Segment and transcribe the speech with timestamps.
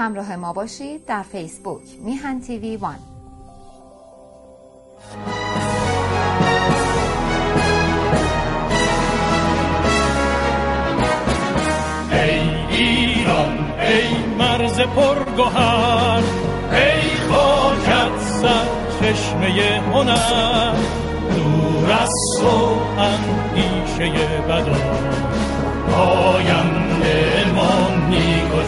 [0.00, 2.98] همراه ما باشید در فیسبوک میهن تیوی وان.
[12.12, 16.22] ای ایران ای مرز پرگوهر
[16.72, 18.66] ای خاکت سر
[19.00, 20.74] چشمه هنر
[21.36, 24.76] دور از تو اندیشه بدا
[25.96, 28.62] آینده ما نیک و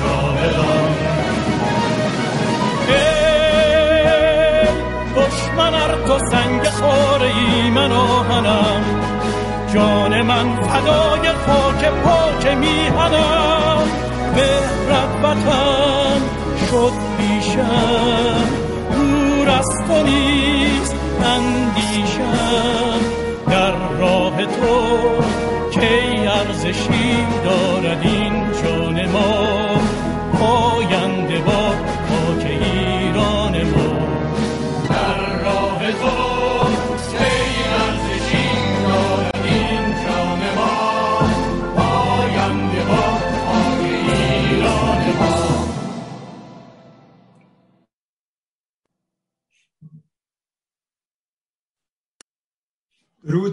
[5.62, 8.82] دشمن ار تو سنگ خاره ای من آهنم
[9.74, 13.82] جان من فدای خاک پاک میهنم
[14.36, 16.20] مهرت وطن
[16.70, 18.44] شد بیشم
[18.92, 20.94] دور از تو نیست
[21.24, 23.00] اندیشم.
[23.50, 24.80] در راه تو
[25.70, 29.48] کی ارزشی دارد این جان ما؟
[30.32, 31.74] پاینده با
[32.08, 32.71] خاک
[35.82, 36.22] درود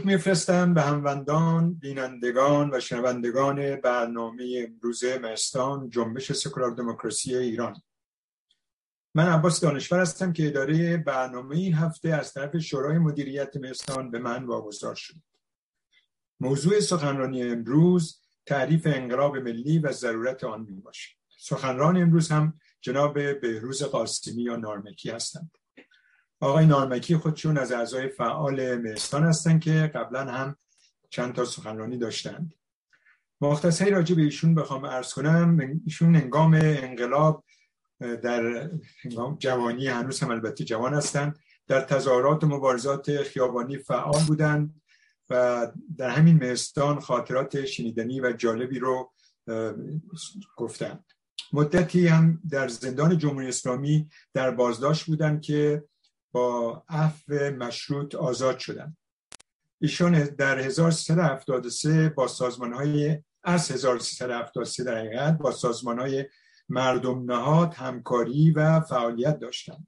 [0.06, 7.82] میفرستم به هموندان بینندگان و شنوندگان برنامه امروز مهستان جنبش سکولار دموکراسی ایران.
[9.16, 14.20] من عباس دانشور هستم که اداره برنامه این هفته از طرف شورای مدیریت مهستان به
[14.20, 15.16] من واگذار شد.
[16.40, 21.16] موضوع سخنرانی امروز تعریف انقلاب ملی و ضرورت آن می باشد.
[21.40, 25.52] سخنران امروز هم جناب بهروز قاسمی یا نارمکی هستند.
[26.40, 30.56] آقای نارمکی خودشون از اعضای فعال مهستان هستند که قبلا هم
[31.10, 32.54] چند تا سخنرانی داشتند.
[33.42, 35.82] مختصری راجع به ایشون بخوام عرض کنم.
[35.86, 37.44] ایشون هنگام انقلاب
[38.00, 38.70] در
[39.40, 41.40] جوانی هنوز هم البته جوان هستند.
[41.68, 44.82] در تظاهرات و مبارزات خیابانی فعال بودند
[45.30, 45.68] و
[45.98, 49.12] در همین مهستان خاطرات شنیدنی و جالبی رو
[50.56, 51.06] گفتند.
[51.54, 55.84] مدتی هم در زندان جمهوری اسلامی در بازداشت بودند که
[56.32, 58.98] با عفو مشروط آزاد شدند.
[59.82, 66.26] ایشان در 1373 با سازمان های از 1373 در حقیقت با سازمان های
[66.70, 69.88] مردم نهاد همکاری و فعالیت داشتند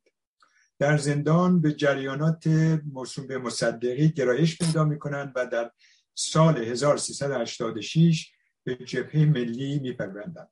[0.79, 2.47] در زندان به جریانات
[2.93, 5.71] موسوم به مصدقی گرایش پیدا می کنند و در
[6.15, 8.31] سال 1386
[8.63, 10.49] به جبهه ملی می پروندند.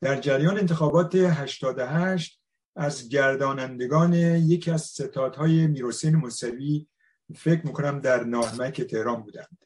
[0.00, 2.40] در جریان انتخابات 88
[2.76, 6.86] از گردانندگان یکی از ستادهای میروسین موسوی
[7.34, 9.58] فکر می‌کنم در نارمک تهران بودند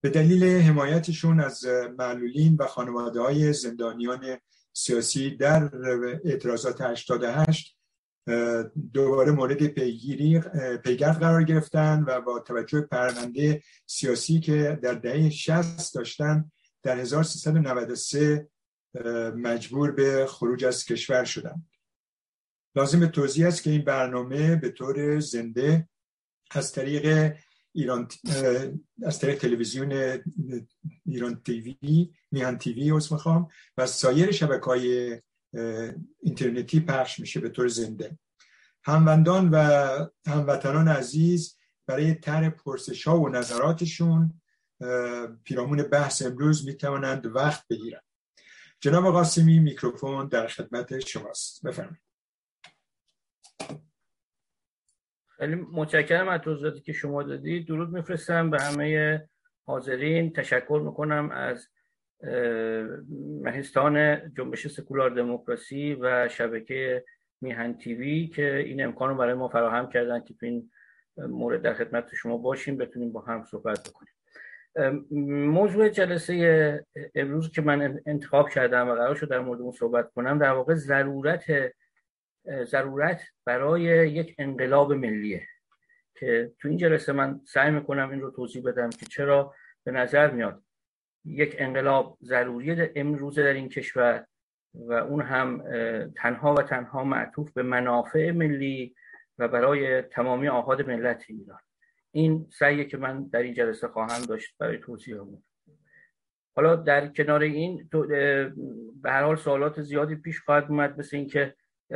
[0.00, 1.64] به دلیل حمایتشون از
[1.98, 4.38] معلولین و خانواده های زندانیان
[4.76, 5.70] سیاسی در
[6.24, 7.76] اعتراضات 88
[8.92, 10.40] دوباره مورد پیگیری
[10.84, 16.50] پیگرد قرار گرفتن و با توجه پرونده سیاسی که در دهه 60 داشتن
[16.82, 18.48] در 1393
[19.36, 21.70] مجبور به خروج از کشور شدند
[22.74, 25.88] لازم توضیح است که این برنامه به طور زنده
[26.50, 27.36] از طریق
[27.76, 28.08] ایران
[29.02, 30.18] از طریق تلویزیون
[31.06, 35.20] ایران تیوی میهن تیوی از می‌خوام و سایر شبکه های
[36.22, 38.18] اینترنتی پخش میشه به طور زنده.
[38.84, 39.56] هموندان و
[40.26, 41.56] هموطنان عزیز
[41.86, 44.40] برای طرح پرسش ها و نظراتشون
[45.44, 48.02] پیرامون بحث امروز می‌توانند وقت بگیرند.
[48.80, 51.66] جناب قاسمی میکروفون در خدمت شماست.
[51.66, 52.05] بفرمایید.
[55.36, 57.66] خیلی متشکرم از توضیحاتی که شما دادید.
[57.66, 59.20] درود میفرستم به همه
[59.66, 60.32] حاضرین.
[60.32, 61.68] تشکر می‌کنم از
[63.42, 67.04] مهستان جنبش سکولار دموکراسی و شبکه
[67.40, 70.70] میهن تیوی که این امکان رو برای ما فراهم کردن که این
[71.16, 74.12] مورد در خدمت شما باشیم بتونیم با هم صحبت بکنیم.
[75.50, 76.84] موضوع جلسه
[77.14, 80.74] امروز که من انتخاب کردم و قرار شد در مورد اون صحبت کنم در واقع
[80.74, 81.44] ضرورت
[82.64, 85.46] ضرورت برای یک انقلاب ملیه.
[86.14, 89.54] که تو این جلسه من سعی می‌کنم این رو توضیح بدم که چرا
[89.84, 90.62] به نظر میاد
[91.24, 94.26] یک انقلاب ضروری امروزه در این کشور
[94.74, 95.62] و اون هم
[96.16, 98.94] تنها و تنها معطوف به منافع ملی
[99.38, 101.58] و برای تمامی آهاد ملت ایران.
[102.12, 105.42] این سعیه که من در این جلسه خواهم داشت برای توضیح همون
[106.56, 107.88] حالا در کنار این
[109.02, 111.54] به هر حال سوالات زیادی پیش خواهد اومد مثل اینکه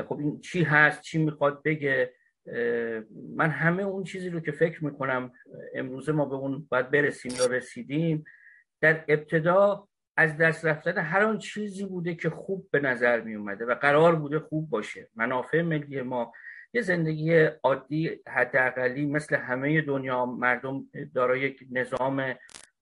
[0.09, 2.13] خب این چی هست چی می‌خواد بگه
[3.37, 5.33] من همه اون چیزی رو که فکر می‌کنم
[5.75, 8.25] امروزه ما به اون باید برسیم یا رسیدیم
[8.81, 13.65] در ابتدا از دست رفتن هر آن چیزی بوده که خوب به نظر می اومده
[13.65, 15.09] و قرار بوده خوب باشه.
[15.15, 16.33] منافع ملی ما
[16.73, 22.35] یه زندگی عادی حداقلی مثل همه دنیا مردم دارای یک نظام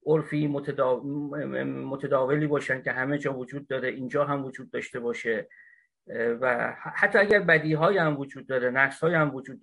[0.07, 5.49] عرفی متداولی باشن که همه جا وجود داره اینجا هم وجود داشته باشه.
[6.41, 9.61] و حتی اگر بدی های هم وجود داره نقص های هم وجود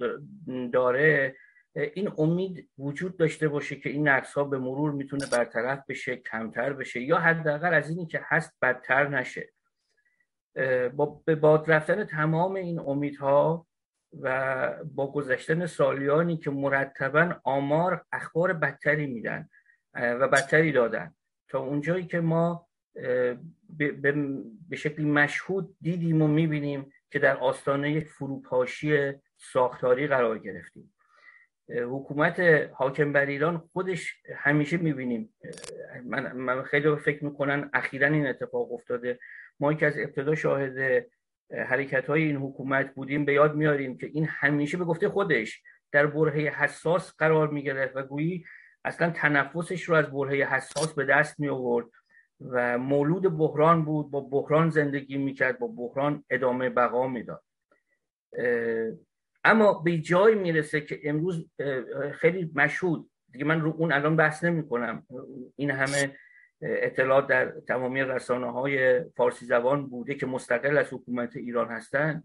[0.73, 1.35] داره
[1.75, 6.73] این امید وجود داشته باشه که این نقص ها به مرور می‌تونه برطرف بشه کمتر
[6.73, 9.49] بشه یا حداقل از اینی که هست بدتر نشه.
[10.95, 13.67] با به باد رفتن تمام این امیدها
[14.21, 19.49] و با گذشتن سالیانی که مرتبا آمار اخبار بدتری میدن
[19.93, 21.13] و بدتری دادن
[21.49, 22.67] تا اونجایی که ما
[24.69, 30.93] به شکلی مشهود دیدیم و می‌بینیم که در آستانه یک فروپاشی ساختاری قرار گرفتیم.
[31.69, 32.39] حکومت
[32.73, 35.33] حاکم بر ایران خودش همیشه می‌بینیم
[36.05, 39.19] من, من خیلی فکر می‌کنن اخیرا این اتفاق افتاده.
[39.59, 41.05] ما که از ابتدا شاهد
[41.51, 46.07] حرکت های این حکومت بودیم به یاد میاریم که این همیشه به گفته خودش در
[46.07, 48.45] برهه حساس قرار می‌گرفت و گویی
[48.85, 51.85] اصلا تنفسش رو از برهه حساس به دست می آورد
[52.41, 57.43] و مولود بحران بود با بحران زندگی می‌کرد با بحران ادامه بقا می‌داد.
[59.43, 61.49] اما به جای می‌رسه که امروز
[62.13, 63.09] خیلی مشهود.
[63.31, 65.07] دیگه من رو اون الان بحث نمی کنم
[65.55, 66.17] این همه
[66.61, 72.23] اطلاعات در تمامی رسانه های فارسی زبان بوده که مستقل از حکومت ایران هستند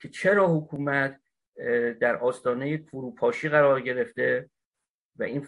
[0.00, 1.20] که چرا حکومت
[2.00, 4.50] در آستانه فروپاشی قرار گرفته
[5.16, 5.46] و این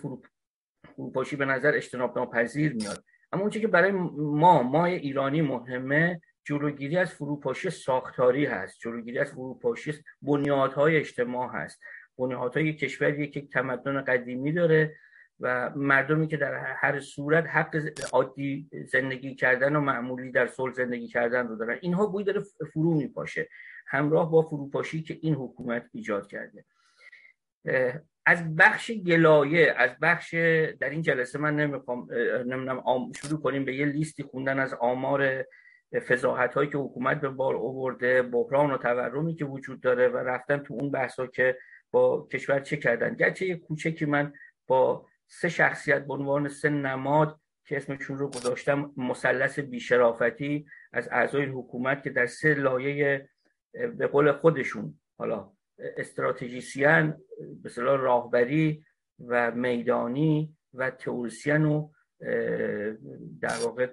[0.97, 3.05] فروپاشی به نظر اجتناب ناپذیر میاد.
[3.33, 8.79] اما اونچه که برای ما ما ایرانی مهمه جلوگیری از فروپاشی ساختاری هست.
[8.81, 11.81] جلوگیری از فروپاشی بنیادهای اجتماع هست.
[12.19, 14.97] بنیادهای کشوری که تمدن قدیمی داره
[15.41, 17.77] و مردمی که در هر صورت حق
[18.13, 21.79] عادی زندگی کردن و معمولی در صلح زندگی کردن رو دارن.
[21.81, 22.43] اینها گویی داره
[22.73, 23.49] فرو میپاشه.
[23.87, 26.65] همراه با فروپاشی که این حکومت ایجاد کرده.
[28.27, 30.35] از بخش گلایه از بخش
[30.81, 32.09] در این جلسه من نمی‌خوام
[32.47, 32.83] نمی‌دونم
[33.17, 35.45] شروع کنیم به یه لیستی خوندن از آمار
[36.09, 40.59] فضاحت هایی که حکومت به بار آورده بحران و تورمی که وجود داره و رفتن
[40.59, 41.59] تو اون بحث ها که
[41.91, 43.15] با کشور چه کردن.
[43.15, 44.33] گرچه یه کوچکی من
[44.67, 51.45] با سه شخصیت به عنوان سه نماد که اسمشون رو گذاشتم مثلث بیشرافتی از اعضای
[51.45, 53.29] حکومت که در سه لایه
[53.73, 55.53] به قول خودشون حالا
[55.97, 57.19] استراتژیسیان
[57.63, 58.85] به راهبری
[59.27, 61.91] و میدانی و تئوریسین و
[63.41, 63.87] در واقع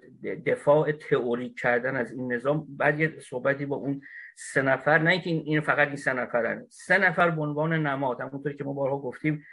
[0.46, 2.68] دفاع تئوری کردن از این نظام.
[2.70, 4.02] بعد یه صحبتی با اون
[4.38, 6.66] سه نفر نه اینکه این فقط این سه نفرن.
[6.70, 9.46] سه نفر به عنوان نماد همونطور که ما بارها گفتیم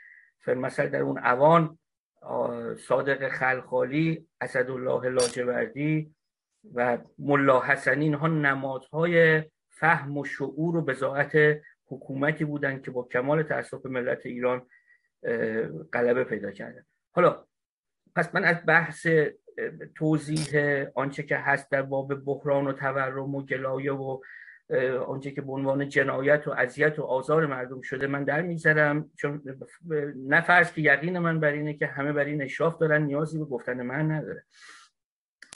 [0.47, 1.79] مثلا در اون اوان
[2.79, 6.15] صادق خلخالی اسدالله لاجوردی
[6.75, 13.43] و ملا حسنی اینها نمادهای فهم و شعور و بزاعت حکومتی بودن که با کمال
[13.43, 14.67] تاسف ملت ایران
[15.93, 16.85] غلبه پیدا کردن.
[17.13, 17.45] حالا
[18.17, 19.07] پس من از بحث
[19.95, 20.51] توضیح
[20.95, 24.21] آنچه که هست در باب بحران و تورم و گلایه و
[25.07, 29.43] آنچه که به عنوان جنایت و اذیت و آزار مردم شده من در می‌ذارم چون
[30.29, 33.83] نفرض که یقین من بر اینه که همه بر این اشراف دارن نیازی به گفتن
[33.83, 34.45] من نداره.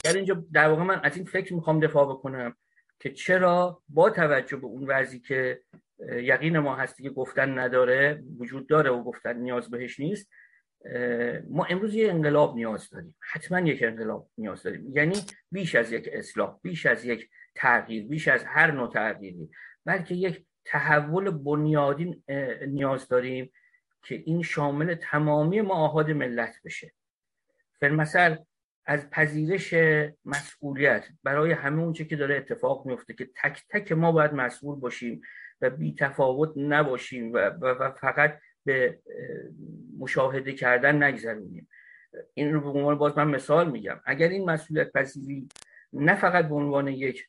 [0.03, 2.55] در اینجا در واقع من از این فکر می‌خوام دفاع بکنم
[2.99, 5.61] که چرا با توجه به اون وضعی که
[6.09, 10.29] یقین ما هستی که گفتن نداره وجود داره و گفتن نیاز بهش نیست.
[11.49, 13.15] ما امروز یه انقلاب نیاز داریم.
[13.19, 14.91] حتما یک انقلاب نیاز داریم.
[14.95, 15.15] یعنی
[15.51, 19.49] بیش از یک اصلاح بیش از یک تغییر بیش از هر نوع تغییری
[19.85, 22.23] بلکه یک تحول بنیادی
[22.67, 23.51] نیاز داریم
[24.03, 26.93] که این شامل تمامی معاهد ملت بشه.
[27.81, 28.37] مثلا
[28.85, 29.73] از پذیرش
[30.25, 35.21] مسئولیت برای همه اونچه که داره اتفاق میفته که تک تک ما باید مسئول باشیم
[35.61, 38.99] و بی تفاوت نباشیم و, و فقط به
[39.99, 41.69] مشاهده کردن نگذرونیم.
[42.33, 44.01] این رو به عنوان باز من مثال میگم.
[44.05, 45.47] اگر این مسئولیت پذیری
[45.93, 47.27] نه فقط به عنوان یک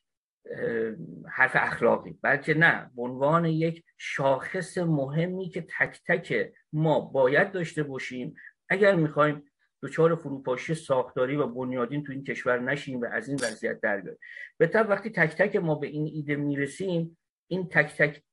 [1.29, 7.83] حرف اخلاقی بلکه نه به عنوان یک شاخص مهمی که تک تک ما باید داشته
[7.83, 8.35] باشیم
[8.69, 9.43] اگر می‌خوایم
[9.83, 14.19] دچار فروپاشی ساختاری و بنیادین تو این کشور نشیم و از این وضعیت در بیاییم
[14.57, 18.23] به طب وقتی تک تک ما به این ایده می‌رسیم این تک تک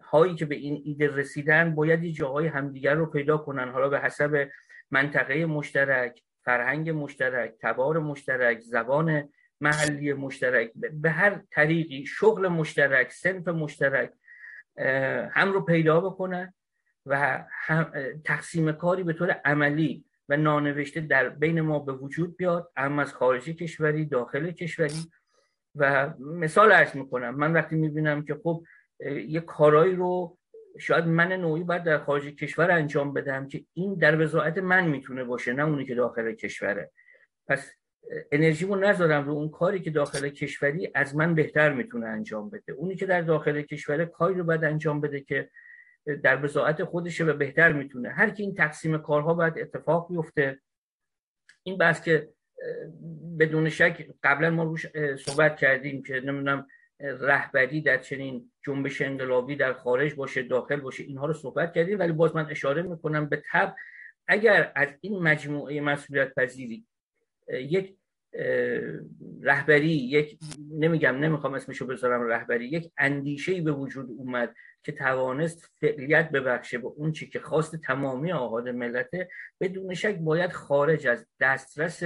[0.00, 3.68] هایی که به این ایده رسیدن باید یه جاهای همدیگر رو پیدا کنن.
[3.68, 4.48] حالا به حسب
[4.90, 9.28] منطقه مشترک فرهنگ مشترک تبار مشترک زبان
[9.60, 14.12] محلی مشترک به هر طریقی شغل مشترک سنف مشترک
[15.30, 16.54] هم رو پیدا بکنن
[17.06, 17.92] و هم
[18.24, 22.72] تقسیم کاری به طور عملی و نانوشته در بین ما به وجود بیاد.
[22.76, 25.10] هم از خارج کشوری داخل کشوری
[25.74, 27.34] و مثال ارز می‌کنم.
[27.34, 28.64] من وقتی می‌بینم که خب
[29.26, 30.38] یه کارایی رو
[30.78, 35.24] شاید من نوعی باید در خارج کشور انجام بدم که این در وضاعت من می‌تونه
[35.24, 36.90] باشه نه اونی که داخل کشوره.
[37.48, 37.72] پس
[38.32, 42.72] انرژیمو نذارم رو اون کاری که داخل کشوری از من بهتر می‌تونه انجام بده.
[42.72, 45.50] اونی که در داخل کشور کاری رو باید انجام بده که
[46.22, 48.08] در وضاعت خودشه و بهتر می‌تونه.
[48.08, 50.60] هر کی این تقسیم کارها باید اتفاق بیفته.
[51.62, 52.28] این بحث که
[53.38, 54.86] بدون شک قبلا ما روش
[55.16, 56.66] صحبت کردیم که نمی‌دونم
[57.00, 61.98] رهبری در چنین جنبش انقلابی در خارج باشه داخل باشه اینها رو صحبت کردیم.
[61.98, 63.74] ولی باز من اشاره می‌کنم به تب
[64.26, 66.86] اگر از این مجموعه مسئولیت پذیری
[67.48, 67.96] یک
[69.42, 70.38] رهبری یک
[70.70, 76.86] نمیگم نمی‌خوام اسمشو بذارم رهبری یک اندیشه به وجود اومد که توانست فعلیت ببخشه به
[76.86, 79.28] اون چی که خواست تمامی آهاد ملته
[79.60, 82.02] بدون شک باید خارج از دسترس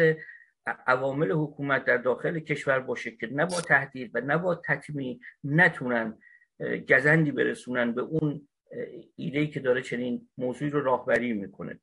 [0.67, 6.19] عوامل حکومت در داخل کشور باشه که نه با تهدید و نه با تطمیع نتونن
[6.89, 8.49] گزندی برسونن به اون
[9.17, 11.81] ایده که داره چنین موضوعی رو راهبری می‌کنه.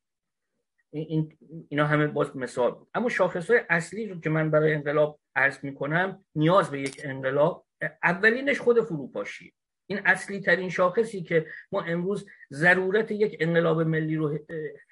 [0.90, 2.70] این اینا همه باز مثال.
[2.70, 7.00] بود اما شاخص های اصلی رو که من برای انقلاب عرض می‌کنم نیاز به یک
[7.04, 7.66] انقلاب
[8.02, 9.54] اولینش خود فروپاشی
[9.86, 14.38] این اصلی ترین شاخصی که ما امروز ضرورت یک انقلاب ملی رو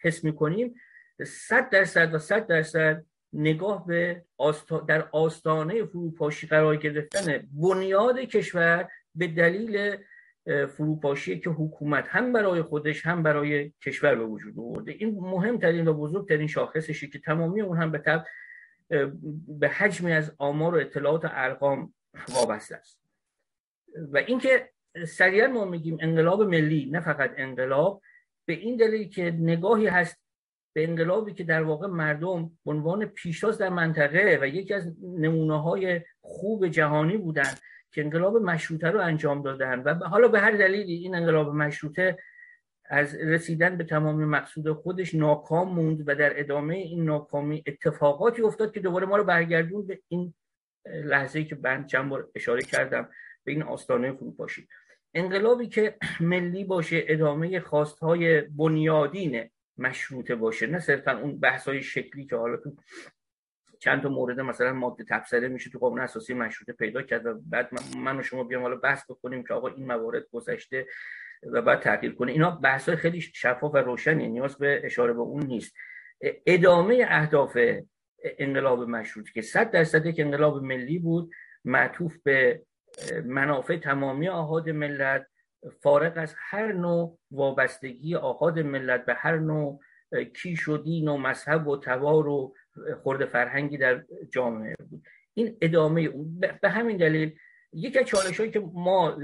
[0.02, 0.74] حس می‌کنیم
[1.26, 4.24] صد درصد و صد درصد نگاه به
[4.88, 9.96] در آستانه فروپاشی قرار گرفتن بنیاد کشور به دلیل
[10.66, 14.92] فروپاشی که حکومت هم برای خودش هم برای کشور به وجود آورده.
[14.92, 18.24] این مهمترین و بزرگترین شاخصشی که تمامی اون هم به طب
[19.48, 21.94] به حجمی از آمار و اطلاعات و ارقام
[22.28, 23.00] وابسته است.
[24.12, 24.70] و اینکه
[25.08, 28.02] سریعا ما میگیم انقلاب ملی نه فقط انقلاب
[28.46, 30.18] به این دلیل که نگاهی هست
[30.72, 35.62] به انقلابی که در واقع مردم به عنوان پیشتاز در منطقه و یکی از نمونه
[35.62, 37.52] های خوب جهانی بودن
[37.92, 42.18] که انقلاب مشروطه رو انجام دادن و حالا به هر دلیلی این انقلاب مشروطه
[42.84, 48.72] از رسیدن به تمام مقصود خودش ناکام موند و در ادامه این ناکامی اتفاقاتی افتاد
[48.72, 50.34] که دوباره ما رو برگردون به این
[50.86, 53.08] لحظه که من چند بار اشاره کردم
[53.44, 54.68] به این آستانه فروپاشی.
[55.14, 59.50] انقلابی که ملی باشه ادامه خواستهای بنیادین
[59.80, 60.66] مشروطه باشه.
[60.66, 62.72] نه صرفا اون بحث شکلی که حالا تو
[63.78, 67.70] چند تا مورد مثلا ماده تبصره میشه تو قانون اساسی مشروطه پیدا کرد و بعد
[67.96, 70.86] من و شما بیام حالا بحث بکنیم که آقا این موارد گذشته
[71.42, 72.32] و بعد تغییر کنه.
[72.32, 75.74] اینا بحث های خیلی شفاف و روشنی نیاز به اشاره به اون نیست.
[76.46, 77.58] ادامه اهداف
[78.24, 81.30] انقلاب مشروط که صد درصد یک انقلاب ملی بود
[81.64, 82.62] معطوف به
[83.24, 85.26] منافع تمامی آهاد ملت
[85.82, 89.80] فارغ از هر نوع وابستگی آهاد ملت به هر نوع
[90.36, 92.54] کیش و دین و مذهب و توار و
[93.02, 95.02] خورده فرهنگی در جامعه بود.
[95.34, 96.08] این ادامه
[96.62, 97.38] به همین دلیل
[97.72, 99.18] یکی از چالش هایی که ما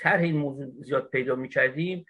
[0.00, 2.06] طرح این موضوع زیاد پیدا می کردیم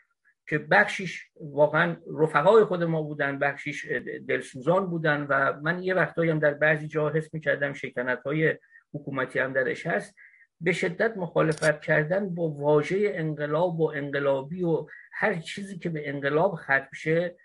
[0.49, 3.87] که بخشیش واقعا رفقای خود ما بودن بخشیش
[4.29, 8.59] دلسوزان بودن و من یه وقتایی هم در بعضی جا حس می کردم شکنت های
[8.95, 10.15] حکومتی هم درش هست.
[10.61, 16.55] به شدت مخالفت کردن با واژه انقلاب و انقلابی و هر چیزی که به انقلاب
[16.55, 17.37] ختم شه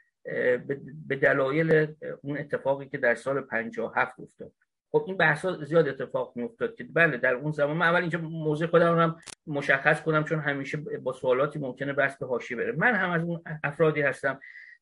[1.07, 1.87] به دلایل
[2.21, 4.51] اون اتفاقی که در سال 57 افتاد.
[4.91, 8.19] خب این بحث زیاد اتفاق می افتاد که بله در اون زمان من اول اینجا
[8.19, 9.17] موضوع خودم هم
[9.47, 12.71] مشخص کنم چون همیشه با سوالاتی ممکنه بحث به حاشیه بره.
[12.71, 14.39] من هم از اون افرادی هستم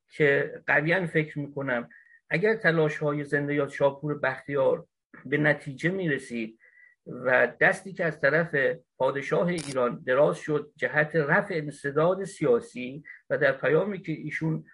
[0.10, 1.90] که قویا فکر می‌کنم
[2.30, 4.86] اگر تلاش های زنده یاد شاپور بختیار
[5.26, 6.60] به نتیجه می رسید
[7.08, 8.56] و دستی که از طرف
[8.98, 14.66] پادشاه ایران دراز شد جهت رفع انصداد سیاسی و در پیامی که ایشون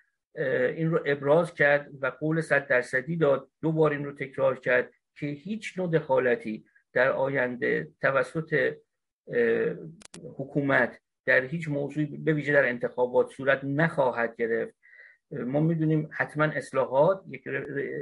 [0.76, 4.92] این رو ابراز کرد و قول صد درصدی داد دو بار این رو تکرار کرد
[5.16, 8.76] که هیچ نوع دخالتی در آینده توسط
[10.38, 14.76] حکومت در هیچ موضوعی به ویژه در انتخابات صورت نخواهد گرفت.
[15.32, 17.48] ما می‌دونیم حتما اصلاحات یک,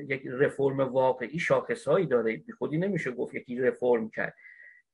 [0.10, 2.44] یک رفرم واقعی شاخصهایی داره.
[2.58, 4.36] خودی نمیشه گفت یکی رفرم کرد.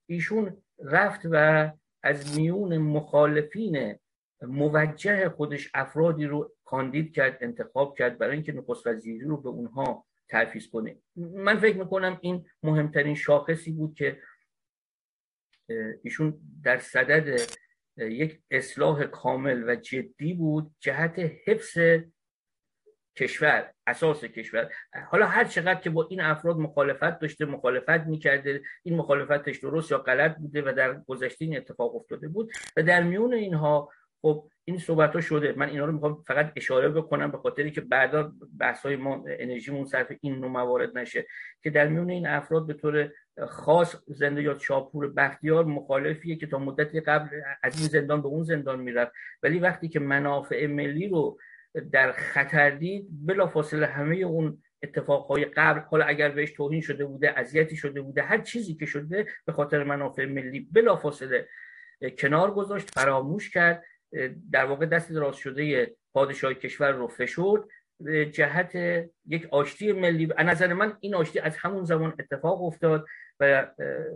[0.06, 1.72] ایشون رفت و
[2.04, 3.96] از میون مخالفین
[4.42, 10.06] موجه خودش افرادی رو کاندید کرد انتخاب کرد برای اینکه نخست وزیری رو به اونها
[10.30, 10.98] ترفیز کنه.
[11.16, 14.20] من فکر می‌کنم این مهمترین شاخصی بود که
[16.04, 17.40] ایشون در صدد
[17.98, 20.72] یک اصلاح کامل و جدی بود.
[20.80, 21.78] جهت حفظ
[23.16, 24.70] کشور اساس کشور.
[25.10, 29.98] حالا هر چقدر که با این افراد مخالفت داشته مخالفت می‌کرده این مخالفتش درست یا
[29.98, 33.90] غلط بوده و در گذشته این اتفاق افتاده بود و در میون اینها
[34.22, 35.54] خب این صحبت ها شده.
[35.58, 39.86] من اینا رو می‌خوام فقط اشاره بکنم به خاطری که بعدا بحث های ما انرژیمون
[39.86, 41.26] صرف این نوع موارد نشه
[41.64, 43.12] که در میون این افراد به طور
[43.48, 47.28] خاص زنده یا شاپور بختیار مخالفیه که تا مدتی قبل
[47.64, 49.12] از این زندان به اون زندان می‌رفت.
[49.44, 51.38] ولی وقتی که منافع ملی رو
[51.92, 57.76] در خطر دید بلافاصله همه اون اتفاقهای قبل حالا اگر بهش توهین شده بوده اذیتی
[57.76, 61.48] شده بوده هر چیزی که شده به خاطر منافع ملی بلافاصله
[62.18, 63.84] کنار گذاشت فراموش کرد
[64.52, 67.64] در واقع دست دراز شده پادشاه کشور رو فشرد
[68.32, 68.76] جهت
[69.26, 70.30] یک آشتی ملی.
[70.38, 73.06] از نظر من این آشتی از همون زمان اتفاق افتاد
[73.40, 73.68] و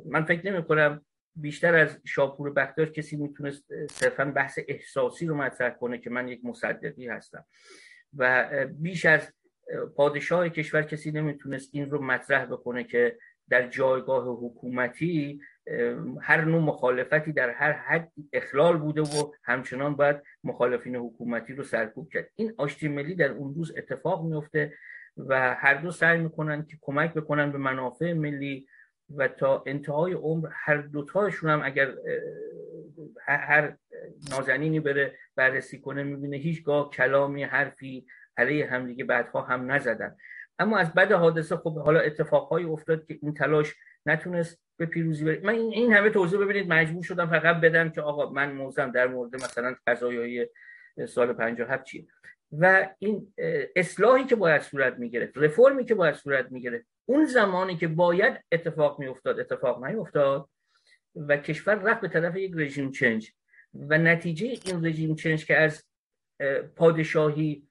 [0.06, 1.06] من فکر نمی کنم
[1.42, 6.46] بیشتر از شاپور بختیار کسی می‌تونست صرفا بحث احساسی رو مطرح کنه که من یک
[6.46, 7.46] مصدقی هستم.
[8.18, 9.34] و بیش از
[9.96, 13.18] پادشاه کشور کسی نمی‌تونست این رو مطرح بکنه که
[13.50, 15.40] در جایگاه حکومتی
[16.22, 22.10] هر نوع مخالفتی در هر حد اخلال بوده و همچنان باید مخالفین حکومتی رو سرکوب
[22.14, 22.30] کرد.
[22.36, 24.74] این آشتی ملی در اون روز اتفاق میفته
[25.18, 28.68] و هر دو سعی می‌کنن که کمک بکنن به منافع ملی
[29.16, 31.94] و تا انتهای عمر هر دوتاشون هم اگر
[33.28, 33.78] هر
[34.32, 40.16] نازنینی بره بررسی کنه می‌بینه هیچگاه کلامی حرفی علیه همدیگه بعدها هم نزدن.
[40.60, 45.46] اما از بعد حادثه خب حالا اتفاقهایی افتاد که این تلاش نتونست به پیروزی برید
[45.46, 49.36] من این همه توضیح ببینید مجبور شدم فقط بدم که آقا من موزم در مورد
[49.36, 50.48] مثلا قضایای
[51.08, 52.08] سال 57 چیه.
[52.52, 53.34] و این
[53.76, 59.00] اصلاحی که باید صورت می‌گرفت رفرمی که باید صورت می‌گرفت اون زمانی که باید اتفاق
[59.00, 60.50] میافتاد اتفاق نیفتاد
[61.16, 63.32] و کشور رفت به طرف یک رژیم چنج
[63.74, 65.84] و نتیجه این رژیم چنج که از
[66.76, 67.68] پادشاهی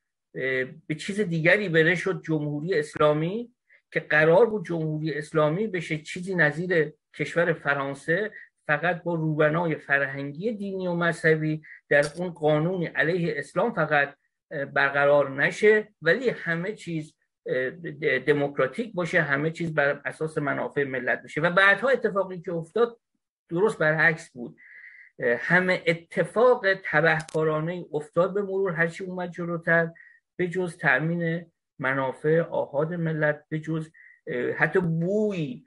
[0.86, 3.54] به چیز دیگری بره شد جمهوری اسلامی
[3.92, 8.32] که قرار بود جمهوری اسلامی بشه چیزی نظیر کشور فرانسه
[8.66, 14.16] فقط با روبنای فرهنگی دینی و مذهبی در اون قانون علیه اسلام فقط
[14.50, 15.88] برقرار نشه.
[16.02, 17.15] ولی همه چیز
[18.26, 22.98] دموکراتیک باشه همه چیز بر اساس منافع ملت بشه و بعدها اتفاقی که افتاد
[23.48, 24.56] درست برعکس بود.
[25.38, 29.90] همه اتفاق تبهکارانه افتاد به مرور هرچی اومد جلوتر
[30.36, 31.46] به جز تأمین
[31.78, 33.90] منافع آهاد ملت به جز
[34.56, 35.64] حتی بوی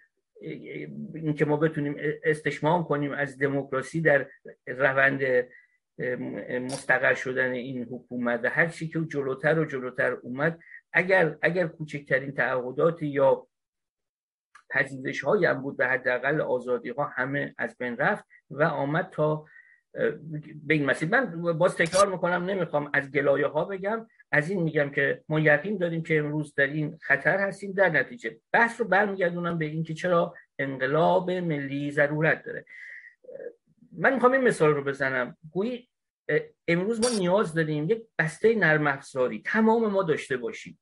[1.13, 4.27] اینکه ما بتونیم استشمام کنیم از دموکراسی در
[4.67, 5.21] روند
[6.61, 10.59] مستقر شدن این حکومت و هر چی که جلوتر و جلوتر اومد
[10.93, 13.47] اگر اگر کوچکترین تعهدات یا
[14.69, 19.45] پذیرش های هم بود به حداقل آزادی ها همه از بین رفت و آمد تا
[20.63, 21.09] به این مسیر.
[21.09, 24.07] من باز تکرار می‌کنم نمی‌خوام از گلایه ها بگم.
[24.31, 27.71] از این میگم که ما یقین داریم که امروز در این خطر هستیم.
[27.71, 32.65] در نتیجه بحث رو برمیگردونم به اینکه چرا انقلاب ملی ضرورت داره.
[33.91, 35.37] من می‌خوام این مثال رو بزنم.
[35.51, 35.89] گویی
[36.67, 40.79] امروز ما نیاز داریم یک بسته نرم افزاری تمام ما داشته باشیم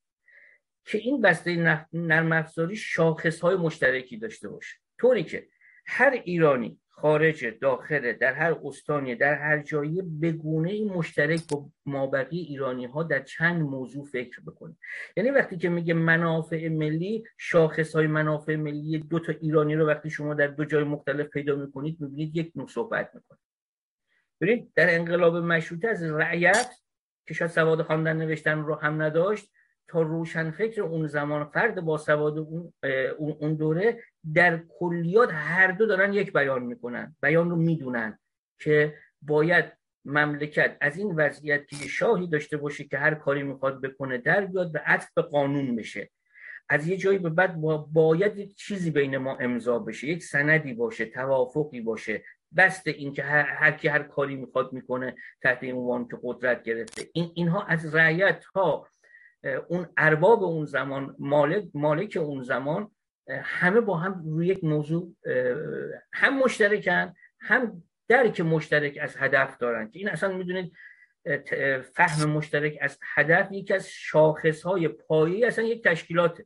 [0.85, 4.77] که این بسته نرم افزاری شاخص های مشترکی داشته باشه.
[4.99, 5.47] طوری که
[5.85, 12.37] هر ایرانی خارج داخل در هر استانی در هر جایی به گونه مشترک با مابقی
[12.37, 14.75] ایرانی ها در چند موضوع فکر بکنه.
[15.17, 20.09] یعنی وقتی که میگه منافع ملی شاخص های منافع ملی دو تا ایرانی رو وقتی
[20.09, 23.39] شما در دو جای مختلف پیدا می‌کنید می‌بینید یک نوع صحبت می‌کنه.
[24.41, 26.75] ببینید در انقلاب مشروطه از رعیت
[27.27, 29.51] که شاید سواد خواندن نوشتن رو هم نداشت
[29.87, 32.73] تا روشن فکر اون زمان فرد با سواد اون,
[33.17, 38.19] اون دوره در کلیات هر دو دارن یک بیان می‌کنن بیان رو می‌دونن
[38.59, 39.65] که باید
[40.05, 44.71] مملکت از این وضعیت که شاهی داشته باشه که هر کاری می‌خواد بکنه در بیاد
[44.71, 46.09] به عطف به قانون بشه.
[46.69, 47.55] از یه جایی به بعد
[47.93, 52.23] باید یک چیزی بین ما امضا بشه یک سندی باشه توافقی باشه.
[52.57, 56.63] بست این که هر, هر کی هر کاری می‌خواد می‌کنه تحت این عنوان که قدرت
[56.63, 57.09] گرفته.
[57.13, 58.87] این اینها از رعیت ها
[59.67, 62.91] اون ارباب اون زمان مالک مالک اون زمان
[63.41, 65.15] همه با هم روی یک موضوع
[66.13, 70.73] هم مشترکن هم درک مشترک از هدف دارن که این اصلا می‌دونید
[71.95, 76.45] فهم مشترک از هدف یکی از شاخص های پایی اصلا یک تشکیلاته.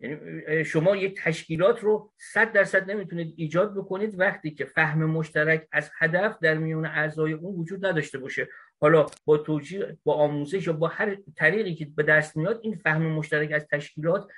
[0.00, 5.90] یعنی شما یک تشکیلات رو صد درصد نمی‌تونید ایجاد بکنید وقتی که فهم مشترک از
[5.98, 8.48] هدف در میون اعضای اون وجود نداشته باشه.
[8.80, 13.02] حالا با توجیه با آموزش یا با هر طریقی که به دست میاد این فهم
[13.02, 14.30] مشترک از تشکیلات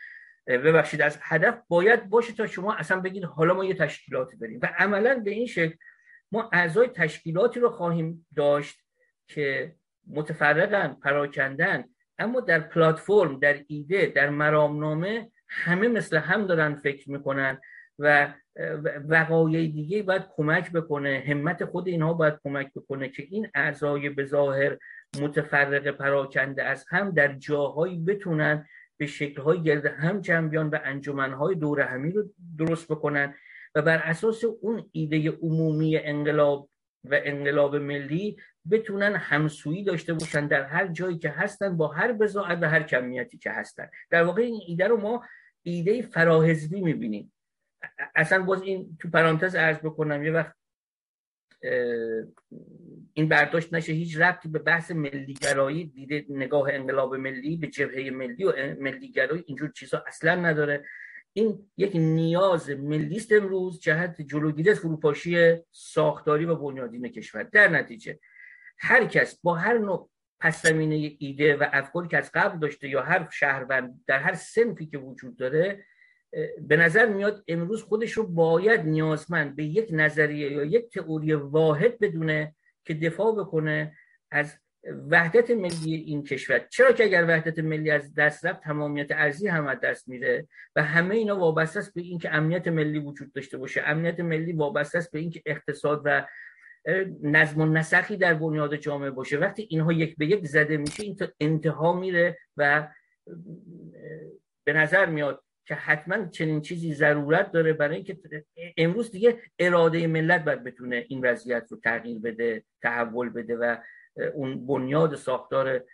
[0.47, 4.69] ببخشید از هدف باید باشه تا شما اصلا بگید حالا ما یه تشکیلاتی بریم و
[4.79, 5.75] عملا به این شکل
[6.33, 8.79] ما اعضای تشکیلاتی رو خواهیم داشت
[9.27, 9.75] که
[10.07, 11.85] متفرقن پراکندن
[12.19, 17.59] اما در پلتفرم در ایده در مرامنامه همه مثل هم دارن فکر می‌کنن
[17.99, 18.35] و
[19.09, 24.25] وقایع دیگه باید کمک بکنه همت خود اینها باید کمک بکنه که این اعضای به
[24.25, 24.79] ظاهر
[25.21, 31.81] متفرق پراکنده از هم در جاهایی بتونن به شکلهای گرد هم جنبیان و انجمنهای دور
[31.81, 33.35] همی رو درست بکنن
[33.75, 36.69] و بر اساس اون ایده عمومی انقلاب
[37.05, 38.37] و انقلاب ملی
[38.71, 43.39] بتونن همسویی داشته باشن در هر جایی که هستن با هر بزاعت و هر کمیتی
[43.39, 43.89] که هستن.
[44.11, 45.23] در واقع این ایده رو ما
[45.63, 47.33] ایده فراحزبی می‌بینیم
[48.15, 50.55] اصلا باز این تو پرانتز عرض بکنم یه وقت
[53.13, 58.45] این برداشت نشه هیچ ربطی به بحث ملیگرایی دیده نگاه انقلاب ملی به جبهه ملی
[58.45, 60.85] و ملیگرایی اینجور چیزها اصلا نداره.
[61.33, 67.43] این یک نیاز ملیست امروز جهت جلوگیری فروپاشی ساختاری و بنیادین کشور.
[67.43, 68.19] در نتیجه
[68.79, 70.11] هر کس با هر نوع
[70.43, 74.87] پس زمینه ایده و افکاری که از قبل داشته یا هر شهروند در هر سنفی
[74.87, 75.85] که وجود داره
[76.61, 81.99] به نظر میاد امروز خودش رو باید نیازمند به یک نظریه یا یک تئوری واحد
[81.99, 83.97] بدونه که دفاع بکنه
[84.31, 84.59] از
[85.11, 86.67] وحدت ملی این کشور.
[86.71, 90.83] چرا که اگر وحدت ملی از دست رفت تمامیت ارزی هم از دست میره و
[90.83, 93.83] همه اینا وابسته است به اینکه امنیت ملی وجود داشته باشه.
[93.87, 96.27] امنیت ملی وابسته است به اینکه اقتصاد و
[97.23, 99.39] نظم و نسخی در بنیاد جامعه باشه.
[99.39, 102.89] وقتی اینها یک به یک زده میشه این انتها میره و
[104.65, 108.19] به نظر میاد که حتما چنین چیزی ضرورت داره برای اینکه
[108.77, 113.77] امروز دیگه اراده ملت باید بتونه این وضعیت رو تغییر بده تحول بده و
[114.35, 115.85] اون بنیاد ساختار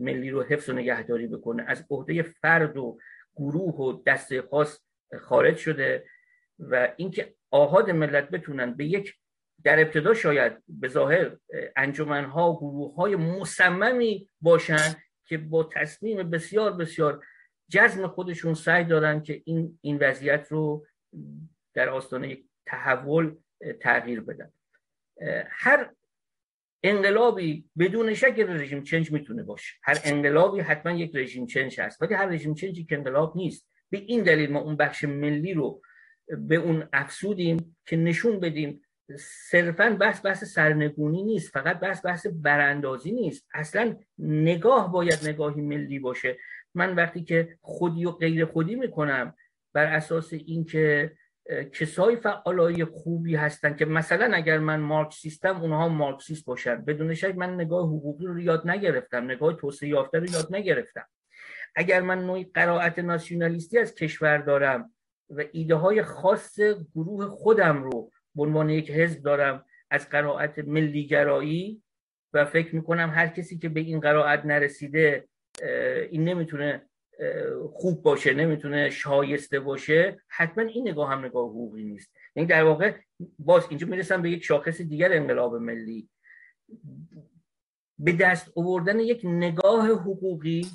[0.00, 1.64] ملی رو حفظ و نگهداری بکنه.
[1.66, 2.98] از عهده فرد و
[3.36, 4.80] گروه و دسته خاص
[5.20, 6.04] خارج شده
[6.58, 9.14] و اینکه آهاد ملت بتونن به یک
[9.64, 11.36] در ابتدا شاید به ظاهر
[11.76, 14.94] انجمنها و گروه های مصممی باشن
[15.24, 17.24] که با تصمیم بسیار بسیار
[17.68, 20.86] جزم خودشون سعی دارن که این این وضعیت رو
[21.74, 23.36] در آستانه تحول
[23.80, 24.52] تغییر بدن.
[25.50, 25.90] هر
[26.82, 29.74] انقلابی بدون شک رژیم چنج می‌تونه باشه.
[29.82, 33.68] هر انقلابی حتما یک رژیم چنج هست ولی هر رژیم چنجی که انقلاب نیست.
[33.90, 35.82] به این دلیل ما اون بخش ملی رو
[36.28, 38.82] به اون افسودیم که نشون بدیم
[39.18, 43.48] صرفا بحث بحث سرنگونی نیست فقط بحث بحث براندازی نیست.
[43.54, 46.38] اصلا نگاه باید نگاهی ملی باشه.
[46.74, 49.34] من وقتی که خودی و غیر خودی می‌کنم
[49.72, 51.12] بر اساس اینکه
[51.72, 56.84] کسای فعالای خوبی هستن که مثلا اگر من مارکسیستم اونها مارکسیست باشن.
[56.84, 59.24] بدون شک من نگاه حقوقی رو یاد نگرفتم.
[59.24, 61.06] نگاه توسعه یافته رو یاد نگرفتم.
[61.74, 64.94] اگر من نوعی قرائت ناسیونالیستی از کشور دارم
[65.30, 66.60] و ایده های خاص
[66.94, 71.82] گروه خودم رو به عنوان یک حزب دارم از قرائت ملیگرایی
[72.32, 75.28] و فکر می‌کنم هر کسی که به این قرائت نرسیده
[76.10, 76.82] این نمی‌تونه
[77.72, 82.10] خوب باشه نمی‌تونه شایسته باشه حتما این نگاه هم نگاه حقوقی نیست.
[82.36, 82.94] یعنی در واقع
[83.38, 86.08] باز اینجا می‌رسم به یک شاخص دیگر انقلاب ملی.
[87.98, 90.66] به دست آوردن یک نگاه حقوقی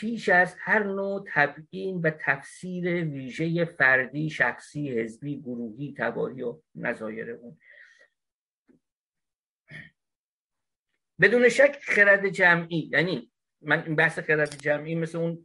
[0.00, 7.30] پیش از هر نوع تبیین و تفسیر ویژه فردی شخصی حزبی گروهی تباری و نظایر
[7.30, 7.58] اون.
[11.20, 13.30] بدون شک خرد جمعی یعنی
[13.60, 15.42] من این بحث خرد جمعی مثل اون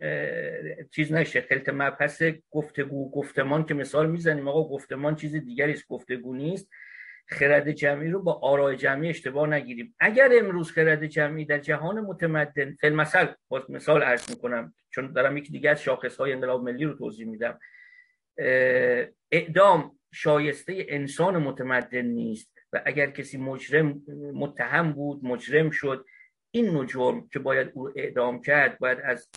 [0.91, 4.47] چیز نشه خلط مبحث گفتگو گفتمان که مثال می‌زنیم.
[4.47, 6.69] آقا گفتمان چیز دیگری است گفتگو نیست.
[7.31, 9.95] خرد جمعی رو با آرای جمعی اشتباه نگیریم.
[9.99, 15.37] اگر امروز خرد جمعی در جهان متمدن فیلم مثل باز مثال عرض می‌کنم چون دارم
[15.37, 17.59] یکی دیگه از شاخص های انقلاب ملی رو توضیح میدم
[19.31, 24.01] اعدام شایسته انسان متمدن نیست و اگر کسی مجرم
[24.33, 26.05] متهم بود مجرم شد
[26.51, 29.29] این نوع جرم که باید او اعدام کرد باید از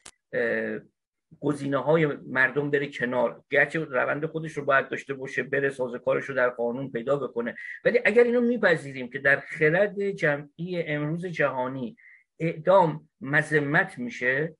[1.40, 3.42] گزینه های مردم بره کنار.
[3.51, 7.55] گرچه روند خودش رو باید داشته باشه بره سازکارش رو در قانون پیدا بکنه.
[7.85, 11.97] ولی اگر اینو میپذیریم که در خرد جمعی امروز جهانی
[12.40, 14.57] اعدام مذمت میشه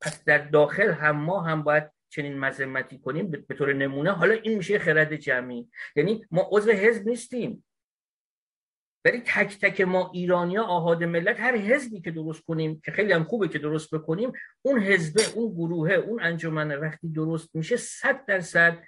[0.00, 4.10] پس در داخل هم ما هم باید چنین مذمتی کنیم به طور نمونه.
[4.12, 5.68] حالا این میشه خرد جمعی.
[5.96, 7.64] یعنی ما عضو حزب نیستیم.
[9.04, 13.24] ولی تک تک ما ایرانیا آهاد ملت هر حزبی که درست کنیم که خیلی هم
[13.24, 18.78] خوبه که درست بکنیم اون حزبه اون گروهه اون انجمن وقتی درست میشه صد درصد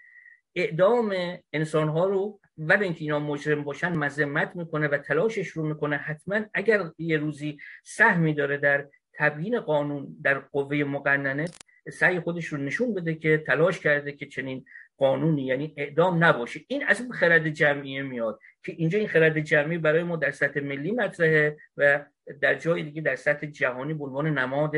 [0.55, 1.15] اعدام
[1.53, 5.97] انسان ها رو و اینکه اینا مجرم باشن مذمت می‌کنه و تلاشش رو می‌کنه.
[5.97, 11.45] حتما اگر یه روزی سهمی داره در تبیین قانون در قوه مقننه
[11.93, 14.65] سعی خودش رو نشون بده که تلاش کرده که چنین
[14.99, 16.61] قانونی یعنی اعدام نباشه.
[16.69, 20.93] این از خرد جمعیه میاد که اینجا این خرد جمعی برای ما در سطح ملی
[20.93, 22.05] مطرحه و
[22.41, 24.73] در جای دیگه در سطح جهانی به عنوان نماد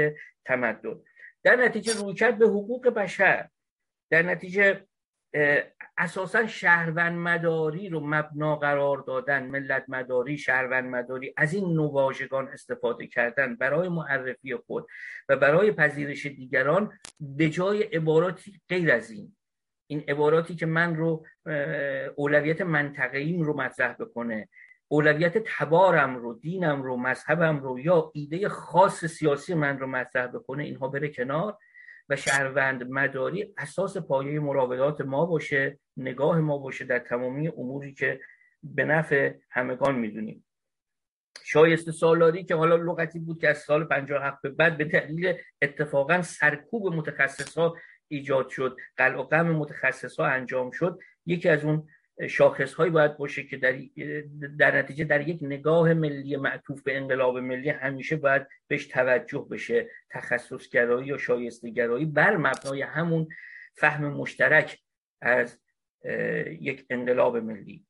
[0.45, 1.01] تمدن.
[1.43, 3.49] در نتیجه رویکرد به حقوق بشر
[4.11, 4.87] در نتیجه
[5.99, 13.07] اساسا شهروند مداری رو مبنا قرار دادن ملت مداری شهروند مداری از این نواژگان استفاده
[13.07, 14.87] کردن برای معرفی خود
[15.29, 19.36] و برای پذیرش دیگران به جای عباراتی غیر از این.
[19.87, 21.27] این عباراتی که من رو
[22.17, 24.49] اولویت منطقه‌ایم رو مطرح بکنه.
[24.89, 30.65] اولویت تبارم رو دینم رو مذهبم رو یا ایده خاص سیاسی من رو مطرح بکنه
[30.65, 31.59] اینها بره کنار
[32.09, 38.21] و شهروند مداری اساس پایه مراودات ما باشه نگاه ما باشه در تمامی اموری که
[38.63, 40.45] به نفع همگان می‌دونیم.
[41.45, 46.23] شایسته سالاری که حالا لغتی بود که از سال 57 به بعد به دلیل اتفاقا
[46.23, 47.77] سرکوب متخصص ها
[48.09, 50.99] ایجاد شد قلع و قم متخصص ها انجام شد.
[51.27, 51.89] یکی از اون
[52.29, 53.79] شاخص هایی باید باشه که در,
[54.59, 59.91] در نتیجه در یک نگاه ملی معطوف به انقلاب ملی همیشه باید بهش توجه بشه.
[60.11, 63.29] تخصصگرایی یا شایستگرایی بر مبنای همون
[63.75, 64.79] فهم مشترک
[65.21, 65.59] از
[66.61, 67.87] یک انقلاب ملی.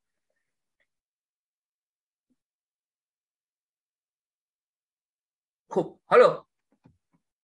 [5.69, 6.46] خب حالا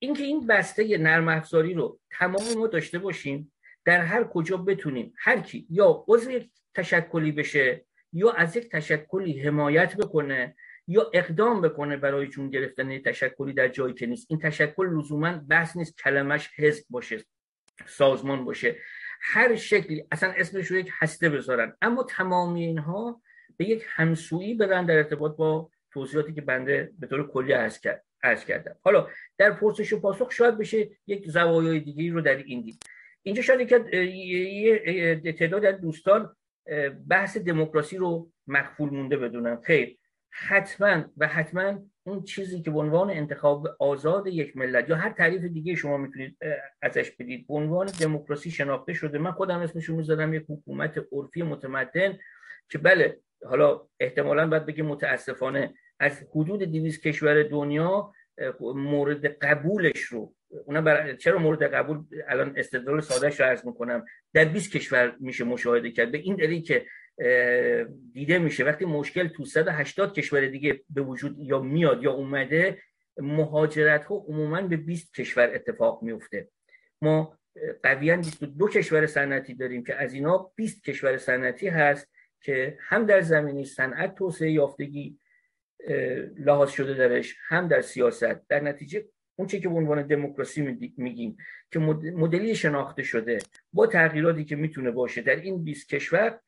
[0.03, 3.53] اینکه این بسته نرم افزاری رو تمام ما داشته باشیم
[3.85, 9.39] در هر کجا بتونیم هر کی یا عضو یک تشکلی بشه یا از یک تشکلی
[9.39, 10.55] حمایت بکنه
[10.87, 14.27] یا اقدام بکنه برای جون گرفتن تشکلی در جایی که نیست.
[14.29, 17.23] این تشکل لزوما بحث نیست کلمش حزب باشه
[17.85, 18.77] سازمان باشه.
[19.21, 21.75] هر شکلی اصلا اسمش رو یک هسته بذارن.
[21.81, 23.21] اما تمامی اینها
[23.57, 28.05] به یک همسویی برن در ارتباط با توضیحاتی که بنده به طور کلی عرض کرد.
[28.23, 28.75] کردم.
[28.81, 29.07] حالا
[29.37, 32.83] در پرسش و پاسخ شاید بشه یک زوایای دیگه رو در این دید.
[33.23, 36.35] اینجا شاید که تعداد از دوستان
[37.09, 39.61] بحث دموکراسی رو مخفول مونده بدونن.
[39.61, 39.97] خیر
[40.29, 45.43] حتما و حتما اون چیزی که به عنوان انتخاب آزاد یک ملت یا هر تعریف
[45.43, 46.37] دیگه شما می‌تونید
[46.81, 47.47] ازش بدید.
[47.47, 49.17] به عنوان دموکراسی شناخته شده.
[49.17, 52.19] من خودم اسمش رو می‌ذارم یک حکومت عرفی متمدن
[52.69, 58.13] که بله حالا احتمالا باید بگیم متاسفانه از حدود 200 کشور دنیا
[58.61, 60.33] مورد قبولش رو
[60.65, 61.15] اونا بر...
[61.15, 64.05] چرا مورد قبول؟ الان استدلال سادهش رو عرض می‌کنم.
[64.33, 66.11] در 20 کشور میشه مشاهده کرد.
[66.11, 66.85] به این دلیل که
[68.13, 72.77] دیده میشه وقتی مشکل تو 180 کشور دیگه به وجود یا میاد یا اومده
[73.17, 76.47] مهاجرت ها عموما به 20 کشور اتفاق میفته
[77.01, 77.37] ما
[77.83, 82.07] قویا 22 کشور صنعتی داریم که از اینا 20 کشور صنعتی هست
[82.41, 85.17] که هم در زمینه صنعت توسعه یافتگی
[86.37, 91.37] لحاظ شده درش هم در سیاست در نتیجه اون چی که به عنوان دموکراسی میگیم
[91.71, 93.37] که مدلی شناخته شده
[93.73, 96.39] با تغییراتی که می‌تونه باشه در این 20 کشور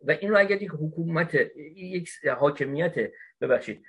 [0.00, 1.34] و این رو اگر یک حکومت
[1.76, 3.82] یک حاکمیت ببخشید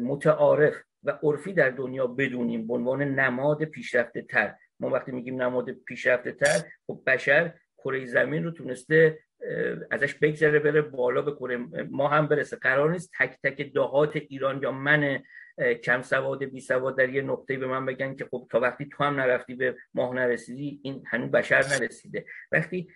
[0.00, 4.54] متعارف و عرفی در دنیا بدونیم به عنوان نماد پیشرفته تر.
[4.80, 9.18] ما وقتی میگیم نماد پیشرفته تر خب بشر کره زمین رو تونسته
[9.90, 11.56] ازش بگذره بره بالا به
[11.90, 12.56] ما هم برسه.
[12.56, 15.22] قرار نیست تک تک دهات ایران یا من
[15.84, 19.04] کم سواد بی سواد در یه نقطه به من بگن که خب تا وقتی تو
[19.04, 22.24] هم نرفتی به ماه نرسیدی این هنوز بشر نرسیده.
[22.52, 22.88] وقتی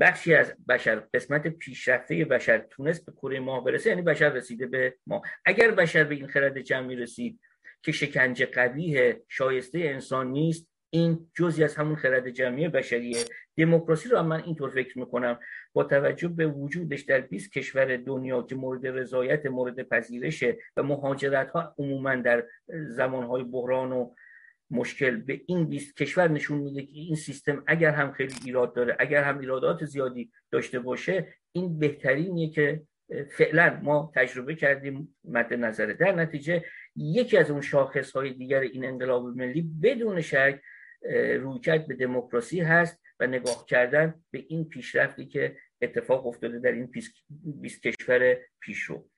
[0.00, 4.94] بخشی از بشر قسمت پیشرفته بشر تونست به کره ماه برسه یعنی بشر رسیده به
[5.06, 7.40] ما اگر بشر به این خرد جمعی رسید
[7.82, 13.18] که شکنجه قبیه شایسته انسان نیست این جزی از همون خرد جمعی بشریه
[13.56, 15.38] دموکراسی رو من اینطور فکر می‌کنم
[15.72, 21.50] با توجه به وجودش در 20 کشور دنیا که مورد رضایت مورد پذیرشه و مهاجرت
[21.50, 22.44] ها عموما در
[22.88, 24.14] زمان های بحران و
[24.70, 28.96] مشکل به این 20 کشور نشون میده که این سیستم اگر هم خیلی ایراد داره
[28.98, 32.82] اگر هم ایرادات زیادی داشته باشه این بهترینیه که
[33.30, 35.94] فعلا ما تجربه کردیم مد نظره.
[35.94, 36.64] در نتیجه
[36.96, 40.60] یکی از اون شاخص های دیگر این انقلاب ملی بدون شک
[41.40, 43.02] رویکرد به دموکراسی هست.
[43.20, 46.92] و نگاه کردن به این پیشرفتی که اتفاق افتاده در این
[47.60, 49.08] 20 کشور پیشرو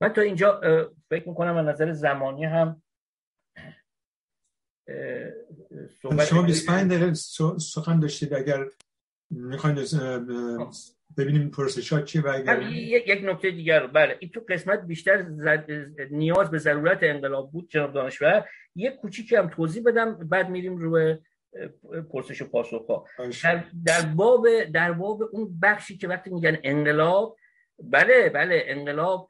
[0.00, 0.60] من تا اینجا
[1.10, 2.82] فکر می‌کنم از نظر زمانی هم
[6.02, 7.14] شما 25 دقیقه
[7.58, 8.34] سخن داشتید.
[8.34, 8.66] اگر
[9.30, 9.86] می‌خواین
[11.16, 13.86] ببینیم پرسشات چیه و اگر یک نکته دیگر.
[13.86, 15.22] بله این تو قسمت بیشتر
[16.10, 18.48] نیاز به ضرورت انقلاب بود جناب دانشور.
[18.76, 21.16] یک کوچیکی هم توضیح بدم بعد میریم روی
[22.12, 23.06] پرسش و پاسخ ها
[23.44, 27.36] در, در باب در باب اون بخشی که وقتی میگن انقلاب
[27.82, 29.28] بله بله انقلاب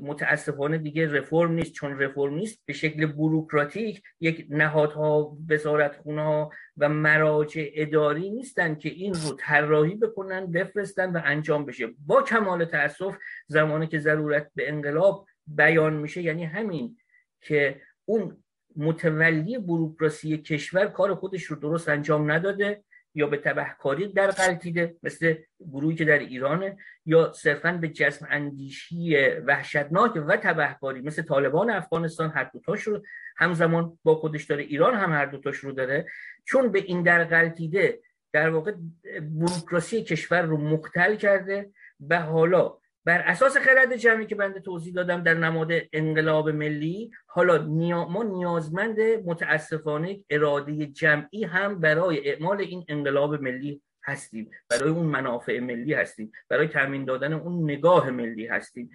[0.00, 1.72] متاسفانه دیگه رفرم نیست.
[1.72, 8.88] چون رفرم نیست به شکل بروکراتیک یک نهادها وزارتخونه ها و مراجع اداری نیستن که
[8.88, 11.86] این رو طراحی بکنن بفرستن و انجام بشه.
[12.06, 16.96] با کمال تاسف زمانی که ضرورت به انقلاب بیان میشه یعنی همین
[17.40, 18.44] که اون
[18.76, 25.34] متولی بروکراسی کشور کار خودش رو درست انجام نداده یا به تبهکاری در قلتیده مثل
[25.72, 32.30] گروهی که در ایرانه یا صرفا به جسم اندیشی وحشتناک و تبهکاری مثل طالبان افغانستان
[32.30, 33.02] هر دوتاش رو
[33.36, 36.06] همزمان با خودش داره ایران هم هر دوتاش رو داره.
[36.44, 38.00] چون به این در قلتیده
[38.32, 38.72] در واقع
[39.20, 41.70] بروکراسی کشور رو مختل کرده
[42.08, 47.62] و حالا بر اساس خرد جمعی که بنده توضیح دادم در نماد انقلاب ملی حالا
[48.08, 54.50] ما نیازمند متاسفانه اراده جمعی هم برای اعمال این انقلاب ملی هستیم.
[54.70, 56.32] برای اون منافع ملی هستیم.
[56.48, 58.90] برای تامین دادن اون نگاه ملی هستیم.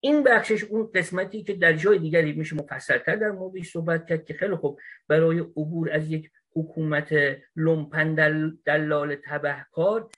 [0.00, 4.34] این بخشش اون قسمتی که در جای دیگری میشه مفصلتر در موردش صحبت کرد که
[4.34, 7.14] خیلی خوب برای عبور از یک حکومت
[7.56, 8.14] لومپن
[8.64, 10.08] دلال تبهکار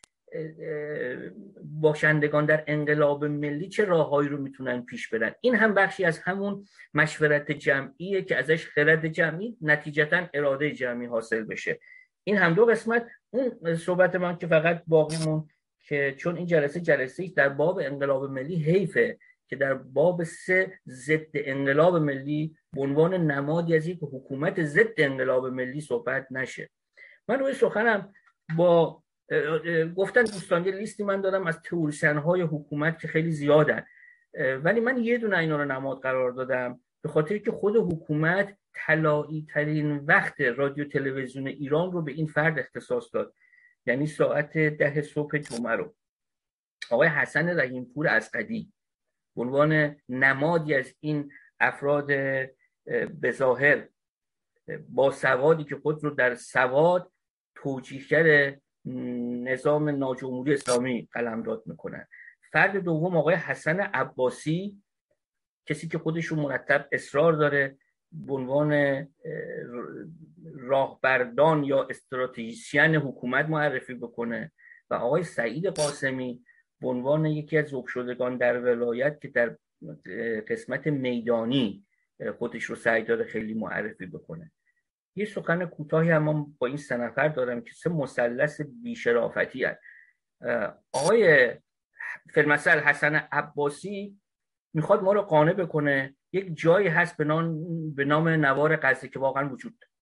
[1.81, 6.64] باشندگان در انقلاب ملی چه راههایی رو می‌تونن پیش برن؟ این هم بخشی از همون
[6.95, 11.81] مشورت جمعیه که ازش خرد جمعی نتیجتا اراده جمعی حاصل بشه.
[12.25, 13.07] این هم دو قسمت.
[13.31, 15.49] اون صحبت من که فقط باقیمون
[15.88, 19.18] که چون این جلسه جلسه در باب انقلاب ملی حیفه
[19.49, 25.47] که در باب سه ضد انقلاب ملی به عنوان نمادی از یک حکومت ضد انقلاب
[25.47, 26.71] ملی صحبت نشه.
[27.29, 28.12] من روی سخنم
[28.57, 29.02] با
[29.97, 33.87] گفتن دوستان یه لیستی من دارم از تئوریسین های حکومت که خیلی زیادن.
[34.62, 39.47] ولی من یه دونه اینا رو نماد قرار دادم به خاطر که خود حکومت طلایی
[39.55, 43.35] ترین وقت رادیو تلویزیون ایران رو به این فرد اختصاص داد
[43.87, 45.95] یعنی ساعت ده صبح جمعه رو.
[46.90, 48.73] آقای حسن رحیمپور از قدی
[49.37, 52.07] به عنوان نمادی از این افراد
[53.21, 53.88] به ظاهر
[54.88, 57.12] با سوادی که خود رو در سواد
[57.55, 62.07] توجیهگر نظام ناجمهوری اسلامی قلمداد می‌کنن
[62.53, 64.83] فرد دوم آقای حسن عباسی
[65.66, 67.77] کسی که خودش رو مرتب اصرار داره
[68.12, 69.09] به
[70.55, 74.53] راهبردان یا استراتژیسین حکومت معرفی بکنه
[74.90, 76.45] و آقای سعید قاسمی
[76.81, 79.57] به یکی از شدگان در ولایت که در
[80.49, 81.87] قسمت میدانی
[82.38, 84.53] خودش رو سعی داره خیلی معرفی بکنه.
[85.16, 89.81] یه سخن کوتاهی هم با این سه نفر دارم که سه مثلث بیشرافتی هست.
[90.92, 91.51] آقای
[92.35, 94.20] فرمسل حسن عباسی
[94.75, 96.16] می‌خواد ما رو قانع بکنه.
[96.33, 99.92] یک جایی هست به نام, به نام نوار غزه که واقعا وجود داره.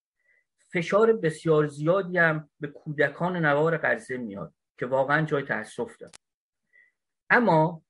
[0.73, 6.13] فشار بسیار زیادی هم به کودکان نوار غزه میاد که واقعا جای تاسف داره.
[7.31, 7.83] اما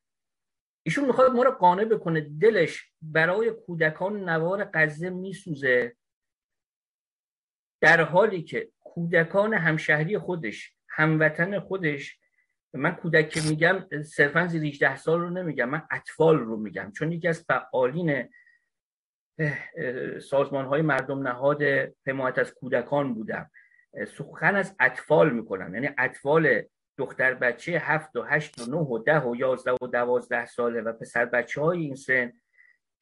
[0.83, 2.21] ایشون می‌خواد ما رو قانع بکنه.
[2.21, 5.97] دلش برای کودکان نوار غزه میسوزه.
[7.81, 12.21] در حالی که کودکان همشهری خودش هموطن خودش
[12.73, 16.93] من کودک که میگم صرفا زیر 18 سال رو نمیگم من اطفال رو میگم.
[16.97, 18.29] چون یکی از فعالین
[20.21, 21.63] سازمان های مردم نهاد
[22.07, 23.51] حمایت از کودکان بودم.
[24.07, 25.75] سخن از اطفال می‌کنم.
[25.75, 26.63] یعنی اطفال
[26.99, 30.93] دختر بچه هفت و هشت و نه و ده و یازده و دوازده ساله و
[30.93, 32.33] پسر بچه های این سن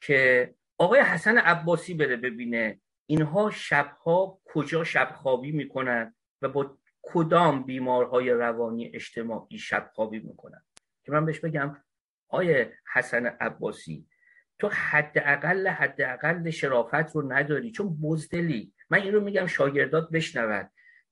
[0.00, 8.30] که آقای حسن عباسی بره ببینه اینها شبها کجا شبخوابی می‌کنن و با کدام بیمارهای
[8.30, 10.62] روانی اجتماعی شبخوابی می‌کنن؟
[11.04, 11.76] که من بهش بگم
[12.28, 14.06] آیه حسن عباسی
[14.58, 18.72] تو حداقل حداقل شرافت رو نداری چون بزدلی.
[18.90, 20.70] من این رو میگم شاگردات بشنود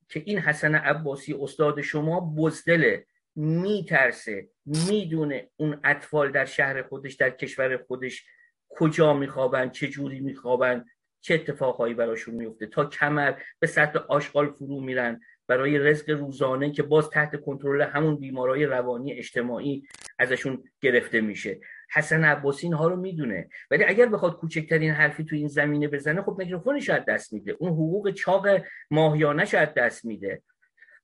[0.08, 7.30] که این حسن عباسی استاد شما بزدله میترسه می‌دونه اون اطفال در شهر خودش در
[7.30, 8.26] کشور خودش
[8.68, 10.84] کجا میخوابن چه جوری میخوابن.
[11.26, 16.82] چه اتفاقهایی براشون میفته تا کمر به سطح آشغال فرو میرن برای رزق روزانه که
[16.82, 19.82] باز تحت کنترل همون بیمارای روانی اجتماعی
[20.18, 21.60] ازشون گرفته میشه.
[21.92, 23.48] حسن عباسی اینها رو می‌دونه.
[23.70, 27.56] ولی اگر بخواد کوچکترین حرفی تو این زمینه بزنه خب میکروفونش از دست میده.
[27.58, 28.46] اون حقوق چاق
[28.90, 30.42] ماهیانش از دست میده.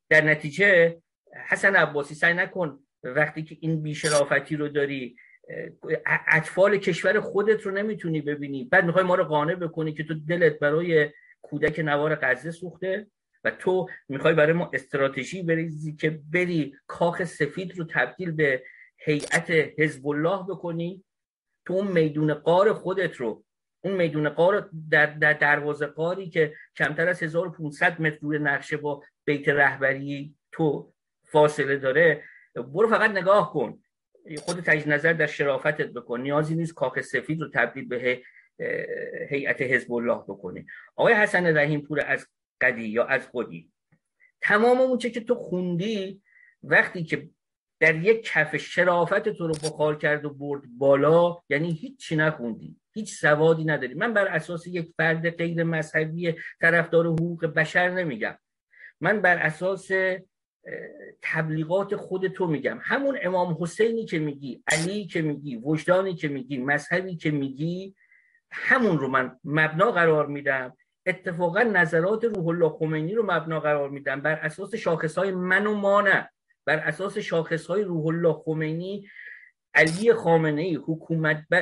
[0.08, 0.96] در نتیجه
[1.48, 5.16] حسن عباسی سعی نکن وقتی که این بیشرافتی رو داری
[6.28, 8.64] اطفال کشور خودت رو نمی‌تونی ببینی.
[8.64, 11.10] بعد می‌خوای ما رو قانع بکنی که تو دلت برای
[11.42, 13.06] کودک نوار غزه سوخته
[13.44, 18.62] و تو می‌خوای برای ما استراتژی بریزی که بری کاخ سفید رو تبدیل به
[18.96, 21.04] هیئت حزب الله بکنی.
[21.66, 23.44] تو اون میدون قار خودت رو
[23.84, 29.02] اون میدون قار در, در دروازه قاری که کمتر از 1500 متر روی نقشه با
[29.24, 30.92] بیت رهبری تو
[31.24, 32.22] فاصله داره
[32.54, 33.81] برو فقط نگاه کن.
[34.38, 36.20] خود تجدید نظر در شرافتت بکن.
[36.20, 38.22] نیازی نیست کاخ سفید رو تبدیل به
[39.28, 40.66] هیئت حزب الله بکنی.
[40.96, 42.26] آقای حسن رحیم پور از
[42.60, 43.72] قدی یا از خودی؟
[44.40, 46.22] تمام اون چه که تو خوندی
[46.62, 47.28] وقتی که
[47.80, 52.76] در یک کف شرافت تو رو بخار کرد و برد بالا یعنی هیچی نخوندی.
[52.94, 53.94] هیچ سوادی نداری.
[53.94, 58.38] من بر اساس یک فرد غیر مذهبی طرفدار حقوق بشر نمیگم.
[59.00, 59.90] من بر اساس
[61.22, 62.78] تبلیغات خود تو میگم.
[62.82, 67.94] همون امام حسینی که میگی علی که میگی وجدانی که میگی مذهبی که میگی
[68.52, 70.76] همون رو من مبنا قرار میدم.
[71.06, 74.20] اتفاقا نظرات روح الله خمینی رو مبنا قرار میدم.
[74.20, 76.30] بر اساس شاخص های من و ما نه.
[76.66, 79.08] بر اساس شاخص های روح الله خمینی
[79.74, 81.54] علی خامنه ای حکومت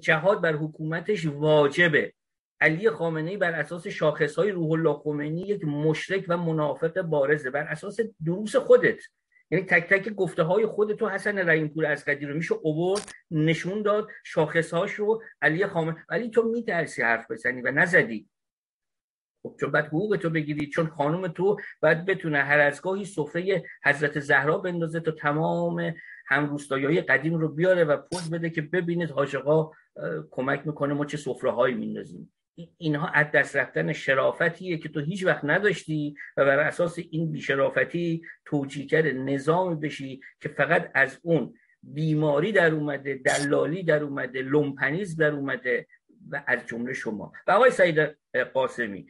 [0.00, 2.12] جهاد بر حکومتش واجبه.
[2.60, 7.50] علی خامنه ای بر اساس شاخص های روح الله خمینی یک مشرک و منافق بارزه.
[7.50, 8.98] بر اساس دروس خودت.
[9.50, 13.82] یعنی تک تک گفته های خودت تو حسن رحیم پور از رو میشه اوورد نشون
[13.82, 18.28] داد شاخص هاش رو علی خامنه ولی تو میترسی حرف بزنی و نزدی.
[19.42, 23.64] خب چون بعد حقوق تو بگیری چون خانم تو باید بتونه هر از گاهی سفره
[23.84, 25.94] حضرت زهرا بندازه تا تمام
[26.26, 29.70] هم روستایی قدیم رو بیاره و پوز بده که ببینید حاجقا
[30.30, 32.32] کمک می‌کنه ما چه سفره هایی میندازیم.
[32.78, 38.22] اینها از دست رفتن شرافتیه که تو هیچ وقت نداشتی و بر اساس این بیشرافتی
[38.44, 45.30] توجیه نظامی بشی که فقط از اون بیماری در اومده دلالی در اومده لومپنیز در
[45.30, 45.86] اومده
[46.30, 47.32] و از جمله شما.
[47.46, 48.16] و آقای سعید
[48.54, 49.06] قاسمی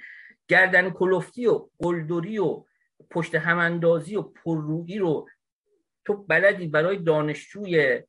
[0.48, 2.64] گردن کلفتی و قلدری و
[3.10, 5.28] پشت هماندازی و پررویی رو
[6.04, 8.02] تو بلدی برای دانشجوی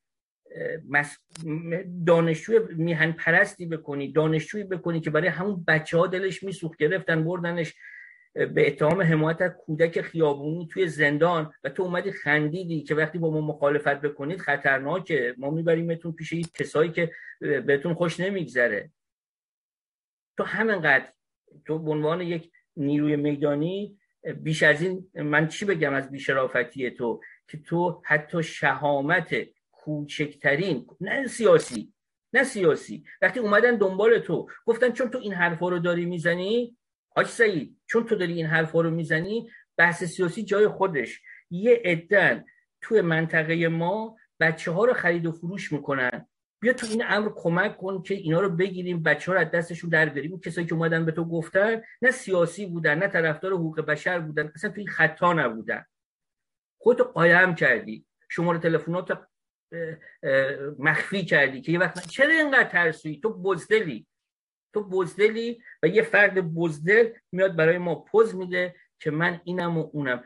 [2.06, 7.74] دانشجوی میهن پرستی بکنی دانشجویی بکنی که برای همون بچه ها دلش میسوخت گرفتن بردنش
[8.34, 11.54] به اتهام حمایت از کودک خیابونی توی زندان.
[11.64, 15.36] و تو اومدی خندیدی که وقتی با ما مخالفت بکنید خطرناکه.
[15.38, 18.92] ما میبریمتون پیش این کسایی که بهتون خوش نمیگذره.
[20.38, 21.08] تو همینقدر
[21.66, 23.98] تو به عنوان یک نیروی میدانی
[24.38, 29.36] بیش از این من چی بگم از بیشرافتی تو؟ که تو حتی شهامت
[29.86, 31.94] کوچکترین نه سیاسی
[32.34, 33.04] نه سیاسی.
[33.22, 36.78] وقتی اومدن دنبال تو گفتن چون تو این حرفا رو داری می‌زنی
[37.16, 41.22] آج سعید چون تو داری این حرفا رو می‌زنی بحث سیاسی جای خودش.
[41.50, 42.46] یه عدن
[42.82, 46.28] توی منطقه ما بچه ها رو خرید و فروش می‌کنن.
[46.60, 49.90] بیا تو این امر کمک کن که اینا رو بگیریم بچه ها رو از دستشون
[49.90, 54.20] در بریم کسایی که اومدن به تو گفتن نه سیاسی بودن نه طرفدار حقوق بشر
[54.20, 55.86] بودن اصلا تو این خطا نبودن.
[56.78, 58.06] خودتو قایم کردی.
[58.30, 59.28] شماره تلفنات
[60.80, 64.08] مخفی کردی که یه وقت چرا اینقدر ترسویی تو بزدلی.
[64.74, 69.90] تو بزدلی و یه فرد بزدل میاد برای ما پوز میده که من اینم و
[69.94, 70.24] اونم.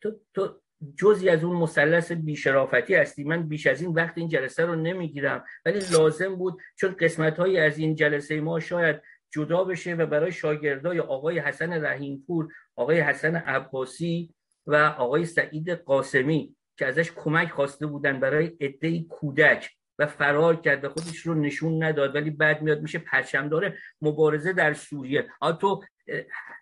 [0.00, 0.60] تو, تو
[0.98, 3.24] جزی از اون مثلث بیشرافتی هستی.
[3.24, 5.44] من بیش از این وقت این جلسه رو نمی‌گیرم.
[5.64, 10.32] ولی لازم بود چون قسمت های از این جلسه ما شاید جدا بشه و برای
[10.32, 14.34] شاگردای آقای حسن رحیمپور آقای حسن عباسی
[14.66, 20.88] و آقای سعید قاسمی که ازش کمک خواسته بودن برای عده کودک و فرار کرده
[20.88, 23.02] خودش رو نشون نداد ولی بعد میاد میشه
[23.50, 25.28] داره مبارزه در سوریه.
[25.40, 25.82] آ تو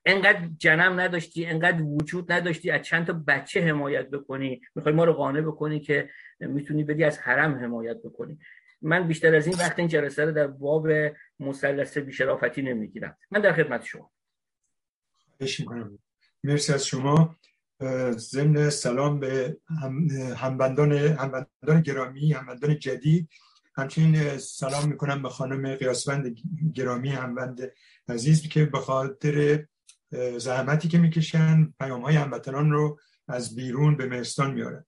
[0.04, 4.60] انقدر جنم نداشتی انقدر وجود نداشتی از چند تا بچه حمایت بکنی.
[4.74, 6.10] می‌خوای ما رو قانع بکنی که
[6.40, 8.38] می‌تونی بدی از حرم حمایت بکنی.
[8.82, 10.88] من بیشتر از این وقت این جلسه رو در باب
[11.40, 13.16] مثلث بیشرافتی نمی‌گیرم.
[13.30, 14.12] من در خدمت شما.
[16.44, 17.36] مرسی از شما.
[18.10, 19.56] ضمن سلام به
[20.36, 23.28] همبندان همبندان گرامی همبندان جدید.
[23.76, 26.36] همچنین سلام می‌کنم به خانم قیاسوند
[26.74, 27.72] گرامی همبند
[28.08, 29.66] عزیز که به خاطر
[30.38, 34.84] زحمتی که می‌کشن پیام های هموطنان رو از بیرون به مهستان میارن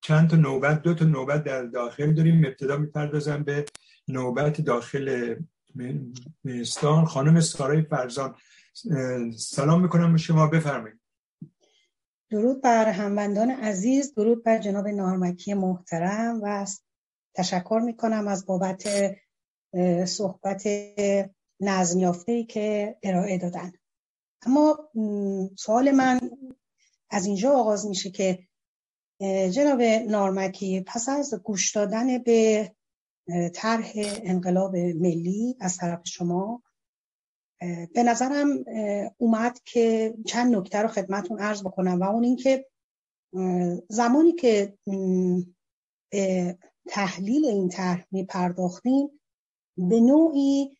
[0.00, 2.44] چند تا نوبت دو تا نوبت در داخل داریم.
[2.44, 3.64] ابتدا می‌پردازم به
[4.08, 5.34] نوبت داخل
[6.44, 8.34] مهستان خانم سارای فرزان
[9.36, 10.46] سلام می‌کنم شما.
[10.46, 11.03] بفرمایید.
[12.34, 16.66] درود بر هموندان عزیز درود بر جناب نارمکی محترم و
[17.34, 18.88] تشکر می‌کنم از بابت
[20.04, 20.68] صحبت
[21.60, 23.72] نظم ای که ارائه دادن.
[24.46, 24.90] اما
[25.58, 26.20] سوال من
[27.10, 28.38] از اینجا آغاز میشه که
[29.50, 32.72] جناب نارمکی پس از گوش دادن به
[33.54, 36.62] طرح انقلاب ملی از طرف شما
[37.94, 38.64] به نظرم
[39.18, 42.66] اومد که چند نکته رو خدمتون عرض بکنم و اون اینکه
[43.88, 44.78] زمانی که
[46.88, 49.08] تحلیل این طرح می پرداختیم
[49.76, 50.76] به نوعی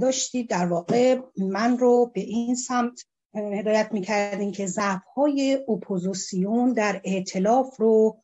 [0.00, 7.00] داشتید در واقع من رو به این سمت هدایت می‌کردین که ضعف های اپوزیسیون در
[7.04, 8.22] ائتلاف رو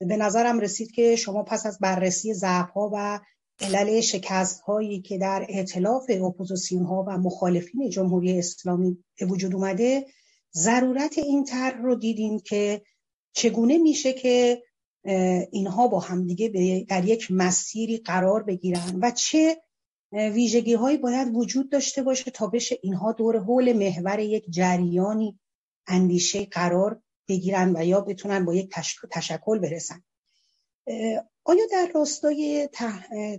[0.00, 3.20] به نظرم رسید که شما پس از بررسی ضعف ها و
[3.60, 10.06] علل شکست هایی که در ائتلاف اپوزیسیون ها و مخالفین جمهوری اسلامی به وجود اومده
[10.54, 12.82] ضرورت این طرح رو دیدیم که
[13.32, 14.62] چگونه میشه که
[15.52, 19.62] اینها با همدیگه در یک مسیری قرار بگیرن و چه
[20.12, 25.40] ویژگی هایی باید وجود داشته باشه تا بشه اینها دور حول محور یک جریانی
[25.86, 28.70] اندیشه قرار بگیرن و یا بتونن با یک
[29.10, 30.04] تشکل برسن.
[31.44, 32.68] آیا در راستای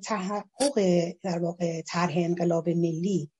[0.03, 0.79] تحقق
[1.23, 3.31] در واقع طرح انقلاب ملی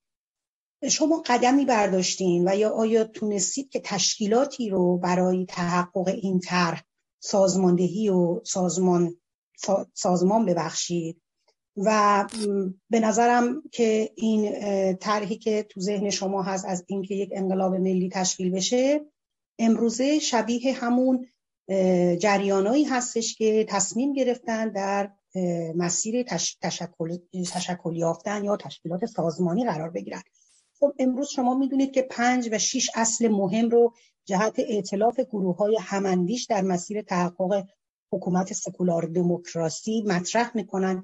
[0.89, 6.83] شما قدمی برداشتین و یا آیا تونستید که تشکیلاتی رو برای تحقق این طرح
[7.19, 9.17] سازماندهی و سازمان
[9.93, 11.21] سازمان ببخشید؟
[11.77, 12.25] و
[12.89, 14.53] به نظرم که این
[14.95, 19.05] طرحی که تو ذهن شما هست از اینکه یک انقلاب ملی تشکیل بشه
[19.59, 21.27] امروزه شبیه همون
[22.19, 25.11] جریانایی هستش که تصمیم گرفتن در
[25.75, 27.17] مسیر تشکل,
[27.53, 30.21] تشکل یافتن یا تشکیلات سازمانی قرار بگیرن.
[30.79, 33.93] خب امروز شما می‌دونید که پنج و شش اصل مهم رو
[34.25, 37.63] جهت اعتلاف گروه های هماندیش در مسیر تحقق
[38.11, 41.03] حکومت سکولار دموکراسی مطرح می‌کنن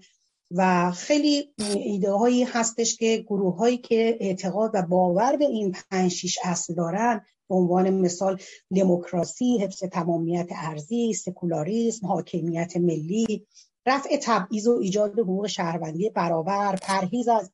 [0.51, 6.11] و خیلی ایده هایی هستش که گروه هایی که اعتقاد و باور به این پنج
[6.11, 8.37] شیش اصل دارن به عنوان مثال
[8.75, 13.47] دموکراسی، حفظ تمامیت ارزی، سکولاریسم، حاکمیت ملی،
[13.85, 17.51] رفع تبعیض و ایجاد حقوق شهروندی برابر، پرهیز از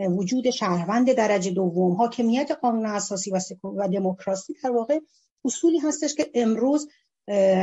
[0.00, 3.40] وجود شهروند درجه دوم، حاکمیت قانون اساسی و,
[3.76, 5.00] و دموکراسی در واقع
[5.44, 6.88] اصولی هستش که امروز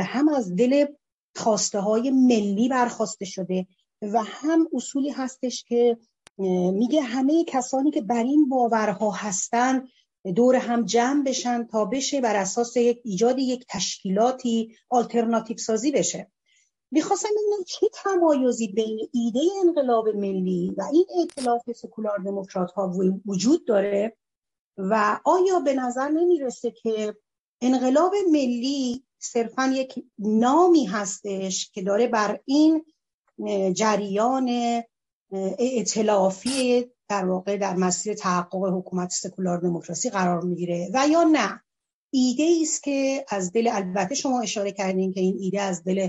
[0.02, 0.86] هم از دل
[1.36, 3.66] خواسته های ملی برخواسته شده
[4.02, 5.96] و هم اصولی هستش که
[6.72, 9.82] میگه همه کسانی که بر این باورها هستن
[10.36, 16.30] دور هم جمع بشن تا بشه بر اساس یک ایجاد یک تشکیلاتی آلترناتیو سازی بشه.
[16.90, 22.92] می‌خواستم ببینم چه تمایزی بین ایده انقلاب ملی و این ائتلاف سکولار دموکرات ها
[23.26, 24.16] وجود داره
[24.78, 27.16] و آیا به نظر نمی‌رسه که
[27.60, 32.84] انقلاب ملی صرفا یک نامی هستش که داره بر این
[33.74, 34.50] جریان
[35.58, 40.90] ائتلافی در واقع در مسیر تحقق حکومت سکولار دموکراسی قرار می‌گیره.
[40.94, 41.60] و یا نه؟
[42.10, 46.08] ایده است که از دل البته شما اشاره کردین که این ایده از دل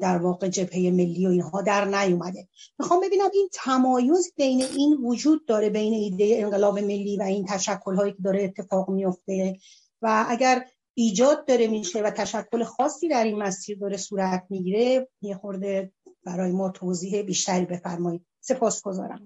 [0.00, 2.48] در واقع جبهه ملی و اینها در نیومده.
[2.78, 7.94] می‌خوام ببینم این تمایز بین این وجود داره بین ایده انقلاب ملی و این تشکل
[7.96, 9.56] هایی که داره اتفاق میفته
[10.02, 15.34] و اگر ایجاد داره میشه و تشکل خاصی در این مسیر داره صورت می‌گیره یه
[15.34, 15.92] خورده
[16.24, 18.26] برای ما توضیح بیشتری بفرمایید.
[18.40, 19.24] سپاسگزارم.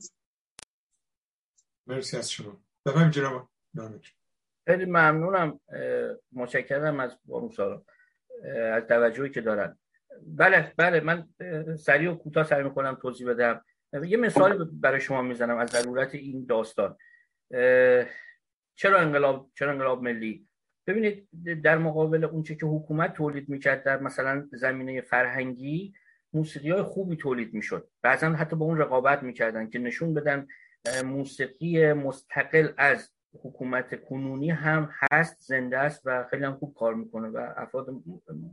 [1.87, 2.61] مرسی از شما.
[2.87, 3.49] بفرمایید جناب
[4.67, 5.61] خیلی ممنونم
[6.33, 7.51] متشکرم از بانو
[8.73, 9.79] از توجهی که دارن.
[10.27, 11.29] بله بله من
[11.77, 13.65] سریع و کوتاه سعی می‌کنم توضیح بدم.
[14.07, 16.97] یه مثال برای شما می‌زنم از ضرورت این داستان.
[18.77, 20.49] چرا انقلاب چرا انقلاب ملی؟
[20.87, 21.29] ببینید
[21.63, 25.95] در مقابل اونچه که حکومت تولید می‌کرد در مثلا زمینه فرهنگی
[26.33, 27.89] موسیقی های خوبی تولید می‌شد.
[28.03, 30.47] بعضا حتی با اون رقابت می‌کردن که نشون بدن
[31.05, 33.11] موسیقی مستقل از
[33.45, 37.87] حکومت کنونی هم هست زنده است و خیلی هم خوب کار می‌کنه و افراد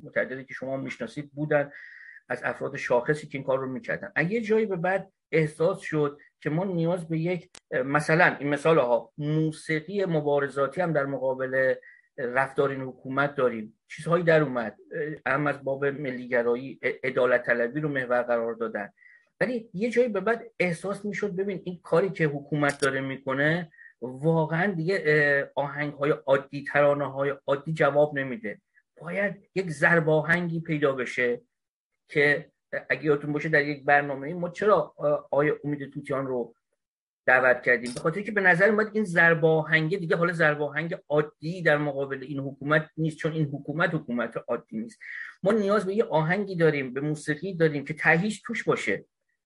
[0.04, 1.72] متعددی که شما می‌شناسید بودن
[2.30, 4.12] از افراد شاخصی که این کار رو می‌کردن.
[4.16, 7.50] اگه جایی به بعد احساس شد که ما نیاز به یک
[7.86, 11.74] مثلا این مثال ها موسیقی مبارزاتی هم در مقابل
[12.18, 13.80] رفتار این حکومت داریم.
[13.88, 14.78] چیزهایی در اومد.
[15.26, 18.90] هم از باب ملیگرایی عدالت طلبی رو محور قرار دادن.
[19.42, 23.72] ولی یه جایی به بعد احساس می‌شد ببین این کاری که حکومت داره می‌کنه
[24.02, 28.62] واقعا دیگه آهنگ های عادی ترانه های عادی جواب نمیده.
[29.02, 31.42] باید یک ضرب آهنگی پیدا بشه
[32.10, 32.52] که
[32.90, 34.94] اگه یادتون باشه در یک برنامه ما چرا
[35.32, 36.56] آیا امید توتیان رو
[37.26, 40.98] دعوت کردیم؟ به خاطر که به نظر اومد این ضرب آهنگ دیگه حالا ضرب آهنگ
[41.10, 45.00] عادی در مقابل این حکومت نیست چون این حکومت حکومت عادی نیست.
[45.44, 49.06] ما نیاز به یه آهنگی داریم به موسیقی داریم که تهیج توش باشه.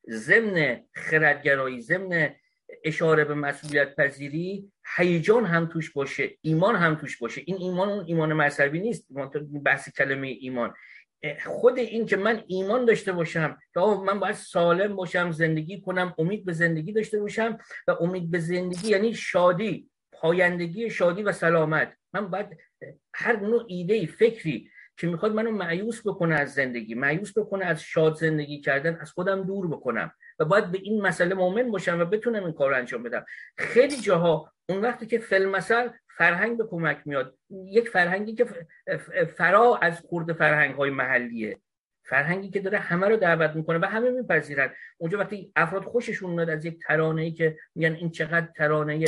[0.09, 2.35] ضمن خردگرایی ضمن
[2.83, 7.41] اشاره به مسئولیت پذیری هیجان هم توش باشه ایمان هم توش باشه.
[7.45, 9.07] این ایمان اون ایمان مذهبی نیست.
[9.65, 10.73] بحث کلمه ایمان.
[11.45, 16.45] خود این که من ایمان داشته باشم که من باید سالم باشم زندگی کنم امید
[16.45, 21.97] به زندگی داشته باشم و امید به زندگی یعنی شادی پایندگی شادی و سلامت.
[22.13, 22.57] من باید
[23.13, 28.15] هر نوع ایده فکری که می‌خواد منو معیوس بکنه از زندگی معیوس بکنه از شاد
[28.15, 32.43] زندگی کردن از خودم دور بکنم و باید به این مسئله مؤمن باشم و بتونم
[32.43, 33.25] این کار رو انجام بدم.
[33.57, 35.59] خیلی جاها اون وقتی که فیلم
[36.17, 38.45] فرهنگ به کمک میاد یک فرهنگی که
[39.37, 41.59] فرا از خورد فرهنگ های محلیه
[42.03, 44.69] فرهنگی که داره همه رو دعوت می‌کنه و همه میپذیرن.
[44.97, 49.05] اونجا وقتی افراد خوششون میاد از یک ترانه ای که میگن این چقدر ترانه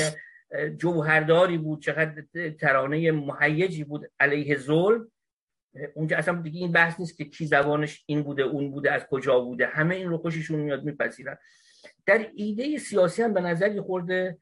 [0.77, 2.23] جوهرداری بود چقدر
[2.59, 5.11] ترانه مهیجی بود علیه ظلم
[5.93, 9.39] اونجا اصلا دیگه این بحث نیست که کی زبانش این بوده اون بوده از کجا
[9.39, 9.68] بوده.
[9.68, 11.38] همه این رو خوششون میاد میپذیرن.
[12.05, 14.38] در ایده سیاسی هم به نظر خورده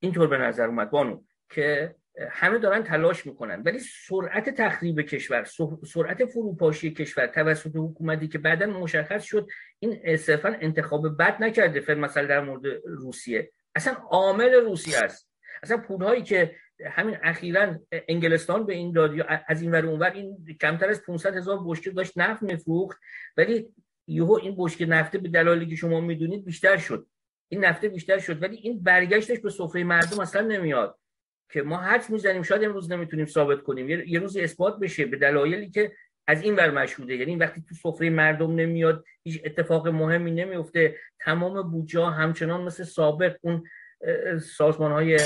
[0.00, 1.94] اینطور به نظر اومد بانو که
[2.30, 3.62] همه دارن تلاش می‌کنن.
[3.62, 5.44] ولی سرعت تخریب کشور
[5.86, 9.48] سرعت فروپاشی کشور توسط حکومتی که بعدا مشخص شد
[9.78, 13.52] این صرفا انتخاب بد نکرده فعلا مثلا در مورد روسیه.
[13.74, 15.30] اصلا عامل روسیه است.
[15.62, 16.56] اصلا پولهایی که
[16.86, 17.74] همین اخیرا
[18.08, 19.10] انگلستان به این داد
[19.46, 22.98] از این ور اونور این کمتر از 500 هزار بشکه داشت نفت میفروخت.
[23.36, 23.68] ولی
[24.06, 27.06] یهو این بشکه نفته به دلایلی که شما می‌دونید بیشتر شد.
[27.48, 28.42] این نفته بیشتر شد.
[28.42, 30.98] ولی این برگشتش به سفره مردم اصلا نمیاد
[31.52, 32.42] که ما حد می‌زنیم.
[32.42, 33.88] شاید امروز نمی‌تونیم ثابت کنیم.
[33.88, 35.92] یه روز اثبات بشه به دلایلی که
[36.26, 37.16] از این ور مشهوده.
[37.16, 43.36] یعنی وقتی تو سفره مردم نمیاد هیچ اتفاق مهمی نمیفته تمام بودجه همچنان مثل سابق
[43.40, 43.62] اون
[44.38, 45.18] سازمان های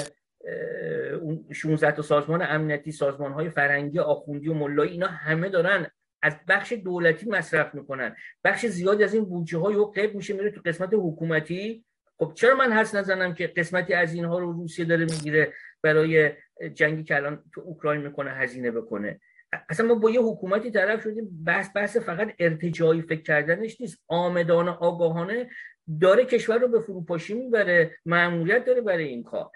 [1.52, 5.86] 16 تا سازمان امنیتی سازمان های فرنگی آخوندی و ملایی اینا همه دارن
[6.22, 8.16] از بخش دولتی مصرف می‌کنن.
[8.44, 11.84] بخش زیادی از این بودجه های قیب میشه میره تو قسمت حکومتی.
[12.18, 16.32] خب چرا من حس نزنم که قسمتی از اینها رو روسیه داره می‌گیره برای
[16.74, 19.20] جنگی که الان تو اوکراین می‌کنه هزینه بکنه؟
[19.68, 23.98] اصلا ما با یه حکومتی طرف شدیم بحث بحث فقط ارتجایی فکر کردنش نیست.
[24.08, 25.48] آمدانه آگاهانه
[26.00, 29.50] داره کشور رو به فروپاشی می‌بره معمولیت داره برای این کار.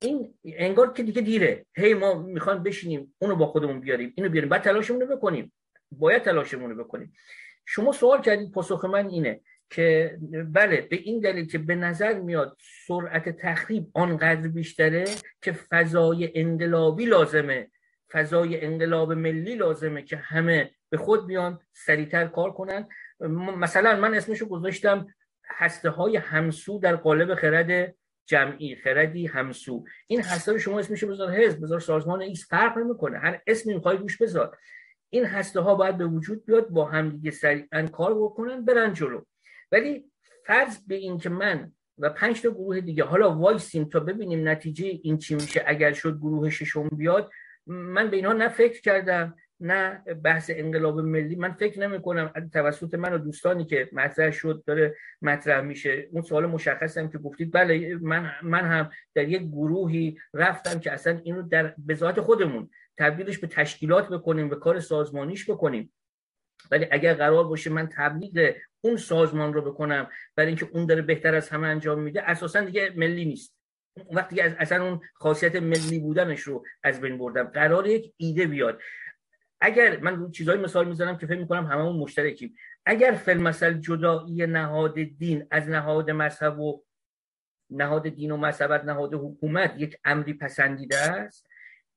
[0.00, 1.66] این انگار که دیگه دیره.
[1.76, 5.52] هی ما می‌خوایم بشینیم اونو با خودمون بیاریم اینو بیاریم بعد تلاشمون رو بکنیم.
[5.90, 7.12] باید تلاشمون رو بکنیم.
[7.66, 9.40] شما سوال کردید پاسخ من اینه
[9.70, 10.18] که
[10.52, 12.56] بله به این دلیل که به نظر میاد
[12.86, 15.04] سرعت تخریب آنقدر بیشتره
[15.42, 17.70] که فضای انقلابی لازمه.
[18.12, 22.88] فضای انقلاب ملی لازمه که همه به خود بیان سریعتر کار کنن.
[23.58, 25.06] مثلا من اسمشو گذاشتم
[25.48, 27.94] هسته های همسو در قالب خرد
[28.28, 29.84] جمعی خردی همسو.
[30.06, 33.18] این هسته رو شما اسمشو بذار حزب بذار سازمان ایکس فرق نمی‌کنه.
[33.18, 34.56] هر اسمی می‌خوای روش بذار.
[35.10, 39.22] این هسته ها باید به وجود بیاد با همدیگه سریعا کار بکنن برن جلو.
[39.72, 40.04] ولی
[40.46, 44.86] فرض به این که من و پنج تا گروه دیگه حالا وایسیم تا ببینیم نتیجه
[45.02, 45.64] این چی میشه.
[45.66, 47.30] اگر شد گروه ششم بیاد
[47.66, 49.34] من به اینها نه فکر کردم.
[49.60, 51.36] نه بحث انقلاب ملی.
[51.36, 56.08] من فکر نمی کنم توسط من و دوستانی که مطرح شد داره مطرح میشه.
[56.12, 57.52] اون سوال مشخص هم که گفتید.
[57.52, 62.70] بله من من هم در یک گروهی رفتم که اصلا اینو در به ذات خودمون
[62.98, 65.92] تبدیلش به تشکیلات بکنیم به کار سازمانیش بکنیم.
[66.70, 71.34] ولی اگر قرار باشه من تبلیغ اون سازمان رو بکنم برای اینکه اون داره بهتر
[71.34, 73.58] از همه انجام میده اساسا دیگه ملی نیست.
[74.12, 77.44] وقتی از اصلا اون خاصیت ملی بودنش رو از بین بردم.
[77.44, 78.80] قرار یک ایده بیاد.
[79.60, 82.54] اگر من چیزای مثال می‌زنم که فکر می‌کنم هممون مشترکیم.
[82.86, 86.82] اگر فیلم مثل جدایی نهاد دین از نهاد مذهب و
[87.70, 91.46] نهاد دین و مذهب نهاد حکومت یک امری پسندیده است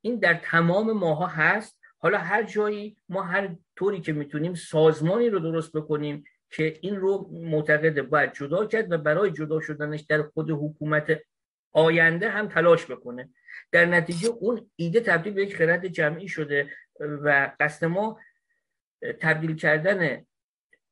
[0.01, 1.79] این در تمام ماها هست.
[1.97, 7.29] حالا هر جایی ما هر طوری که می‌تونیم سازمانی رو درست بکنیم که این رو
[7.31, 11.19] معتقد باید جدا کرد و برای جدا شدنش در خود حکومت
[11.71, 13.29] آینده هم تلاش بکنه.
[13.71, 18.19] در نتیجه اون ایده تبدیل به یک خرد جمعی شده و قصد ما
[19.19, 20.25] تبدیل کردن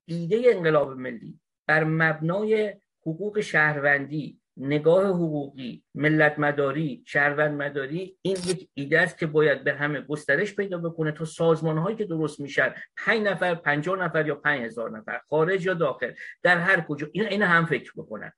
[0.06, 8.70] ایده انقلاب ملی بر مبنای حقوق شهروندی نگاه حقوقی ملت مداری شهروند مداری این یک
[8.74, 12.74] ایده است که باید به همه گسترش پیدا بکنه تا سازمان هایی که درست میشن
[12.98, 16.12] پنج نفر پنجاه نفر یا پنج هزار نفر خارج یا داخل
[16.44, 18.32] در هر کجا این این هم فکر بکنن.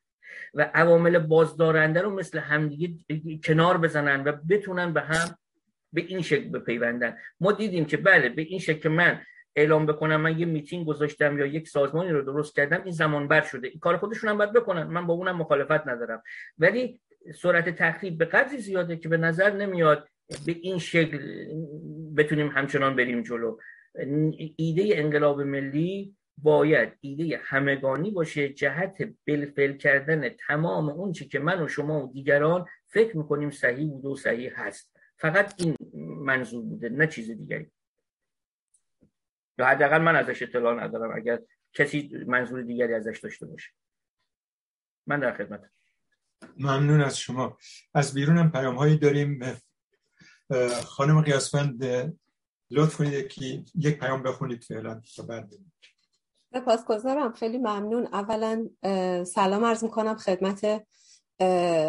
[0.54, 2.94] و عوامل بازدارنده رو مثل همدیگه
[3.44, 5.36] کنار بزنن و بتونن به هم
[5.94, 7.18] به این شکل بپیوندن.
[7.40, 9.22] ما دیدیم که بله به این شکل من
[9.56, 13.42] اعلام بکنم من یه میتینگ گذاشتم یا یک سازمانی رو درست کردم این زمان بر
[13.42, 13.68] شده.
[13.68, 14.84] این کار خودشون هم باید بکنن.
[14.84, 16.24] من با اونم مخالفت ندارم.
[16.58, 17.00] ولی
[17.36, 20.08] سرعت تخریب به قدری زیاده که به نظر نمیاد
[20.46, 21.20] به این شکل
[22.18, 23.58] بتونیم همچنان بریم جلو.
[24.56, 31.64] ایده انقلاب ملی باید ایده همگانی باشه جهت بلفل کردن تمام اون چی که من
[31.64, 34.92] و شما و دیگران فکر می‌کنیم صحیح بوده و صحیح هست.
[35.18, 35.78] فقط این
[36.26, 37.72] منظور بوده نه چیز دیگری.
[39.58, 41.40] یا حداقل من ازش اطلاع ندارم اگر
[41.74, 43.70] کسی منظور دیگری ازش داشته باشه.
[45.08, 45.70] من در خدمت
[46.58, 47.58] ممنون از شما.
[47.94, 49.40] از بیرونم پیام هایی داریم.
[50.86, 51.84] خانم قیاسمند
[52.72, 55.54] لطف کنید که یک پیام بخونید فعلا تا بعد.
[56.54, 57.32] سپاسگزارم.
[57.32, 58.08] خیلی ممنون.
[58.14, 58.70] اولا
[59.24, 60.84] سلام عرض می‌کنم خدمت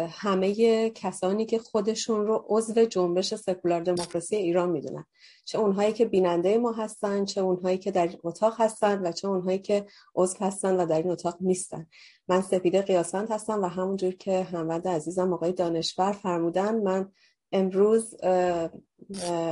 [0.09, 5.05] همه کسانی که خودشون رو عضو جنبش سکولار دموکراسی ایران می‌دونن.
[5.45, 9.59] چه اونهایی که بیننده ما هستن چه اونهایی که در اتاق هستن و چه اونهایی
[9.59, 9.85] که
[10.15, 11.87] عضو هستن و در این اتاق نیستن.
[12.27, 17.11] من سپیده قیاسند هستم و همونجور که هموند عزیزم آقای دانشور فرمودن من
[17.51, 18.15] امروز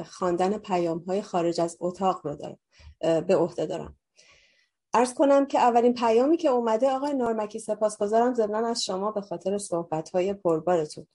[0.05, 2.57] خواندن پیام های خارج از اتاق رو دارم
[3.21, 3.95] به عهده دارم.
[4.93, 9.57] ارز کنم که اولین پیامی که اومده آقای نارمکی سپاسگزارم ضمنا از شما به خاطر
[9.57, 11.07] صحبت‌های پربارتون.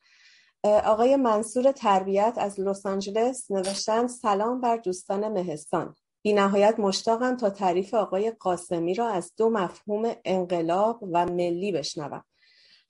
[0.64, 5.94] آقای منصور تربیت از لس آنجلس نوشتن سلام بر دوستان مهستان.
[6.22, 12.24] بی نهایت مشتاقم تا تعریف آقای قاسمی را از دو مفهوم انقلاب و ملی بشنوم.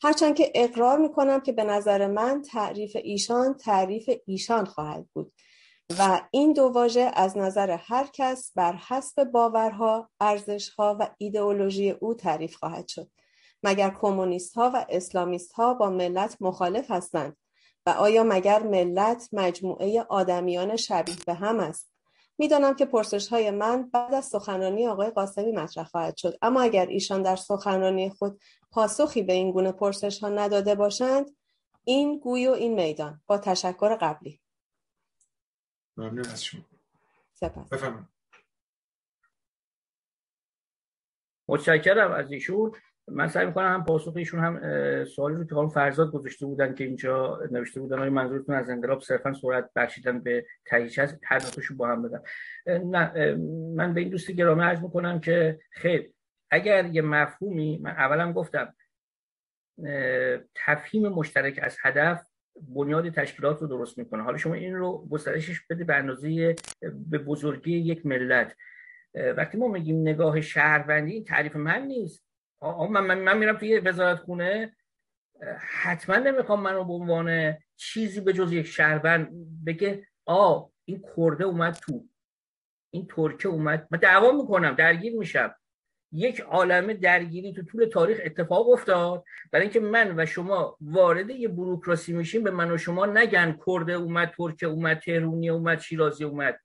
[0.03, 5.33] هرچند که اقرار می‌کنم که به نظر من تعریف ایشان تعریف ایشان خواهد بود.
[5.99, 12.15] و این دو واژه از نظر هر کس بر حسب باورها، ارزشها و ایدئولوژی او
[12.15, 13.11] تعریف خواهد شد.
[13.63, 17.37] مگر کمونیست ها و اسلامیست ها با ملت مخالف هستند؟
[17.87, 21.91] و آیا مگر ملت مجموعه آدمیان شبیه به هم است؟
[22.39, 26.39] می‌دانم که پرسش های من بعد از سخنرانی آقای قاسمی مطرح خواهد شد.
[26.43, 31.37] اما اگر ایشان در سخنرانی خود پاسخی به این گونه پرسش ها نداده باشند
[31.85, 33.21] این گوی و این میدان.
[33.27, 34.41] با تشکر قبلی.
[35.97, 36.63] ممنون از شما.
[37.33, 37.85] سپس
[41.49, 42.73] متشکرم از ایشون.
[43.09, 46.85] من سعی می‌کنم هم پاسخ ایشون هم سوالی رو که خانم فرزاد گذاشته بودن که
[46.85, 51.43] اینجا نوشته بودن آیا منظورتون از انقلاب صرفا سرعت بخشیدن به تهیج هست هر
[51.77, 52.23] با هم بدم
[52.67, 53.35] نه
[53.75, 56.13] من به این دوستی گرامی عرض می‌کنم که خیر
[56.51, 58.75] اگر یه مفهومی من اولا گفتم
[60.55, 62.27] تفهیم مشترک از هدف
[62.69, 64.23] بنیاد تشکیلات رو درست می‌کنه.
[64.23, 66.57] حالا شما این رو گسترشش بده به اندازه
[67.09, 68.57] به بزرگی یک ملت.
[69.37, 72.25] وقتی ما میگیم نگاه شهروندی این تعریف من نیست.
[72.63, 74.77] من, من, من میرم توی وزارت خونه
[75.59, 79.31] حتما نمی‌خوام منو به عنوان چیزی به جز یک شهروند
[79.67, 82.09] بگه آ این کرده اومد تو.
[82.91, 83.89] این ترکه اومد.
[83.91, 85.55] من دعوا می‌کنم درگیر میشم.
[86.13, 89.25] یک عالمه درگیری تو طول تاریخ اتفاق افتاد.
[89.53, 93.93] برای اینکه من و شما وارد یه بروکراسی میشیم به من و شما نگن کرده
[93.93, 96.61] اومد ترکه اومد تهرونی اومد شیرازی اومد.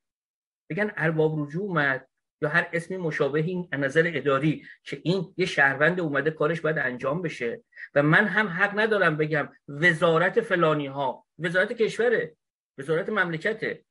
[0.69, 2.07] بگن ارباب رجوع اومد
[2.41, 7.21] یا هر اسمی مشابهی از نظر اداری که این یه شهروند اومده کارش باید انجام
[7.21, 7.63] بشه.
[7.95, 12.35] و من هم حق ندارم بگم وزارت فلانی ها وزارت کشوره
[12.77, 13.85] وزارت مملکته.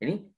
[0.00, 0.34] یعنی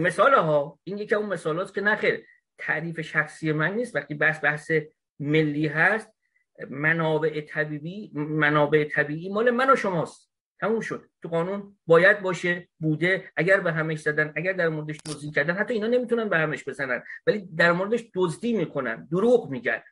[0.00, 2.26] مثال ها این یکی اون مثالات که نخیر.
[2.58, 4.70] تعریف شخصی من نیست وقتی بحث بحث
[5.20, 6.08] ملی هست
[6.70, 10.32] منابع طبیعی منابع طبیعی مال من و شماست.
[10.60, 11.04] تموم شد.
[11.22, 13.30] تو قانون باید باشه بوده.
[13.36, 17.02] اگر به همش زدن اگر در موردش دزدی کردن حتی اینا نمی‌تونن به همش بزنن.
[17.26, 19.82] ولی در موردش دزدی می‌کنن دروغ میگن.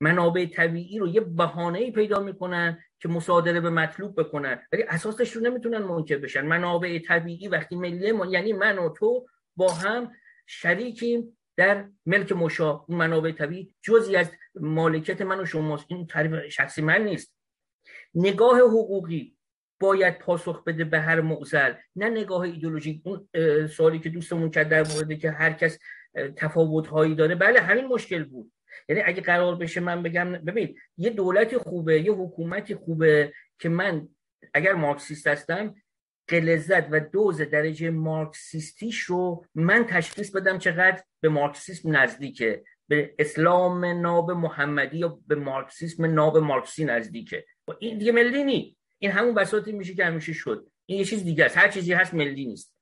[0.00, 4.62] منابع طبیعی رو یه بهانه پیدا می‌کنن که مصادره به مطلوب بکنن.
[4.72, 6.46] ولی اساسش رو نمی‌تونن منکر بشن.
[6.46, 9.26] منابع طبیعی وقتی ملی ما یعنی من و تو
[9.56, 10.12] با هم
[10.46, 11.38] شریکیم.
[11.56, 15.84] در ملک مشا اون منابع طبیعی جزی از مالکیت من و شماست.
[15.88, 17.34] این تعریف شخصی من نیست.
[18.14, 19.36] نگاه حقوقی
[19.80, 23.28] باید پاسخ بده به هر معضل نه نگاه ایدولوژیک اون
[23.66, 25.78] سوالی که دوستمون کرد در مورد که هر کس
[26.36, 28.52] تفاوت هایی داره بله همین مشکل بود.
[28.88, 34.08] یعنی اگه قرار بشه من بگم ببین یه دولتی خوبه یه حکومتی خوبه که من
[34.54, 35.74] اگر مارکسیست هستم
[36.28, 43.84] قلزت و دوز درجه مارکسیستیش رو من تشخیص بدم چقدر به مارکسیسم نزدیکه به اسلام
[43.84, 47.44] ناب محمدی یا به مارکسیسم ناب مارکسی نزدیکه.
[47.78, 50.70] این دیگه ملی نی این همون بساطی میشه که همیشه شد.
[50.86, 51.58] این یه چیز دیگه است.
[51.58, 52.76] هر چیزی هست ملی نیست.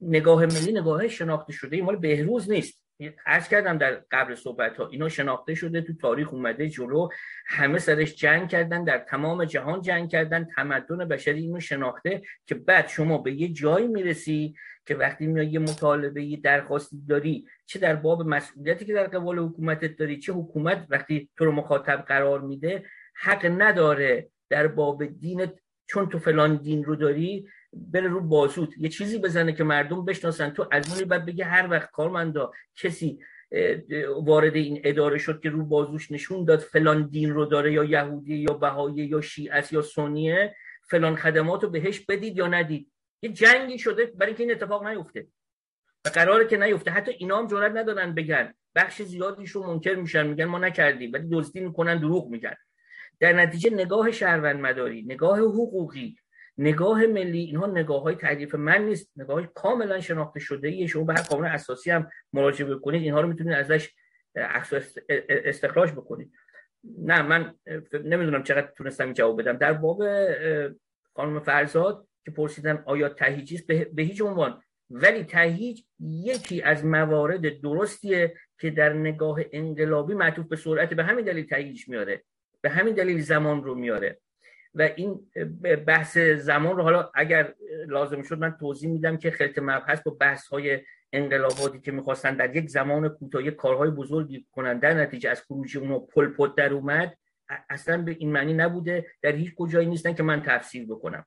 [0.00, 2.83] نگاه ملی نگاه شناخته شده این مال بهروز نیست.
[3.26, 7.08] عرض کردم در قبل صحبت ها اینا شناخته شده تو تاریخ اومده جلو
[7.46, 12.88] همه سرش جنگ کردن در تمام جهان جنگ کردن تمدن بشری اینو شناخته که بعد
[12.88, 14.54] شما به یه جایی می‌رسی
[14.86, 19.38] که وقتی میای یه مطالبه یه درخواستی داری چه در باب مسئولیتی که در قبال
[19.38, 22.84] حکومتت داری چه حکومت وقتی تو رو مخاطب قرار میده
[23.14, 25.54] حق نداره در باب دینت
[25.86, 28.78] چون تو فلان دین رو داری بره رو بازوت.
[28.78, 30.50] یه چیزی بزنه که مردم بشناسن.
[30.50, 33.18] تو از اون بعد بگه هر وقت کارمندا کسی
[34.22, 38.36] وارد این اداره شد که رو بازوش نشون داد فلان دین رو داره یا یهودی
[38.36, 40.56] یا بهایی یا شیعه یا سنیه
[40.90, 42.92] فلان خدمات رو بهش بدید یا ندید.
[43.22, 45.26] یه جنگی شده برای اینکه این اتفاق نیفته.
[46.04, 46.90] و قراره که نیفته.
[46.90, 48.54] حتی اینا هم جرئت ندارن بگن.
[48.74, 50.26] بخش زیادیش رو منکر میشن.
[50.26, 51.12] میگن ما نکردیم.
[51.12, 52.54] ولی دزدی می‌کنن دروغ میگن.
[53.20, 56.16] در نتیجه نگاه شهروند مداری نگاه حقوقی
[56.58, 61.12] نگاه ملی اینها نگاه های تعریف من نیست نگاه کاملا شناخته شده ایه شما به
[61.12, 63.90] هر قانون اساسی هم مراجعه بکنید اینها رو می‌تونید ازش
[65.28, 66.32] استخراج بکنید.
[66.98, 67.54] نه من
[68.04, 69.56] نمی‌دونم چقدر تونستم جواب بدم.
[69.56, 70.02] در باب
[71.14, 74.62] قانون فرزاد که پرسیدن آیا تهیجی است به هیچ عنوان.
[74.90, 81.24] ولی تهیج یکی از موارد درستیه که در نگاه انقلابی معطوف به سرعت به همین
[81.24, 82.22] دلیل تهیج میاره
[82.60, 84.20] به همین دلیل زمان رو میاره.
[84.74, 85.30] و این
[85.86, 87.54] بحث زمان رو حالا اگر
[87.86, 90.80] لازم شد من توضیح میدم که خلط مبحث با بحث های
[91.12, 94.78] انقلاباتی که می‌خواستن در یک زمان کوتاه کارهای بزرگی کنن.
[94.78, 97.16] در نتیجه از خروج اونو پل پد در اومد.
[97.70, 99.06] اصلا به این معنی نبوده.
[99.22, 101.26] در هیچ کجایی نیستن که من تفسیر بکنم.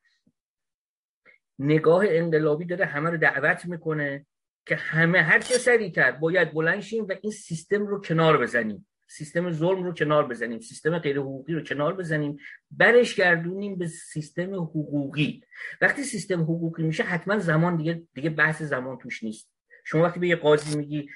[1.59, 4.25] نگاه انقلابی داره همه رو دعوت می‌کنه
[4.65, 8.87] که همه هر چه سریعتر باید بلند شیم و این سیستم رو کنار بزنیم.
[9.07, 12.37] سیستم ظلم رو کنار بزنیم سیستم غیر حقوقی رو کنار بزنیم.
[12.71, 15.41] برش گردونیم به سیستم حقوقی.
[15.81, 19.51] وقتی سیستم حقوقی میشه حتما زمان دیگه دیگه بحث زمان توش نیست.
[19.85, 21.09] شما وقتی به یه قاضی میگی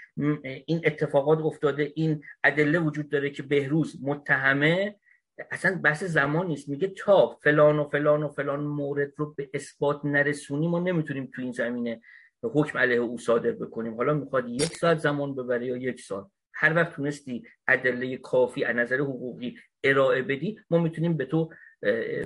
[0.66, 4.96] این اتفاقات افتاده این ادله وجود داره که بهروز متهمه
[5.52, 6.70] اصلا بحث زمان نیست.
[6.70, 11.42] میگه تا فلان و فلان و فلان مورد رو به اثبات نرسونی ما نمی‌تونیم تو
[11.42, 12.02] این زمینه
[12.44, 13.96] حکم علیه او صادر بکنیم.
[13.96, 16.30] حالا می‌خواد یک ساعت زمان ببره یا یک سال
[16.62, 21.50] هر وقت تونستی ادله کافی از نظر حقوقی ارائه بدی ما می‌تونیم به تو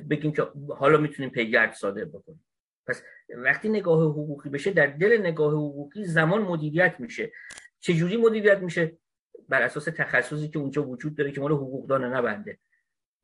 [0.09, 2.45] بگیم که حالا می‌تونیم پیگرد صادر بکنیم.
[2.87, 7.31] پس وقتی نگاه حقوقی بشه در دل نگاه حقوقی زمان مدیریت میشه.
[7.79, 8.97] چجوری مدیریت میشه؟
[9.49, 12.57] بر اساس تخصصی که اونجا وجود داره که مال حقوقدان نبنده.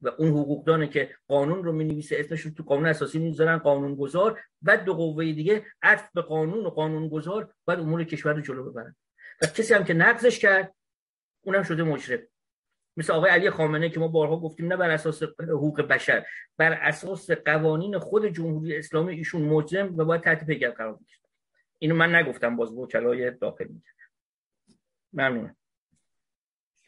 [0.01, 4.39] و اون حقوقدانه که قانون رو می‌نویسه اسمش رو تو قانون اساسی می‌ذارن قانون گذار
[4.61, 8.71] بعد دو قوه دیگه عطف به قانون و قانون گذار بعد امور کشور رو جلو
[8.71, 8.95] ببرن.
[9.41, 10.73] و کسی هم که نقضش کرد
[11.41, 12.19] اونم شده مجرم
[12.97, 16.25] مثل آقای علی خامنه که ما بارها گفتیم نه بر اساس حقوق بشر
[16.57, 21.19] بر اساس قوانین خود جمهوری اسلامی ایشون مجرم و باید تحت پیگر قرار بگیره.
[21.79, 23.85] اینو من نگفتم باز وکلای داخل میگه
[25.13, 25.55] ممنونم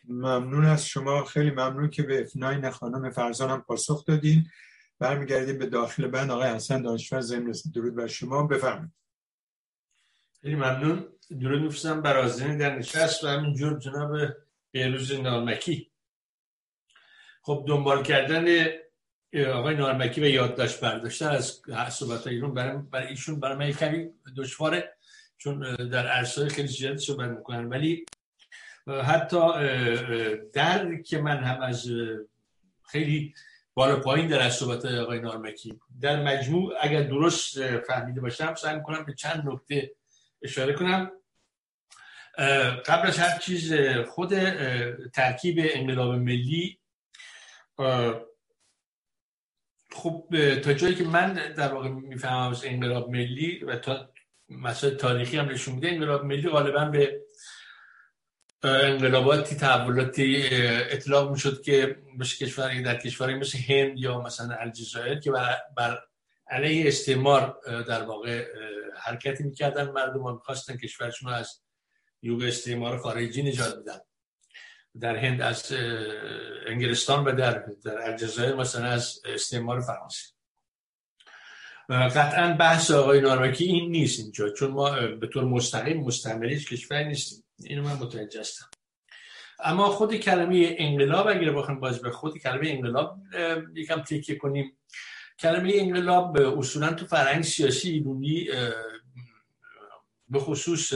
[0.08, 1.24] ممنون از شما.
[1.24, 4.46] خیلی ممنون که به افناین خانم فرزانم پاسخ دادین.
[5.00, 6.32] برمیگردیم به داخل بند.
[6.32, 8.48] آقای حسن دانشور زمین درود بر شما.
[8.48, 8.92] بفرمایید.
[10.42, 11.08] خیلی ممنون.
[11.42, 14.18] درود میفرستم برازین در نشست و همینجور جناب
[14.74, 15.92] بهروز نارمکی.
[17.42, 18.68] خب دنبال کردن
[19.54, 24.94] آقای نارمکی و یادداشت برداشتن از صحبت ایرون برای, برای ایشون برای من کمی دشواره
[25.38, 27.70] چون در عرصه خیلی زیاد صحبت می‌کنن.
[27.70, 28.06] ولی
[29.04, 29.40] حتی
[30.54, 31.88] در که من هم از
[32.86, 33.34] خیلی
[33.74, 39.06] بالا پایین در از صحبت آقای نارمکی در مجموع اگر درست فهمیده باشم سعی می‌کنم
[39.06, 39.96] به چند نکته
[40.42, 41.12] اشاره کنم.
[42.86, 43.74] قبل از هر چیز
[44.08, 44.34] خود
[45.10, 46.80] ترکیب انقلاب ملی
[49.92, 50.28] خب
[50.64, 54.10] تا جایی که من در واقع می‌فهمم از انقلاب ملی و تا
[54.50, 57.22] مسائل تاریخی هم نشون میده انقلاب ملی غالبا به
[58.64, 60.48] انقلاباتی تحولاتی
[60.92, 65.32] اطلاق می‌شد که مثل کشور در کشوری مثل هند یا مثلا الجزایر که
[65.78, 66.00] بر,
[66.48, 68.46] علیه استعمار در واقع
[68.98, 71.62] حرکتی می‌کردن مردم ها می‌خواستن کشورشون از
[72.24, 74.00] یوگ استعمار خارجی نجات بدن
[75.00, 75.74] در هند از
[76.68, 80.34] انگلستان و در, در الجزایر مثلا از استعمار فرانسه.
[81.90, 87.44] قطعا بحث آقای نارمکی این نیست اینجا چون ما به طور مستقیم مستعمره کشور نیستیم.
[87.60, 88.66] اینو من متوجه هستم.
[89.60, 93.20] اما خود کلمه انقلاب اگر بخوایم باز به خود کلمه انقلاب
[93.76, 94.78] یکم تکیه کنیم.
[95.40, 98.48] کلمه انقلاب اصولا تو فرهنگ سیاسی ایرانی
[100.30, 100.94] به خصوص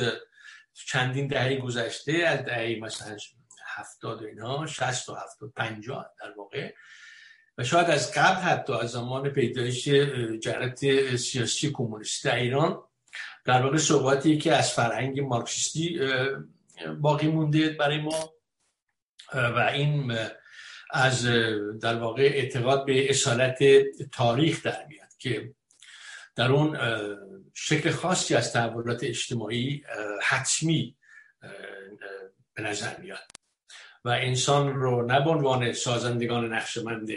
[0.85, 3.17] چندین دهه گذشته از دهه مثلا
[3.65, 6.73] هفتاد و اینا شست و هفتاد پنجاه در واقع.
[7.57, 9.89] و شاید از قبل حتی از زمان پیدایش
[10.43, 12.83] جرات سیاسی کمونیست ایران
[13.45, 15.99] در واقع صحباتی که از فرهنگ مارکسیستی
[16.99, 18.33] باقی مونده برای ما.
[19.33, 20.17] و این
[20.91, 21.25] از
[21.81, 23.63] در واقع اعتقاد به اصالت
[24.11, 25.53] تاریخ در میاد که
[26.35, 26.77] در اون
[27.59, 29.83] شکل خاصی از تحولات اجتماعی
[30.23, 30.95] حتمی
[32.53, 33.31] به نظر میاد.
[34.05, 37.09] و انسان رو نه به عنوان سازندگان نقشمند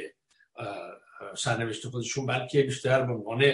[1.36, 3.45] سرنوشت خودشون بلکه بیشتر به عنوان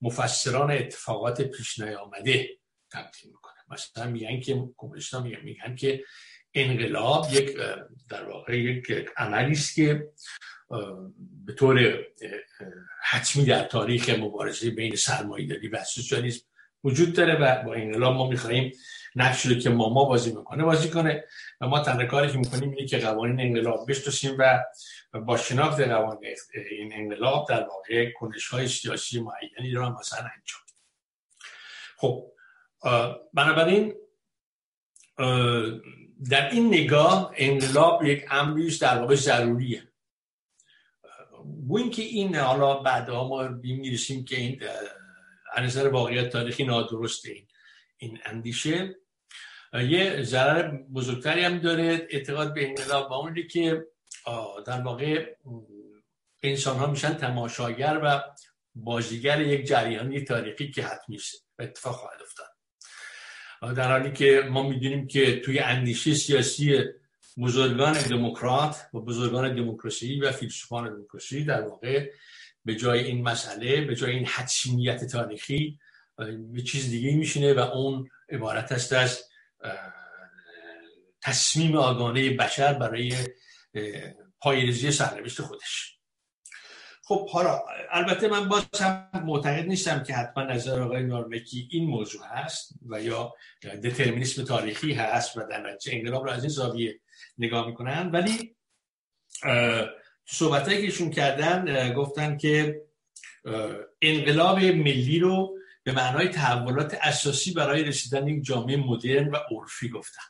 [0.00, 2.48] مفسران اتفاقات پیش نیامده
[2.92, 3.54] تبدیل می‌کنه.
[3.68, 6.04] مثلا میگن که کمونیستان میگن, میگن که
[6.54, 7.56] انقلاب یک
[8.10, 10.08] در واقع یک عملی است که
[11.46, 12.04] به طور
[13.02, 16.46] حتمی در تاریخ مبارزه بین سرمایه‌داری و سوسیالیسم
[16.84, 18.72] وجود داره و با انقلاب ما می‌خواهیم
[19.16, 21.24] نقشی رو که ماما بازی می‌کنه بازی کنه
[21.60, 24.64] و ما تنها کاری که می‌کنیم اینه که قوانین انقلاب بشناسیم و
[25.20, 26.36] با شناخت قوانین
[26.70, 30.60] این انقلاب در واقع کنش های سیاسی معینی رو هم مثلا انجام
[31.96, 32.32] خب
[33.34, 33.94] بنابراین
[36.30, 39.88] در این نگاه انقلاب یک امریش در واقع ضروریه.
[41.66, 44.62] گوین که این حالا بعدها ما می‌رسیم که این
[45.58, 47.46] نظر واقعیت تاریخی نادرسته این
[47.96, 48.96] این اندیشه.
[49.72, 53.86] یه ضرر بزرگتری هم داره اعتقاد به انقلاب و اونی که
[54.66, 55.36] در واقع
[56.42, 58.22] انسان ها میشن تماشاگر و
[58.74, 61.18] بازیگر یک جریانی تاریخی که حتمی
[61.58, 63.76] اتفاق خواهد افتاد.
[63.76, 66.82] در حالی که ما می‌دونیم که توی اندیشه سیاسی
[67.38, 72.10] بزرگان دموکرات و بزرگان دموکراسی و فیلسوفان دموکراسی در واقع
[72.64, 75.78] به جای این مسئله به جای این حتمیت تاریخی
[76.52, 79.22] به چیز دیگه میشینه و اون عبارت است از
[81.22, 83.12] تصمیم آگانه بشر برای
[84.40, 85.96] پایریزی سرنوشت خودش.
[87.02, 88.64] خب حالا البته من باز
[89.24, 93.34] معتقد نیستم که حتما نظر آقای نارمکی این موضوع هست و یا
[93.84, 97.00] دترمینیسم تاریخی هست و در نتیجه انقلاب رو از این زاویه
[97.38, 98.10] نگاه می‌کنن.
[98.10, 98.56] ولی
[100.26, 102.82] صحبت که ایشون کردن گفتن که
[104.02, 110.22] انقلاب ملی رو به معنای تحولات اساسی برای رسیدن یک جامعه مدرن و عرفی گفتن.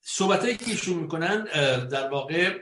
[0.00, 1.44] صحبت که ایشون می‌کنن
[1.84, 2.58] در واقع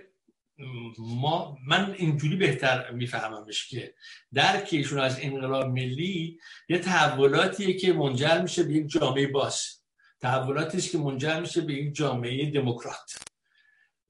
[0.98, 3.94] ما من اینجوری بهتر میفهممش که
[4.34, 6.38] درک ایشون از انقلاب ملی
[6.68, 9.79] یه تحولاتیه که منجر میشه به یک جامعه باز.
[10.20, 13.18] تحولاتی است که منجر میشه به یک جامعه دموکرات.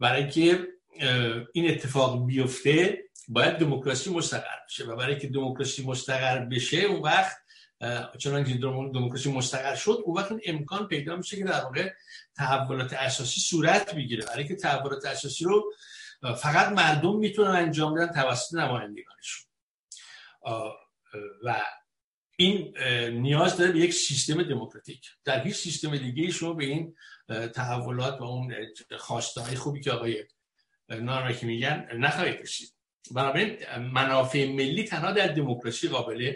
[0.00, 0.68] برای که
[1.52, 7.36] این اتفاق بیفته باید دموکراسی مستقر بشه و برای که دموکراسی مستقر بشه اون وقت
[8.18, 11.92] چون که دموکراسی مستقر شد اون وقت امکان پیدا میشه که در واقع
[12.36, 14.26] تحولات اساسی صورت بگیره.
[14.26, 15.72] برای که تحولات اساسی رو
[16.36, 19.46] فقط مردم می‌تونن انجام بدن توسط نمایندگانشون.
[21.44, 21.60] و
[22.40, 22.74] این
[23.20, 25.10] نیاز داره به یک سیستم دموکراتیک.
[25.24, 26.94] در هیچ سیستم دیگه شما به این
[27.54, 28.54] تحولات و اون
[28.98, 30.24] خواسته خوبی که آقای
[30.88, 32.72] نارمکی میگن نخواهید رسید
[33.10, 36.32] بنابراین منافع ملی تنها در دموکراسی قابل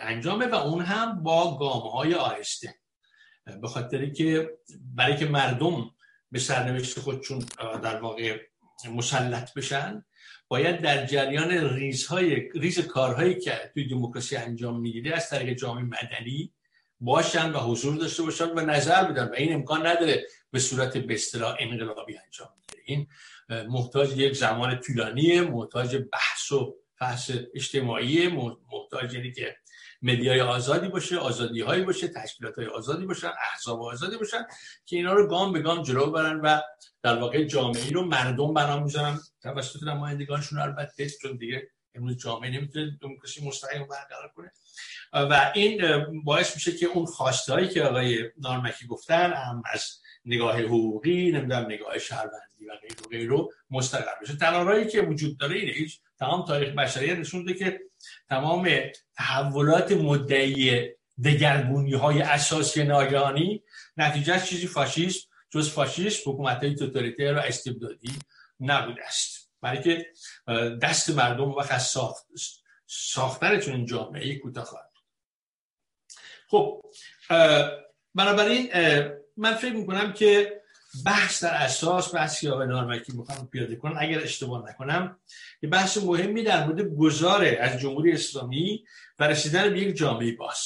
[0.00, 2.74] انجامه و اون هم با گام های آهسته.
[3.60, 4.50] به خاطر که
[4.94, 5.90] برای که مردم
[6.30, 7.38] به سرنوشت خودشون
[7.82, 8.40] در واقع
[8.90, 10.04] مسلط بشن
[10.48, 16.52] باید در جریان ریزهای ریز کارهایی که توی دموکراسی انجام می‌گیره از طریق جامعه مدنی
[17.00, 19.28] باشن و حضور داشته باشن و نظر بدن.
[19.28, 21.18] و این امکان نداره به صورت به
[21.58, 23.06] انقلابی انجام می‌گیره این
[23.68, 28.28] محتاج یک زمان طولانی محتاج بحث و بحث اجتماعی
[28.72, 29.56] محتاج یعنی که
[30.02, 34.46] مدیای آزادی باشه آزادی هایی باشه تشکیلات های آزادی باشن احزاب آزادی باشن
[34.84, 36.60] که اینا رو گام به گام جلو برن و
[37.02, 39.20] در واقع جامعه رو مردم بنا می‌ذارن.
[39.42, 44.52] توسط نمایندگانشون البته چون دیگه امروز جامعه نمی‌تونه دموکراسی مستقیم برقرار کنه.
[45.12, 51.30] و این باعث میشه که اون خواستهایی که آقای نارمکی گفتن هم از نگاه حقوقی
[51.30, 54.36] نمی‌دونم نگاه شهروندی و غیر و غیر رو مستقر بشه.
[54.36, 55.72] تنها که وجود داره اینه.
[55.72, 57.80] هیچ تمام تاریخ بشریت نشون که
[58.28, 58.68] تمام
[59.16, 60.88] تحولات مدعی
[61.24, 63.62] دگرگونی های اساسی ناگهانی
[63.96, 68.18] نتیجه چیزی؟ فاشیست جز فاشیست حکومت های توتالیتر و استبدادی
[68.60, 69.50] نبوده است.
[69.60, 70.06] برای که
[70.82, 72.26] دست مردم وقت از ساخت
[72.86, 74.92] ساختن چون جامعه کوتاه خواهد
[76.48, 76.82] خب
[78.14, 78.70] بنابراین
[79.36, 80.60] من فکر می‌کنم که
[81.04, 83.96] بحث در اساس بحثی آقای نارمکی می‌خوام پیاده کنم.
[83.98, 85.18] اگر اشتباه نکنم
[85.62, 88.84] یه بحث مهمی در مورد گذاره از جمهوری اسلامی
[89.18, 90.58] و رسیدن به یک جامعه باز.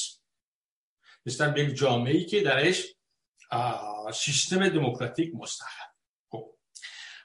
[1.25, 2.95] رسیدن به یک جامعه که درش
[4.13, 5.67] سیستم دموکراتیک مستقر
[6.29, 6.53] خب.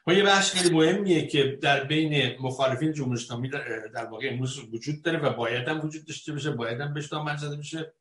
[0.07, 3.49] و یه بحث خیلی مهمیه که در بین مخالفین جمهوری اسلامی
[3.95, 7.57] در واقع امروز وجود داره و باید هم وجود داشته باشه باید هم بهش زده
[7.57, 7.95] بشه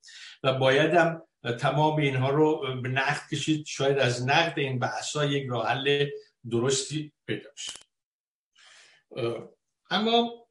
[0.43, 1.21] و باید هم
[1.51, 3.65] تمام اینها رو به نقد کشید.
[3.65, 6.09] شاید از نقد این بحث ها یک راه حل
[6.51, 7.71] درستی پیدا بشه
[9.89, 10.47] اما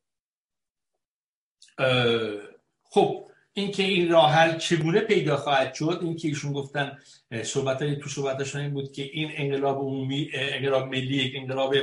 [2.83, 6.99] خب اینکه این راه حل چگونه پیدا خواهد شد؟ اینکه ایشون گفتن
[7.43, 11.75] صحبت های تو صحبتشون این بود که این انقلاب عمومی انقلاب ملی یک انقلاب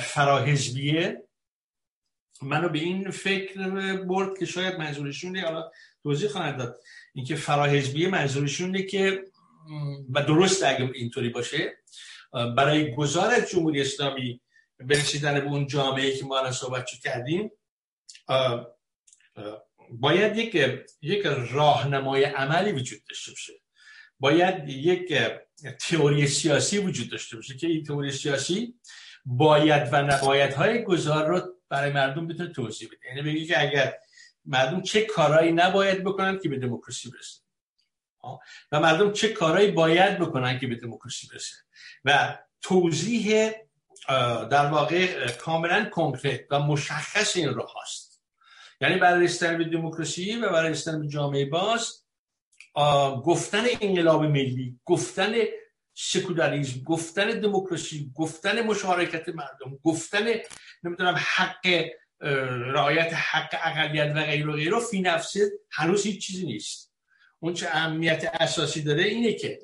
[0.00, 1.22] فراحزبیه.
[2.42, 5.70] منو به این فکر برد که شاید منظورشون حالا
[6.02, 6.80] توضیح خواهد داد.
[7.14, 9.24] اینکه فراحزبی منظورشون اینه که
[10.12, 11.76] و درست اگه اینطوری باشه
[12.32, 14.40] برای گذار جمهوری اسلامی
[14.80, 17.50] برسیدن به اون جامعه که ما الان صحبت کردیم
[19.90, 23.52] باید یک یک راهنمای عملی وجود داشته باشه.
[24.20, 25.14] باید یک
[25.88, 28.74] تئوری سیاسی وجود داشته باشه که این تئوری سیاسی
[29.24, 32.98] باید و نباید های گذار رو برای مردم بتونه توضیح بده.
[33.08, 33.94] یعنی بگی که اگر
[34.48, 37.40] مردم چه کارهایی نباید بکنن که به دموکراسی برسن.
[38.72, 41.56] و مردم چه کارهایی باید بکنن که به دموکراسی برسن.
[42.04, 43.50] و توضیح
[44.50, 48.22] در واقع کاملا کنکرت و مشخص این راه هست
[48.80, 52.04] یعنی برای رسیدن به دموکراسی و برای رسیدن به جامعه باز
[53.24, 55.34] گفتن انقلاب ملی گفتن
[55.94, 60.26] سکولاریسم گفتن دموکراسی گفتن مشارکت مردم گفتن
[60.82, 61.84] نمی‌دونم حق
[62.20, 66.92] رعایت حق اقلیت و غیر و غیره فی نفسه هنوز هیچ چیزی نیست.
[67.40, 69.58] اون چه اهمیت اساسی داره اینه که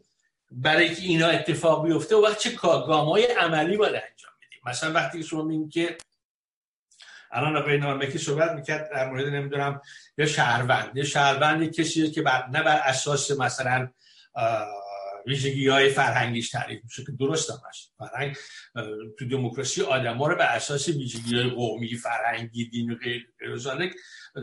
[0.51, 4.61] برای که اینا اتفاق بیفته و وقت چه گامای عملی باید انجام بدیم.
[4.67, 5.97] مثلا وقتی شما میگیم که
[7.31, 9.81] الان آقای نارمکی صحبت می‌کرد در مورد نمی‌دونم
[10.19, 10.97] یا شهروند.
[10.97, 13.89] یا شهروند کسی که بر نه بر اساس مثلا
[15.27, 17.95] ویژگی های فرهنگیش تعریف میشه که درست هم هست.
[17.99, 18.37] فرهنگ
[19.19, 23.27] تو دموکراسی آدم ها رو به اساس ویژگی های قومی فرهنگی دین و غیر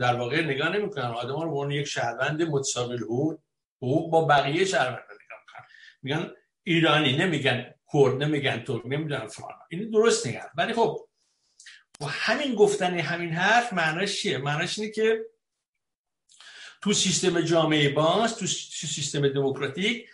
[0.00, 1.04] در واقع نگاه نمی‌کنن.
[1.04, 5.66] آدم ها رو به یک شهروند متساوی حقوق با بقیه شهروند نگاه می‌کنن.
[6.02, 6.30] میگن
[6.62, 9.58] ایرانی نمیگن کرد نمیگن ترک نمی‌دونم فلان.
[9.70, 11.08] این درست نگن ولی خب
[12.00, 15.20] و همین گفتن همین حرف معناش چیه؟ معناش اینه که
[16.82, 20.08] تو سیستم جامعه باز تو سیستم دموکراتیک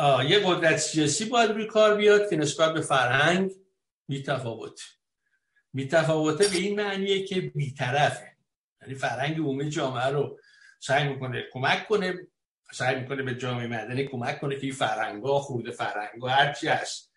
[0.00, 3.50] یه قدرت سیاسی باید روی کار بیاد که نسبت به فرهنگ
[4.08, 4.80] میتفاوت
[5.72, 8.36] میتفاوته به این معنیه که بیطرفه
[8.82, 10.38] یعنی فرهنگ عمومی جامعه رو
[10.80, 12.14] سعی می‌کنه کمک کنه
[12.72, 16.68] سعی می‌کنه به جامعه مدنی کمک کنه که این فرهنگ ها خورده فرهنگ ها هرچی
[16.68, 17.12] هست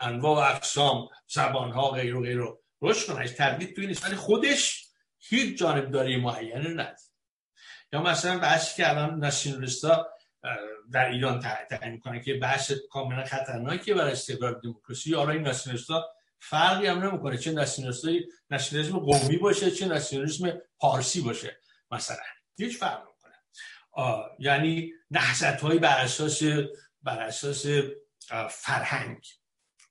[0.00, 3.28] انواع و اقسام زبان ها غیر و غیر رو روش کنه.
[3.28, 4.04] تردید توی نیست.
[4.04, 6.96] ولی خودش هیچ جانبداری معینه نداره.
[7.92, 10.08] یا مثلا بحثی که الان ناسیونالیستا
[10.92, 15.10] در ایران تعیین می‌کنه که بحث کاملا خطرناکه برای استقرار دموکراسی.
[15.10, 16.04] یا این ناسیونالیستا
[16.38, 17.38] فرقی هم نمی‌کنه.
[17.38, 21.56] چه ناسیونالیسم قومی باشه چه ناسیونالیسم پارسی باشه
[21.90, 22.16] مثلا.
[22.58, 23.34] هیچ فرق می‌کنه
[24.38, 26.42] یعنی نهضت های بر اساس
[27.02, 27.66] بر اساس
[28.50, 29.26] فرهنگ.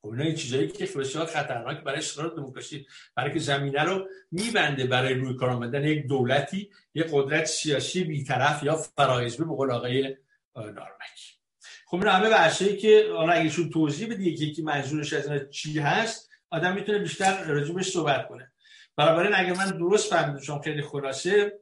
[0.02, 4.88] خب اینا این چیزایی که بسیار خطرناک برای استقرار دموکراسی برای که زمینه رو میبنده
[4.88, 10.18] برای روی کار آمدن یک دولتی یک قدرت سیاسی بیطرف یا فرایزبه به قول آقای
[10.56, 11.34] نارمکی
[11.86, 15.80] خب این همه بحثایی که حالا اگه شون توضیح بده یکی منظورش از اینا چی
[15.80, 18.52] هست آدم می‌تونه بیشتر راجبش صحبت کنه.
[18.98, 21.60] بنابراین اگه من درست فهمیدم خیلی خلاصه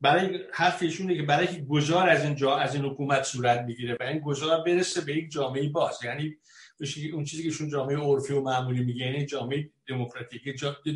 [0.00, 3.96] برای حرف ایشونه که برای که گذار از این جا از این حکومت صورت می‌گیره
[4.00, 5.98] و این گذار برسه به یک جامعه باز.
[6.04, 6.36] یعنی
[7.12, 10.42] اون چیزی که شون جامعه عرفی و معمولی میگه یعنی جامعه دموکراتیک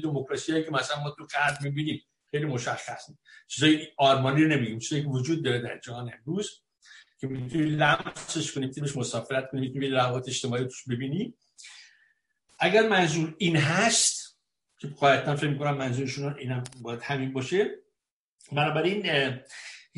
[0.02, 3.10] دموکراسی که مثلا ما تو غرب می‌بینیم خیلی مشخص
[3.48, 6.62] چیزای آرمانی رو نمیگیم چیزایی که وجود داره در جهان امروز
[7.20, 11.34] که می‌تونی لمسش کنی می‌تونی مسافرت کنی می‌تونی روابط اجتماعی توش ببینی.
[12.58, 14.38] اگر منظور این هست
[14.78, 17.70] که قاعدتا فکر می‌کنم منظورشون اینم باید همین باشه.
[18.52, 19.06] بنابراین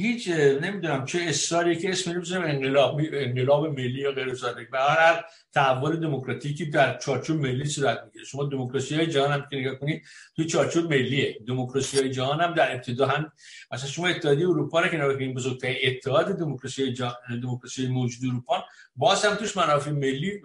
[0.03, 5.24] هیچ نمی‌دونم چه اصراری که اسم رو انقلاب انقلاب ملی یا غیر ذالک به هر
[5.55, 10.03] تحول دموکراتیکی در چارچوب ملی صورت می‌گیره؟ شما دموکراسی های جهان هم که نگاه کنید
[10.36, 11.38] تو چارچوب ملیه.
[11.48, 13.32] دموکراسی های جهان هم در ابتدا هم
[13.72, 18.64] مثلا شما اتحادیه اروپا رو که نگاه کنید بزرگترین اتحاد دموکراسی جهان دموکراسی موجود اروپا
[18.96, 20.42] باز هم توش منافع ملی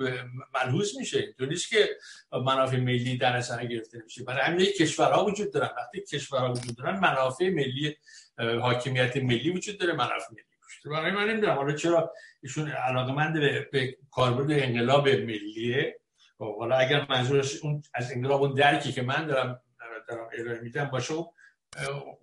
[0.53, 1.33] ملحوظ میشه.
[1.37, 1.89] تو نیست که
[2.31, 5.69] منافع ملی در اثر گرفته نمیشه برای همین کشورها وجود دارن.
[5.77, 7.95] وقتی کشورها وجود دارن منافع ملی
[8.37, 10.43] حاکمیت ملی وجود داره منافع ملی
[10.85, 11.55] برای من نمی‌دونم.
[11.55, 12.13] حالا چرا
[12.43, 15.99] ایشون علاقمند به, به کاربرد انقلاب ملیه؟
[16.37, 19.61] خب، حالا اگر منظورش اون از انقلاب اون درکی که من دارم
[20.07, 21.13] دارم ارائه میدم باشه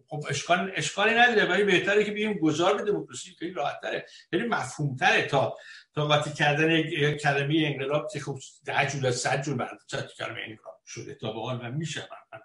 [0.09, 1.45] خب, اشکال اشکالی نداره.
[1.45, 3.37] ولی بهتره که بگیم گذار به دموکراسی.
[3.39, 5.57] خیلی راحت تره خیلی مفهوم تره تا
[5.95, 6.83] تا قاطی کردن
[7.17, 9.79] کلمه انقلاب که خب ده جور صد جور بعد
[10.19, 11.15] کلمه انقلاب شده.
[11.15, 12.41] تا به حال میشه من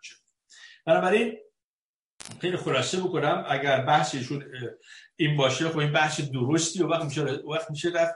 [0.86, 1.38] بنابراین
[2.42, 3.46] خیلی خلاصه بکنم.
[3.50, 4.46] اگر بحثشون
[5.16, 8.16] این باشه خب این بحث درستی و وقت میشه وقت میشه رفت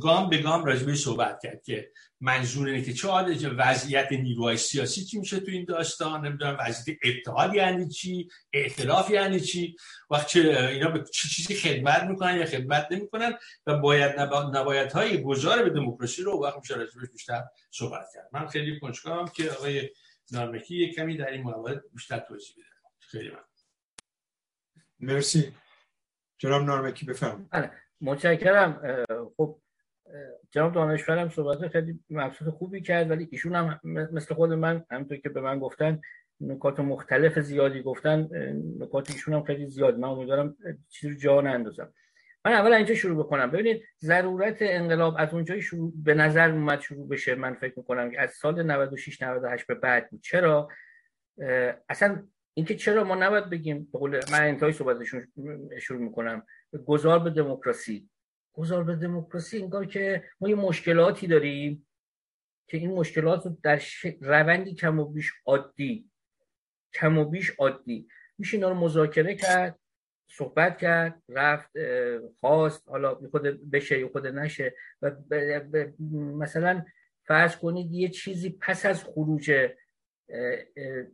[0.00, 1.90] گام به گام راجبه صحبت کرد که
[2.20, 3.08] منظور اینه که چه
[3.48, 9.40] وضعیت نیروهای سیاسی چی میشه تو این داستان نمی‌دونم وضعیت اتحاد یعنی چی اعتلاف یعنی
[9.40, 9.76] چی
[10.10, 13.32] وقت اینا به چه چیزی خدمت می‌کنن یا خدمت نمی‌کنن
[13.66, 18.28] و باید نباید های گذار به دموکراسی رو وقت میشه راجبش بیشتر صحبت کرد.
[18.32, 19.90] من خیلی کنجکاوم که آقای
[20.32, 22.64] نارمکی کمی در این موارد بیشتر توضیح بده.
[22.98, 23.47] خیلی من
[25.00, 25.52] مرسی.
[26.38, 27.48] جناب نارمکی بفرمایید.
[27.50, 27.70] بله.
[28.00, 29.04] متشکرم.
[29.36, 29.58] خب
[30.50, 35.28] جناب دانشورم صحبت خیلی مبسوط خوبی کرد ولی ایشون هم مثل خود من همونطور که
[35.28, 36.00] به من گفتن
[36.40, 38.28] نکات مختلف زیادی گفتن.
[38.78, 39.98] نکات ایشون هم خیلی زیاد.
[39.98, 40.56] من امیدوارم
[40.88, 41.92] چیزی رو جا نندازم.
[42.44, 43.50] من اول اینجا شروع بکنم.
[43.50, 47.34] ببینید ضرورت انقلاب از اونجایی شروع به نظر اومد شروع بشه.
[47.34, 50.22] من فکر می‌کنم که از سال 96 98 به بعد بود.
[50.22, 50.68] چرا؟
[51.88, 52.26] اصلا
[52.58, 55.32] اینکه چرا ما نباید بگیم به قول من انتهای صحبتشون
[55.80, 56.46] شروع می‌کنم.
[56.86, 58.08] گذار به دموکراسی.
[58.52, 61.86] گذار به دموکراسی انگار که ما یه مشکلاتی داریم
[62.66, 63.82] که این مشکلات رو در
[64.20, 66.10] روندی کم و بیش عادی
[66.94, 68.08] کم و بیش عادی.
[68.38, 69.78] میشه اینا رو مذاکره کرد
[70.30, 71.70] صحبت کرد رفت
[72.40, 74.74] خواست حالا خود بشه یا خود نشه.
[75.02, 75.12] و
[76.12, 76.84] مثلا
[77.24, 79.68] فرض کنید یه چیزی پس از خروج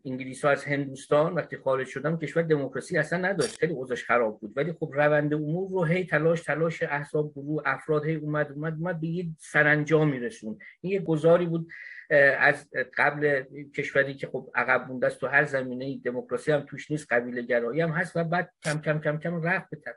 [0.04, 3.58] انگلیس ها از هندوستان وقتی خارج شدم کشور دموکراسی اصلا نداشت.
[3.58, 4.52] خیلی اوضاعش خراب بود.
[4.56, 9.00] ولی خب روند امور رو هی تلاش تلاش احزاب گروه افراد هی اومد اومد اومد
[9.00, 11.68] به یه سرانجامی رسون این یه گذاری بود
[12.38, 13.44] از قبل
[13.76, 17.80] کشوری که خب عقب مونده است تو هر زمینه دموکراسی هم توش نیست قبیله گرایی
[17.80, 19.94] هم هست و بعد کم کم کم کم رفت بتر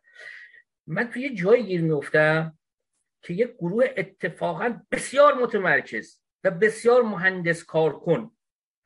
[0.88, 2.58] من توی یه جایی گیر میفتم
[3.22, 8.32] که یه گروه اتفاقا بسیار متمرکز و بسیار مهندس کار کن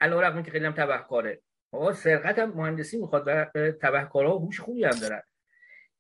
[0.02, 1.42] علا رقم که خیلی هم تبهکاره.
[1.72, 3.46] آقا سرقت هم مهندسی می‌خواد و
[3.82, 5.22] تبهکارها هوش خوبی هم دارن.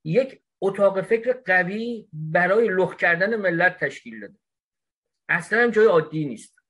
[0.03, 4.39] یک اتاق فکر قوی برای لخ کردن ملت تشکیل داده.
[5.29, 6.61] اصلا هم جای عادی نیست.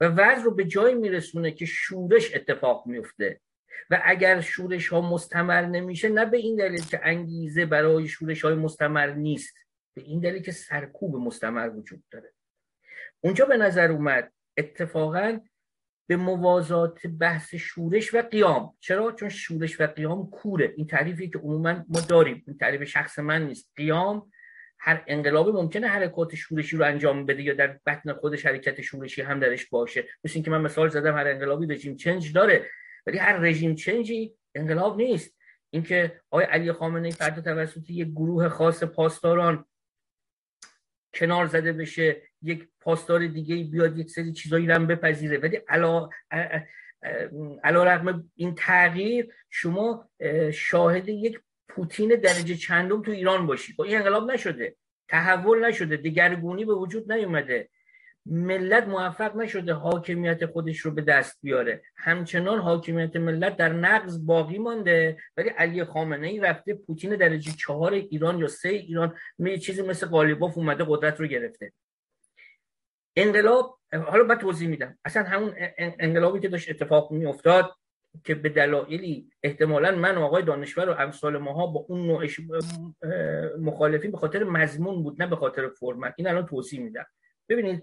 [0.00, 3.40] و وضع رو به جایی میرسونه که شورش اتفاق میفته
[3.90, 8.54] و اگر شورش ها مستمر نمیشه نه به این دلیل که انگیزه برای شورش های
[8.54, 9.56] مستمر نیست
[9.94, 12.32] به این دلیل که سرکوب مستمر وجود داره.
[13.20, 15.40] اونجا به نظر اومد اتفاقا
[16.10, 18.74] به موازات بحث شورش و قیام.
[18.80, 20.74] چرا؟ چون شورش و قیام کوره.
[20.76, 22.44] این تعریفی که عموما ما داریم.
[22.46, 23.70] این تعریف شخص من نیست.
[23.76, 24.32] قیام
[24.78, 29.40] هر انقلابی ممکنه حرکات شورشی رو انجام بده یا در بطن خودش حرکت شورشی هم
[29.40, 30.04] درش باشه.
[30.24, 32.66] مثل اینکه من مثال زدم هر انقلابی رژیم چنج داره.
[33.06, 35.36] ولی هر رژیم چنجی انقلاب نیست.
[35.70, 39.64] اینکه آقای علی خامنه ای فردا توسط یک گروه خاص پاسداران
[41.14, 45.38] کنار زده بشه یک پاسدار دیگه بیاد یک سری چیزایی رو هم بپذیره.
[45.38, 46.08] ولی علا
[47.64, 50.10] علا رقم این تغییر شما
[50.52, 53.72] شاهد یک پوتین درجه چندم تو ایران باشی.
[53.72, 54.76] خب این انقلاب نشده.
[55.08, 55.96] تحول نشده.
[55.96, 57.68] دگرگونی به وجود نیومده.
[58.26, 61.82] ملت موفق نشده حاکمیت خودش رو به دست بیاره.
[61.96, 67.92] همچنان حاکمیت ملت در نقض باقی مانده ولی علی خامنه ای رفته پوتین درجه چهار
[67.92, 71.72] ایران یا سه ایران می چیزی مثل قالیباف اومده قدرت رو گرفته.
[73.16, 74.98] انقلاب حالا من توضیح میدم.
[75.04, 77.72] اصلا همون انقلابی که داشت اتفاق می افتاد
[78.24, 82.26] که به دلایلی احتمالا من و آقای دانشور و امثال ماها با اون نوع
[83.58, 86.14] مخالفین به خاطر مضمون بود نه به خاطر فرمت.
[86.16, 87.06] این الان توضیح میدم.
[87.48, 87.82] ببینید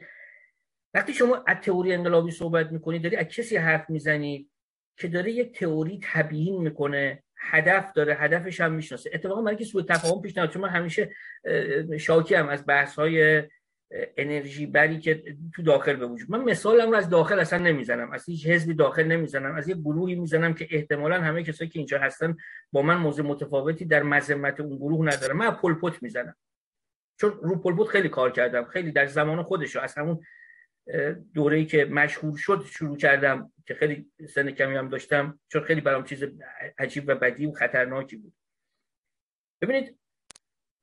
[0.98, 4.50] وقتی شما از تئوری انقلابی صحبت می‌کنید داری از کسی حرف می‌زنید
[4.98, 9.10] که داره یک تئوری تبیین می‌کنه هدف داره هدفش هم می‌شناسه.
[9.14, 11.12] اتفاقا برای که سوء تفاهم پیش نیاد چون من همیشه
[12.00, 13.44] شاکی هم از بحث های
[14.18, 15.24] انرژی بری که
[15.56, 16.32] تو داخل به وجود.
[16.32, 18.12] من مثالم رو از داخل اصلا نمی‌زنم.
[18.12, 19.56] از هیچ حزبی داخل نمی‌زنم.
[19.56, 22.38] از یه گروهی می‌زنم که احتمالا همه کسایی که اینجا هستن
[22.72, 26.36] با من موضوع متفاوتی در مذمت اون گروه ندارم من پلپوت می‌زنم.
[27.20, 28.64] چون رو پلپوت خیلی کار کردم.
[28.64, 30.20] خیلی در زمان خودش از همون
[31.34, 36.04] دوره‌ای که مشهور شد شروع کردم که خیلی سن کمی هم داشتم چون خیلی برام
[36.04, 36.24] چیز
[36.80, 38.34] عجیب و بدی و خطرناکی بود.
[39.62, 40.00] ببینید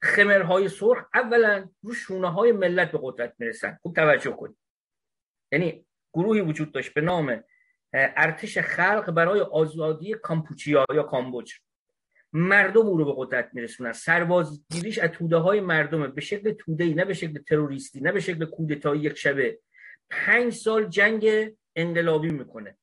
[0.03, 3.79] خمرهای سرخ اولا رو شونه های ملت به قدرت می‌رسن.
[3.83, 4.57] خوب توجه کنید.
[5.53, 7.45] یعنی گروهی وجود داشت به نام
[7.93, 11.55] ارتش خلق برای آزادی کامپوچیا یا کامبوج.
[12.33, 13.93] مردم او رو به قدرت میرسونن.
[13.93, 18.21] سربازگیریش از توده های مردمه به شکل توده ای نه به شکل تروریستی نه به
[18.21, 19.59] شکل کودتایی یک شبه.
[20.11, 22.77] پنج سال جنگ انقلابی می‌کنه.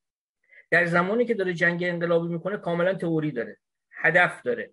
[0.72, 3.57] در زمانی که داره جنگ انقلابی می‌کنه کاملا تئوری داره
[3.91, 4.72] هدف داره.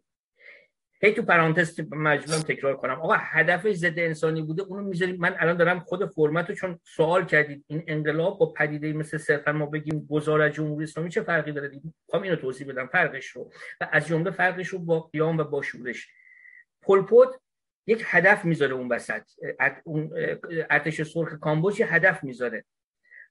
[1.01, 3.01] هی تو پرانتز مجبورم تکرار کنم.
[3.01, 5.17] آقا هدفش ضد انسانی بوده اونو می‌ذاریم.
[5.17, 7.65] من الان دارم خود فرمتو چون سوال کردید.
[7.67, 11.71] این انقلاب با پدیده مثل صرفا ما بگیم گزارش جمهوری اسلامی چه فرقی داره؟
[12.07, 13.53] می‌خوام اینو توضیح بدم فرقش رو.
[13.81, 16.09] و از جمله فرقش رو با قیام و با شورش.
[16.83, 17.29] پلپوت
[17.89, 19.23] یک هدف می‌ذاره اون وسط.
[19.85, 20.11] اون
[20.71, 22.65] ارتش سرخ کامبوج هدف می‌ذاره.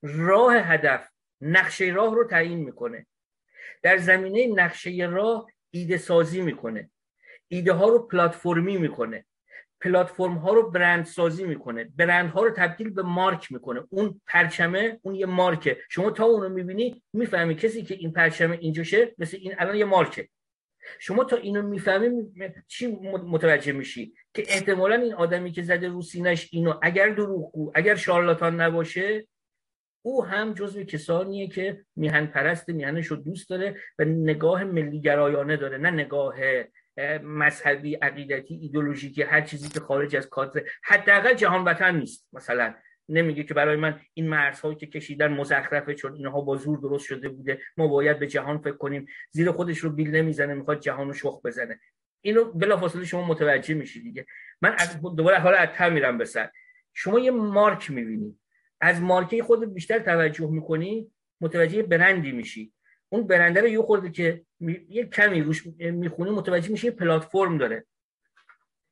[0.01, 1.09] راه هدف
[1.41, 3.05] نقشه راه رو تعیین می‌کنه.
[3.81, 6.89] در زمینه نقشه راه ایده سازی می‌کنه.
[7.47, 9.25] ایده ها رو پلتفرمی می‌کنه.
[9.81, 11.83] پلتفرم ها رو برند سازی می‌کنه.
[11.83, 13.83] برند ها رو تبدیل به مارک می‌کنه.
[13.89, 15.77] اون پرچمه اون یه مارکه.
[15.89, 20.29] شما تا اونو می‌بینی می‌فهمی کسی که این پرچمه اینجاشه مثل این الان یه مارکه.
[20.99, 22.33] شما تا اینو می‌فهمی
[22.67, 22.87] چی
[23.27, 28.61] متوجه میشی؟ که احتمالا این آدمی که زده رو سینش اینو اگر دروغگو اگر شارلاتان
[28.61, 29.27] نباشه
[30.01, 35.57] او هم جزو کسانیه که میهن پرست میهنش رو دوست داره و نگاه ملی گرایانه
[35.57, 36.35] داره نه نگاه
[37.23, 42.75] مذهبی عقیدتی ایدولوژیکی هر چیزی که خارج از کادر حداقل جهان وطن نیست مثلا.
[43.09, 47.29] نمیگه که برای من این مرزهایی که کشیدن مزخرفه چون اینها با زور درست شده
[47.29, 47.59] بوده.
[47.77, 49.05] ما باید به جهان فکر کنیم.
[49.31, 51.79] زیر خودش رو بیل نمی‌زنه می‌خواد جهان رو شخ بزنه.
[52.21, 54.25] اینو بلافاصله شما متوجه میشی دیگه.
[54.61, 56.49] من از دوباره حالا از میرم به سر.
[56.93, 58.39] شما یه مارک می‌بینی.
[58.81, 61.11] از مارکه خود بیشتر توجه می‌کنی
[61.41, 62.73] متوجه برندی میشی.
[63.09, 64.41] اون برنده رو یه خورده که
[64.89, 67.85] یه کمی روش می‌خونی متوجه میشه پلتفرم داره.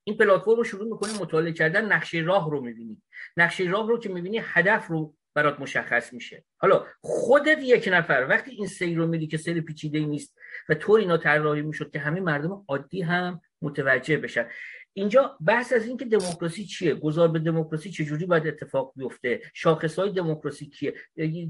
[0.07, 3.02] این پلتفرم رو شروع می‌کنی مطالعه کردن نقشه راه رو می‌بینی.
[3.38, 6.44] نقشه راه رو که می‌بینی هدف رو برات مشخص میشه.
[6.57, 10.38] حالا خودت یک نفر وقتی این سیر رو میری که سیر پیچیده نیست
[10.69, 14.48] و طور اینا طراحی می‌شد که همه مردم عادی هم متوجه بشن.
[14.94, 19.99] اینجا بحث از این که دموکراسی چیه؟ گذار به دموکراسی چجوری باید اتفاق بیفته؟ شاخص
[19.99, 20.94] های دموکراسی کیه؟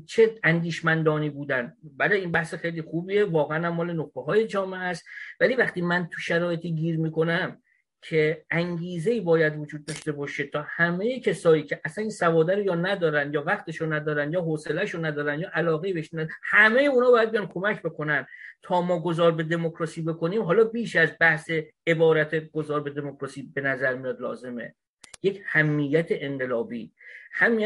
[0.07, 3.25] چه اندیشمندانی بودن؟ برای این بحث خیلی خوبیه.
[3.25, 5.05] واقعا مال نقطه های جامعه است.
[5.39, 7.61] ولی وقتی من تو شرایطی گیر می‌کنم
[8.01, 12.61] که انگیزه ای باید وجود داشته باشه تا همه کسایی که اصلا این سواده رو
[12.61, 16.09] یا ندارن یا وقتش رو ندارن یا حوصلهش رو ندارن یا علاقه بهش
[16.43, 18.27] همه اونا باید بیان کمک بکنن
[18.61, 20.41] تا ما گذار به دموکراسی بکنیم.
[20.41, 21.51] حالا بیش از بحث
[21.87, 24.75] عبارت گذار به دموکراسی به نظر میاد لازمه.
[25.23, 26.93] یک همیت انقلابی.
[27.31, 27.59] هم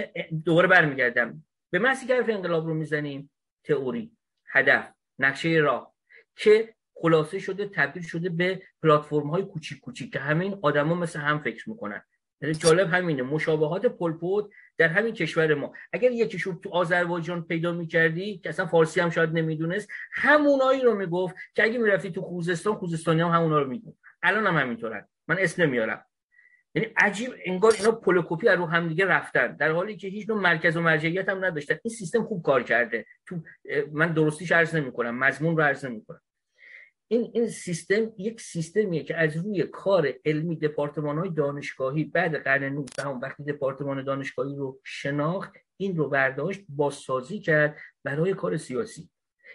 [0.45, 1.43] دوباره برمیگردم.
[1.71, 3.31] به محضی که انقلاب رو می‌زنیم
[3.63, 4.11] تئوری
[4.45, 5.93] هدف نقشه راه
[6.35, 11.39] که خلاصه شده تبدیل شده به پلتفرم های کوچیک کوچیک که همین آدما مثل هم
[11.39, 12.01] فکر می‌کنن.
[12.41, 14.45] یعنی جالب همینه مشابهات پلپوت
[14.77, 15.73] در همین کشور ما.
[15.93, 21.35] اگر یکیشون تو آذربایجان پیدا می‌کردی که اصلا فارسی هم شاید نمی‌دونست همونایی رو می‌گفت
[21.55, 25.07] که اگه می‌رفتی تو خوزستان خوزستانی هم همونا رو می‌گفت الان هم همینطورن.
[25.27, 26.05] من اسم نمیارم.
[26.75, 29.55] یعنی عجیب انگار اینا پولوکوپی رو هم دیگه رفتن.
[29.55, 31.75] در حالی که هیچ نوع مرکز و مرجعیت هم نداشتن.
[31.83, 33.05] این سیستم خوب کار کرده.
[33.25, 33.43] تو
[33.91, 35.19] من درستیش عرض نمی‌کنم.
[35.19, 36.21] مضمون رو عرض نمی‌کنم.
[37.11, 42.63] این این سیستم یک سیستمیه که از روی کار علمی دپارتمان های دانشگاهی بعد قرن
[42.63, 49.09] 19 هم وقتی دپارتمان دانشگاهی رو شناخت این رو برداشت بازسازی کرد برای کار سیاسی.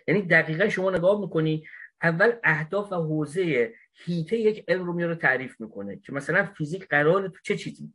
[0.08, 1.64] یعنی دقیقا شما نگاه می‌کنی
[2.02, 3.74] اول اهداف و حوزه
[4.04, 7.92] هیته یک علم رو میاره تعریف می‌کنه که مثلا فیزیک قرار تو چه چیزی؟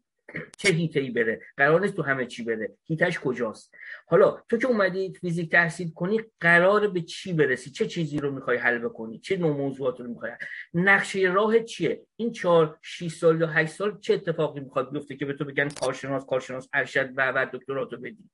[0.58, 2.74] چه هیته ای بره؟ قرار نیست تو همه چی بره.
[2.84, 3.76] هیتش کجاست؟
[4.08, 8.58] حالا تو که اومدی فیزیک تحصیل کنی قرار به چی برسی؟ چه چیزی رو می‌خوای
[8.58, 10.32] حل بکنی؟ چه نوع موضوعات رو می‌خوای
[10.74, 15.26] نقشه راه چیه؟ این چهار 6 سال یا 8 سال چه اتفاقی می‌خواد بیفته که
[15.26, 18.30] به تو بگن کارشناس کارشناس ارشد و و دکتراتو بدی؟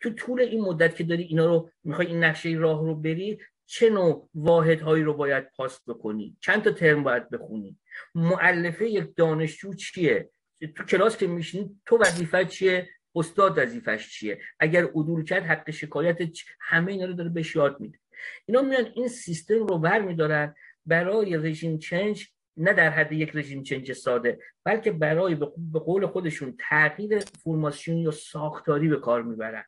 [0.00, 3.90] تو طول این مدت که داری اینا رو می‌خوای این نقشه راه رو بری چه
[3.90, 7.78] نوع واحدهایی رو باید پاس بکنی؟ چند تا ترم باید بخونی؟
[8.14, 10.30] معلفه یک دانشجو چیه؟
[10.68, 16.18] تو کلاس که میشین تو وظیفه چیه؟ استاد وظیفش چیه؟ اگر عدول کرد حق شکایت
[16.60, 17.98] همه اینا رو داره بهش یاد میده.
[18.46, 20.54] اینا میان این سیستم رو بر میدارن
[20.86, 26.56] برای رژیم چنج نه در حد یک رژیم چنج ساده بلکه برای به قول خودشون
[26.58, 29.64] تغییر فرماسیون یا ساختاری به کار می‌برن.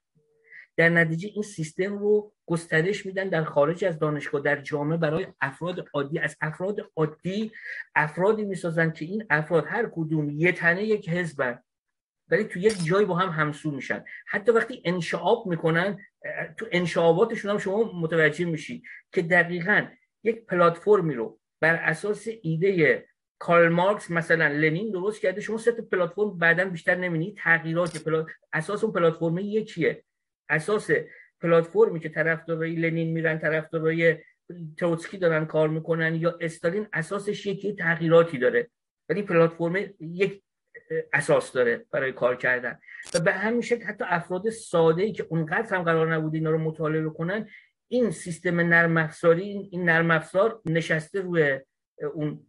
[0.76, 5.88] در نتیجه این سیستم رو گسترش میدن در خارج از دانشگاه در جامعه برای افراد
[5.94, 6.18] عادی.
[6.18, 7.52] از افراد عادی
[7.94, 11.58] افرادی می‌سازن که این افراد هر کدوم یه تنه یک حزبن
[12.28, 14.04] ولی تو یک جای با هم همسو میشن.
[14.26, 15.98] حتی وقتی انشعاب می‌کنن
[16.56, 18.82] تو انشعاباتشون هم شما متوجه میشی
[19.12, 19.86] که دقیقا
[20.24, 23.04] یک پلتفرمی رو بر اساس ایده
[23.38, 28.26] کارل مارکس مثلا لنین درست کرده شما سه پلتفرم بعدا بیشتر نمی‌بینید تغییرات پلات...
[28.52, 30.04] اساس اون پلتفرم یکیه.
[30.48, 30.90] اساس
[31.40, 34.18] پلتفرمی که طرفدارای لنین میرن طرفدارای
[34.76, 38.70] تروتسکی دارن کار می‌کنن یا استالین اساسش یکی تغییراتی داره.
[39.08, 40.42] ولی پلتفرم یک
[41.12, 42.78] اساس داره برای کار کردن.
[43.14, 46.58] و به همین شکل حتی افراد ساده ای که اونقدر هم قرار نبوده اینا رو
[46.58, 47.48] مطالعه کنن
[47.88, 51.60] این سیستم نرم افزاری این نرم افزار نشسته روی
[52.14, 52.46] اون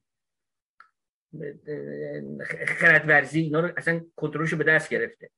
[2.68, 5.30] خردورزی اینا رو اصلا کنترلش به دست گرفته.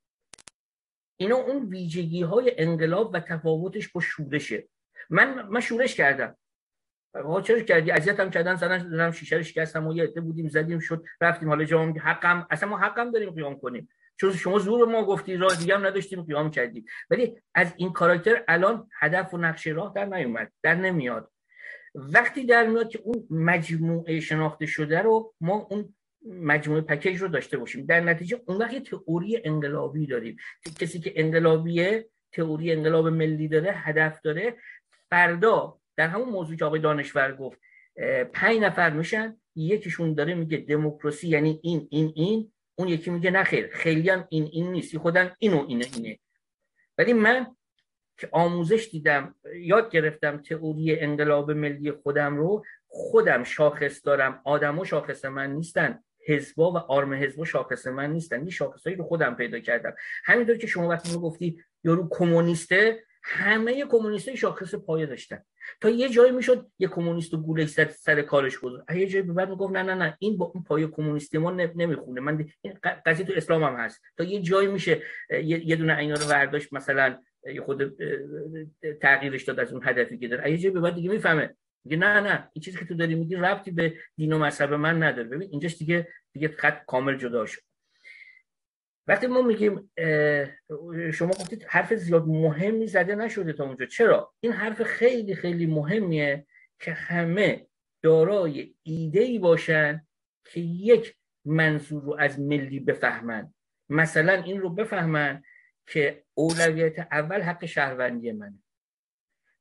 [1.17, 4.67] اینا اون ویژگی های انقلاب و تفاوتش با شورشه.
[5.09, 6.37] من من شورش کردم.
[7.15, 10.79] ها چرا کردی؟ اذیت هم کردن زدن زدم شیشه رو شکستم و یه بودیم زدیم
[10.79, 11.49] شد رفتیم.
[11.49, 13.89] حالا جواب حقم اصلا ما حقم داریم قیام کنیم.
[14.19, 16.85] چون شما زور ما گفتی راه دیگه هم نداشتیم قیام کردیم.
[17.09, 21.31] ولی از این کاراکتر الان هدف و نقشه راه در نیومد در نمیاد.
[21.95, 25.95] وقتی در میاد که اون مجموعه شناخته شده رو ما اون
[26.25, 27.85] مجموعه پکیج رو داشته باشیم.
[27.85, 30.37] در نتیجه اون وقت تئوری انقلابی داریم.
[30.79, 34.55] کسی که انقلابیه تئوری انقلاب ملی داره هدف داره.
[35.09, 37.59] فردا در همون موضوع که آقای دانشور گفت
[38.33, 42.51] پنج نفر میشن یکیشون داره میگه دموکراسی یعنی این این این.
[42.75, 46.19] اون یکی میگه نه خیر خیلی هم این این نیستی خودم اینو اینه اینه.
[46.97, 47.55] ولی من
[48.17, 54.41] که آموزش دیدم یاد گرفتم تئوری انقلاب ملی خودم رو خودم شاخص دارم.
[54.43, 56.03] آدمو شاخص من نیستن.
[56.27, 58.39] حزبا و آرم حزبا شاخص من نیستن.
[58.39, 59.95] این شاخصایی رو خودم پیدا کردم.
[60.25, 65.41] همینطور که شما وقتی گفتی یارو کمونیسته همه کمونیستای شاخص پایه داشتن.
[65.81, 69.49] تا یه جایی می‌شد یه کمونیست و گوله سر, سر کارش گذاشت یه جایی بعد
[69.49, 72.21] می‌گفت نه نه نه این با اون پایه کمونیستی ما نمی‌خونه.
[72.21, 72.45] من
[73.05, 74.01] قضیه تو اسلام هم هست.
[74.17, 75.01] تا یه جایی میشه
[75.43, 77.17] یه دونه اینا رو برداشت مثلا
[77.65, 77.97] خود
[79.01, 80.51] تغییرش داد از اون هدفی که داره.
[80.51, 81.55] یه جایی بعد دیگه می‌فهمه
[81.87, 85.03] میگه نه نه این چیزی که تو داری میگی ربطی به دین و مذهب من
[85.03, 85.27] نداره.
[85.27, 87.61] ببین اینجاش دیگه دیگه خط کامل جدا شد.
[89.07, 89.91] وقتی ما میگیم
[91.13, 93.85] شما گفتید حرف زیاد مهمی زده نشده تا اونجا.
[93.85, 96.45] چرا؟ این حرف خیلی خیلی مهمیه
[96.79, 97.67] که همه
[98.01, 100.07] دارای ایده ای باشن
[100.45, 101.15] که یک
[101.45, 103.53] منظور رو از ملی بفهمن.
[103.89, 105.43] مثلا این رو بفهمن
[105.87, 108.59] که اولویت اول حق شهروندی منه.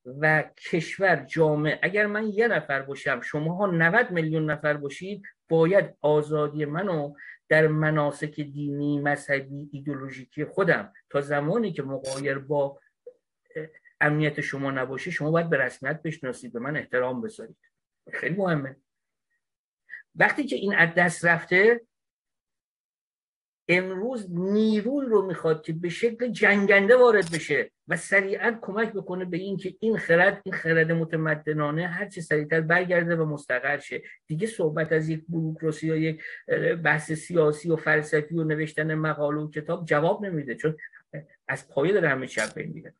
[0.07, 1.79] و کشور جامعه.
[1.83, 7.15] اگر من یه نفر باشم شما ها 90 میلیون نفر باشید باید آزادی منو
[7.49, 10.93] در مناسک دینی مذهبی ایدولوژیکی خودم.
[11.11, 12.81] تا زمانی که مقایر با
[14.01, 17.57] امنیت شما نباشه شما باید به رسمیت بشناسید به من احترام بذارید.
[18.13, 18.77] خیلی مهمه.
[20.15, 21.81] وقتی که این از دست رفته
[23.69, 29.37] امروز نیروی رو می‌خواد که به شکل جنگنده وارد بشه و سریعا کمک بکنه به
[29.37, 34.03] این که این خرد این خرد متمدنانه هر چه سریعتر برگرده و مستقر شه.
[34.27, 36.23] دیگه صحبت از یک بروکراسی یا یک
[36.85, 40.77] بحث سیاسی و فلسفی و نوشتن مقاله و کتاب جواب نمیده چون
[41.49, 42.93] از پایه داره همه بین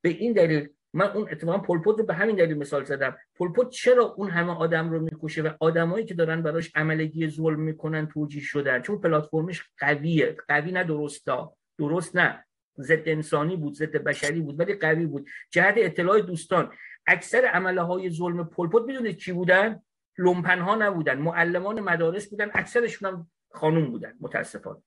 [0.00, 3.16] به این دلیل من اون اتفاقا پولپوت رو به همین دلیل مثال زدم.
[3.34, 8.06] پولپوت چرا اون همه آدم رو می‌کشه و آدمایی که دارن براش عملگی ظلم می‌کنن
[8.06, 10.36] توجیه شدن؟ چون پلتفرمش قویه.
[10.48, 11.56] قوی نه درستا.
[11.78, 12.44] درست نه.
[12.78, 15.28] ضد انسانی بود ضد بشری بود ولی قوی بود.
[15.50, 16.72] جهت اطلاع دوستان.
[17.06, 19.82] اکثر عمله های ظلم پولپوت می‌دونید چی بودن؟
[20.18, 21.18] لومپن ها نبودن.
[21.18, 22.50] معلمان مدارس بودن.
[22.54, 24.82] اکثرشون هم خانوم بودن متاسفانه.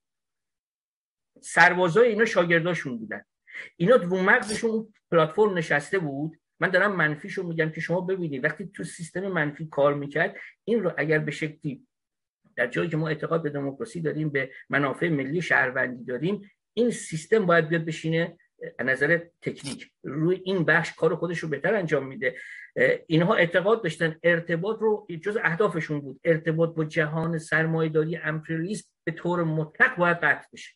[1.41, 3.22] سربازای اینا شاگرداشون بودن.
[3.77, 6.40] اینا رو مغزشون پلتفرم نشسته بود.
[6.60, 10.91] من دارم منفیشو میگم که شما ببینید وقتی تو سیستم منفی کار می‌کرد این رو
[10.98, 11.88] اگر به شکلی
[12.56, 17.45] در جایی که ما اعتقاد به دموکراسی داریم به منافع ملی شهروندی داریم این سیستم
[17.45, 18.38] باید بیاد بشینه
[18.80, 19.91] از نظر تکنیک.
[20.03, 22.36] روی این بخش کار خودش رو بهتر انجام میده.
[23.07, 26.19] اینها اعتقاد داشتن ارتباط رو جز اهدافشون بود.
[26.23, 30.76] ارتباط با جهان سرمایه‌داری امپریالیسم به طور مطلق باید قطع بشه.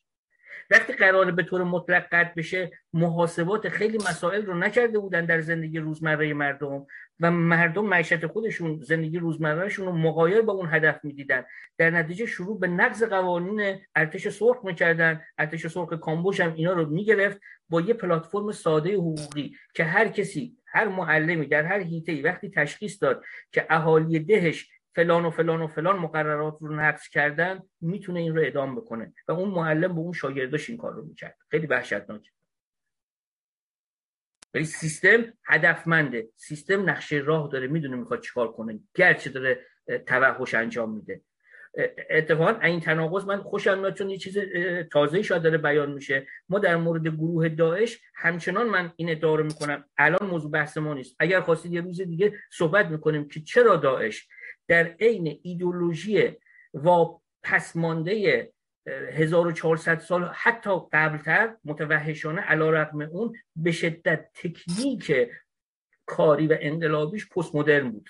[0.70, 5.80] وقتی قرار به طور مطلق قطع بشه محاسبات خیلی مسائل رو نکرده بودن در زندگی
[5.80, 6.86] روزمره مردم
[7.20, 11.44] و مردم معیشت خودشون زندگی روزمرهشون رو مقایر با اون هدف می‌دیدن.
[11.78, 15.22] در نتیجه شروع به نقض قوانین ارتش سرخ می‌کردن.
[15.38, 20.58] ارتش سرخ کامبوش هم اینا رو می‌گرفت با یه پلتفرم ساده حقوقی که هر کسی
[20.68, 25.68] هر معلمی در هر حیطه‌ای وقتی تشخیص داد که اهالی دهش فلان و فلان و
[25.68, 29.14] فلان مقررات رو نقض کردن می‌تونه این رو ادام بکنه.
[29.28, 31.38] و اون معلم به اون شاگرداش این کار رو می‌کرد.
[31.52, 32.30] خیلی وحشتناکه
[34.54, 36.30] ولی سیستم هدفمنده.
[36.36, 38.80] سیستم نقشه راه داره می‌دونه می‌خواد چیکار کنه.
[38.94, 39.66] گرچه داره
[40.06, 41.22] توحش انجام میده.
[42.10, 44.38] اتفاقا این تناقض من خوشم میاد چون یه چیز
[44.92, 46.28] تازه شاید داره بیان میشه.
[46.50, 49.86] ما در مورد گروه داعش همچنان من این ادعا رو می‌کنم.
[49.98, 51.16] الان موضوع بحث ما نیست.
[51.20, 54.28] اگر خواستید یه روز دیگه صحبت می‌کنیم که چرا داعش
[54.70, 56.38] در عین ایدولوژی
[56.74, 57.06] و
[57.44, 58.52] پسمانده
[59.12, 65.30] 1400 سال حتی قبلتر متوحشانه علا رقم اون به شدت تکنیک
[66.06, 68.10] کاری و انقلابیش پست مدرن بود.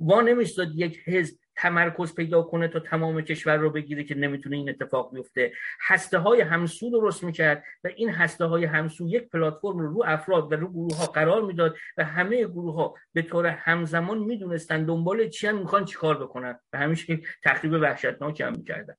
[0.00, 4.68] وا نمیستاد یک حزب تمرکز پیدا کنه تا تمام کشور رو بگیره که نمی‌تونه این
[4.68, 5.52] اتفاق بیفته.
[5.80, 10.52] هسته های همسو درست می‌کرد و این هسته های همسو یک پلتفرم رو رو افراد
[10.52, 15.28] و رو گروه ها قرار می‌داد و همه گروه ها به طور همزمان می‌دونستن دنبال
[15.28, 16.60] چی هم می‌خوان چیکار بکنن.
[16.72, 18.94] و همیشه تخریب وحشتناک هم می‌کردن.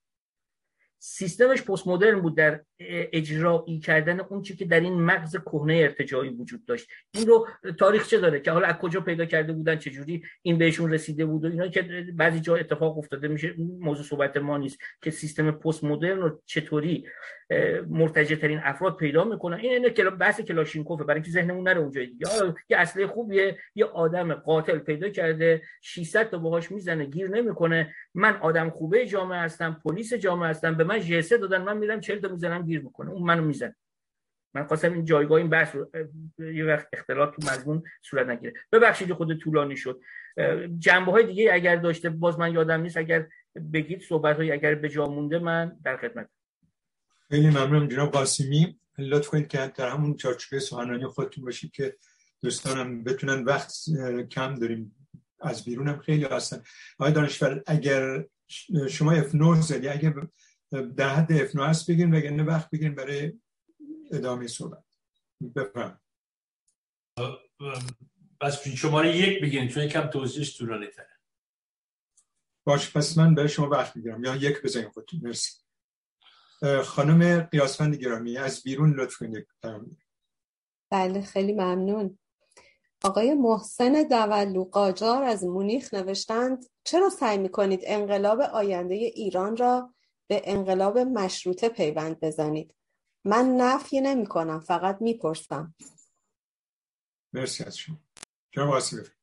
[1.07, 6.29] سیستمش پست مدرن بود در اجرایی کردن اون چی که در این مغز کهنه ارتجاعی
[6.29, 6.89] وجود داشت.
[7.13, 7.47] این رو
[7.79, 11.45] تاریخچه داره؟ که حالا از کجا پیدا کرده بودن؟ چه جوری این بهشون رسیده بود؟
[11.45, 13.55] و اینا که بعضی جا اتفاق افتاده میشه.
[13.79, 17.05] موضوع صحبت ما نیست که سیستم پست مدرن رو چطوری
[17.89, 19.57] مرتجع ترین افراد پیدا می‌کنن.
[19.57, 21.03] این اینه بحث کلاشینکوفه.
[21.03, 22.27] برای اینکه ذهنمون نره اونجا دیگه.
[22.69, 23.57] یه اصله خوبیه.
[23.75, 25.61] یه آدم قاتل پیدا کرده.
[25.81, 27.05] 600 تا باهاش می‌زنه.
[27.05, 27.93] گیر نمی‌کنه.
[28.13, 29.81] من آدم خوبه جامعه هستم.
[29.85, 30.75] پلیس جامعه هستم.
[30.75, 33.75] به من جسه دادن من میرم 40 تا می‌زنم گیر می‌کنه اون منو می‌زنه.
[34.53, 35.89] من خواستم این جایگاه این بحث رو
[36.53, 38.53] یه وقت اختلاط تو مضمون صورت نگیره.
[38.71, 40.01] ببخشید خود طولانی شد.
[40.79, 43.27] جنبه های دیگه اگر داشته باز من یادم نیست اگر
[43.73, 46.29] بگید صحبت های اگر به جا مونده من در خدمت
[47.29, 48.79] خیلی ممنونم جناب قاسمی.
[48.97, 51.95] لطف کنید که در همون چارچوب سخنرانی خودتون باشید که
[52.41, 53.73] دوستانم بتونن وقت
[54.31, 54.95] کم داریم.
[55.41, 56.61] از بیرونم خیلی هستن.
[56.99, 58.25] آقای دانشور اگر
[58.89, 60.13] شما F9 زدی اگر
[60.71, 63.33] در حد F9 هست بگیریم وگرنه وقت بگیریم برای
[64.11, 64.83] ادامه صحبت.
[65.55, 66.01] بفرم
[68.41, 71.19] پس شماره یک بگیریم چون یکم توضیحش طولانی تره.
[72.63, 74.23] باش پس من برای شما وقت می‌گیرم.
[74.23, 75.19] یا یک بزنیم خودتون.
[75.23, 75.51] مرسی.
[76.83, 79.47] خانم قیاسفند گرامی از بیرون لطف کنید.
[80.91, 82.19] بله خیلی ممنون.
[83.03, 89.94] آقای محسن دولو قاجار از مونیخ نوشتند چرا سعی می‌کنید انقلاب آینده ایران را
[90.27, 92.75] به انقلاب مشروطه پیوند بزنید.
[93.25, 95.75] من نفی نمی کنم فقط می‌پرسم.
[97.33, 97.97] مرسی از شما.
[98.51, 98.81] جناب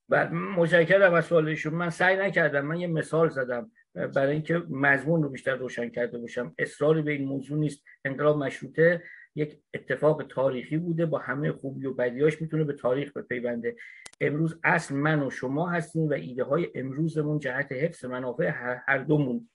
[0.09, 1.75] بله، متشکرم از سوالشون.
[1.75, 6.55] من سعی نکردم من یه مثال زدم برای اینکه مضمون رو بیشتر روشن کرده باشم.
[6.59, 7.83] اصراری به این موضوع نیست.
[8.05, 9.03] انقلاب مشروطه
[9.35, 13.77] یک اتفاق تاریخی بوده با همه خوبی و بدیاش می‌تونه به تاریخ بپیونده.
[14.21, 18.51] امروز اصل من و شما هستیم و ایده های امروزمون جهت حفظ منافع
[18.87, 19.51] هر دومون.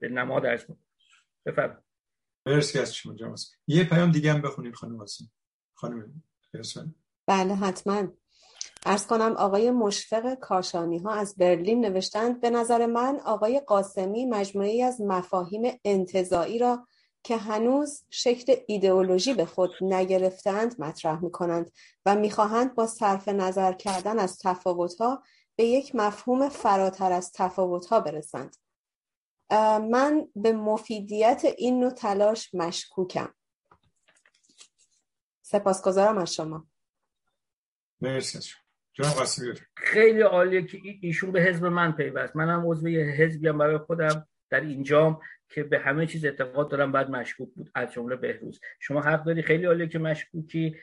[0.00, 0.64] به نماد ارز
[1.46, 1.84] بفرم
[2.46, 3.36] مرسی از شما جناب
[3.66, 5.04] یه پیام دیگه هم بخونید خانم
[5.74, 6.22] خانم
[7.26, 8.08] بله حتما.
[8.86, 14.82] ارز کنم آقای مشفق کاشانی ها از برلین نوشتند به نظر من آقای قاسمی مجموعی
[14.82, 16.86] از مفاهیم انتظایی را
[17.22, 21.70] که هنوز شکل ایدئولوژی به خود نگرفتند مطرح می کنند
[22.06, 25.22] و می‌خواهند با صرف نظر کردن از تفاوتها
[25.56, 28.56] به یک مفهوم فراتر از تفاوتها برسند.
[29.90, 33.34] من به مفیدیت این نوع تلاش مشکوکم.
[35.42, 36.66] سپاسگزارم از شما.
[38.00, 38.38] مرسی
[39.76, 42.36] خیلی عالیه که ایشون به حزب من پیوست.
[42.36, 47.48] منم عضو حزبیم برای خودم در اینجام که به همه چیز اعتقاد دارم بعد مشکوک
[47.54, 48.60] بود از جمله بهروز.
[48.80, 50.76] شما حق داری خیلی عالیه که مشکوکی.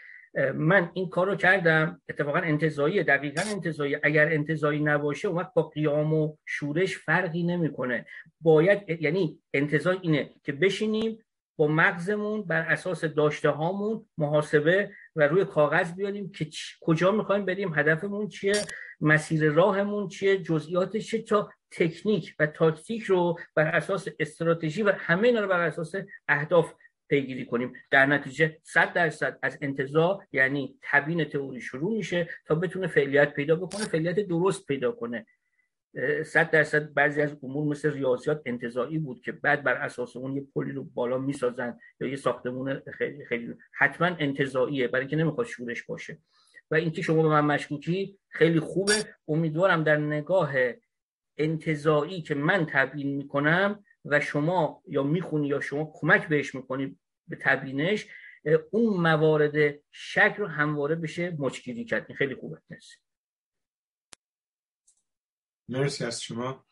[0.55, 3.97] من این کار رو کردم اتفاقا انتظایی دقیقا انتظایی.
[4.03, 8.05] اگر انتظایی نباشه اون با قیام و شورش فرقی نمی‌کنه.
[8.41, 11.19] باید یعنی انتظای اینه که بشینیم
[11.59, 16.49] با مغزمون بر اساس داشته هامون محاسبه و روی کاغذ بیاریم که
[16.81, 18.53] کجا می‌خوایم بریم هدفمون چیه
[19.01, 25.27] مسیر راهمون چیه جزئیاتش چیه تا تکنیک و تاکتیک رو بر اساس استراتژی و همه
[25.27, 25.95] اینا رو بر اساس
[26.27, 26.73] اهداف
[27.09, 27.73] پیگیری کنیم.
[27.91, 33.55] در نتیجه 100 درصد از انتزاع یعنی تبیین تئوری شروع میشه تا بتونه فعلیت پیدا
[33.55, 35.25] بکنه فعلیت درست پیدا کنه.
[36.25, 40.47] صد درصد بعضی از امور مثل ریاضیات انتزاعی بود که بعد بر اساس اون یه
[40.55, 45.83] پلی رو بالا می‌سازن یا یه ساختمون خیلی خیلی حتما انتزاعیه برای اینکه نمی‌خواد شورش
[45.83, 46.17] باشه.
[46.71, 48.93] و اینکه شما به من مشکوکی خیلی خوبه.
[49.27, 50.53] امیدوارم در نگاه
[51.37, 57.37] انتظایی که من تبیین می‌کنم و شما یا می‌خونی یا شما کمک بهش می‌کنی به
[57.41, 58.07] تبیینش
[58.71, 62.05] اون موارد شک رو همواره بشه مچگیری کرد.
[62.07, 62.61] این خیلی خوبه.
[62.69, 62.97] مرسی.
[65.69, 66.65] مرسی از شما.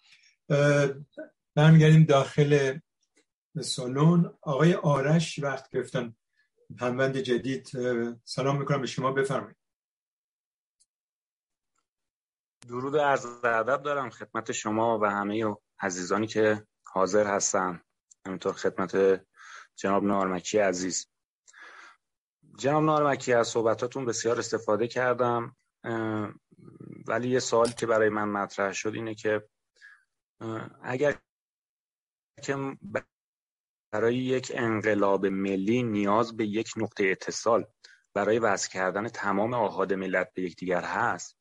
[1.55, 2.79] برمیگردیم داخل
[3.61, 4.37] سالن.
[4.41, 6.15] آقای آرش وقت گرفتن.
[6.79, 7.71] هموند جدید.
[8.23, 9.11] سلام می‌کنم به شما.
[9.11, 9.57] بفرمایید.
[12.67, 17.81] درود عرض ادب دارم خدمت شما و همه عزیزانی که حاضر هستن
[18.25, 19.21] همینطور خدمت
[19.75, 21.07] جناب نارمکی عزیز.
[22.57, 25.55] جناب نارمکی از صحبتاتون بسیار استفاده کردم
[27.07, 29.49] ولی یه سوال که برای من مطرح شد اینه که
[30.83, 31.17] اگر
[32.43, 32.77] که
[33.91, 37.65] برای یک انقلاب ملی نیاز به یک نقطه اتصال
[38.13, 41.37] برای وضع کردن تمام آهاد ملت به یکدیگر هست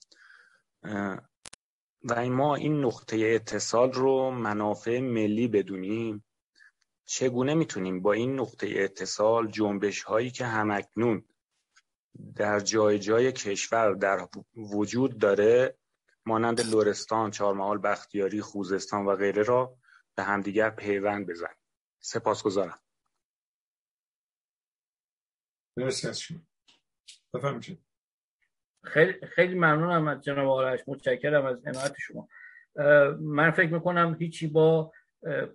[2.05, 6.25] و ما این نقطه اتصال رو منافع ملی بدونیم.
[7.05, 11.25] چگونه می‌تونیم با این نقطه اتصال جنبش هایی که همکنون
[12.37, 15.79] در جای جای کشور در وجود داره
[16.27, 19.77] مانند لورستان، چهارمحال، بختیاری، خوزستان و غیره را
[20.15, 21.55] به همدیگر پیوند بزن
[22.01, 22.81] سپاسگزارم.
[25.77, 26.39] مرسی از شما.
[28.85, 32.28] خیلی خیلی ممنونم از جناب آرش متشکرم از عنایت شما.
[33.20, 34.93] من فکر می‌کنم هیچی با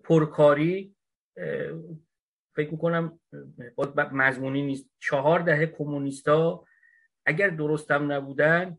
[0.03, 0.95] پرکاری
[2.55, 3.19] فکر می‌کنم
[4.11, 4.89] مضمونی نیست.
[4.99, 6.65] چهار دهه کمونیستا
[7.25, 8.77] اگر درستم نبودن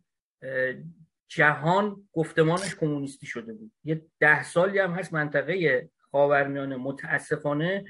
[1.29, 3.73] جهان گفتمانش کمونیستی شده بود.
[3.85, 7.85] یه ده سالی هم هست منطقه خاورمیانه متاسفانه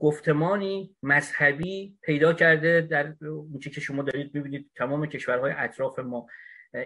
[0.00, 6.26] گفتمانی مذهبی پیدا کرده در اونچه که شما دارید می‌بینید تمام کشورهای اطراف ما.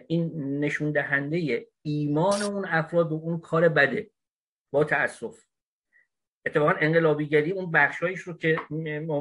[0.06, 0.32] این
[0.64, 4.10] نشون دهنده ایمان اون افراد و اون کار بده
[4.72, 5.38] با تاسف
[6.46, 8.60] اتفاقا انقلابیگری اون بخشایش رو که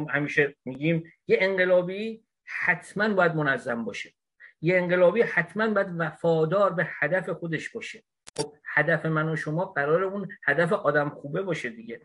[0.09, 4.13] همیشه میگیم یه انقلابی حتما باید منظم باشه.
[4.61, 8.03] یه انقلابی حتما باید وفادار به هدف خودش باشه.
[8.37, 12.01] خب هدف من و شما قرار اون هدف آدم خوبه باشه دیگه.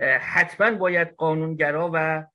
[0.00, 2.26] حتما باید قانونگرا و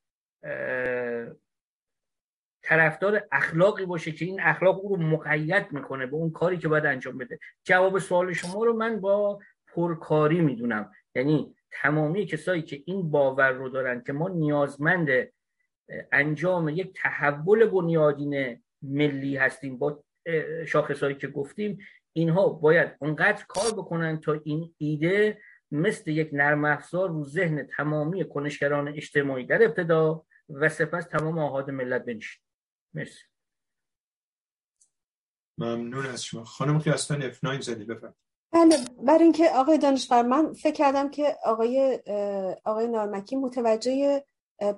[2.63, 6.85] طرفدار اخلاقی باشه که این اخلاق او رو مقید می‌کنه به اون کاری که باید
[6.85, 7.39] انجام بده.
[7.63, 10.91] جواب سوال شما رو من با پرکاری می‌دونم.
[11.15, 15.09] یعنی تمامی کسایی که این باور رو دارن که ما نیازمند
[16.11, 20.03] انجام یک تحول بنیادین ملی هستیم با
[20.67, 21.77] شاخصهایی که گفتیم
[22.13, 25.41] اینها باید اونقدر کار بکنن تا این ایده
[25.71, 31.71] مثل یک نرم افزار رو ذهن تمامی کنشگران اجتماعی در ابتدا و سپس تمام آهاد
[31.71, 32.41] ملت بنشین.
[32.93, 33.23] مرسی.
[35.57, 36.43] ممنون از شما.
[36.43, 38.15] خانم خیاستان F9 زدی بفرم
[38.51, 41.99] بله برای اینکه آقای دانشور من فکر کردم که آقای
[42.65, 44.23] آقای نارمکی متوجه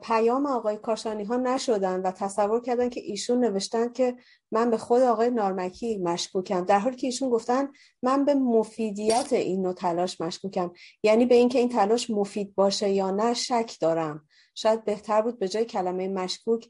[0.02, 4.16] پیام آقای کاشانی ها نشدن و تصور کردن که ایشون نوشتن که
[4.52, 6.66] من به خود آقای نارمکی مشکوکم.
[6.66, 7.70] در حالی که ایشون گفتن
[8.04, 10.72] من به مفیدیت این نوع تلاش مشکوکم.
[11.04, 14.28] یعنی به اینکه این تلاش مفید باشه یا نه شک دارم.
[14.56, 16.70] شاید بهتر بود به جای کلمه مشکوک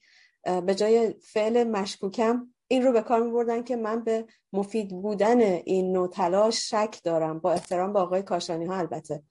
[0.66, 5.92] به جای فعل مشکوکم این رو به کار می که من به مفید بودن این
[5.92, 7.40] نوع تلاش شک دارم.
[7.40, 9.24] با احترام به آقای کاشانی ها البته.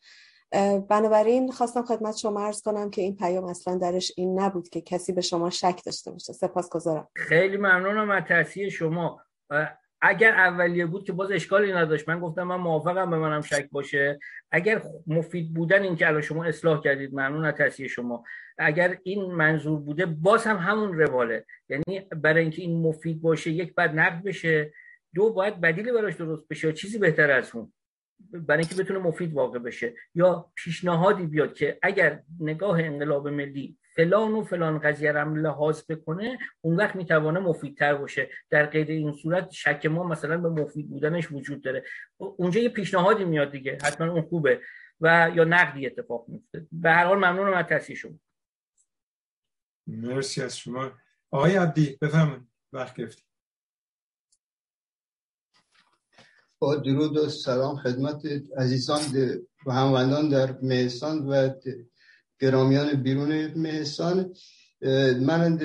[0.88, 5.12] بنابراین خواستم خدمت شما عرض کنم که این پیام اصلا درش این نبود که کسی
[5.12, 6.32] به شما شک داشته باشه.
[6.32, 9.20] سپاس گذارم خیلی ممنونم از تحصیل شما.
[10.02, 14.18] اگر اولیه بود که باز اشکالی نداشت من گفتم من موافقم به منم شک باشه.
[14.50, 18.24] اگر مفید بودن این که الان شما اصلاح کردید ممنون از تحصیل شما.
[18.58, 21.46] اگر این منظور بوده باز هم همون رواله.
[21.68, 24.72] یعنی برای اینکه این مفید باشه یک بعد نقد بشه.
[25.14, 27.72] دو باید بدیلی براش درست بشه چیزی بهتر از اون.
[28.32, 29.94] برای اینکه بتونه مفید واقع بشه.
[30.14, 36.38] یا پیشنهادی بیاد که اگر نگاه انقلاب ملی فلان و فلان قضیه رو لحاظ بکنه
[36.60, 38.30] اون وقت می‌توانه مفیدتر باشه.
[38.50, 41.84] در غیر این صورت شک ما مثلا به مفید بودنش وجود داره.
[42.16, 43.78] اونجا یه پیشنهادی میاد دیگه.
[43.82, 44.60] حتما اون خوبه.
[45.00, 48.18] و یا نقدی اتفاق میفته به هر حال ممنونم از تصحیح شما.
[49.86, 50.92] مرسی از شما.
[51.30, 53.29] آقای عبدی بفهمون وقت گرفتید
[56.60, 58.22] با درود و سلام خدمت
[58.56, 59.00] عزیزان
[59.66, 61.50] و هموندان در مهستان و
[62.40, 64.34] گرامیان بیرون مهستان.
[65.20, 65.60] من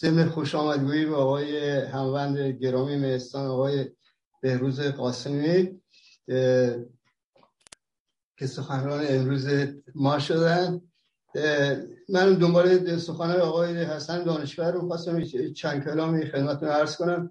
[0.00, 3.90] ضمن خوش آمدگویی به آقای هموند گرامی مهستان آقای
[4.42, 5.80] بهروز قاسمی.
[8.38, 9.46] که سخنران امروز
[9.94, 10.80] ما شدن.
[12.08, 15.22] من دنبال سخنان آقای حسن دانشور رو خواستم
[15.56, 17.30] چند کلامی خدمتتون عرض کنم.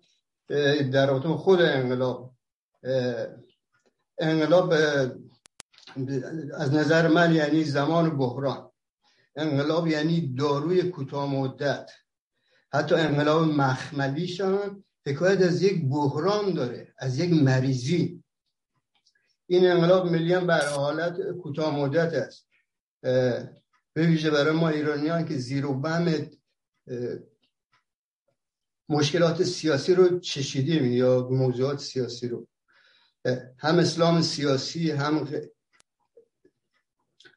[0.92, 2.35] در رابطه خود انقلاب.
[4.20, 4.74] انقلاب
[6.54, 8.72] از نظر من یعنی زمان بحران.
[9.36, 11.92] انقلاب یعنی داروی کوتاه مدت.
[12.74, 18.24] حتی انقلاب مخملیش هم حکایت از یک بحران داره از یک مریضی.
[19.48, 22.48] این انقلاب ملی هم بر حالت کوتاه مدت است.
[23.94, 26.28] به ویژه برای ما ایرانیان که زیر و بم
[28.90, 32.48] مشکلات سیاسی رو چشیدیم یا موضوعات سیاسی رو.
[33.58, 35.28] هم اسلام سیاسی هم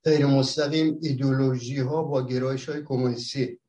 [0.04, 3.60] غیر مستقیم ایدولوژی ها با گرایش های کمونیستی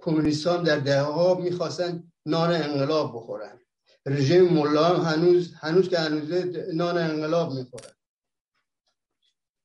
[0.00, 3.60] کمونیستان در ده ها می‌خواستن نان انقلاب بخورن.
[4.06, 6.32] رژیم ملا هنوز هنوز که هنوز
[6.74, 7.92] نان انقلاب می‌خورن.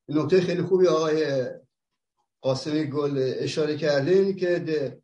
[0.07, 1.45] نکته خیلی خوبی آقای
[2.41, 5.01] قاسمی گل اشاره کردین که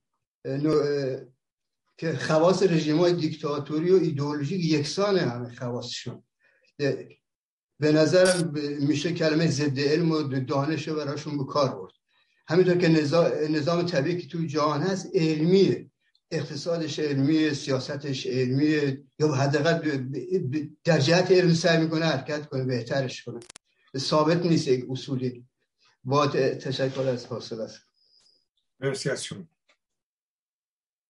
[2.00, 6.24] که خواص رژیم های دیکتاتوری و ایدئولوژیک یکسان همه خواصشون.
[7.80, 11.94] به نظرم میشه کلمه ضد علم و دانش رو براشون به کار برد.
[12.48, 12.88] همینطور که
[13.50, 15.92] نظام, طبیعی که توی جهان هست علمیه.
[16.32, 19.04] اقتصادش علمیه سیاستش علمیه.
[19.20, 20.04] یا حداقل
[20.84, 23.40] در جهت علم سعی می‌کنه حرکت کنه بهترش کنه.
[23.98, 25.46] ثابت نیست یک اصولی.
[26.04, 27.80] با تشکر از حاصل است.
[28.80, 29.48] مرسی از شما.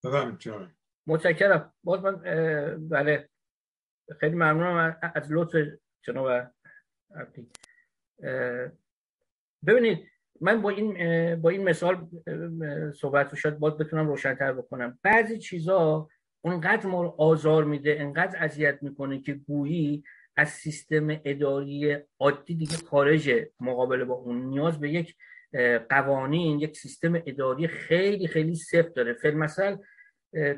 [0.03, 0.78] بفرمایید
[1.09, 1.73] متشکرم.
[1.83, 2.15] باز من
[2.89, 3.29] بله.
[4.19, 5.55] خیلی ممنونم از لطف
[6.01, 6.47] جناب
[9.65, 10.07] ببینید
[10.41, 12.07] من با این با این مثال
[12.95, 14.99] صحبت شاید باز بتونم روشنتر بکنم.
[15.03, 16.09] بعضی چیزا
[16.41, 20.03] اونقدر ما رو آزار میده انقدر اذیت می‌کنه که گویی
[20.37, 24.45] از سیستم اداری عادی دیگه خارج مقابله با اون.
[24.45, 25.15] نیاز به یک
[25.89, 29.13] قوانین یک سیستم اداری خیلی خیلی سفت داره.
[29.13, 29.79] فیلم مثلا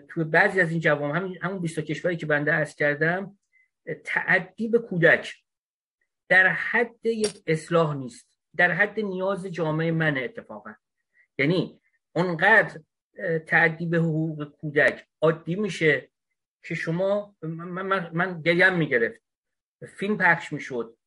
[0.08, 3.40] تو بعضی از این جوام همین همون 20 کشوری که بنده عرض کردم
[4.04, 5.36] تعدی به کودک.
[6.30, 8.40] در حد یک اصلاح نیست.
[8.56, 10.74] در حد نیاز جامعه من اتفاقا.
[11.38, 11.82] یعنی
[12.16, 12.80] اونقدر
[13.48, 16.10] تعدی به حقوق کودک عادی میشه
[16.64, 19.22] که شما من, من, من گریم می‌گرفت.
[19.98, 20.98] فیلم پخش می‌شد.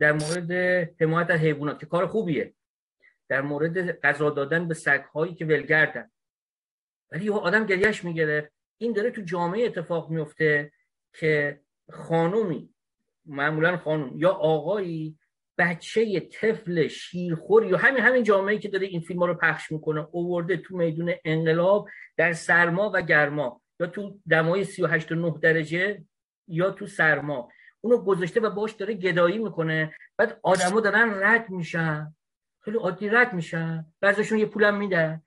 [0.00, 0.52] در مورد
[1.00, 2.54] حمایت از حیوانات که کار خوبیه.
[3.28, 6.10] در مورد غذا دادن به سگ هایی که ولگردن.
[7.12, 10.72] ولی آدم گریش می‌گرفت این داره تو جامعه اتفاق میفته
[11.12, 11.60] که
[11.90, 12.74] خانومی
[13.26, 15.18] معمولا خانم یا آقایی
[15.58, 20.56] بچه طفل شیرخور یا همین همین جامعه که داره این فیلم رو پخش می‌کنه اوورده
[20.56, 26.04] تو میدون انقلاب در سرما و گرما یا تو دمای 38 و 9 درجه
[26.48, 27.48] یا تو سرما.
[27.80, 29.94] اونو گذاشته و باش داره گدایی می‌کنه.
[30.16, 32.14] بعد آدما دارن رد میشن.
[32.60, 33.86] خیلی عادی رد میشن.
[34.00, 35.22] بعضیشون یه پولم میدن.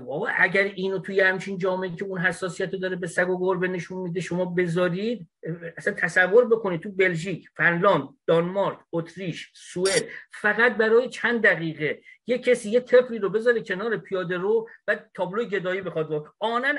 [0.00, 3.68] بابا اگر اینو توی همچین جامعه که اون حساسیت رو داره به سگ و گربه
[3.68, 5.28] نشون میده شما بذارید
[5.76, 12.70] اصلا تصور بکنید تو بلژیک فنلاند دانمارک اتریش سوئد فقط برای چند دقیقه یه کسی
[12.70, 16.78] یه طفلی رو بذاره کنار پیاده رو و تابلو گدایی بخواد آنن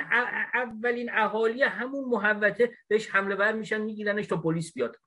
[0.54, 4.98] اولین اهالی همون محوطه بهش حمله ور میشن میگیرنش تا پلیس بیاد.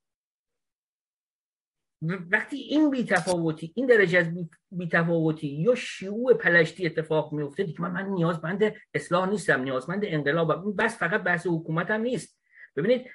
[2.02, 4.26] وقتی این بیتفاوتی این درجه از
[4.70, 10.98] بیتفاوتی یا شیوع پلشتی اتفاق میفته دیگه من, من نیازمند اصلاح نیستم نیازمند انقلاب بس
[10.98, 12.38] فقط بحث حکومت هم نیست.
[12.76, 13.06] ببینید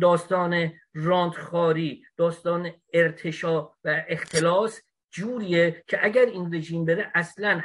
[0.00, 4.80] داستان راندخاری داستان ارتشا و اختلاس
[5.10, 7.62] جوریه که اگر این رژیم بره اصلا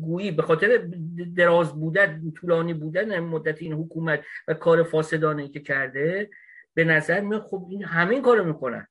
[0.00, 0.88] گویی به خاطر
[1.36, 6.30] دراز بودن طولانی بودن مدت این حکومت و کار فاسدانه که کرده
[6.74, 8.86] به نظر می خب این همین کارو می‌کنن.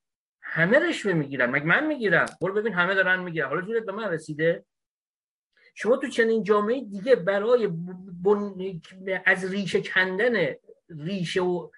[0.47, 1.49] همه رشوه می‌گیرن.
[1.49, 3.47] مگه من می‌گیرم؟ برو ببین همه دارن می‌گیرن.
[3.47, 4.65] حالا زورت به من رسیده؟
[5.75, 7.69] شما تو چنین جامعه دیگه برای
[9.25, 10.55] از ریشه کندن
[10.89, 11.69] ریشه و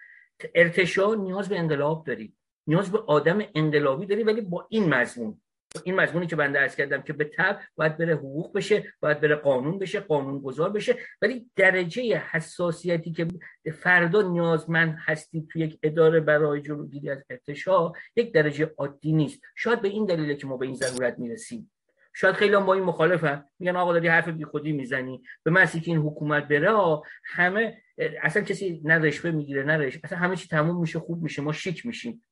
[0.56, 2.34] ارتشا نیاز به انقلاب داری.
[2.68, 5.42] نیاز به آدم انقلابی داری ولی با این مضمون.
[5.84, 9.36] این مضمونی که بنده ارز کردم که به تب باید بره حقوق بشه باید بره
[9.36, 10.98] قانون بشه قانون گذار بشه.
[11.22, 13.28] ولی درجه حساسیتی که
[13.72, 19.42] فردا نیازمند هستی توی یک اداره برای جلوگیری از ارتشا یک درجه عادی نیست.
[19.56, 21.72] شاید به این دلیله که ما به این ضرورت می‌رسیم.
[22.14, 23.46] شاید خیلی هم با این مخالفن.
[23.60, 25.24] میگن آقا داری حرف بی خودی می‌زنی.
[25.44, 27.82] به مسی که این حکومت بره همه
[28.22, 31.86] اصلا کسی نه رشوه می‌گیره نه اصلا همه چی تموم میشه خوب میشه ما شیک
[31.86, 32.24] میشیم.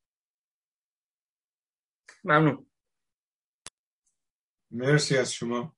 [2.23, 2.65] ممنون.
[4.75, 5.75] مرسی از شما.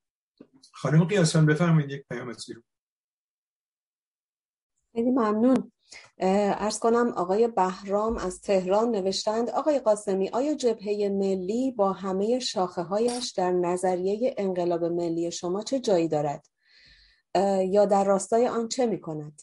[0.72, 2.46] خانم قیاسان بفرمایید یک پیام از
[4.92, 5.72] خیلی ممنون.
[6.18, 12.82] ارز کنم آقای بهرام از تهران نوشتند آقای قاسمی آیا جبهه ملی با همه شاخه
[12.82, 16.46] هایش در نظریه انقلاب ملی شما چه جایی دارد؟
[17.68, 19.42] یا در راستای آن چه می کند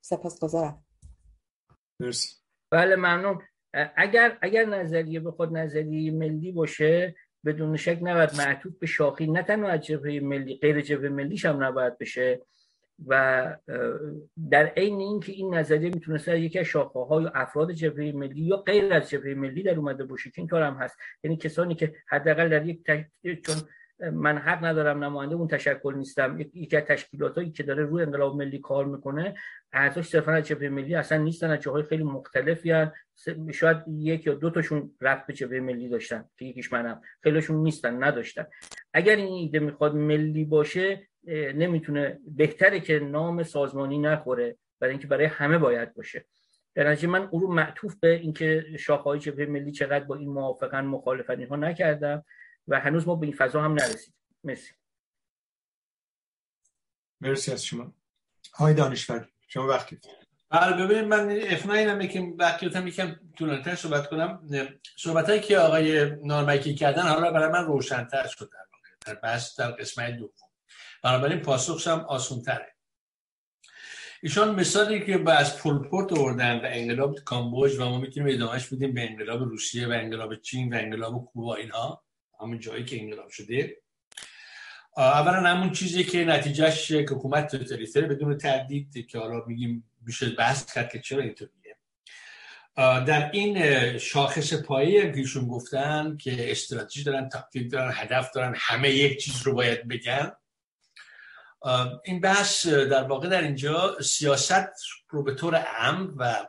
[0.00, 0.84] سپاس گذارم.
[2.00, 2.36] مرسی.
[2.70, 3.42] بله ممنون.
[3.96, 9.42] اگر اگر نظریه به خود نظریه ملی باشه بدون شک نباید معطوف به شاخی نه
[9.42, 12.40] تنها از جبهه ملی غیر جبهه ملیش هم نباید بشه
[13.06, 13.56] و
[14.50, 18.94] در عین اینکه این نظریه می‌تونست یکی از شاخه های افراد جبهه ملی یا غیر
[18.94, 20.98] از جبهه ملی در اومده باشه که این کار هم هست.
[21.24, 22.82] یعنی کسانی که حداقل در یک
[23.22, 23.56] چون
[24.12, 26.40] من حق ندارم نماینده اون تشکل نیستم.
[26.54, 29.34] یکی از تشکیلاتایی که داره روی انقلاب ملی کار می‌کنه
[29.72, 32.92] اعضاش صرفا از جبهه ملی اصلا نیستن از جاهای خیلی مختلفی هن.
[33.52, 37.00] شاید یک یا دو تاشون رفت به جبهه ملی داشتن که یکیش منم.
[37.22, 38.46] خیلیشون نیستن نداشتن.
[38.94, 41.08] اگر این ایده می‌خواد ملی باشه
[41.54, 46.24] نمی‌تونه بهتره که نام سازمانی نخوره برای اینکه برای همه باید باشه.
[46.74, 50.84] در نتیجه من او رو معطوف به اینکه شاخه‌های جبهه ملی چقدر با این موافقن
[50.84, 52.24] مخالفن اینها نکردم.
[52.68, 54.14] و هنوز ما به این فضا هم نرسید
[54.44, 54.72] مرسی.
[57.20, 57.94] مرسی از شما.
[58.54, 59.98] های دانشور شما وقتی.
[60.50, 64.48] بله ببینید من افنا اینم که وقتی هم یکم طولانی‌تر صحبت کنم.
[64.96, 68.62] صحبت هایی که آقای نارمکی کردن حالا برای من روشنتر شد در
[69.06, 70.30] در بحث در قسمت دوم.
[71.02, 72.74] بنابراین پاسخش هم آسونتره.
[74.22, 78.94] ایشان مثالی که با از پولپورت آوردن و انقلاب کامبوج و ما می‌تونیم ادامهش بدیم
[78.94, 82.04] به انقلاب روسیه و انقلاب چین و انقلاب کوبا اینها.
[82.42, 83.76] همون جایی که انقلاب شده.
[84.96, 90.92] اولا همون چیزی که نتیجهش حکومت توتالیتر بدون تردید که حالا میگیم میشه بحث کرد
[90.92, 91.76] که چرا اینطوریه.
[92.76, 99.18] در این شاخص پایی هم گفتن که استراتژی دارن تاکتیک دارن هدف دارن همه یک
[99.18, 100.32] چیز رو باید بگن.
[102.04, 104.72] این بحث در واقع در اینجا سیاست
[105.08, 106.48] رو به طور عام و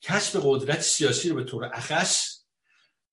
[0.00, 2.35] کسب قدرت سیاسی رو به طور اخص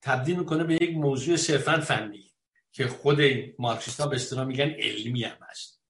[0.04, 2.32] تبدیل می‌کنه به یک موضوع صرفا فنی
[2.72, 3.20] که خود
[3.60, 5.82] مارکسیست ها به اصطلاح میگن علمی هم هست.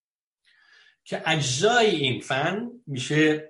[1.04, 3.50] که اجزای این فن میشه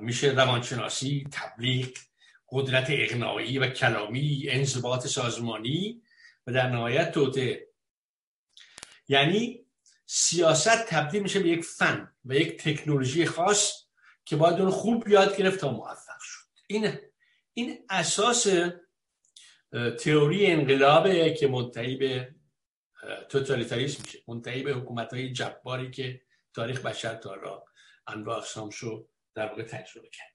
[0.00, 1.88] میشه روانشناسی تبلیغ
[2.48, 6.02] قدرت اقناعی و کلامی انضباط سازمانی
[6.46, 7.66] و در نهایت توته.
[9.08, 9.66] یعنی
[10.06, 13.72] سیاست تبدیل میشه به یک فن و یک تکنولوژی خاص
[14.24, 16.46] که باید اون خوب یاد گرفت تا موفق شد.
[16.66, 16.98] این
[17.54, 18.46] این اساس
[19.98, 22.34] تئوری انقلابه که منتهی به
[23.28, 24.18] توتالیتاریسم میشه.
[24.28, 26.22] منتهی به حکومت های جباری که
[26.54, 27.64] تاریخ بشر تا را
[28.06, 30.32] انواع اقسام شو در واقع تجربه کرده.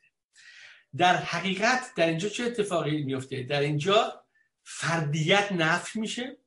[0.98, 4.26] در حقیقت در اینجا چه اتفاقی میفته؟ در اینجا
[4.64, 6.38] فردیت نفی میشه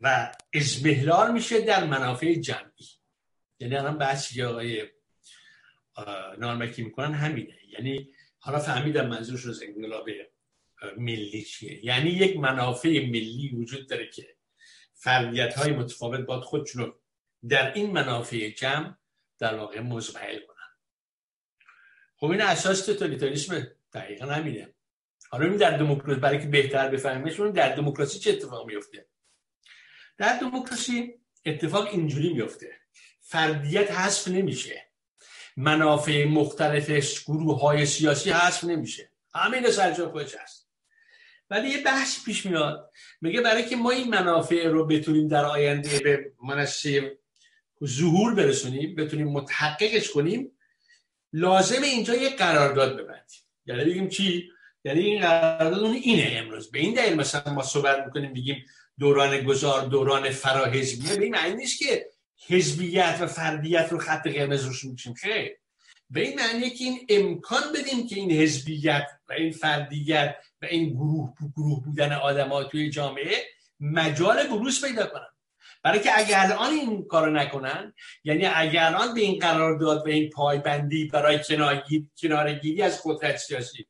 [0.00, 2.88] و ازبهلال میشه در منافع جمعی.
[3.60, 4.88] یعنی الان بحثی آقای
[6.38, 7.58] نارمکی می‌کنن همینه.
[7.68, 10.08] یعنی حالا فهمیدم منظورش از انقلاب
[10.96, 11.84] ملی چیه.
[11.84, 14.36] یعنی یک منافع ملی وجود داره که
[14.94, 17.00] فردیت های متفاوت باید خودشون رو
[17.48, 18.94] در این منافع جمع
[19.38, 20.54] در واقع مزمحل کنن.
[22.16, 24.74] خب این اساس توتالیتاریسم دقیقا همینه.
[25.30, 29.06] حالا این در دموکراسی برای که بهتر بفهمیمش در دموکراسی چه اتفاق میفته
[30.18, 31.14] در دموکراسی
[31.44, 32.78] اتفاق اینجوری میفته
[33.20, 34.88] فردیت حذف نمیشه.
[35.56, 36.90] منافع مختلف
[37.24, 39.12] گروه های سیاسی حذف نمیشه.
[39.34, 40.57] همین سرجا خودش هست.
[41.50, 42.90] ولی یه بحث پیش میاد.
[43.20, 47.18] میگه برای که ما این منافع رو بتونیم در آینده به منصه
[47.84, 50.52] ظهور برسونیم بتونیم متحققش کنیم
[51.32, 53.40] لازم اینجا یه قرارداد ببندیم.
[53.66, 54.50] یعنی بگیم چی؟
[54.84, 56.70] یعنی این قرارداد اون اینه امروز.
[56.70, 58.64] به این دلیل مثلا ما صحبت می‌کنیم بگیم
[58.98, 61.16] دوران گذار دوران فراحزبیه.
[61.16, 62.10] به این معنی نیست که
[62.48, 65.14] حزبیت و فردیت رو خط قرمز روش می‌کشیم.
[65.14, 65.50] خیر.
[66.10, 70.90] به این معنی که این امکان بدیم که این حزبیت و این فردیت و این
[70.90, 73.36] گروه گروه بودن آدم توی جامعه
[73.80, 75.28] مجال بروز پیدا کنن.
[75.82, 77.94] برای که اگر الان این کارو نکنن
[78.24, 81.40] یعنی اگر الان به این قرارداد و این پایبندی برای
[82.22, 83.86] کنارگیری از قدرت سیاسی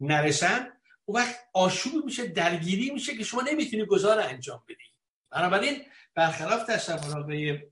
[0.00, 0.68] نرسن
[1.04, 4.84] اون وقت آشوب میشه درگیری میشه که شما نمی‌تونی گذار انجام بدی.
[5.30, 5.82] بنابراین
[6.14, 7.62] برخلاف تصور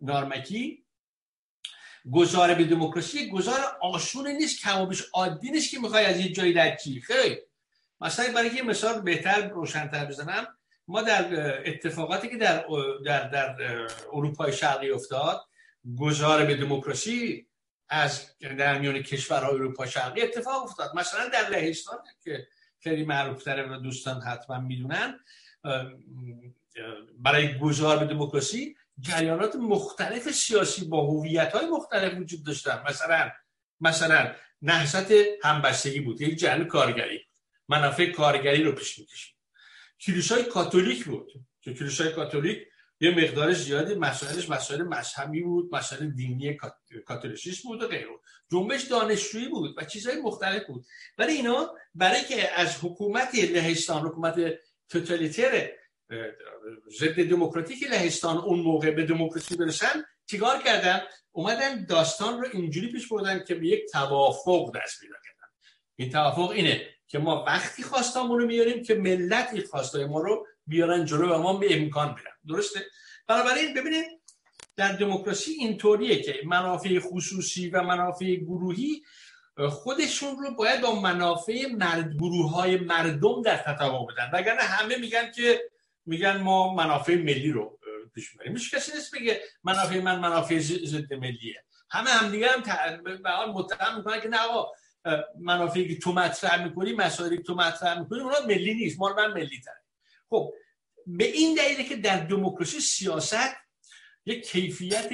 [0.00, 0.84] نارمکی
[2.12, 6.76] گذار به دموکراسی گذار آشونه نیست کمابش عادی نیست که می‌خوای از یه جایی در
[6.76, 7.36] چی خیلی.
[8.04, 10.46] مثلا برای یه مثال بهتر روشنتر بزنم.
[10.88, 11.24] ما در
[11.68, 12.64] اتفاقاتی که در
[13.04, 13.56] در در
[14.12, 15.44] اروپای شرقی افتاد
[15.98, 17.46] گذار به دموکراسی
[17.88, 20.90] از در میان کشورهای اروپا شرقی اتفاق افتاد.
[20.96, 22.46] مثلا در لهستان که
[22.80, 25.20] خیلی معروف تره و دوستان حتما می‌دونن
[27.18, 32.82] برای گذار به دموکراسی جریانات مختلف سیاسی با هویت های مختلف وجود داشتن.
[32.88, 33.30] مثلا
[33.80, 35.12] مثلا نهضت
[35.42, 37.26] همبستگی بود یک جریان کارگری.
[37.68, 39.34] منافع کارگری رو پیش می‌کشید
[40.00, 41.32] کلیسای کاتولیک بود.
[41.60, 42.58] که کلیسای کاتولیک
[43.00, 46.58] یه مقدار زیادی مسائلش مسائل مذهبی بود مسائل دینی
[47.06, 48.06] کاتولیسیسم بود و غیره.
[48.52, 50.84] جنبش دانشجویی بود و چیزهای مختلف بود.
[51.18, 54.54] ولی اینا برای که از حکومت لهستان حکومت
[54.88, 55.70] توتالیتر
[56.98, 61.00] ضد دموکراتیک لهستان اون موقع به دموکراسی برسن چیکار کردن؟
[61.32, 65.48] اومدن داستان رو اینجوری پیش بردن که به یک توافق دست پیدا کردن.
[65.96, 66.88] این توافق اینه.
[67.14, 71.38] که ما وقتی خواستامون رو میاریم که ملت این خواستای ما رو بیارن جلو و
[71.38, 72.80] ما به امکان برن درسته؟
[73.26, 74.04] بنابراین ببینید
[74.76, 79.02] در دموکراسی اینطوریه که منافع خصوصی و منافع گروهی
[79.68, 84.30] خودشون رو باید با منافع مرد گروه های مردم در تطابق بدن.
[84.32, 85.62] وگرنه همه میگن که
[86.06, 87.78] میگن ما منافع ملی رو
[88.14, 88.52] پیش می‌بریم.
[88.52, 91.64] میشه کسی نیست بگه منافع من منافع ضد ملیه.
[91.90, 92.62] همه همدیگه هم
[93.22, 94.70] به حال متهم می‌کنن که نه آقا
[95.40, 99.00] منافعی که تو مطرح می‌کنی مسائلی که تو مطرح می‌کنی اونا ملی نیست.
[99.00, 99.82] مال من ملی تره.
[100.30, 100.52] خب
[101.06, 103.54] به این دلیله که در دموکراسی سیاست
[104.26, 105.10] یک کیفیت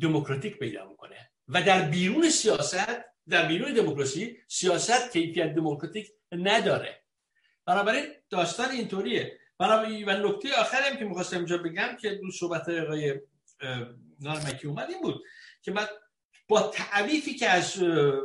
[0.00, 7.02] دموکراتیک پیدا می‌کنه و در بیرون سیاست در بیرون دموکراسی سیاست کیفیت دموکراتیک نداره.
[7.66, 9.38] بنابراین داستان اینطوریه.
[9.58, 13.20] بنابراین و نکته آخرم که می‌خواستم اینجا بگم که دو صحبت آقای
[14.20, 15.22] نارمکی اومد این بود
[15.62, 15.86] که من
[16.52, 17.82] با تعریفی که از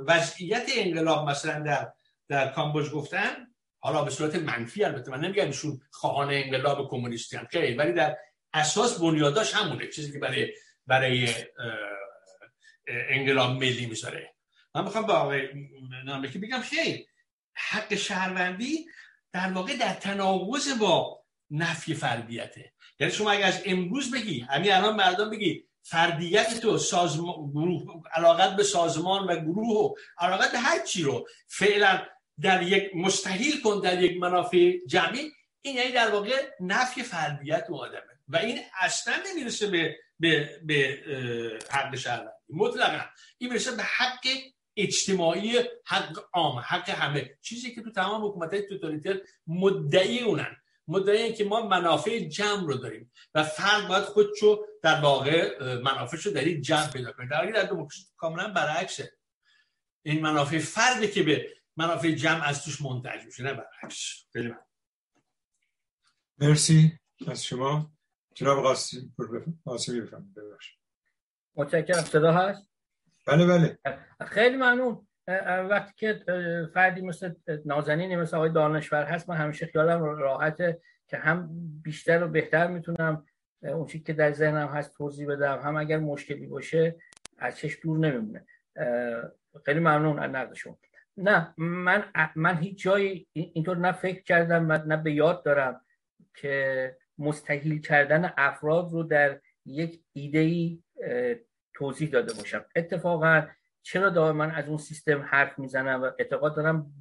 [0.07, 1.93] وضعیت انقلاب مثلا در
[2.29, 3.47] در کامبوج گفتن
[3.79, 8.17] حالا به صورت منفی البته من نمیگم ایشون خواهان انقلاب کمونیستی هم خیلی ولی در
[8.53, 10.53] اساس بنیاداش همونه چیزی که برای
[10.87, 11.29] برای
[12.87, 14.33] انقلاب ملی می‌ذاره.
[14.75, 15.47] من می‌خوام با آقای
[16.05, 17.07] نامکی بگم خیلی
[17.53, 18.85] حق شهروندی
[19.31, 22.73] در واقع در تناقض با نفی فردیته.
[22.99, 28.55] یعنی شما اگر از امروز بگی همین الان مردم بگی فردیت تو سازمان گروه علاقت
[28.55, 32.01] به سازمان و گروه و علاقت به هر چی رو فعلا
[32.41, 35.31] در یک مستحیل کن در یک منافع جمعی
[35.61, 38.01] این یعنی در واقع نفی فردیت و آدمه.
[38.27, 40.99] و این اصلا نمی‌رسه به به, به
[41.69, 42.31] حق شهروندی.
[42.49, 43.05] مطلقا
[43.37, 44.27] این می‌رسه به حق
[44.77, 47.37] اجتماعی حق عام حق همه.
[47.41, 50.57] چیزی که تو تمام حکومت های توتالیتر مدعی اونن.
[50.87, 56.31] مدعی که ما منافع جمع رو داریم و فرد باید خودشو در واقع منافعش رو
[56.31, 57.27] در این جمع پیدا کنه.
[57.27, 59.13] در در دموکراسی کاملا برعکسه.
[60.03, 64.25] این منافع فرده که به منافع جمع از توش منتج میشه نه برعکس.
[64.33, 64.59] خیلی من.
[66.37, 67.91] مرسی از شما.
[68.35, 68.63] جناب
[69.65, 70.35] قاسمی بفرمایید
[71.55, 72.03] متشکرم.
[72.03, 72.67] صدا هست؟
[73.27, 73.79] بله بله.
[74.27, 75.06] خیلی ممنون.
[75.69, 76.23] وقتی که
[76.73, 77.33] فردی مثل
[77.65, 81.49] نازنینی مثل آقای دانشور هست من همیشه خیالم راحته که هم
[81.83, 83.25] بیشتر و بهتر می‌تونم
[83.61, 85.59] اون چیزی که در ذهنم هست توضیح بدم.
[85.59, 86.95] هم اگر مشکلی باشه
[87.37, 88.45] از چش دور نمیمونه.
[89.65, 90.77] خیلی ممنون از نقدشون.
[91.17, 92.03] نه من
[92.35, 95.81] من هیچ جایی اینطور نه فکر کردم نه به یاد دارم
[96.35, 100.83] که مستحیل کردن افراد رو در یک ایده ای
[101.73, 102.65] توضیح داده باشم.
[102.75, 103.47] اتفاقا
[103.89, 106.91] چرا دائما از اون سیستم حرف می‌زنم و اعتقاد دارم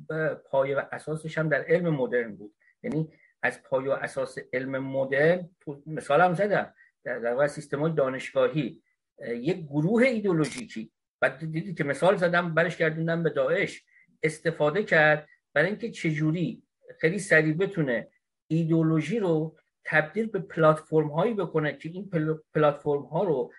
[0.51, 2.55] پایه و اساسش هم در علم مدرن بود.
[2.83, 3.09] یعنی
[3.43, 5.51] از پایه و اساس علم مدرن
[5.87, 6.75] مثالم زدم.
[7.05, 8.83] در واقع سیستم های دانشگاهی
[9.29, 13.85] یک گروه ایدولوژیکی بعد دیدی که مثال زدم برش گردوندم به داعش.
[14.23, 16.63] استفاده کرد برای اینکه چجوری
[17.01, 18.09] خیلی سریع بتونه
[18.47, 22.11] ایدولوژی رو تبدیل به پلتفرم هایی بکنه که این
[22.55, 23.53] پلتفرم ها رو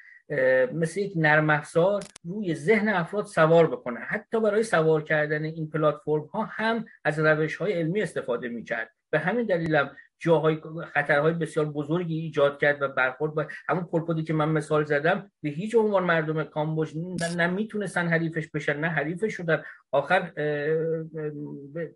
[0.74, 4.00] مثل یک نرم افزار روی ذهن افراد سوار بکنه.
[4.00, 8.92] حتی برای سوار کردن این پلتفرم ها هم از روش های علمی استفاده می‌کرد.
[9.10, 10.58] به همین دلیلم جاهای
[10.94, 15.50] خطرهای بسیار بزرگی ایجاد کرد و برخورد با همون پرپودی که من مثال زدم به
[15.50, 16.94] هیچ عنوان مردم کامبوج
[17.38, 19.64] نه می‌تونستن حریفش بشن نه حریفش شدن.
[19.92, 20.32] آخر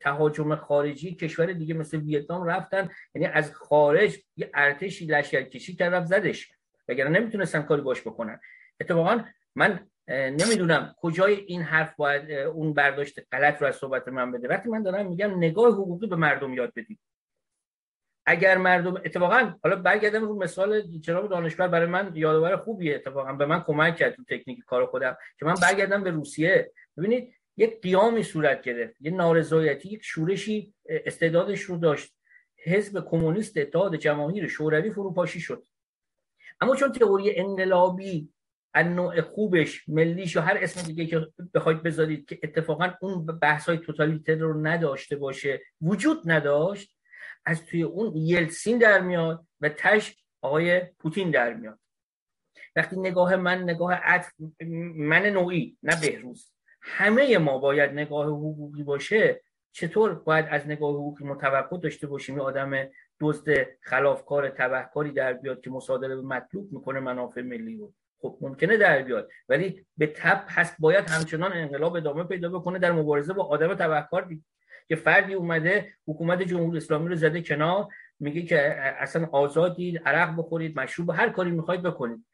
[0.01, 2.89] تهاجم خارجی کشور دیگه مثل ویتنام رفتن.
[3.15, 6.51] یعنی از خارج یه ارتشی لشکرکشی کرد زدش.
[6.87, 8.39] وگرنه نمی‌تونستن کاری باش بکنن.
[8.79, 9.23] اتفاقا
[9.55, 14.47] من نمی‌دونم کجای این حرف باید اون برداشت غلط رو از صحبت من بده.
[14.47, 16.99] وقتی من دارم میگم نگاه حقوقی به مردم یاد بدید.
[18.25, 22.95] اگر مردم اتفاقا حالا برگردم رو مثال جناب دانشور برای من یادآور خوبیه.
[22.95, 26.71] اتفاقا به من کمک کرد تو تکنیک کار خودم که من برگردم به روسیه.
[26.97, 28.95] ببینید یک قیامی صورت گرفت.
[28.99, 32.15] یه نارضایتی یک شورشی استعدادش رو داشت.
[32.63, 35.67] حزب کمونیست اتحاد جماهیر شوروی فروپاشی شد.
[36.61, 38.29] اما چون تئوری انقلابی
[38.73, 43.69] از نوع خوبش ملیش یا هر اسم دیگه که بخواید بذارید که اتفاقا اون بحث
[43.69, 46.97] های توتالیتر رو نداشته باشه وجود نداشت
[47.45, 51.79] از توی اون یلسین در میاد و تش آقای پوتین در میاد.
[52.75, 54.31] وقتی نگاه من نگاه عطف
[54.95, 56.51] من نوعی نه بهروز.
[56.81, 59.41] همه ما باید نگاه حقوقی باشه.
[59.71, 62.89] چطور باید از نگاه حقوقی متوقع داشته باشیم؟ یه آدم
[63.21, 67.93] دزد خلافکار تبهکاری در بیاد که مصادره به مطلوب می‌کنه منافع ملی رو.
[68.21, 72.91] خب ممکنه در بیاد ولی به تب هست باید همچنان انقلاب ادامه پیدا بکنه در
[72.91, 74.29] مبارزه با آدم تبهکار
[74.87, 77.87] که فردی اومده حکومت جمهوری اسلامی رو زده کنار
[78.19, 82.25] میگه که اصلا آزادید عرق بخورید مشروب هر کاری می‌خواید بکنید.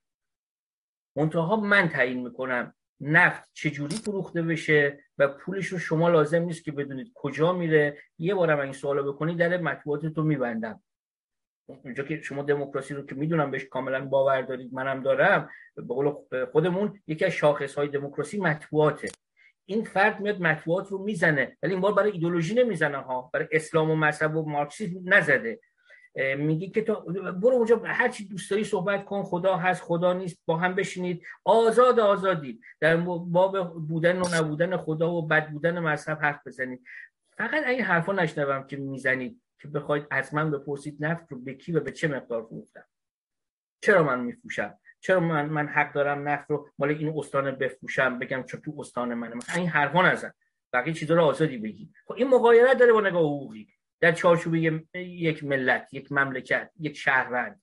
[1.15, 6.71] منتها من تعیین می‌کنم نفت چجوری فروخته بشه و پولش رو شما لازم نیست که
[6.71, 7.97] بدونید کجا میره.
[8.19, 10.83] یه بارم این سوالو بکنید در مطبوعاتتون میبندم.
[11.67, 15.49] اونجا که شما دموکراسی رو که می‌دونم بهش کاملا باور دارید منم دارم.
[15.75, 16.13] به قول
[16.51, 19.09] خودمون یکی از شاخص های دموکراسی مطبوعاته.
[19.65, 23.29] این فرد میاد مطبوعات رو می‌زنه ولی این بار برای ایدولوژی نمی‌زنه ها.
[23.33, 25.59] برای اسلام و مذهب و مارکسیسم نزده.
[26.37, 26.95] میگی که تو
[27.31, 31.23] برو اونجا هر چی دوست داری صحبت کن خدا هست خدا نیست با هم بشینید.
[31.43, 32.59] آزاد آزادی.
[32.79, 36.83] در باب بودن و نبودن خدا و بد بودن مذهب حرف بزنید.
[37.37, 41.71] فقط این حرفا نشنوم که می‌زنید که بخواید از من بپرسید نفت رو به کی
[41.71, 42.85] و به چه مقدار فروختم؟
[43.81, 48.43] چرا من میفروشم؟ چرا من من حق دارم نفت رو مال این استان بفروشم؟ بگم
[48.43, 49.35] چون تو استان منه.
[49.35, 50.31] مثلا این حرفا نزن.
[50.73, 51.91] بقیه چیزا رو آزادی بگی.
[52.05, 53.67] خب این مغایرت داره با نگاه حقوقی.
[53.99, 54.55] در چارچوب
[54.95, 57.61] یک ملت یک مملکت یک شهروند.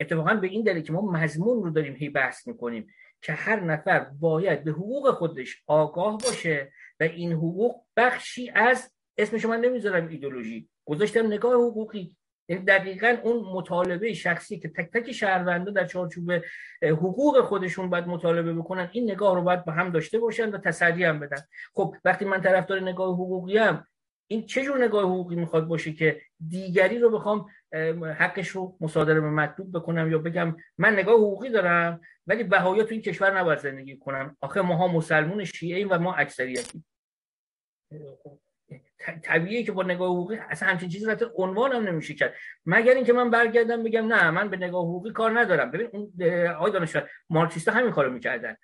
[0.00, 2.86] اتفاقا به این دلیل که ما مضمون رو داریم هی بحث می‌کنیم
[3.22, 9.44] که هر نفر باید به حقوق خودش آگاه باشه و این حقوق بخشی از اسمش
[9.44, 12.16] من نمی‌ذارم ایدولوژی گذاشتم نگاه حقوقی.
[12.48, 16.32] یعنی دقیقا اون مطالبه شخصی که تک تک شهروندا در چارچوب
[16.82, 21.04] حقوق خودشون باید مطالبه بکنن این نگاه رو باید با هم داشته باشن و تسری
[21.04, 21.42] هم بدن.
[21.74, 23.86] خب وقتی من طرفدار نگاه حقوقی هم
[24.30, 27.46] این چه جور نگاه حقوقی می‌خواد باشه که دیگری رو بخوام
[28.18, 32.90] حقش رو مصادره به مطلوب بکنم یا بگم من نگاه حقوقی دارم ولی بهایا تو
[32.90, 36.84] این کشور نباید زندگی کنم آخه ماها مسلمون شیعه و ما اکثریتی
[39.22, 42.34] طبیعیه که با نگاه حقوقی اصلا همچین چیزی رو عنوان هم نمیشه کرد.
[42.66, 45.70] مگر اینکه من برگردم بگم نه من به نگاه حقوقی کار ندارم.
[45.70, 46.12] ببین اون
[46.48, 48.56] آقای دانشور مارکسیستا همین کارو می‌کردن.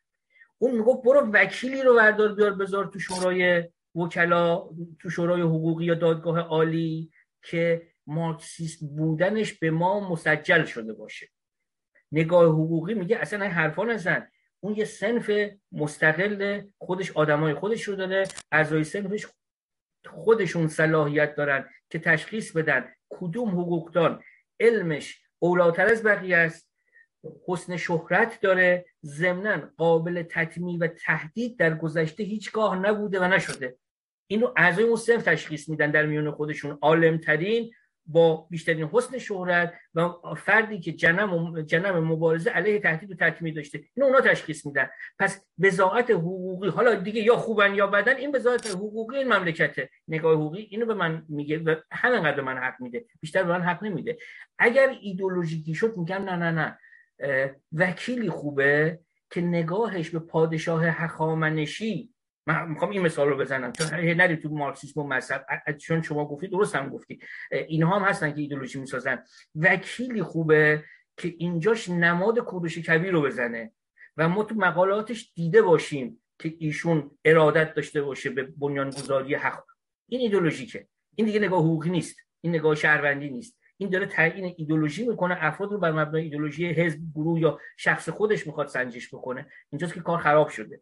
[0.58, 4.68] اون می‌گفت برو وکیلی رو بردار بیار بذار تو شورای وکلا
[4.98, 7.10] تو شورای حقوقی یا دادگاه عالی
[7.42, 11.28] که مارکسیست بودنش به ما مسجل شده باشه.
[12.12, 14.28] نگاه حقوقی میگه اصلا این حرفا نزن.
[14.60, 15.30] اون یه سنف
[15.72, 19.26] مستقل خودش آدمای خودش رو داره اعضای سنفش
[20.06, 24.22] خودشون صلاحیت دارن که تشخیص بدن کدوم حقوقدان
[24.60, 26.66] علمش اولاتر از بقیه است.
[27.46, 28.86] حسن شهرت داره.
[29.04, 33.78] ضمنا قابل تطمیع و تهدید در گذشته هیچگاه نبوده و نشده.
[34.26, 36.78] اینو اعضای اون تشخیص میدن در میون خودشون.
[36.82, 37.72] عالمترین
[38.06, 43.80] با بیشترین حسن شهرت و فردی که جنم, جنم مبارزه علیه تهدید و تکمیل داشته.
[43.96, 44.88] این اونا تشخیص میدن.
[45.18, 49.90] پس بزاعت حقوقی حالا دیگه یا خوبن یا بدن این بزاعت حقوقی این مملکته.
[50.08, 53.04] نگاه حقوقی اینو به من میگه و همینقدر من حق میده.
[53.20, 54.18] بیشتر به من حق نمیده.
[54.58, 56.78] اگر ایدولوژیکی شد میگم نه نه نه.
[57.72, 58.98] وکیلی خوبه
[59.30, 62.14] که نگاهش به پادشاه هخامنشی
[62.46, 63.72] من می‌خوام این مثال رو بزنم.
[63.72, 65.46] چون نری تو مارکسیسم و مذهب
[65.80, 67.18] چون شما گفتی درست هم گفتی
[67.50, 69.24] اینها هم هستن که ایدولوژی می‌سازن.
[69.54, 70.84] وکیلی خوبه
[71.16, 73.72] که اینجاش نماد کوروش کبیر رو بزنه
[74.16, 79.64] و ما تو مقالاتش دیده باشیم که ایشون ارادت داشته باشه به بنیانگذاری حق.
[80.08, 82.16] این ایدولوژیکه این دیگه نگاه حقوقی نیست.
[82.40, 83.58] این نگاه شهروندی نیست.
[83.76, 88.46] این داره تعیین ایدولوژی می‌کنه افراد رو بر مبنای ایدولوژی حزب گروه یا شخص خودش
[88.46, 89.46] می‌خواد سنجش بکنه.
[89.72, 90.80] اینجاست که کار خراب شده.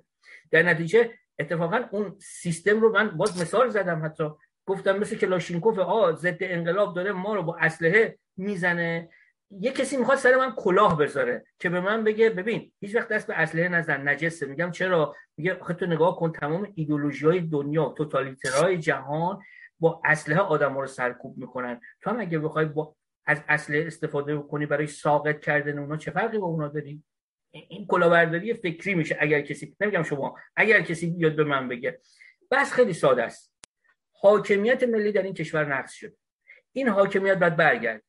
[0.50, 4.28] در نتیجه اتفاقا اون سیستم رو من باز مثال زدم حتی.
[4.66, 9.08] گفتم مثل کلاشینکوف آ ضد انقلاب داره ما رو با اسلحه می‌زنه.
[9.50, 13.26] یه کسی می‌خواد سر من کلاه بذاره که به من بگه ببین هیچ وقت دست
[13.26, 17.88] به اسلحه نزن نجسه میگم چرا؟ میگه آخه تو نگاه کن تمام ایدولوژی های دنیا
[17.88, 19.42] توتالیترهای جهان
[19.80, 21.80] با اسلحه آدم رو سرکوب می‌کنن.
[22.00, 22.96] تو هم اگه بخوای با
[23.26, 27.02] از اسلحه استفاده کنی برای ساقط کردن اونا چه فرقی با اونا داری؟
[27.54, 32.00] این کلاهبرداری فکری میشه اگر کسی نمیگم شما اگر کسی بیاد به من بگه.
[32.50, 33.54] بس خیلی ساده است.
[34.12, 36.16] حاکمیت ملی در این کشور نقص شد
[36.72, 38.02] این حاکمیت باید برگرد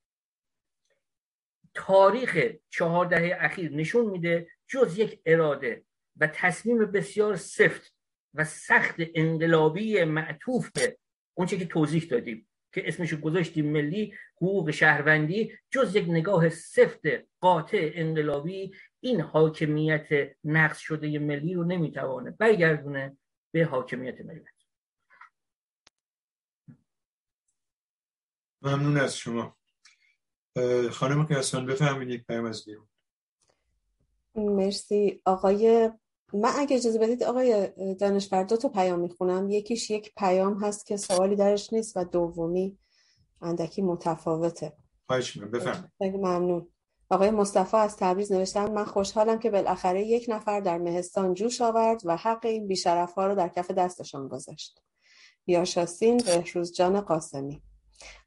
[1.73, 5.83] تاریخ چهار دهه اخیر نشون میده جز یک اراده
[6.17, 7.93] و تصمیم بسیار سفت
[8.33, 10.97] و سخت انقلابی معطوف به
[11.33, 17.01] اونچه که توضیح دادیم که اسمش گذاشتیم ملی حقوق شهروندی جز یک نگاه سفت
[17.39, 18.71] قاطع انقلابی
[19.05, 20.07] این حاکمیت
[20.43, 23.17] نقص شده ملی رو نمی‌توانه برگردونه
[23.51, 24.55] به حاکمیت ملت.
[28.61, 29.57] ممنون از شما.
[30.91, 32.87] خانم قیاسان بفهمید یک پیام از بیرون.
[34.35, 35.21] مرسی.
[35.25, 35.91] آقای
[36.33, 39.49] من اگه اجازه بدید آقای دانشور دو تا پیام می‌خونم.
[39.49, 42.77] یکیش یک پیام هست که سوالی درش نیست و دومی
[43.41, 44.77] اندکی متفاوته.
[45.07, 45.39] خواهش
[45.97, 46.74] خیلی ممنون.
[47.09, 52.01] آقای مصطفی از تبریز نوشتن من خوشحالم که بالاخره یک نفر در مهستان جوش آورد
[52.05, 54.81] و حق این بیشرف ها رو در کف دستشان گذاشت.
[55.47, 57.61] یاشاسین بهروز جان قاسمی.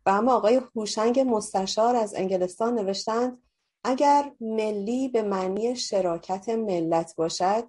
[0.07, 3.43] و اما آقای هوشنگ مستشار از انگلستان نوشتند
[3.85, 7.65] اگر ملی به معنی شراکت ملت باشد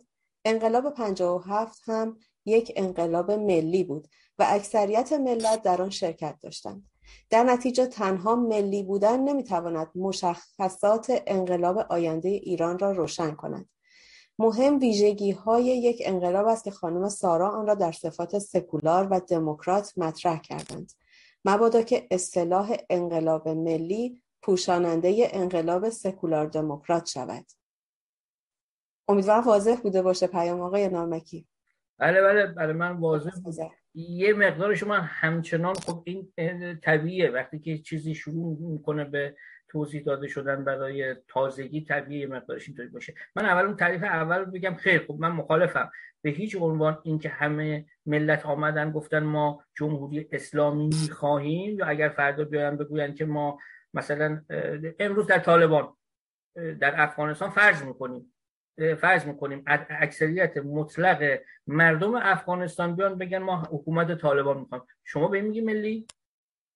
[0.46, 4.08] انقلاب 57 هم یک انقلاب ملی بود
[4.40, 6.90] و اکثریت ملت در آن شرکت داشتند.
[7.30, 13.70] در نتیجه تنها ملی بودن نمی‌تواند مشخصات انقلاب آینده ایران را روشن کند.
[14.40, 19.20] مهم ویژگی های یک انقلاب است که خانم سارا آن را در صفات سکولار و
[19.20, 20.92] دموکرات مطرح کردند.
[21.46, 27.46] مبادا که اصطلاح انقلاب ملی پوشاننده انقلاب سکولار دموکرات شود.
[29.08, 31.48] امیدوارم واضح بوده باشه پیام آقای نارمکی.
[31.98, 36.32] بله بله بله من واضح بوده یه مقدارش من همچنان خب این
[36.84, 37.30] طبیعیه.
[37.30, 39.36] وقتی که چیزی شروع می‌کنه به
[39.68, 43.14] توضیح داده شدن برای تازگی طبیعی مقدارش اینطوری باشه.
[43.36, 45.92] من اول اون تعریف اول بگم خیر خب من مخالفم.
[46.22, 52.44] به هیچ عنوان اینکه همه ملت آمدن گفتن ما جمهوری اسلامی می‌خواهیم یا اگر فردا
[52.44, 53.60] بیاین بگوین که ما
[53.94, 54.42] مثلا
[55.00, 55.94] امروز در طالبان
[56.56, 58.34] در افغانستان فرض می‌کنیم.
[59.02, 64.88] فرض می‌کنیم اکثریت مطلق مردم افغانستان بیان بگن ما حکومت طالبان می‌خوام.
[65.04, 66.08] شما به میگی ملی؟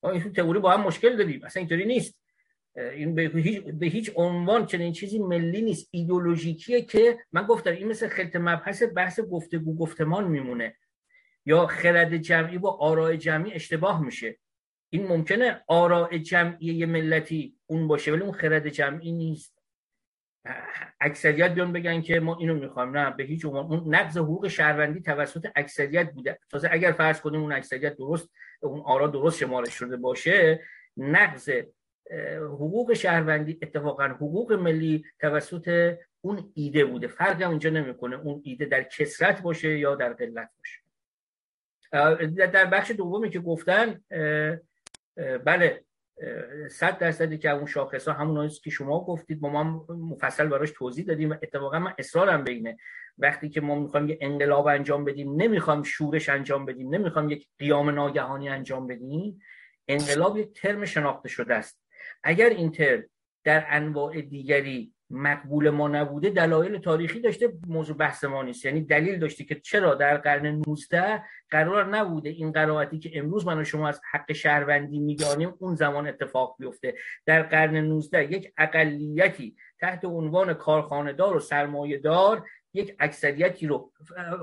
[0.03, 1.43] این تئوری با هم مشکل داریم.
[1.43, 2.19] اصلا اینطوری نیست.
[2.75, 5.87] این به هیچ, به هیچ عنوان چنین چیزی ملی نیست.
[5.91, 10.75] ایدولوژیکیه که من گفتم این مثل خلط مبحث بحث گفتگو گفتمان میمونه.
[11.45, 14.37] یا خرد جمعی با آراء جمعی اشتباه میشه.
[14.89, 19.52] این ممکنه آراء جمعی ملتی اون باشه ولی اون خرد جمعی نیست.
[21.01, 22.97] اکثریت بیان بگن که ما اینو می‌خوایم.
[22.97, 23.65] نه به هیچ عنوان.
[23.65, 26.39] اون نقض حقوق شهروندی توسط اکثریت بوده.
[26.49, 28.29] تازه اگر فرض کنیم اون اکثریت درست
[28.61, 30.63] اون آرا درست شمارش شده باشه
[30.97, 31.49] نقض
[32.39, 37.07] حقوق شهروندی اتفاقا حقوق ملی توسط اون ایده بوده.
[37.07, 38.15] فرق هم اینجا نمی‌کنه.
[38.15, 40.79] اون ایده در کسرت باشه یا در قلت باشه.
[42.27, 44.01] در بخش دومی که گفتن
[45.45, 45.83] بله.
[46.69, 51.29] صد درصدی که اون شاخص ها همون که شما گفتید ما مفصل براش توضیح دادیم
[51.29, 52.77] و اتفاقا من اصرارم بینه.
[53.17, 57.89] وقتی که ما می‌خوایم یه انقلاب انجام بدیم نمی‌خوایم شورش انجام بدیم نمی‌خوایم یک قیام
[57.89, 59.39] ناگهانی انجام بدیم
[59.87, 61.83] انقلاب یک ترم شناخته شده است.
[62.23, 63.03] اگر این ترم
[63.43, 68.65] در انواع دیگری مقبول ما نبوده دلایل تاریخی داشته موضوع بحث ما نیست.
[68.65, 73.59] یعنی دلیل داشته که چرا در قرن 19 قرار نبوده این قرائتی که امروز من
[73.59, 76.95] و شما از حق شهروندی می‌دانیم اون زمان اتفاق بیفته.
[77.25, 83.91] در قرن 19 یک اقلیتی تحت عنوان کارخانه‌دار و سرمایه‌دار یک اکثریتی رو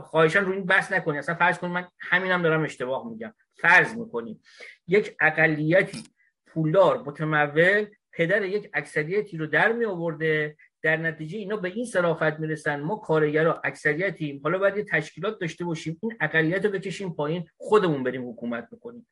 [0.03, 3.35] خواهشان رو این بحث نکنید اصلا فرض کنید من همینم دارم اشتباه میگم.
[3.55, 4.41] فرض می‌کنیم
[4.87, 6.05] یک اقلیتی
[6.47, 12.41] پولدار متمول پدر یک اکثریتی رو در می آورده در نتیجه اینا به این صرافت
[12.41, 14.41] می‌رسن ما کارگرا اکثریتیم.
[14.45, 19.07] حالا باید یه تشکیلات داشته باشیم این اقلیت رو بکشیم پایین خودمون بریم حکومت بکنیم.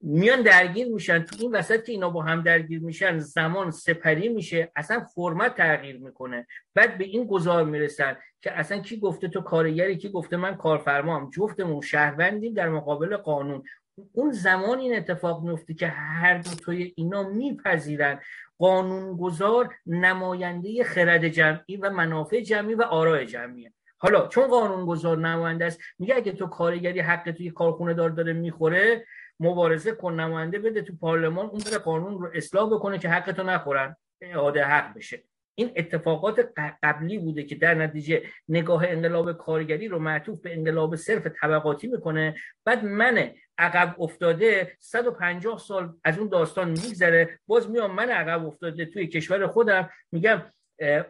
[0.00, 1.22] میان درگیر میشن.
[1.22, 4.72] تو این وسط که اینا با هم درگیر میشن زمان سپری میشه.
[4.76, 6.46] اصلا فرمت تغییر می‌کنه.
[6.74, 11.30] بعد به این گذار می‌رسن که اصلا کی گفته تو کارگری کی گفته من کارفرمام
[11.30, 13.62] جفتمون شهروندیم در مقابل قانون.
[14.12, 18.20] اون زمان این اتفاق میفته که هر دو توی اینا میپذیرن.
[18.58, 25.80] قانونگذار نماینده خرد جمعی و منافع جمعی و آراء جمعیه حالا چون قانونگذار نماینده است
[25.98, 29.04] میگه اگه تو کارگری حق توی کارخونه دار داره می‌خوره
[29.40, 33.42] مبارزه کن نماینده بده تو پارلمان اون بره قانون رو اصلاح بکنه که حق تو
[33.42, 33.96] نخورن.
[34.20, 35.22] اعاده حق بشه.
[35.54, 36.48] این اتفاقات
[36.82, 42.34] قبلی بوده که در نتیجه نگاه انقلاب کارگری رو معطوف به انقلاب صرف طبقاتی می‌کنه.
[42.64, 47.38] بعد من عقب افتاده 150 سال از اون داستان میگذره.
[47.46, 50.42] باز میام من عقب افتاده توی کشور خودم میگم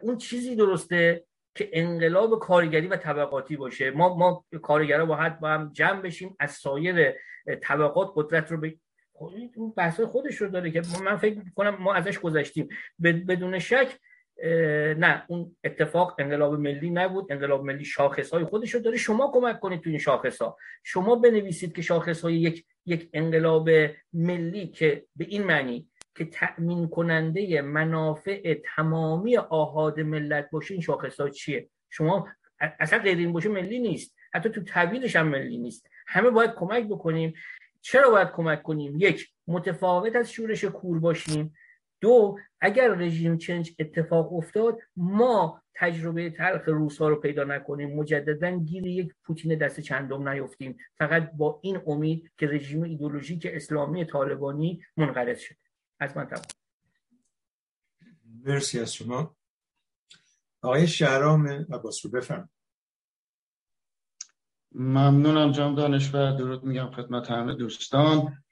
[0.01, 1.23] اون چیزی درسته
[1.55, 3.91] که انقلاب کارگری و طبقاتی باشه.
[3.91, 7.13] ما ما کارگرا با حد با هم جمع بشیم از سایر
[7.61, 8.75] طبقات قدرت رو به
[9.77, 12.69] بحث خودش رو داره که من فکر کنم ما ازش گذشتیم.
[12.99, 13.99] بدون شک
[14.97, 17.31] نه اون اتفاق انقلاب ملی نبود.
[17.31, 18.97] انقلاب ملی شاخص های خودش رو داره.
[18.97, 23.69] شما کمک کنید تو این شاخص ها شما بنویسید که شاخص های یک یک انقلاب
[24.13, 31.19] ملی که به این معنی که تأمین کننده منافع تمامی آهاد ملت باشه این شاخص
[31.19, 32.27] ها چیه؟ شما
[32.59, 34.15] اصلا غیر این باشه ملی نیست.
[34.33, 35.89] حتی تو طویلش هم ملی نیست.
[36.07, 37.33] همه باید کمک بکنیم.
[37.81, 41.53] چرا باید کمک کنیم؟ یک متفاوت از شورش کور باشیم
[42.01, 47.95] دو اگر رژیم چنج اتفاق افتاد ما تجربه تلخ روس ها رو پیدا نکنیم.
[47.99, 50.77] مجددا گیر یک پوتین دست چندم نیفتیم.
[50.97, 55.57] فقط با این امید که رژیم ایدولوژیک اسلامی طالبانی منقرض شده
[55.99, 56.45] از من تمام.
[58.45, 59.35] مرسی از شما.
[60.61, 62.49] آقای شهرام عباس رو بفرم
[64.71, 68.43] ممنونم جام دانشور درود میگم خدمت همه دوستان.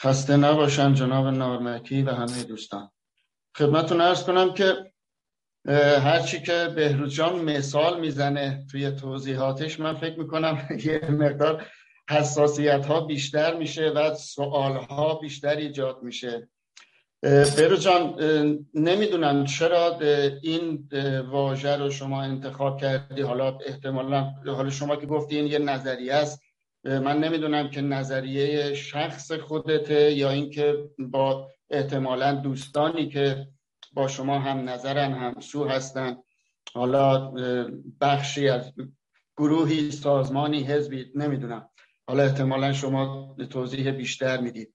[0.00, 2.90] خسته نباشن جناب نارمکی و همه دوستان.
[3.56, 4.92] خدمتون ارز کنم که
[6.00, 11.66] هرچی که بهروز جان مثال می‌زنه توی توضیحاتش من فکر می‌کنم یه مقدار
[12.10, 16.48] حساسیت ها بیشتر میشه و سوال ها بیشتر ایجاد میشه.
[17.56, 18.16] بهروز جان
[18.74, 19.98] نمی‌دونم چرا
[20.42, 20.88] این
[21.30, 23.22] واژه رو شما انتخاب کردی.
[23.22, 26.43] حالا احتمالا حالا شما که گفتی یه نظریه است.
[26.84, 33.46] من نمی‌دونم که نظریه شخص خودته یا اینکه با احتمالا دوستانی که
[33.92, 36.16] با شما هم نظرن هم سو هستن.
[36.74, 37.32] حالا
[38.00, 38.72] بخشی از
[39.36, 41.68] گروهی سازمانی حزبی نمی‌دونم.
[42.08, 44.74] حالا احتمالا شما توضیح بیشتر می‌دید.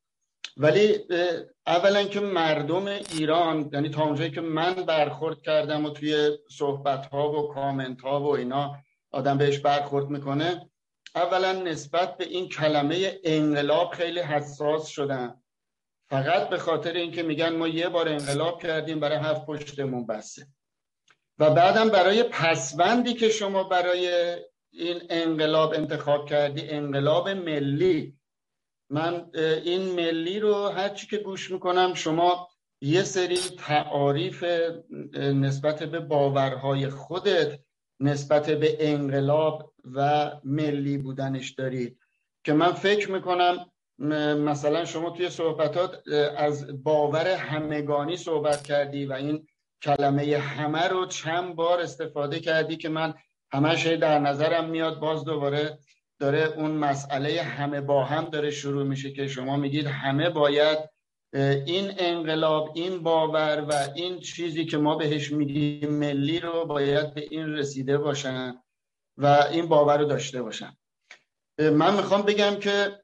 [0.58, 0.96] ولی
[1.68, 7.32] اولا که مردم ایران یعنی تا اونجایی که من برخورد کردم و توی صحبت ها
[7.32, 8.76] و کامنت ها و اینا
[9.12, 10.70] آدم بهش برخورد می‌کنه
[11.20, 15.42] اولا نسبت به این کلمه انقلاب خیلی حساس شدن.
[16.10, 20.48] فقط به خاطر اینکه میگن ما یه بار انقلاب کردیم برای هفت پشتمون بسه.
[21.40, 24.36] و بعدم برای پسوندی که شما برای
[24.72, 28.18] این انقلاب انتخاب کردی انقلاب ملی.
[28.90, 32.50] من این ملی رو هرچی که گوش می‌کنم شما
[32.82, 34.44] یه سری تعاریف
[35.16, 37.60] نسبت به باورهای خودت
[38.00, 42.00] نسبت به انقلاب و ملی بودنش دارید.
[42.44, 43.66] که من فکر می‌کنم
[44.46, 46.08] مثلا شما توی صحبتات
[46.38, 49.48] از باور همگانی صحبت کردی و این
[49.82, 53.14] کلمه همه رو چند بار استفاده کردی که من
[53.52, 55.00] همش در نظرم میاد.
[55.00, 55.80] باز دوباره
[56.20, 60.80] داره اون مسئله همه با هم داره شروع میشه که شما میگید همه باید
[61.34, 67.28] این انقلاب این باور و این چیزی که ما بهش میگیم ملی رو باید به
[67.32, 68.64] این رسیده باشن
[69.18, 70.78] و این باور رو داشته باشن.
[71.60, 73.04] من می‌خوام بگم که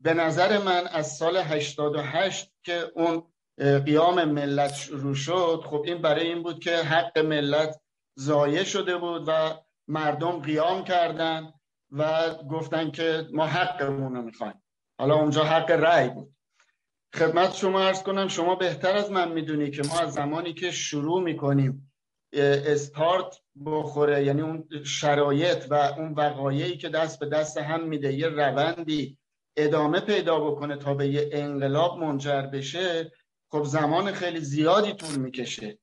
[0.00, 3.22] به نظر من از سال 88 که اون
[3.58, 7.80] قیام ملت شروع شد خب این برای این بود که حق ملت
[8.18, 9.58] ضایع شده بود و
[9.88, 11.52] مردم قیام کردن
[11.90, 14.62] و گفتن که ما حقمون رو می‌خوایم.
[14.98, 16.34] حالا اونجا حق رأی بود.
[17.14, 21.22] خدمت شما ارز کنم شما بهتر از من می‌دونی که ما از زمانی که شروع
[21.22, 21.92] می‌کنیم
[22.32, 28.28] استارت بخوره یعنی اون شرایط و اون وقایعی که دست به دست هم میده یه
[28.28, 29.18] روندی
[29.56, 33.12] ادامه پیدا بکنه تا به یه انقلاب منجر بشه
[33.50, 35.78] خب زمان خیلی زیادی طول می‌کشه.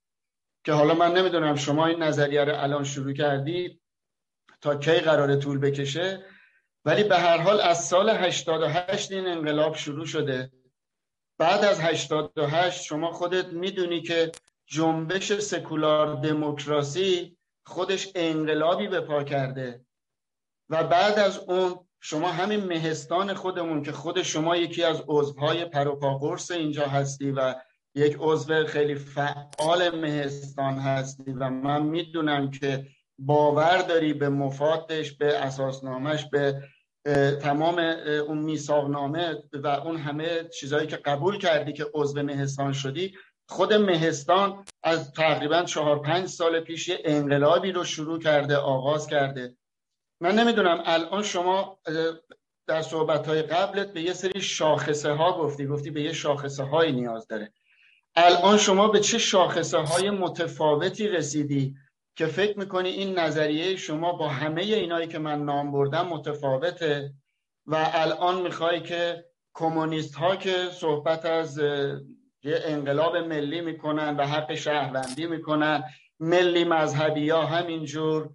[0.63, 3.79] که حالا من نمی‌دونم شما این نظریه رو الان شروع کردی
[4.61, 6.25] تا کی قرار طول بکشه
[6.85, 10.51] ولی به هر حال از سال 88 این انقلاب شروع شده.
[11.37, 14.31] بعد از 88 شما خودت می‌دونی که
[14.65, 19.85] جنبش سکولار دموکراسی خودش انقلابی به پا کرده.
[20.69, 26.17] و بعد از اون شما همین مهستان خودمون که خود شما یکی از عضوهای پروپا
[26.17, 27.55] قرص اینجا هستی و
[27.95, 32.87] یک عضو خیلی فعال مهستان هستی و من می‌دونم که
[33.19, 36.61] باور داری به مفادش به اساسنامش به
[37.41, 37.79] تمام
[38.27, 43.13] اون میثاقنامه و اون همه چیزهایی که قبول کردی که عضو مهستان شدی
[43.49, 49.55] خود مهستان از تقریبا چهار پنج سال پیش یه انقلابی رو شروع کرده آغاز کرده.
[50.21, 51.79] من نمی‌دونم الان شما
[52.67, 56.91] در صحبت های قبلت به یه سری شاخصه ها گفتی گفتی به یه شاخصه هایی
[56.91, 57.53] نیاز داره.
[58.15, 61.75] الان شما به چه شاخصه های متفاوتی رسیدی؟
[62.15, 67.13] که فکر می‌کنی این نظریه شما با همه اینایی که من نام بردم متفاوته
[67.65, 71.57] و الان می‌خوای که کمونیست ها که صحبت از
[72.43, 75.83] یه انقلاب ملی می‌کنن و حق شهروندی می‌کنن
[76.19, 78.29] ملی مذهبی ها همینجور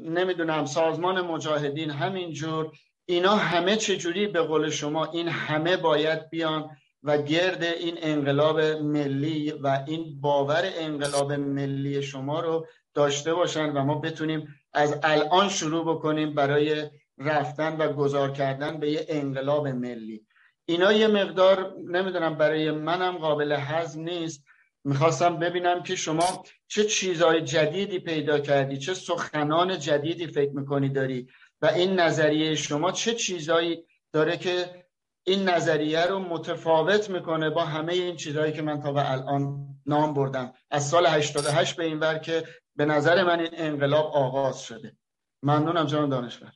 [0.00, 2.72] نمی‌دونم سازمان مجاهدین همینجور
[3.06, 6.70] اینا همه چجوری به قول شما این همه باید بیان
[7.02, 13.84] و گرد این انقلاب ملی و این باور انقلاب ملی شما رو داشته باشن و
[13.84, 20.26] ما بتونیم از الان شروع بکنیم برای رفتن و گذار کردن به یه انقلاب ملی.
[20.64, 24.44] اینا یه مقدار نمی‌دونم برای منم قابل هضم نیست.
[24.84, 31.28] می‌خواستم ببینم که شما چه چیزهای جدیدی پیدا کردی چه سخنان جدیدی فکر می‌کنی داری
[31.62, 34.84] و این نظریه شما چه چیزهایی داره که
[35.26, 40.14] این نظریه رو متفاوت می‌کنه با همه این چیزهایی که من تا به الان نام
[40.14, 40.52] بردم.
[40.70, 42.44] از سال 88 به این ور که
[42.80, 44.96] به نظر من این انقلاب آغاز شده.
[45.42, 46.52] ممنونم جان دانشور.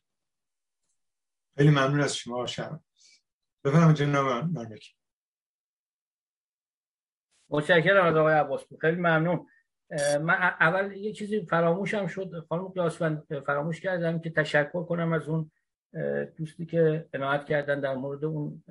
[1.57, 2.81] خیلی ممنون از شما شما
[3.65, 4.95] بفرمایید جناب مرمکی
[7.49, 8.65] متشکرم از آقای عباس.
[8.81, 9.47] خیلی ممنون.
[10.21, 12.47] من اول یه چیزی فراموشم شد.
[12.49, 15.51] خانم قیاسفند فراموش کردم که تشکر کنم از اون
[16.37, 18.65] دوستی که عنایت کردن در مورد اون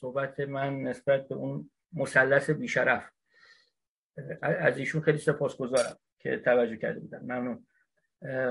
[0.00, 3.10] صحبت من نسبت به اون مثلث بیشرف.
[4.42, 5.96] از ایشون خیلی سپاسگزارم.
[6.26, 7.20] که توجه کرده بودن.
[7.22, 7.66] ممنون.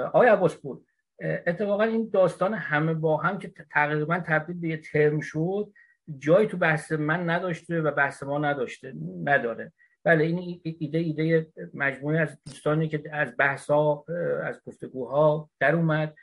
[0.05, 0.87] آقای عباس بود
[1.21, 5.71] اتفاقا این داستان همه با هم که تقریبا تبدیل به یه ترم شد
[6.17, 8.93] جایی تو بحث من نداشته و بحث ما نداشته
[9.23, 9.71] نداره.
[10.03, 14.05] بله این ایده ایده مجموعه از دوستانی که از بحث ها
[14.43, 16.15] از گفتگوها در اومد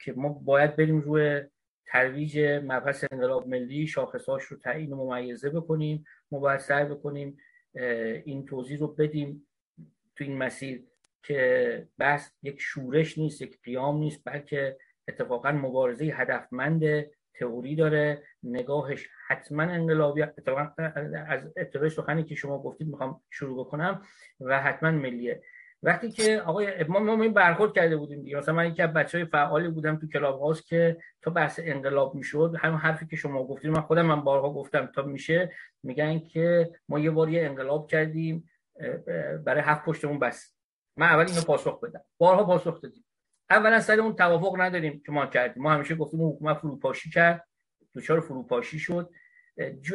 [0.00, 1.42] که ما باید بریم روی
[1.86, 7.38] ترویج مبحث انقلاب ملی شاخصاش رو تعیین و ممیزه بکنیم ما باید سعی بکنیم
[8.24, 9.46] این توضیح رو بدیم
[10.16, 10.84] تو این مسیر.
[11.26, 14.76] که بحث یک شورش نیست یک قیام نیست بلکه
[15.08, 18.22] اتفاقا مبارزه هدفمند تئوری داره.
[18.42, 20.70] نگاهش حتما انقلابی اتفاقا
[21.26, 24.02] از ابتدای سخنی که شما گفتید می‌خوام شروع بکنم
[24.40, 25.42] و حتما ملیه.
[25.82, 28.36] وقتی که آقای ما ما این برخورد کرده بودیم دیگه.
[28.36, 32.54] مثلا من یکی از بچهای فعالی بودم تو کلاب هاوس که تا بحث انقلاب می‌شد.
[32.58, 35.52] همون حرفی که شما گفتید من خودم من بارها گفتم تا میشه.
[35.82, 38.50] میگن که ما یه بار یه انقلاب کردیم
[39.44, 40.55] برای هفت پشتمون بس.
[40.96, 42.00] من اول اینو پاسخ بدم.
[42.18, 43.04] بارها پاسخ دادیم.
[43.50, 45.62] اولا سر اون توافق نداریم که ما کردیم.
[45.62, 47.48] ما همیشه گفتیم حکومت فروپاشی کرد.
[47.94, 49.10] دچار فروپاشی شد.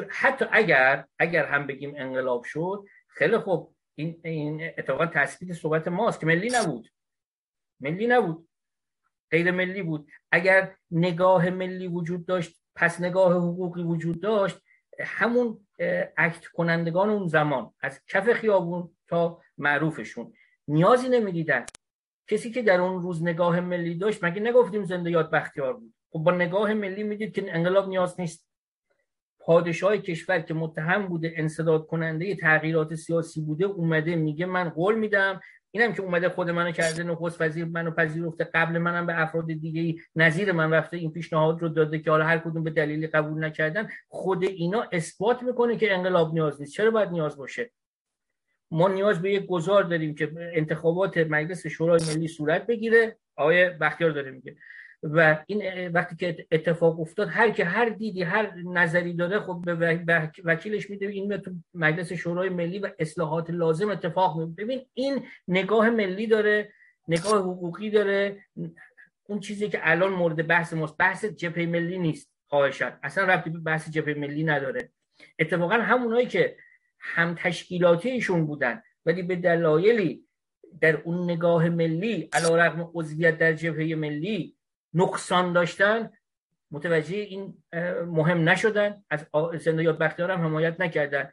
[0.09, 3.75] حتی اگر اگر هم بگیم انقلاب شد خیلی خوب.
[3.95, 6.87] این این اتفاقا تثبیت صحبت ماست که ملی نبود.
[7.79, 8.47] ملی نبود.
[9.31, 10.11] غیر ملی بود.
[10.31, 14.59] اگر نگاه ملی وجود داشت پس نگاه حقوقی وجود داشت
[14.99, 15.67] همون
[16.17, 20.33] اکت کنندگان اون زمان از کف خیابون تا معروفشون.
[20.71, 21.65] نیازی نمی‌دیدن.
[22.27, 26.19] کسی که در اون روز نگاه ملی داشت مگه نگفتیم زنده یاد بختیار بود؟ خب
[26.19, 28.47] با نگاه ملی می‌دید که انقلاب نیاز نیست.
[29.39, 35.41] پادشاه کشور که متهم بوده انصداد کننده تغییرات سیاسی بوده اومده میگه من قول میدم.
[35.71, 40.01] اینم که اومده خود منو کرده نخست وزیر منو پذیرفته قبل منم به افراد دیگه
[40.15, 43.89] نظیر من رفته این پیشنهاد رو داده که حالا هر کدوم به دلیلی قبول نکردن.
[44.07, 46.73] خود اینا اثبات می‌کنه که انقلاب نیاز نیست.
[46.73, 47.71] چرا باید نیاز باشه؟
[48.71, 53.15] ما نیاز به یک گذار داریم که انتخابات مجلس شورای ملی صورت بگیره.
[53.35, 54.55] آقای بختیار داره میگه.
[55.03, 60.29] و این وقتی که اتفاق افتاد هر که هر دیدی هر نظری داره خب به
[60.43, 65.89] وکیلش میده این تو مجلس شورای ملی و اصلاحات لازم اتفاق می ببین این نگاه
[65.89, 66.73] ملی داره
[67.07, 68.37] نگاه حقوقی داره.
[69.27, 73.59] اون چیزی که الان مورد بحث ماست بحث جبهه ملی نیست خواهشان اصلا ربطی به
[73.59, 74.89] بحث جبهه ملی نداره.
[75.39, 76.55] اتفاقا همونایی که
[77.01, 80.25] هم تشکیلاتیشون بودن ولی به دلایلی
[80.81, 84.55] در اون نگاه ملی علا رقم عضویت در جبهه ملی
[84.93, 86.11] نقصان داشتن
[86.71, 87.57] متوجه این
[88.05, 89.25] مهم نشدن از
[89.59, 91.31] زنده یاد بختیار هم حمایت نکردن.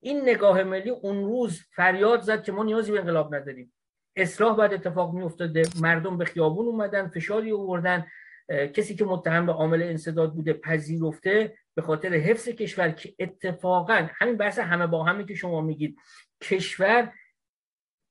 [0.00, 3.72] این نگاه ملی اون روز فریاد زد که ما نیازی به انقلاب نداریم.
[4.16, 8.06] اصلاح بعد اتفاق می افتاده مردم به خیابون اومدن فشاری آوردن.
[8.48, 14.36] کسی که متهم به عامل انصداد بوده پذیرفته به خاطر حفظ کشور که اتفاقا همین
[14.36, 15.98] بحث همه با همی که شما میگید
[16.42, 17.12] کشور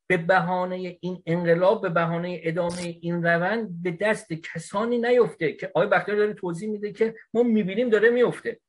[0.08, 5.88] به بهانه این انقلاب به بهانه ادامه این روند به دست کسانی نیفته که آقای
[5.88, 8.60] بختیاری داره توضیح میده که ما می‌بینیم داره میفته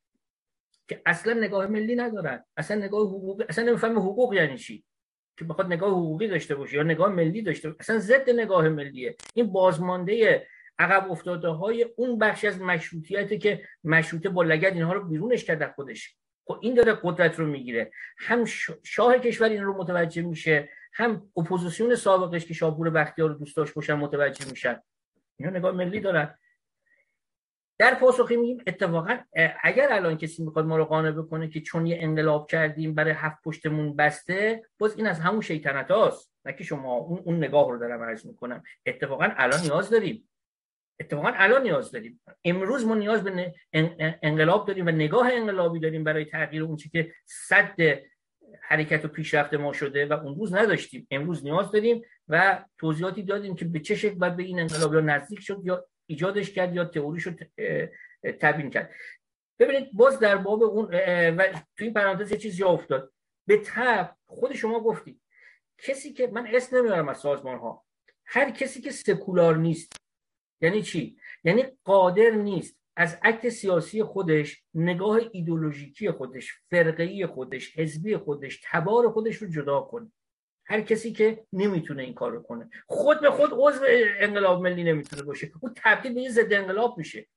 [0.87, 4.83] که اصلا نگاه ملی ندارن اصلا نگاه حقوقی اصلا نمیفهم حقوق یعنی چی
[5.37, 9.15] که بخواد نگاه حقوقی داشته باشه یا نگاه ملی داشته باشه اصلا ضد نگاه ملیه.
[9.33, 10.47] این بازمانده
[10.79, 15.73] عقب افتاده های اون بخش از مشروطیت که مشروطه با لگد اینها رو بیرونش کرده
[15.75, 16.15] خودش.
[16.45, 17.91] خب این داره قدرت رو می‌گیره.
[18.17, 18.45] هم
[18.83, 23.73] شاه کشور این رو متوجه میشه هم اپوزیسیون سابقش که شاپور بختیار رو دوست داشت
[23.73, 24.81] باشن متوجه میشن.
[25.37, 26.35] اینا نگاه ملی دارن.
[27.79, 29.17] در پاسخی میگیم اتفاقا
[29.63, 33.43] اگر الان کسی می‌خواد ما رو قانع بکنه که چون یه انقلاب کردیم برای هفت
[33.43, 37.79] پشتمون بسته باز این از همون شیطنت هاست نه که شما اون, اون نگاه رو
[37.79, 38.63] دارم عرض می‌کنم.
[38.85, 40.29] اتفاقا الان نیاز داریم.
[40.99, 42.21] اتفاقا الان نیاز داریم.
[42.43, 43.53] امروز ما نیاز به
[44.21, 47.75] انقلاب داریم و نگاه انقلابی داریم برای تغییر اون چی که صد
[48.61, 51.07] حرکت و پیشرفت ما شده و اون روز نداشتیم.
[51.11, 54.99] امروز نیاز داریم و توضیحاتی دادیم که به چه شکل باید به این انقلاب یا
[54.99, 57.33] نزدیک شد یا ایجادش کرد یا تئوریش رو
[58.39, 58.91] تبیین کرد.
[59.59, 60.85] ببینید باز در باب اون
[61.35, 63.13] و تو این پرانتز یه چیزی افتاد.
[63.47, 65.21] به تب خود شما گفتید.
[65.77, 67.85] کسی که من اسم نمیارم از سازمان ها
[68.25, 69.93] هر کسی که سکولار نیست
[70.61, 72.77] یعنی چی؟ یعنی قادر نیست.
[72.99, 79.81] از عکت سیاسی خودش نگاه ایدولوژیکی خودش فرقه‌ای خودش حزبی خودش تبار خودش رو جدا
[79.81, 80.11] کنه.
[80.65, 82.69] هر کسی که نمی‌تونه این کار رو کنه.
[82.87, 83.85] خود به خود عضو
[84.19, 85.51] انقلاب ملی نمی‌تونه باشه.
[85.61, 87.27] او تبدیل به ضد انقلاب میشه.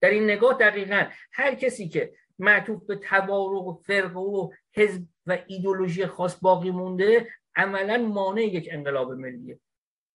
[0.00, 5.38] در این نگاه دقیقا هر کسی که معطوف به تبارق و فرقه و حزب و
[5.46, 9.58] ایدولوژی خاص باقی مونده عملا مانع یک انقلاب ملیه.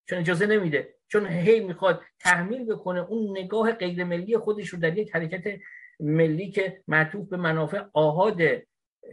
[0.09, 4.97] چون اجازه نمیده چون هی می‌خواد تحمیل بکنه اون نگاه غیر ملی خودش رو در
[4.97, 5.59] یک حرکت
[5.99, 8.41] ملی که معطوف به منافع آهاد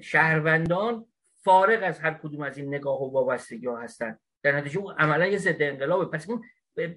[0.00, 1.06] شهروندان
[1.44, 4.18] فارغ از هر کدوم از این نگاه و وابستگی ها هستن.
[4.42, 6.04] در نتیجه اون عملا یه ضد انقلابه.
[6.04, 6.42] پس اون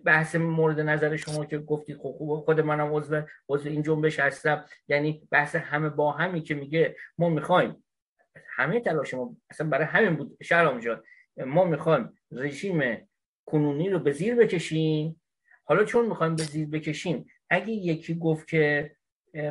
[0.05, 4.65] بحث مورد نظر شما که گفتید خب خود منم عضو عضو این جنبش هستم.
[4.87, 7.83] یعنی بحث همه با همی که میگه ما می‌خوایم.
[8.55, 10.37] همه تلاش ما اصلا برای همین بود.
[10.43, 11.03] شهرام جان
[11.37, 13.07] ما می‌خوایم رژیم
[13.51, 15.21] کنونی رو به زیر بکشیم
[15.63, 18.91] حالا چون می‌خوایم به زیر بکشیم اگه یکی گفت که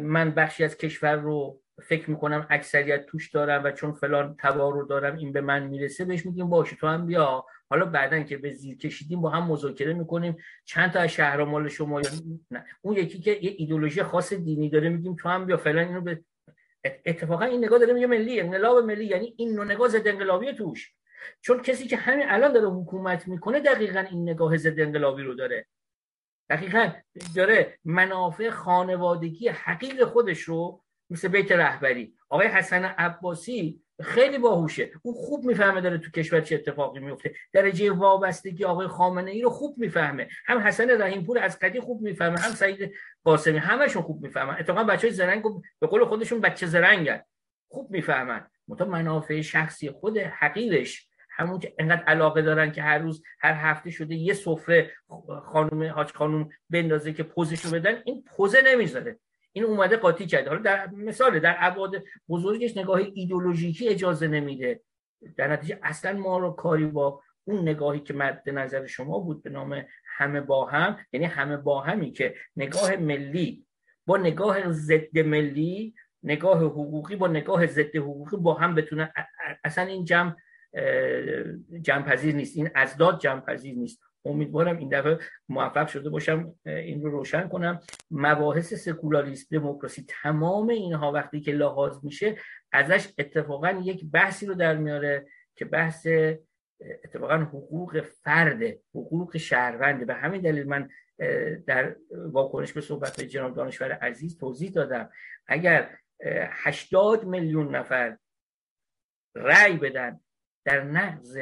[0.03, 4.87] من بخشی از کشور رو فکر می‌کنم اکثریت توش دارم و چون فلان تبار رو
[4.87, 7.45] دارم این به من می‌رسه بهش میگیم باشه تو هم بیا.
[7.71, 10.37] حالا بعدا که به زیر کشیدیم با هم مذاکره می‌کنیم.
[10.65, 12.01] چند تا از شهر مال شما
[12.51, 16.01] نه؟ اون یکی که یه ایدولوژی خاص دینی داره میگیم تو هم بیا فلان اینو
[16.01, 16.21] به
[17.05, 20.95] اتفاقا این نگاه داره میگه ملی انقلاب ملی یعنی این نوع نگاه ضد انقلابی توش.
[21.41, 25.67] چون کسی که همین الان داره حکومت می‌کنه دقیقا این نگاه ضد انقلابی رو داره.
[26.51, 26.91] دقیقا
[27.37, 32.15] داره منافع خانوادگی حقیق خودش رو مثل بیت رهبری.
[32.29, 34.91] آقای حسن عباسی خیلی باهوشه.
[35.03, 39.51] او خوب می‌فهمه داره تو کشور چه اتفاقی میفته درجه وابستگی آقای خامنه ای رو
[39.51, 40.29] خوب می‌فهمه.
[40.47, 42.95] هم حسن رحیم پور از قدی خوب می‌فهمه هم سعید
[43.25, 44.57] قاسمی همشون خوب می‌فهمن.
[44.59, 45.45] اتفاقا بچهای زرنگ
[45.81, 47.23] به قول خودشون بچه زرنگن.
[47.69, 48.51] خوب می‌فهمن.
[48.89, 51.10] منافع شخصی خود حقیقش
[51.41, 54.93] همون که انقدر علاقه دارن که هر روز هر هفته شده یه سفره
[55.43, 59.19] خانم حاج خانم بندازه که پوزشو بدن این پوزه نمی‌ذاره.
[59.53, 60.49] این اومده قاطی کرده.
[60.49, 64.81] حالا در مثال در ابعاد بزرگش نگاه ایدولوژیکی اجازه نمیده.
[65.37, 69.51] در نتیجه اصلا ما رو کاری با اون نگاهی که مد نظر شما بود به
[69.51, 69.85] نام
[70.17, 73.67] همه با هم یعنی همه با همی که نگاه ملی
[74.07, 79.13] با نگاه ضد ملی نگاه حقوقی با نگاه ضد حقوقی با هم بتونه
[79.65, 80.37] اصلا این جمع
[81.83, 82.57] جمپذیر نیست.
[82.57, 84.01] این ازداد جمپذیر نیست.
[84.25, 85.19] امیدوارم این دفعه
[85.49, 87.81] موفق شده باشم این رو روشن کنم.
[88.11, 92.37] مباحث سکولاریسم دموکراسی تمام اینها وقتی که لحاظ میشه
[92.73, 95.27] ازش اتفاقا یک بحثی رو در میاره
[95.57, 96.07] که بحث
[97.05, 98.63] اتفاقا حقوق فرد
[98.95, 100.89] حقوق شهرونده به همین دلیل من
[101.67, 105.11] در واکنش به صحبت جناب دانشور عزیز توضیح دادم.
[105.47, 105.99] اگر
[106.51, 108.19] 80 میلیون نفر
[109.35, 110.21] رأی بدن
[110.65, 111.39] در نقض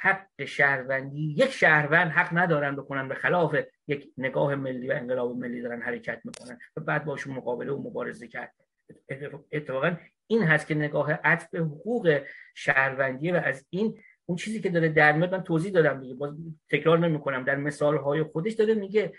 [0.00, 5.62] حق شهروندی یک شهروند حق ندارن بکنن به خلاف یک نگاه ملی و انقلاب ملی
[5.62, 8.54] دارن حرکت می‌کنن و بعد باشون مقابله و مبارزه کرد.
[9.52, 9.96] اتفاقا
[10.26, 12.22] این هست که نگاه عطف حقوق
[12.54, 16.34] شهروندی و از این اون چیزی که داره در میاد من توضیح دادم دیگه باز
[16.70, 17.44] تکرار نمی‌کنم.
[17.44, 19.12] در مثال های خودش داره میگه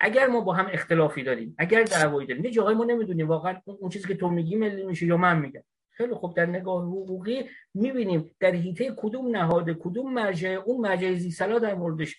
[0.00, 3.90] اگر ما با هم اختلافی داریم اگر دعوایی داریم یه جاهای ما نمی‌دونیم واقعا اون
[3.90, 5.62] چیزی که تو میگی ملی میشه یا من میگم.
[5.98, 11.58] خیلی خوب در نگاه حقوقی می‌بینیم در حیطه کدوم نهاد کدوم مرجع اون مرجع زیسلا
[11.58, 12.16] در موردش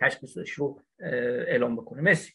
[0.00, 0.82] تشخیصش رو
[1.48, 2.02] اعلام بکنه.
[2.02, 2.32] مرسی.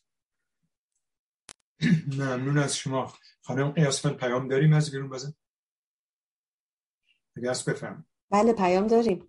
[2.20, 3.14] ممنون از شما.
[3.42, 5.34] خانم قیاسفن پیام داریم از بیرون بزن.
[7.36, 9.28] قیاس بفهم بله پیام داریم.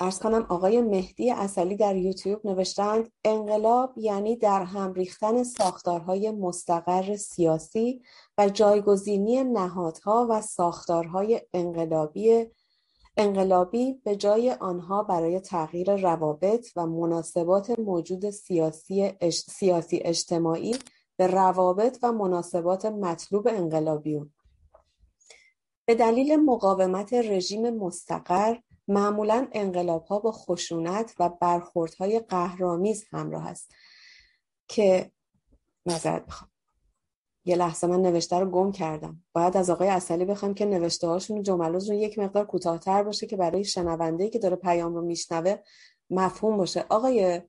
[0.00, 7.16] ارز کنم آقای مهدی اصلی در یوتیوب نوشتند انقلاب یعنی در هم ریختن ساختارهای مستقر
[7.16, 8.02] سیاسی
[8.38, 12.46] و جایگزینی نهادها و ساختارهای انقلابی
[13.16, 20.76] انقلابی به جای آنها برای تغییر روابط و مناسبات موجود سیاسی, سیاسی اجتماعی
[21.16, 24.32] به روابط و مناسبات مطلوب انقلابیون.
[25.86, 28.56] به دلیل مقاومت رژیم مستقر
[28.88, 33.70] معمولا انقلاب ها با خشونت و برخوردهای قهرامیز همراه است.
[34.68, 35.10] که
[35.86, 36.50] نظرت بخوام
[37.44, 39.22] یه لحظه من نوشته رو گم کردم.
[39.32, 43.64] باید از آقای اصلی بخوام که نوشته هاشون جملاتشون یک مقدار کوتاهتر باشه که برای
[43.64, 45.56] شنونده که داره پیام رو میشنوه
[46.10, 46.84] مفهوم باشه.
[46.88, 47.42] آقای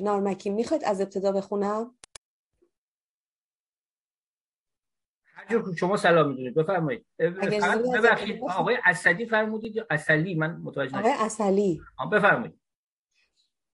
[0.00, 1.94] نارمکی می‌خواید از ابتدا بخونم؟
[5.46, 6.54] هر شما سلام می‌دونید.
[6.54, 7.06] بفرمایید.
[7.18, 8.42] ببخشید.
[8.42, 11.80] آقای اصلی فرمودید یا اصلی من متوجه آقای اصلی
[12.12, 12.60] بفرمایید.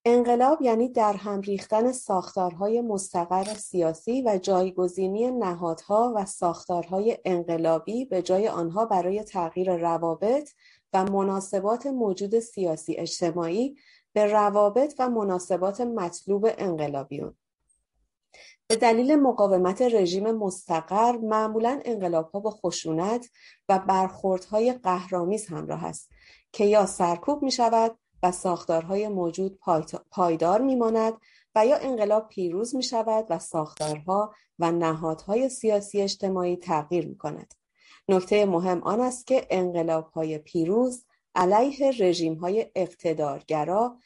[0.05, 8.23] انقلاب یعنی در هم ریختن ساختارهای مستقر سیاسی و جایگزینی نهادها و ساختارهای انقلابی به
[8.23, 10.51] جای آنها برای تغییر روابط
[10.93, 13.77] و مناسبات موجود سیاسی اجتماعی
[14.13, 17.35] به روابط و مناسبات مطلوب انقلابیون.
[18.73, 23.31] به دلیل مقاومت رژیم مستقر معمولا انقلابها با خشونت
[23.69, 26.11] و برخوردهای قهرامیز همراه است
[26.53, 29.59] که یا سرکوب می شود و ساختارهای موجود
[30.11, 31.15] پایدار میماند
[31.55, 37.55] و یا انقلاب پیروز می شود و ساختارها و نهادهای سیاسی اجتماعی تغییر می کند.
[38.09, 41.05] نکته مهم آن است که انقلاب های پیروز
[41.35, 43.99] علیه رژیم های اقتدارگرا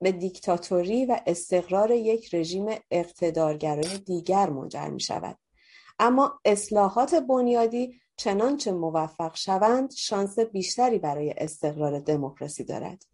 [0.00, 5.38] به, دیکتاتوری و استقرار یک رژیم اقتدارگرای دیگر منجر می شود.
[5.98, 13.04] اما اصلاحات بنیادی چنانچه موفق شوند شانس بیشتری برای استقرار دموکراسی دارد.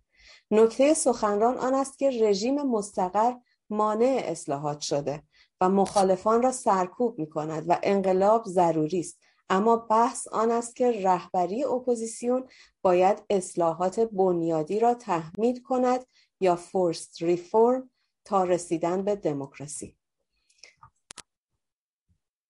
[0.50, 3.32] نکته سخنران آن است که رژیم مستقر
[3.70, 5.22] مانع اصلاحات شده
[5.60, 9.18] و مخالفان را سرکوب می کند و انقلاب ضروری است
[9.50, 12.48] اما بحث آن است که رهبری اپوزیسیون
[12.82, 16.06] باید اصلاحات بنیادی را تحمیل کند
[16.40, 17.90] یا forced reform
[18.24, 19.96] تا رسیدن به دموکراسی.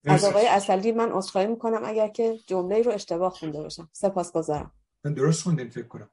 [0.05, 3.89] از آقای اصلی من عذرخواهی می‌کنم اگر که جمله رو اشتباه خونده باشم.
[3.93, 4.73] سپاسگزارم.
[5.05, 6.11] من درست خوندیم فکر کنم.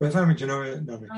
[0.00, 0.64] بفرمایید جناب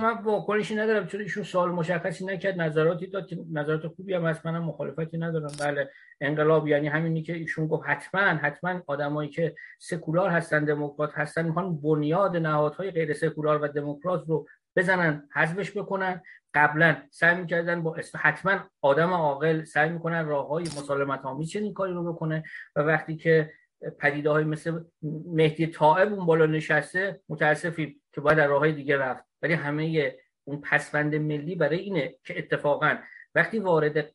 [0.02, 4.64] من واکنشی ندارم چون ایشون سوال مشخصی نکرد نظراتی داد نظرات خوبی هم هست منم
[4.64, 5.52] مخالفتی ندارم.
[5.60, 5.90] بله
[6.20, 11.80] انقلاب یعنی همینی که ایشون گفت حتما حتما آدمایی که سکولار هستن دموکرات هستن می‌خوان
[11.80, 16.22] بنیاد نهادهای غیر سکولار و دموکرات رو بزنن حذفش بکنن.
[16.54, 21.92] قبلا سعی می‌کردن با حتما آدم عاقل سعی می‌کنن راه های مسالمت آمیز چنین کاری
[21.92, 22.44] رو بکنه.
[22.76, 23.52] و وقتی که
[23.98, 24.80] پدیده های مثل
[25.26, 29.24] مهدی طائب اون بالا نشسته متاسفیم که باید در راه های دیگه رفت.
[29.42, 32.98] ولی همه اون پسوند ملی برای اینه که اتفاقا
[33.34, 34.12] وقتی وارد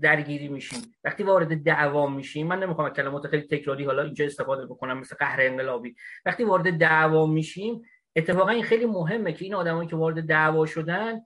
[0.00, 4.98] درگیری میشیم وقتی وارد دعوا میشیم من نمی‌خوام کلمات خیلی تکراری حالا اینجا استفاده بکنم
[4.98, 5.94] مثل قهر انقلابی.
[6.24, 7.82] وقتی وارد دعوا میشیم
[8.16, 11.20] اتفاقا این خیلی مهمه که این آدمایی که وارد دعوا شدن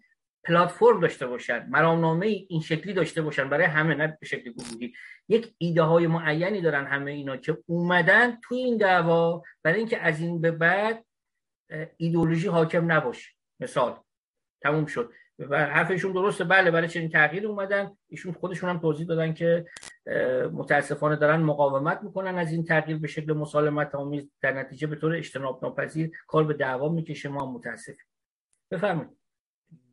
[0.46, 4.92] پلتفرم داشته باشن مرامنامه این شکلی داشته باشن برای همه نه به شکل گروهی.
[5.28, 10.20] یک ایده های معینی دارن همه اینا که اومدن توی این دعوا برای اینکه از
[10.20, 11.04] این به بعد
[11.96, 13.30] ایدولوژی حاکم نباشه.
[13.60, 14.00] مثال
[14.62, 15.12] تموم شد.
[15.38, 16.44] و حرفشون درسته.
[16.44, 17.96] بله برای چنین تغییر اومدن.
[18.08, 19.66] ایشون خودشون هم توضیح دادن که
[20.52, 24.30] متاسفانه دارن مقاومت می‌کنن از این تغییر به شکل مسالمت آمیز.
[24.42, 27.28] در نتیجه به طور اجتناب ناپذیر کار به دعوا می‌کشه.
[27.28, 28.06] ما متاسفیم.
[28.70, 29.25] بفرمایید.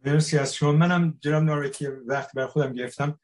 [0.05, 0.71] مرسی از شما.
[0.71, 3.19] منم جناب نارکی وقت بر خودم گرفتم.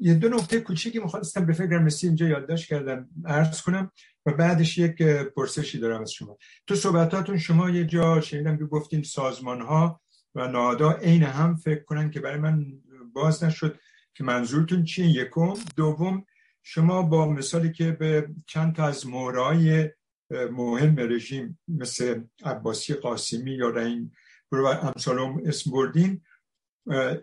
[0.00, 3.92] یه دو نکته کوچیکی می‌خواستم به فکرم رسید اینجا یادداشت کردم عرض کنم
[4.26, 6.38] و بعدش یک پرسشی دارم از شما.
[6.66, 10.00] تو صحبتاتون شما یه جا شنیدم که گفتین سازمان ها
[10.34, 12.66] و نادا عین هم فکر کنن که برای من
[13.12, 13.78] باز نشد
[14.14, 15.06] که منظورتون چیه.
[15.06, 15.54] یکم.
[15.76, 16.24] دوم
[16.62, 19.90] شما با مثالی که به چند تا از مورای
[20.50, 24.12] مهم رژیم مثل عباسی قاسمی یا رین
[24.60, 26.20] و امثالم اسم بردین.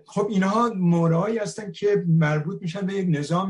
[0.08, 3.50] خب اینها مورایی هستن که مربوط میشن به یک نظام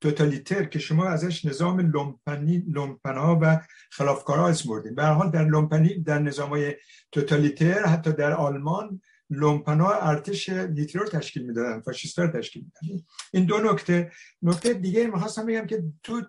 [0.00, 3.60] توتالیتر که شما ازش نظام لومپنی لومپنها و
[3.90, 4.94] خلافکارها اسم بردین.
[4.94, 6.74] به حال در لومپنی در نظام های
[7.12, 9.00] توتالیتر حتی در آلمان
[9.30, 13.04] لومپنها ارتش هیتلر تشکیل می‌دادن فاشیستا تشکیل می‌دادن.
[13.32, 14.10] این دو نکته.
[14.42, 16.22] نکته دیگه می‌خواستم بگم که تو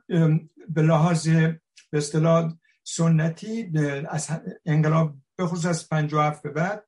[0.69, 2.53] به لحاظ به اصطلاح
[2.83, 3.71] سنتی
[4.09, 4.29] از
[4.65, 6.87] انقلاب به خصوص از 57 به بعد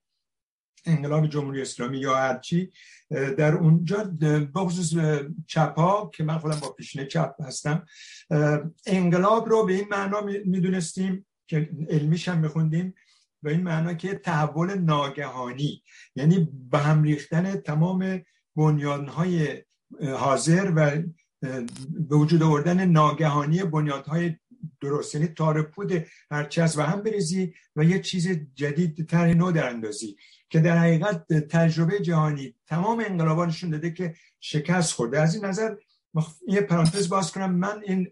[0.86, 2.72] انقلاب جمهوری اسلامی یا هرچی
[3.10, 4.94] در اونجا به خصوص
[5.48, 7.86] چپا که من خودم با پیشنه چپ هستم
[8.86, 12.94] انقلاب رو به این معنا می‌دونستیم که علمیش هم میخوندیم
[13.44, 15.84] به این معنا که تحول ناگهانی
[16.16, 18.22] یعنی به هم ریختن تمام
[18.56, 19.64] بنیانهای
[20.18, 21.02] حاضر و
[22.10, 24.36] به وجود آوردن ناگهانی بنیادهای
[24.82, 25.16] درست.
[25.16, 30.18] یعنی تارپود هرچی از و هم بریزی و یه چیز جدید تر نو در اندازی
[30.50, 35.22] که در حقیقت تجربه جهانی تمام انقلابا نشون داده که شکست خورده.
[35.22, 35.76] از این نظر
[36.48, 37.56] یه پرانتز باز کنم.
[37.56, 38.12] من این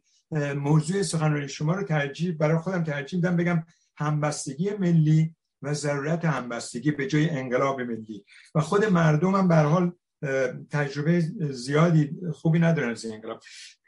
[0.56, 3.64] موضوع سخنرانی شما رو ترجیح برای خودم ترجیح میدم بگم
[3.98, 8.26] همبستگی ملی و ضرورت همبستگی به جای انقلاب ملی.
[8.56, 9.92] و خود مردم هم به حال
[10.72, 11.20] تجربه
[11.52, 13.44] زیادی خوبی ندارن از این انقلاب.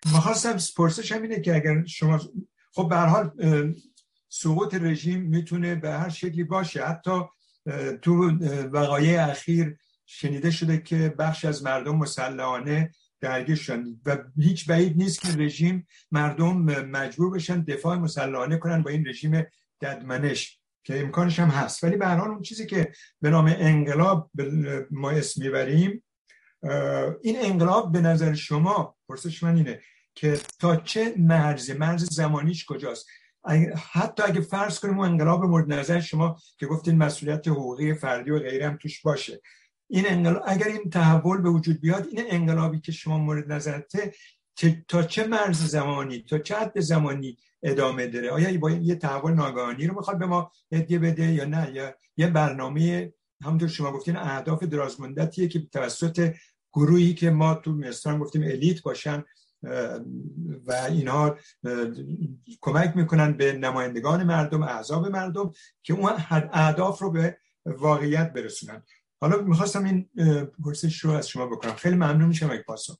[0.06, 2.19] می‌خواستم پرسش هم اینه که اگر شما
[2.77, 3.31] خب به حال
[4.29, 6.85] سقوط رژیم می‌تونه به هر شکلی باشه.
[6.85, 7.21] حتی
[8.01, 8.29] تو
[8.71, 12.91] وقایع اخیر شنیده شده که بخش از مردم مسلحانه
[13.21, 18.89] درگیر شدن و هیچ بعید نیست که رژیم مردم مجبور بشن دفاع مسلحانه کنن با
[18.89, 19.43] این رژیم
[19.81, 21.83] ددمنش که امکانش هم هست.
[21.83, 22.91] ولی به اون چیزی که
[23.21, 24.31] به نام انقلاب
[24.91, 26.03] ما اسم می‌بریم
[27.21, 29.81] این انقلاب به نظر شما پرسش من اینه
[30.18, 33.07] که تا چه مرزی مرز زمانیش کجاست؟
[33.91, 38.68] حتی اگه فرض کنیم انقلاب مورد نظر شما که گفتین مسئولیت حقوقی فردی و غیره
[38.68, 39.41] هم توش باشه.
[39.89, 44.14] این انقلاب اگر این تحول به وجود بیاد این انقلابی که شما مورد نظرته
[44.88, 49.88] تا چه مرز زمانی تا چه حد زمانی ادامه داره؟ آیا با یه تحول ناگهانی
[49.88, 54.64] رو می‌خواد به ما هدیه بده یا نه؟ یا یه برنامه همونطور شما گفتین اهداف
[54.64, 56.34] درازمدتیه که توسط
[56.73, 59.23] گروهی که ما تو مستان گفتیم الیت باشن
[60.67, 61.38] و اینها
[62.61, 65.51] کمک می‌کنن به نمایندگان مردم اعضاب مردم
[65.84, 66.11] که اون
[66.53, 68.84] اهداف رو به واقعیت برسونن.
[69.21, 70.09] حالا می‌خواستم این
[70.63, 71.73] پرسش رو از شما بکنم.
[71.73, 72.97] خیلی ممنون میشم یک پاسخ.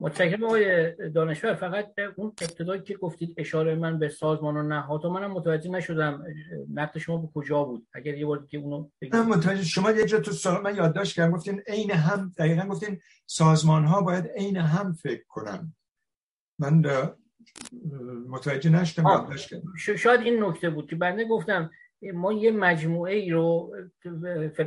[0.00, 1.54] متشکرم آقای دانشور.
[1.54, 1.86] فقط
[2.16, 6.24] اون ابتدایی که گفتید اشاره من به سازمان و نهاد و منم متوجه نشدم
[6.74, 10.20] نقد شما به کجا بود؟ اگر یه بار که اونو من متوجه شما یه جا
[10.20, 14.92] تو سوال من یادداشت کردم گفتین عین هم دقیقا گفتین سازمان ها باید عین هم
[14.92, 15.74] فکر کنن.
[16.58, 16.82] من
[18.28, 19.30] متوجه نشدم
[19.76, 21.70] شاید این نکته بود که بنده گفتم
[22.14, 23.76] ما یه مجموعه ای رو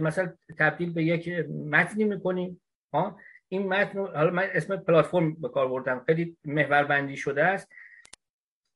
[0.02, 2.62] مثلا تبدیل به یک متنی می‌کنیم
[2.94, 7.68] ها؟ این متن حالا من اسم پلتفرم به کار بردم خیلی محور بندی شده است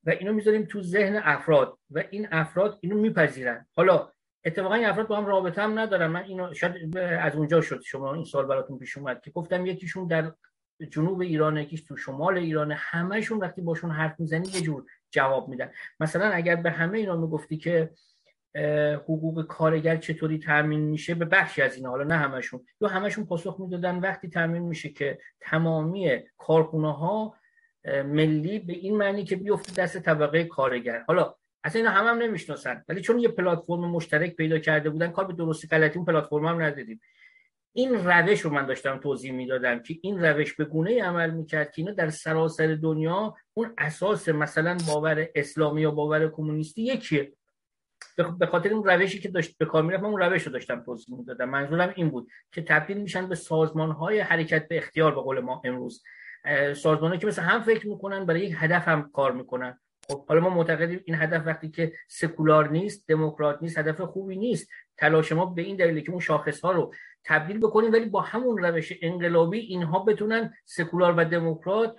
[0.03, 3.65] و اینو می‌ذاریم تو ذهن افراد و این افراد اینو میپذیرن.
[3.75, 4.11] حالا
[4.45, 6.07] اتفاقا این افراد با هم رابطه هم ندارن.
[6.07, 10.07] من اینو شاید از اونجا شد شما این سال براتون پیش اومد که گفتم یکیشون
[10.07, 10.31] در
[10.91, 12.71] جنوب ایران یکیش تو شمال ایران.
[12.71, 15.71] همهشون وقتی باشون حرف می‌زنی یه جور جواب میدن.
[15.99, 17.89] مثلا اگر به همه اینا می‌گفتی که
[18.95, 23.59] حقوق کارگر چطوری تامین میشه به بخشی از اینا حالا نه همشون یا همشون پاسخ
[23.59, 27.35] می‌دادن وقتی تامین میشه که تمامی کارخونه ها
[28.05, 31.03] ملی به این معنی که بیفته دست طبقه کارگر.
[31.07, 32.83] حالا اصلا اینا هم هم نمی‌شناسن.
[32.89, 36.61] ولی چون یه پلتفرم مشترک پیدا کرده بودن کار به درستی غلطی اون پلتفرم هم
[36.61, 37.01] ندیدیم.
[37.77, 41.81] این روش رو من داشتم توضیح می‌دادم که این روش به گونه عمل می‌کرد که
[41.81, 47.33] اینا در سراسر دنیا اون اساس مثلا باور اسلامی یا باور کمونیستی یکیه.
[48.39, 51.17] به خاطر اون روشی که داشت به کار می‌رفت من اون روش رو داشتم توضیح
[51.17, 51.49] می‌دادم.
[51.49, 55.61] منظورم این بود که تبدیل میشن به سازمان های حرکت به اختیار به قول ما
[55.65, 56.03] امروز.
[56.75, 59.79] سازمان که مثل هم فکر می‌کنن برای یک هدف هم کار می‌کنن.
[60.09, 64.69] خب حالا ما معتقدیم این هدف وقتی که سکولار نیست دموکرات نیست هدف خوبی نیست.
[64.97, 66.93] تلاش ما به این دلیله که اون شاخص ها رو
[67.23, 71.95] تبدیل بکنیم ولی با همون روش انقلابی اینها بتونن سکولار و دموکرات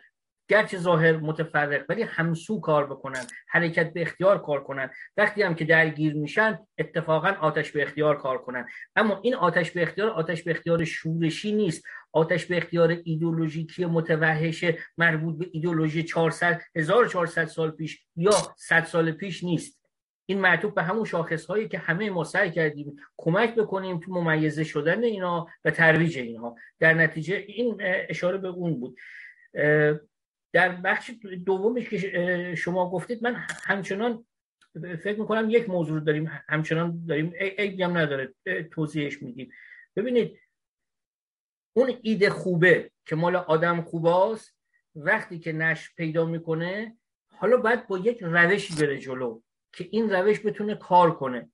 [0.48, 4.90] گرچه ظاهر متفرق ولی همسو کار بکنن حرکت به اختیار کار کنن.
[5.16, 8.66] وقتی هم که درگیر میشن اتفاقا آتش به اختیار کار کنن.
[8.96, 11.84] اما این آتش به اختیار آتش به اختیار شورشی نیست.
[12.12, 14.64] آتش به اختیار ایدولوژیکی متوحش
[14.98, 19.85] مربوط به ایدولوژی 400 1400 سال پیش یا 100 سال پیش نیست.
[20.26, 24.64] این معطوف به همون شاخص هایی که همه ما سعی کردیم کمک بکنیم تو ممیزه
[24.64, 28.98] شدن اینا و ترویج اینها در نتیجه این اشاره به اون بود.
[30.52, 31.10] در بخش
[31.46, 34.26] دومش که شما گفتید من همچنان
[35.02, 38.34] فکر می‌کنم یک موضوع داریم همچنان داریم ای هم نداره
[38.70, 39.50] توضیحش میدیم.
[39.96, 40.38] ببینید
[41.76, 44.56] اون ایده خوبه که مال آدم خوباست
[44.94, 46.96] وقتی که نش پیدا می‌کنه
[47.28, 49.40] حالا باید با یک روشی بره جلو.
[49.76, 51.50] که این روش بتونه کار کنه.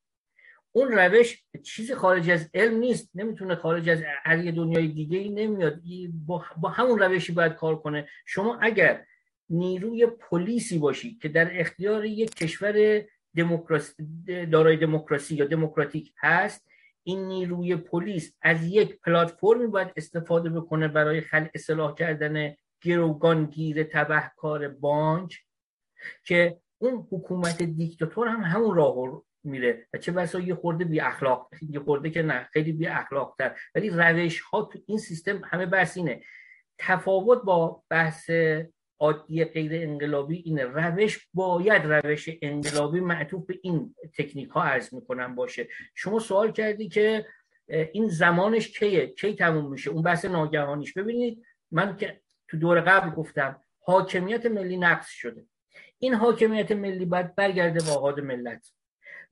[0.72, 3.10] اون روش چیزی خارج از علم نیست.
[3.14, 5.82] نمی‌تونه خارج از هر دنیای دیگه ای نمیاد.
[6.56, 8.08] با همون روشی باید کار کنه.
[8.26, 9.04] شما اگر
[9.50, 13.04] نیروی پلیسی باشی که در اختیار یک کشور
[13.36, 13.94] دموکراسی
[14.52, 16.66] دارای دموکراسی یا دموکراتیک هست
[17.02, 24.68] این نیروی پلیس از یک پلتفرمی باید استفاده بکنه برای خلق اصلاح کردن گروگانگیر تبهکار
[24.68, 25.38] بانک
[26.24, 29.86] که اون حکومت دیکتاتور هم همون راه میره.
[29.94, 33.56] و چه بسا یه خورده بی اخلاق یه خورده که نه خیلی بی اخلاق تر
[33.74, 36.22] ولی روش ها تو این سیستم همه بحث اینه.
[36.78, 38.30] تفاوت با بحث
[39.00, 40.64] عادی غیر انقلابی اینه.
[40.64, 45.68] روش باید روش انقلابی معطوف به این تکنیک ها عرض می‌کنم باشه.
[45.94, 47.26] شما سوال کردی که
[47.92, 50.92] این زمانش کیه؟ کی تموم میشه؟ اون بحث ناگهانیش.
[50.92, 55.46] ببینید من که تو دور قبل گفتم حاکمیت ملی نقص شده.
[56.02, 58.72] این حاکمیت ملی باید برگرده به آهاد ملت.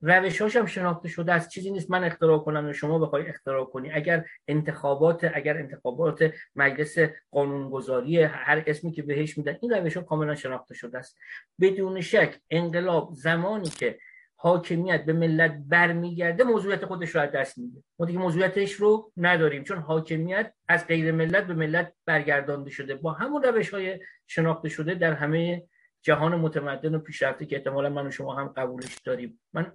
[0.01, 3.91] روشاش هم شناخته شده از چیزی نیست من اختراع کنم و شما بخوای اختراع کنی.
[3.91, 6.97] اگر انتخابات اگر انتخابات مجلس
[7.31, 11.17] قانونگذاری هر اسمی که بهش میدن این روش ها کاملا شناخته شده است.
[11.61, 13.99] بدون شک انقلاب زمانی که
[14.35, 17.83] حاکمیت به ملت برمیگرده موضوعیت خودش رو از دست میده.
[17.99, 22.95] ما دیگه موضوعیتش رو نداریم چون حاکمیت از غیر ملت به ملت برگردانده شده.
[22.95, 25.63] با همون روش های شناخته شده در همه
[26.01, 29.39] جهان متمدن و پیشرفته که احتمالا من و شما هم قبولش داریم.
[29.53, 29.73] من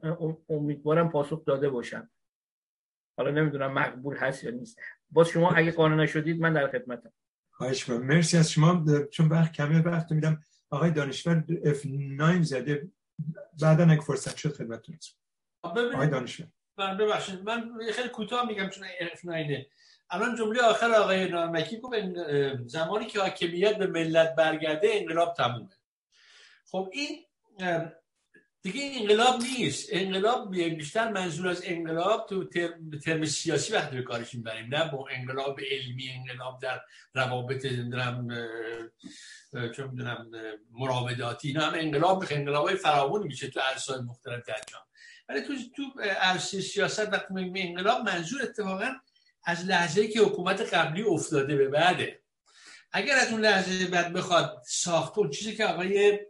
[0.48, 2.10] امیدوارم پاسخ داده باشم.
[3.18, 4.80] حالا نمی‌دونم مقبول هست یا نیست.
[5.10, 7.12] باز شما اگه قانع نشدید من در خدمتم.
[7.50, 8.84] خواهش مرسی از شما.
[9.10, 10.40] چون وقت کمی وقت میدم.
[10.70, 12.88] آقای دانشور F9 زده.
[13.62, 14.98] بعدا اگه فرصت شد خدمتتون
[15.62, 16.46] آقای دانشور.
[16.78, 17.42] ببخشید.
[17.42, 19.66] من خیلی کوتاه میگم چون F9
[20.10, 21.96] الان جمله آخر آقای نارمکی گفت
[22.66, 25.68] زمانی که حاکمیت به ملت برگرده انقلاب تمومه.
[26.76, 27.24] خب این
[28.62, 29.88] دیگه انقلاب نیست.
[29.92, 32.44] انقلاب بیشتر منظور از انقلاب تو
[33.04, 34.74] ترم سیاسی وقتی به کارش می‌بریم.
[34.74, 36.80] نه با انقلاب علمی انقلاب در
[37.14, 38.28] روابط دارم
[39.76, 40.30] چون می‌دونم
[40.70, 41.52] مراوداتی.
[41.52, 44.82] نه هم انقلاب انقلاب های میشه تو عرصه مختلف در جان
[45.28, 48.92] ولی تو تو عرصه سیاست وقتی میگیم انقلاب منظور اتفاقا
[49.44, 52.22] از لحظه که حکومت قبلی افتاده به بعده.
[52.92, 56.20] اگر از اون لحظه بعد بخواد ساخت اون چیزی که آقای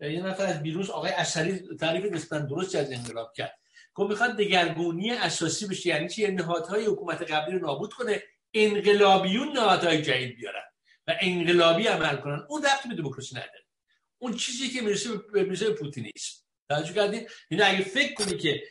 [0.00, 3.58] یه نفر از بیروز آقای اثری تعریف نسبتا درست از انقلاب کرد.
[3.94, 8.22] گفت می‌خواد دگرگونی اساسی بشه یعنی چی؟ نهادهای حکومت قبلی رو نابود کنه
[8.54, 10.62] انقلابیون نهادهای جدید بیارن
[11.06, 12.46] و انقلابی عمل کنن.
[12.48, 13.64] اون ربطی به دموکراسی نداره.
[14.18, 16.42] اون چیزی که می‌رسه به پوتینیسم.
[16.68, 18.62] توجه کردین؟ یعنی اگه فکر کنی که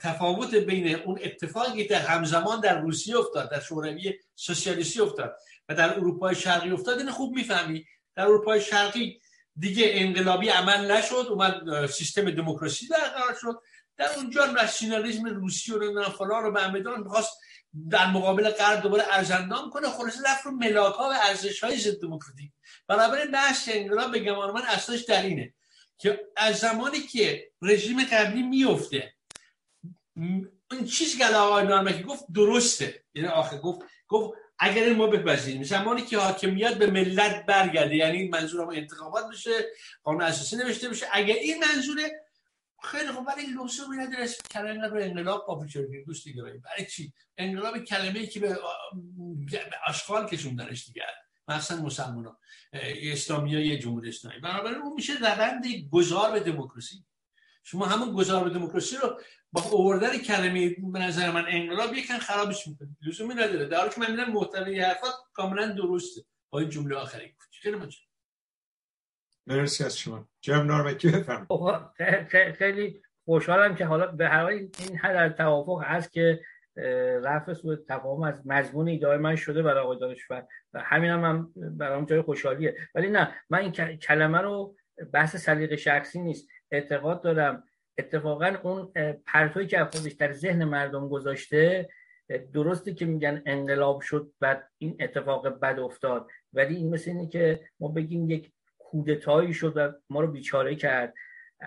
[0.00, 5.36] تفاوت بین اون اتفاقی که همزمان در روسیه افتاد در شوروی سوسیالیستی افتاد
[5.68, 7.84] و در اروپای شرقی افتاد این خوب می‌فهمی.
[8.16, 9.20] در اروپای شرقی
[9.56, 13.60] دیگه انقلابی عمل نشد اومد سیستم دموکراسی برقرار شد.
[13.96, 17.38] در اونجا ناسیونالیسم روسی و فلان رو به میدان می‌خواست
[17.90, 22.52] در مقابل غرب دوباره ارزندام کنه خلاص رفت رو ملاکا و ارزش های ضد دموکراتیک.
[22.88, 25.54] بنابراین بحث انقلاب به گمان من اساسش در اینه
[25.98, 29.14] که از زمانی که رژیم قبلی میفته
[30.16, 33.04] این چیزی که آقای نارمکی گفت درسته.
[33.14, 38.64] یعنی آخه گفت گفت اگر ما بپذیریم زمانی که حاکمیت به ملت برگرده یعنی منظور
[38.64, 39.50] ما انتخابات بشه
[40.02, 42.10] قانون اساسی نوشته بشه اگر این منظوره
[42.82, 47.78] خیلی خوب ولی لزومی نداره کلمه رو انقلاب قابل شده دوست دیگه برای چی؟ انقلاب
[47.78, 48.58] کلمه ای که به
[49.86, 51.02] اشغال کشوندنش دیگه.
[51.48, 52.38] مثلا مسلمان ها
[52.72, 54.40] اسلامی های جمهوری اسلامی.
[54.40, 57.04] بنابراین اون میشه روند گذار به دموکراسی.
[57.62, 59.20] شما همون گذار به دموکراسی رو
[59.52, 62.88] با اووردن کلمه به نظر من انقلاب یکن خرابش می‌کنه.
[63.06, 63.66] لزومی نداره.
[63.66, 66.22] در حالی که من می‌دونم محتوی حرفات کاملا درسته.
[66.50, 67.98] با این جمله آخری خیلی مچه
[69.46, 70.28] مرسی از شما.
[70.40, 72.52] جمع نارمکی بفرمایید.
[72.52, 74.70] خیلی خوشحالم که حالا به هر این
[75.02, 76.40] حد توافق هست که
[77.24, 81.52] رفع سوء تفاهم از مضمون ایده من شده برای آقای دانشور و همین هم, هم
[81.76, 82.76] برام جای خوشحالیه.
[82.94, 84.76] ولی نه من این کلمه رو
[85.12, 86.48] بحث سلیقه شخصی نیست.
[86.70, 87.64] اعتقاد دارم
[87.98, 88.92] اتفاقا اون
[89.26, 91.88] پرتوی که خودش در ذهن مردم گذاشته
[92.52, 96.28] درسته که میگن انقلاب شد بعد این اتفاق بد افتاد.
[96.52, 101.14] ولی این مثل اینه که ما بگیم یک کودتایی شد و ما رو بیچاره کرد.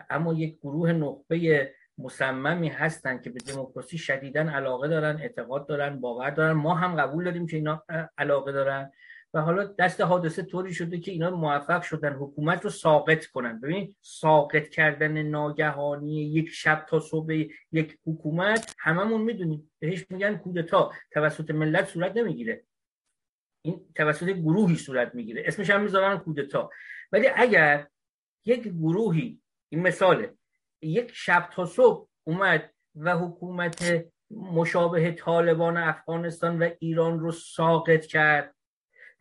[0.09, 6.29] اما یک گروه نخبه مصممی هستن که به دموکراسی شدیدن علاقه دارن اعتقاد دارن باور
[6.29, 6.51] دارن.
[6.51, 7.83] ما هم قبول داریم که اینا
[8.17, 8.91] علاقه دارن.
[9.35, 13.59] و حالا دست حادثه طوری شده که اینا موفق شدن حکومت رو ساقط کنن.
[13.59, 17.33] ببین ساقط کردن ناگهانی یک شب تا صبح
[17.72, 19.72] یک حکومت هممون می‌دونیم.
[19.80, 20.91] بهش میگن کودتا.
[21.11, 22.64] توسط ملت صورت نمی‌گیره.
[23.61, 25.43] این توسط گروهی صورت می‌گیره.
[25.45, 26.69] اسمش هم می‌ذارن کودتا.
[27.11, 27.88] ولی اگر
[28.45, 30.33] یک گروهی این مثاله
[30.81, 38.55] یک شب تا صبح اومد و حکومت مشابه طالبان افغانستان و ایران رو ساقط کرد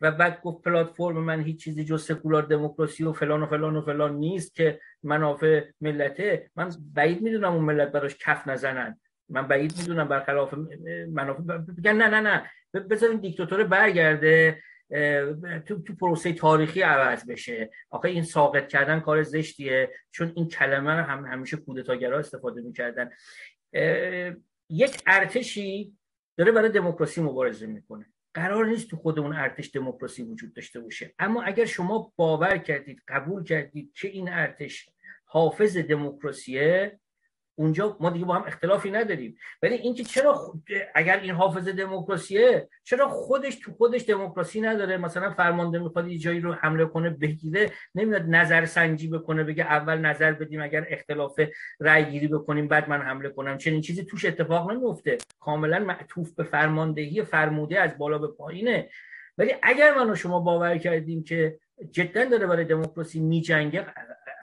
[0.01, 3.81] و بعد گفت پلتفرم من هیچ چیزی جز سکولار دموکراسی و فلان و فلان و
[3.81, 6.51] فلان نیست که منافع ملته.
[6.55, 8.99] من بعید می‌دونم اون ملت براش کف نزنن.
[9.29, 10.53] من بعید می‌دونم برخلاف
[11.09, 12.51] منافع بگن نه نه نه.
[12.89, 14.61] بذارین دیکتاتور برگرده
[15.65, 17.69] تو, تو پروسه تاریخی عوض بشه.
[17.89, 19.89] آخه این ساقط کردن کار زشتیه.
[20.11, 23.09] چون این کلمه رو هم همیشه کودتاگرا استفاده می‌کردن.
[24.69, 25.93] یک ارتشی
[26.37, 28.05] داره برای دموکراسی مبارزه می‌کنه.
[28.35, 31.13] قرار نیست تو خود اون ارتش دموکراسی وجود داشته باشه.
[31.19, 34.89] اما اگر شما باور کردید قبول کردید که این ارتش
[35.25, 36.99] حافظ دموکراسیه
[37.55, 39.37] اونجا ما دیگه با هم اختلافی نداریم.
[39.61, 40.53] ولی اینکه چرا
[40.95, 46.39] اگر این حافظ دموکراسیه چرا خودش تو خودش دموکراسی نداره؟ مثلا فرمانده می‌خواد یه جایی
[46.39, 51.39] رو حمله کنه بگیره نمیاد نظر سنجی بکنه بگه اول نظر بدیم اگر اختلاف
[51.79, 53.57] رأی گیری بکنیم بعد من حمله کنم.
[53.57, 58.89] چنین چیزی توش اتفاق نمیفته کاملا معطوف به فرماندهی فرموده از بالا به پایینه.
[59.37, 61.59] ولی اگر من و شما باور کردیم که
[61.91, 63.85] جدا داره برای دموکراسی میجنگه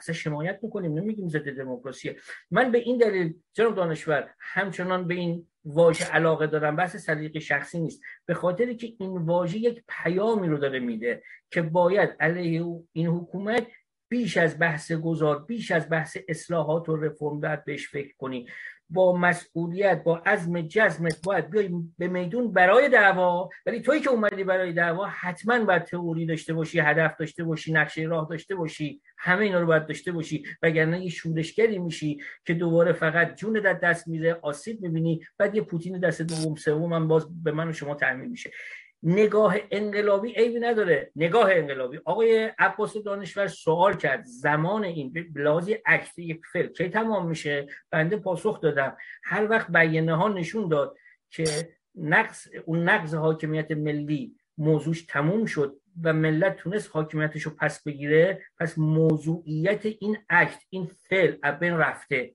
[0.03, 2.17] اصلا شمایت می‌کنیم نمیگیم ضد دموکراسی.
[2.51, 6.77] من به این دلیل جناب دانشور همچنان به این واژه علاقه دارم.
[6.77, 8.03] بحث صدیق شخصی نیست.
[8.27, 13.67] به خاطر که این واژه یک پیامی رو داره میده که باید علیه این حکومت
[14.09, 18.49] بیش از بحث گذار بیش از بحث اصلاحات و رفرم باید بهش فکر کنی.
[18.93, 23.49] با مسئولیت با عزم جزمت باید بیای به میدون برای دعوا.
[23.67, 28.03] ولی تویی که اومدی برای دعوا حتما باید تئوری داشته باشی هدف داشته باشی نقشه
[28.03, 30.45] راه داشته باشی همه اینا رو باید داشته باشی.
[30.63, 35.63] وگرنه یه شورشگری میشی که دوباره فقط جون در دست میره آسیب می‌بینی بعد یه
[35.63, 38.51] پوتین دست دوم سوم هم باز به من و شما تعمین میشه.
[39.03, 41.11] نگاه انقلابی عیبی نداره.
[41.17, 42.01] نگاه انقلابی.
[42.05, 44.25] آقای عباس دانشور سوال کرد.
[44.25, 48.97] زمان این بلازی عکس یک فیلم کی تمام میشه؟ بنده پاسخ دادم.
[49.25, 50.97] هر وقت بیانه ها نشون داد
[51.31, 51.45] که
[51.95, 58.43] نقص اون نقض حاکمیت ملی موضوعش تموم شد و ملت تونست حاکمیتش رو پس بگیره
[58.59, 62.35] پس موضوعیت این عکس این فعل بین رفته.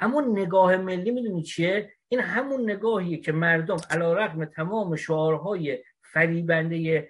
[0.00, 5.78] اما نگاه ملی می‌دونی چیه؟ این همون نگاهیه که مردم علا رقم تمام شعارهای
[6.12, 7.08] فریبنده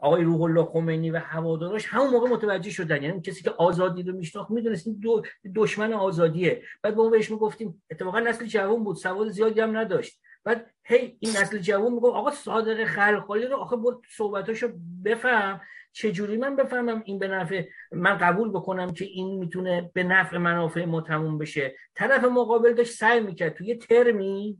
[0.00, 3.02] آقای روح الله خمینی و هواداراش همون موقع متوجه شدن.
[3.02, 5.22] یعنی کسی که آزادی رو میشناخت می‌دونست این دو
[5.54, 6.62] دشمن آزادیه.
[6.82, 10.20] بعد با ما بهش می‌گفتیم اتفاقا نسل جوان بود سواد زیادی هم نداشت.
[10.44, 14.68] بعد هی این نسل جوان می‌گفت آقا صادق خلخالی رو آخه بود صحبتاشو
[15.04, 15.60] بفهم.
[15.92, 20.84] چجوری من بفهمم این به نفع من قبول بکنم که این می‌تونه به نفع منافع
[20.84, 23.54] ما تموم بشه؟ طرف مقابل داشت سعی می‌کرد.
[23.54, 24.58] توی ترمی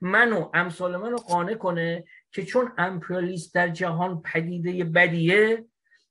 [0.00, 2.04] منو امثال منو قانع کنه.
[2.34, 5.64] که چون امپریالیست در جهان پدیده بدیه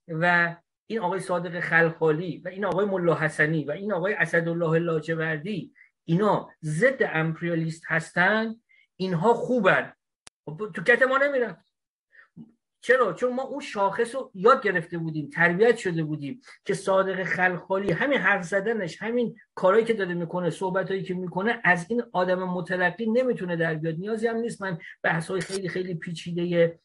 [0.08, 5.74] و این آقای صادق خلخالی و این آقای ملا حسنی و این آقای اسدالله لاجوردی
[6.04, 8.54] اینا ضد امپریالیست هستن
[8.96, 9.92] اینها خوبن.
[10.44, 11.64] خب تو کت ما نمیرن.
[12.84, 17.92] چرا؟ چون ما اون شاخص رو یاد گرفته بودیم تربیت شده بودیم که صادق خلخالی
[17.92, 23.06] همین حرف زدنش همین کارهایی که داره می‌کنه صحبتهایی که می‌کنه از این آدم متلقی
[23.06, 23.94] نمی‌تونه در بیاد.
[23.94, 26.78] نیازی هم نیست من بحث های خیلی خیلی پیچیده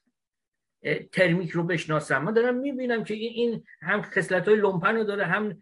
[1.11, 2.23] ترمیک رو بشناسم.
[2.23, 5.61] من دارم می‌بینم که این هم خصلت های لومپن رو داره هم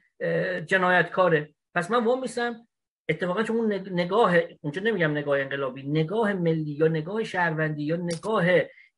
[0.66, 1.54] جنایتکاره.
[1.76, 2.68] پس من وام میسم
[3.10, 8.46] اتفاقا چون نگاه اونجا نمیگم نگاه انقلابی نگاه ملی یا نگاه شهروندی یا نگاه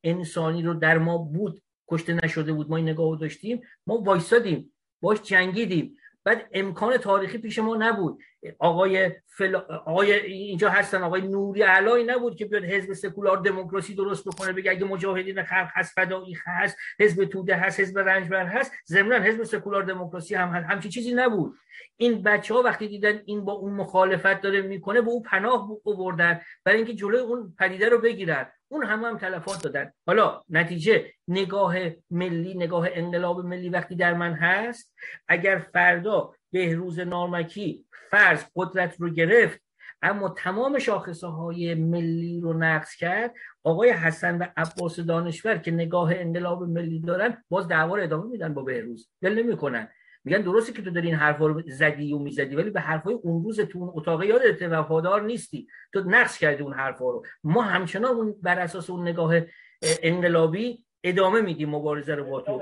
[0.03, 5.21] انسانی رو در ما بود کشته نشده بود ما این نگاه داشتیم ما وایسادیم باش
[5.21, 5.95] جنگیدیم.
[6.23, 8.19] بعد امکان تاریخی پیش ما نبود.
[8.59, 9.55] آقای, فل...
[9.85, 14.71] آقای اینجا هستن آقای نوری علایی نبود که بیاد حزب سکولار دموکراسی درست بکنه بگه
[14.71, 19.83] اگه مجاهدین خلق هست فدایی هست حزب توده هست حزب رنجبر هست ضمن حزب سکولار
[19.83, 20.65] دموکراسی هم هست.
[20.69, 21.55] همچی چیزی نبود.
[21.97, 26.41] این بچه ها وقتی دیدن این با اون مخالفت داره می‌کنه به او پناه بردن
[26.63, 28.51] برای اینکه جلوی اون پدیده رو بگیرن.
[28.71, 29.91] اون همه هم تلفات دادن.
[30.07, 31.75] حالا نتیجه نگاه
[32.11, 34.93] ملی نگاه انقلاب ملی وقتی در من هست
[35.27, 39.61] اگر فردا بهروز نارمکی فرض قدرت رو گرفت
[40.01, 43.33] اما تمام شاخصه های ملی رو نقض کرد
[43.63, 48.53] آقای حسن و عباس دانشور که نگاه انقلاب ملی دارن باز دعوا رو ادامه میدن
[48.53, 49.09] با بهروز.
[49.21, 49.89] دل نمی‌کنن.
[50.23, 53.43] میگن درسته که تو داری این حرفا رو زدی و می‌زدی ولی به حرفای اون
[53.43, 55.67] روز تو اون اتاق یادت وفادار نیستی.
[55.93, 57.25] تو نقص کردی اون حرفا رو.
[57.43, 59.33] ما همچنان اون بر اساس اون نگاه
[59.81, 62.61] انقلابی ادامه میدیم مبارزه رو با تو.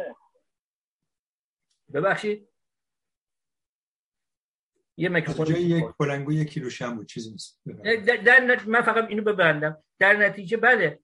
[1.93, 2.49] ببخشید.
[4.97, 7.61] یه میکروفون یک بلنگو یکی رو بود چیزی نیست.
[8.05, 9.83] در, من فقط اینو ببندم.
[9.99, 10.99] در نتیجه بله.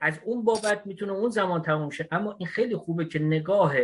[0.00, 2.08] از اون بابت می‌تونه اون زمان تموم شه.
[2.10, 3.74] اما این خیلی خوبه که نگاه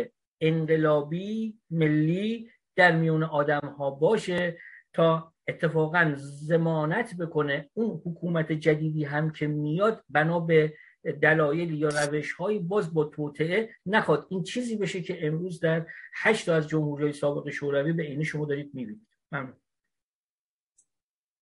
[0.43, 4.57] انقلابی ملی در میون آدم ها باشه
[4.93, 10.73] تا اتفاقا زمانت بکنه اون حکومت جدیدی هم که میاد بنا به
[11.21, 14.27] دلایل یا روش های باز با توطعه نخواد.
[14.29, 18.71] این چیزی بشه که امروز در هشت از جمهوری سابق شوروی به این شما دارید
[18.73, 19.07] می‌بینید.
[19.31, 19.55] ممنون.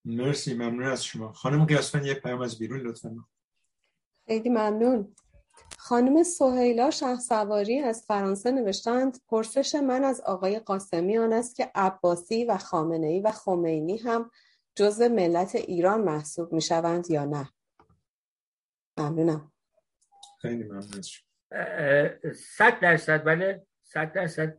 [0.05, 1.31] مرسی ممنون از شما.
[1.31, 3.25] خانم قیاسفن یه پیام از بیرون لطفا.
[4.25, 5.15] خیلی ممنون.
[5.83, 11.71] خانم سهیلا شه سواری از فرانسه نوشتند پرسش من از آقای قاسمی آن است که
[11.75, 14.31] عباسی و خامنه ای و خمینی هم
[14.75, 17.49] جزء ملت ایران محسوب می شوند یا نه.
[18.97, 19.51] ممنونم.
[20.41, 21.01] خیلی ممنون.
[22.33, 23.65] صد درصد بله.
[23.83, 24.57] صد درصد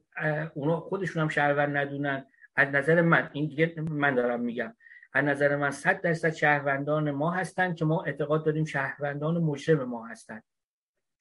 [0.55, 2.27] اونا خودشون هم شهروند ندونن.
[2.57, 4.77] از نظر من این دیگه من دارم میگم.
[5.13, 10.07] از نظر من صد درصد شهروندان ما هستند که ما اعتقاد داریم شهروندان مجرم ما
[10.07, 10.45] هستند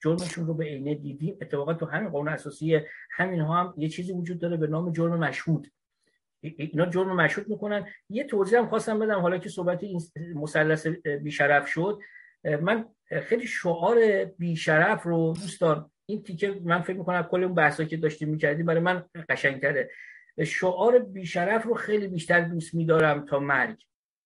[0.04, 1.38] جرمشون رو به عینه دیدیم.
[1.42, 2.80] اتفاقا تو همین قانون اساسی
[3.12, 5.68] همین ها هم یه چیزی وجود داره به نام جرم مشهود.
[6.42, 7.86] اینا جرم مشهود می‌کنن.
[8.10, 10.02] یه توضیح هم خواستم بدم حالا که صحبت این
[10.36, 10.88] مثلث
[11.24, 12.00] بیشرف شد
[12.62, 12.86] من
[13.22, 18.30] خیلی شعار بیشرف رو دوستان این تیکه من فکر می‌کنم کل اون بحثا که داشتیم
[18.30, 19.90] می‌کردیم برای من قشنگتره.
[20.46, 23.78] شعار بیشرف رو خیلی بیشتر دوست میدارم تا مرگ.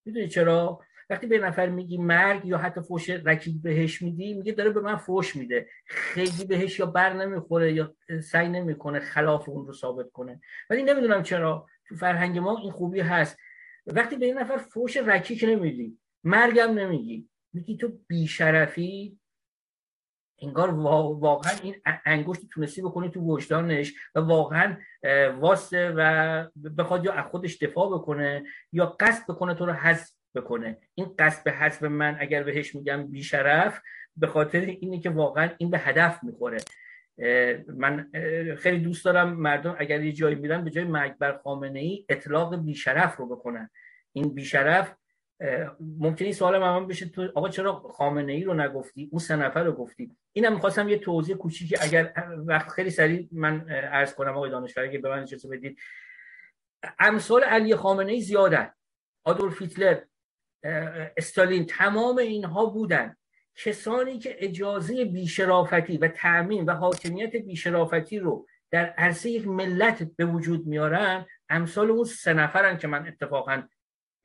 [0.06, 4.70] می‌دونی چرا؟ وقتی به نفر میگی مرگ یا حتی فوش رکیب بهش میدی میگه داره
[4.70, 5.68] به من فوش میده.
[5.86, 10.42] خیلی بهش یا بر نمی‌خوره یا سعی نمی‌کنه خلاف اون رو ثابت کنه.
[10.70, 11.68] ولی نمی‌دونم چرا.
[11.88, 13.38] تو فرهنگ ما این خوبی هست.
[13.88, 19.20] وقتی به این نفر فوش رکیک نمیدی مرگم نمیگی میگی تو بیشرفی.
[20.42, 21.76] انگار واقعا این
[22.06, 24.78] انگشت تونستی بکنی تو وجدانش و واقعا
[25.40, 26.44] واسه و
[26.78, 30.78] بخواد یا از خودش دفاع بکنه یا قصد بکنه تو رو حذف بکنه.
[30.96, 33.82] این قصد به حذف من اگر بهش میگم بیشرف
[34.18, 36.58] به خاطر اینه که واقعا این به هدف می‌خوره.
[37.68, 38.10] من
[38.58, 42.64] خیلی دوست دارم مردم اگر یه جایی میرن به جای مرگ بر خامنه ای اطلاق
[42.66, 43.70] بیشرف رو بکنن.
[44.14, 44.96] این بیشرف
[46.00, 49.72] ممکنه سوال من بشه تو آقا چرا خامنه ای رو نگفتی؟ اون سه نفر رو
[49.72, 50.12] گفتی.
[50.34, 52.14] اینم می‌خواستم یه توضیح کوچیکی اگر
[52.46, 55.80] وقت خیلی سریع من عرض کنم آقای دانشور که به من اجازه بدید.
[57.00, 58.70] امثال علی خامنه ای زیادن.
[59.24, 60.00] آدولف هیتلر
[61.18, 63.16] استالین تمام اینها بودن.
[63.56, 70.26] کسانی که اجازه بیشرافتی و تأمین و حاکمیت بیشرافتی رو در عرصه یک ملت به
[70.26, 73.64] وجود میارن امثال اون سه نفرن که من اتفاقا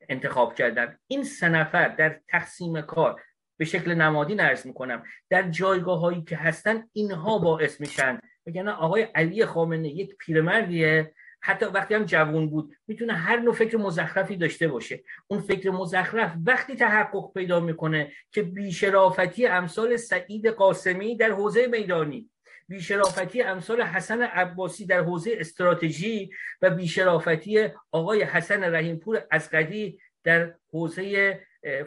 [0.09, 0.99] انتخاب کردم.
[1.07, 3.21] این سه نفر در تقسیم کار
[3.57, 8.19] به شکل نمادین ارز می‌کنم در جایگاه هایی که هستن اینها باعث میشن.
[8.45, 13.77] بگن آقای علی خامنه یک پیرمردیه حتی وقتی هم جوون بود می‌تونه هر نوع فکر
[13.77, 15.03] مزخرفی داشته باشه.
[15.27, 22.29] اون فکر مزخرف وقتی تحقق پیدا می‌کنه که بیشرافتی امثال سعید قاسمی در حوزه میدانی
[22.67, 26.29] بیشرافتی امثال حسن عباسی در حوزه استراتژی
[26.61, 29.17] و بیشرافتی آقای حسن رحیمپور
[29.53, 31.39] قدی در حوزه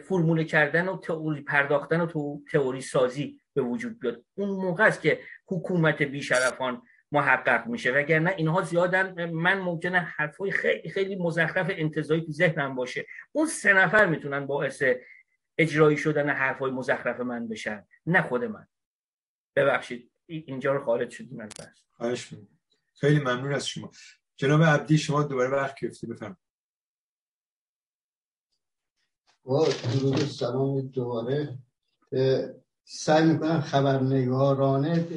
[0.03, 4.23] فرموله کردن و تئوری پرداختن و تئوری سازی به وجود بیاد.
[4.35, 6.81] اون موقع است که حکومت بیشرفان
[7.15, 7.91] محقق میشه.
[7.91, 9.29] وگرنه اینها زیادن.
[9.31, 13.05] من ممکنه حرفای خیلی خیلی مزخرف انتظایی تو ذهنم باشه.
[13.31, 14.83] اون سه نفر می‌تونن باعث
[15.57, 17.87] اجرایی شدن حرفای مزخرف من بشن.
[18.05, 18.67] نه خود من.
[19.55, 20.11] ببخشید.
[20.25, 21.77] اینجا رو خارج شدیم از بحث.
[21.91, 22.33] خواهش
[22.99, 23.91] خیلی ممنون از شما.
[24.37, 26.37] جناب عبدی شما دوباره وقت گرفتی بفرمایید.
[29.43, 31.57] با درود سلام دوباره.
[32.83, 35.07] سعی می‌کنم خبرنگارانه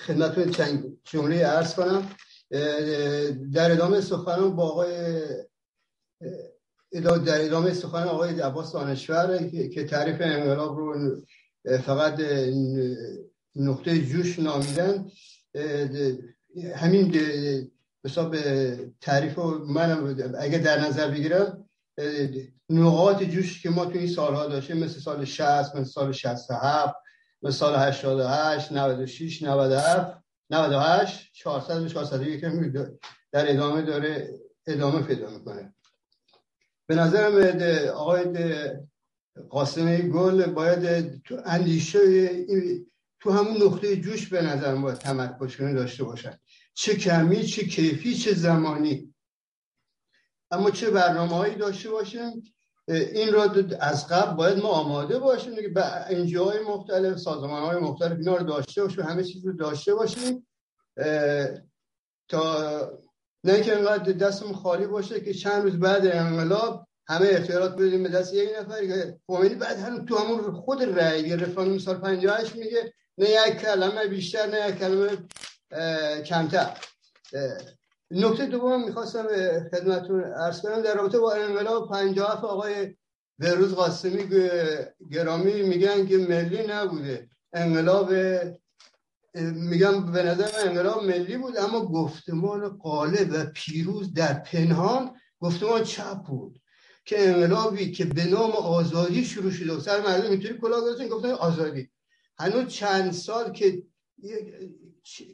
[0.00, 2.08] خدمتتون چند جمله عرض کنم.
[3.52, 4.92] در ادامه سخنم با آقای
[7.02, 11.16] در ادامه سخن آقای عباس دانشور که تعریف انقلاب رو
[11.84, 12.20] فقط
[13.56, 15.10] نقطه جوش نامیدن.
[16.74, 17.14] همین
[18.04, 18.36] حساب
[19.00, 21.68] تعریف رو من اگه در نظر بگیرم
[22.70, 26.94] نقاط جوش که ما تو این سالها داشتیم مثل سال 60 مثل سال 67
[27.42, 32.40] به سال 88 96 97 98 400 و 401
[33.32, 35.74] در ادامه داره ادامه پیدا می‌کنه.
[36.86, 38.24] به نظرم آقای
[39.50, 41.98] قاسمی گل باید تو اندیشه
[43.20, 46.38] تو همون نقطه جوش به نظر باید تمرکز داشته باشن.
[46.74, 49.14] چه کمی چه کیفی چه زمانی.
[50.50, 52.54] اما چه برنامه هایی داشته باشیم
[52.88, 55.82] این را از قبل باید ما آماده باشیم که به
[56.38, 60.46] های مختلف سازمان های مختلف اینا رو داشته باشیم همه چیز رو داشته باشیم
[62.28, 62.98] تا
[63.44, 68.08] نه که انقدر دستمون خالی باشه که چند روز بعد انقلاب همه اختیارات بدیم به
[68.08, 72.92] دست یک نفر که فامیلی بعد هم تو همون خود رأی گرفتن سال 58 میگه
[73.18, 75.08] نه یک کلمه بیشتر نه یک کلمه
[76.22, 76.76] کمتر.
[78.14, 79.26] نکته دوم می‌خواستم
[79.70, 80.82] خدمتون ارز کنم.
[80.82, 82.96] در رابطه با انقلاب 57 آقای
[83.38, 84.28] بروز قاسمی
[85.10, 87.28] گرامی میگن که ملی نبوده.
[87.52, 88.12] انقلاب
[89.54, 95.10] میگم به نظر انقلاب ملی بود اما گفتمان قالب و پیروز در پنهان
[95.40, 96.60] گفتمان چپ بود
[97.04, 99.80] که انقلابی که به نام آزادی شروع شده.
[99.80, 101.90] سر مردم اینطوری کلا گذاشتن گفتن آزادی.
[102.38, 103.82] هنوز چند سال که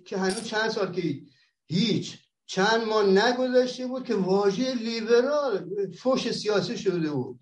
[0.06, 1.20] که هنوز چند سال که
[1.66, 7.40] هیچ چند ماه نگذشته بود که واژه لیبرال فوش سیاسی شده بود.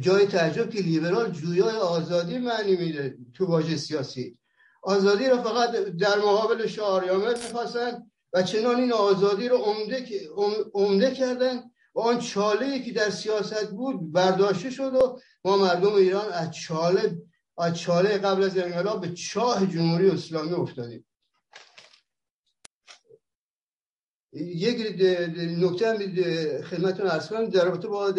[0.00, 4.38] جای تعجب که لیبرال جویای آزادی معنی میده تو واژه سیاسی.
[4.82, 10.06] آزادی رو فقط در مقابل شاهریامر می‌خواستن و چنان این آزادی رو عمده,
[10.74, 11.56] عمده کردن
[11.94, 17.18] و آن چاله که در سیاست بود برداشته شد و ما مردم ایران از چاله
[17.58, 21.04] از چاله قبل از انقلاب به چاه جمهوری اسلامی افتادیم.
[24.32, 25.02] یک
[25.38, 25.98] نکته هم
[26.62, 28.14] خدمتتون ارز کنم در رابطه با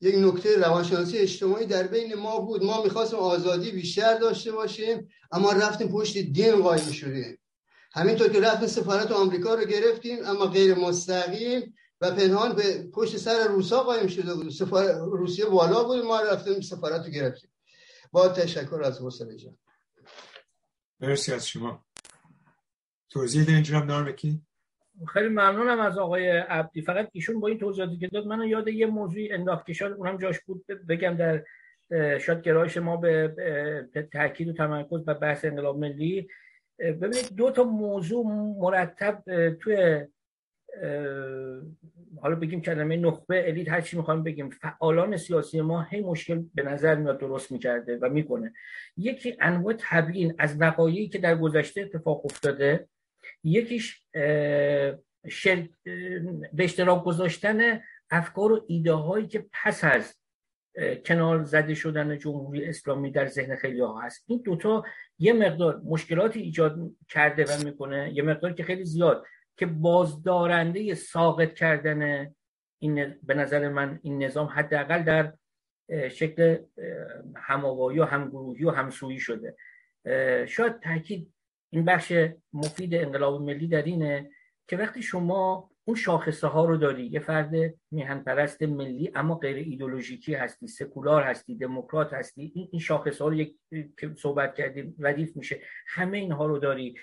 [0.00, 2.62] یک نکته روانشناسی اجتماعی در بین ما بود.
[2.64, 7.38] ما می‌خواستیم آزادی بیشتر داشته باشیم اما رفتیم پشت دین قایم شدیم.
[7.92, 13.48] همینطور که رفتیم سفارت آمریکا رو گرفتیم اما غیر مستقیم و پنهان به پشت سر
[13.48, 17.50] روسا قایم شده بود سفارت روسیه بالا بود ما رفتیم سفارت رو گرفتیم.
[18.12, 19.58] با تشکر از حسین جان.
[21.00, 21.85] مرسی از شما.
[23.16, 24.40] توضیح دین جناب نارمکی.
[25.08, 26.82] خیلی ممنونم از آقای عبدی.
[26.82, 30.16] فقط ایشون با این توضیحاتی که داد منو یاد یه موضوعی انداخت که شاید اونم
[30.16, 31.44] جاش بود بگم در
[32.18, 33.34] شاید گرایش ما به
[34.12, 36.28] تاکید و تمرکز و بحث انقلاب ملی.
[36.78, 38.26] ببینید دو تا موضوع
[38.58, 39.22] مرتب
[39.60, 40.06] توی
[42.20, 46.62] حالا بگیم کلمه نخبه الیت هر چی می‌خوایم بگیم فعالان سیاسی ما هی مشکل به
[46.62, 48.52] نظر میاد درست می‌کرده و می‌کنه.
[48.96, 52.88] یکی انواع تبیین از وقایعی که در گذشته اتفاق افتاده.
[53.46, 54.06] یکیش
[55.28, 55.68] شر...
[56.52, 60.16] به اشتراک گذاشتن افکار و ایده هایی که پس از
[61.06, 64.24] کنار زده شدن جمهوری اسلامی در ذهن خیلی ها هست.
[64.26, 64.84] این دوتا
[65.18, 69.24] یه مقدار مشکلاتی ایجاد کرده و می‌کنه یه مقدار که خیلی زیاد
[69.56, 72.32] که بازدارنده ساقط کردن
[72.78, 75.32] این به نظر من این نظام حداقل در
[76.08, 76.58] شکل
[77.36, 79.56] هماوایی و همگروهی و همسویی شده.
[80.46, 81.34] شاید تاکید
[81.76, 82.12] این بخش
[82.52, 84.30] مفید انقلاب ملی در اینه
[84.68, 89.56] که وقتی شما اون شاخصه ها رو داری یه فرد میهن پرست ملی اما غیر
[89.56, 93.56] ایدولوژیکی هستی سکولار هستی دموکرات هستی این این شاخص ها رو یک
[94.16, 96.94] صحبت کردیم ردیف میشه همه اینها رو داری.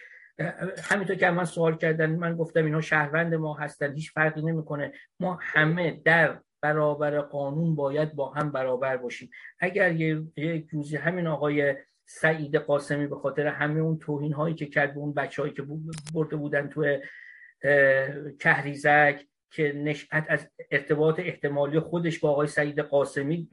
[0.84, 4.94] همینطور که من سوال کردن من گفتم اینها شهروند ما هستن هیچ فرقی نمی‌کنه.
[5.20, 9.30] ما همه در برابر قانون باید با هم برابر باشیم.
[9.60, 11.76] اگر یک روزی همین آقای
[12.06, 15.64] سعید قاسمی به خاطر همه اون توهین هایی که کرد به اون بچههایی که
[16.14, 16.98] برده بودن تو
[18.40, 23.50] کهریزک که نشأت از ارتباط احتمالی خودش با آقای سعید قاسمی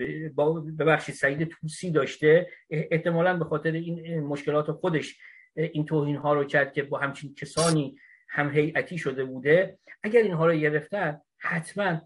[0.78, 5.18] ببخشید سعید توسی داشته احتمالا به خاطر این مشکلات خودش
[5.54, 7.96] این توهین ها رو کرد که با همچین کسانی
[8.28, 9.78] هم هیئتی شده بوده.
[10.02, 12.00] اگر اینها رو گرفتن حتما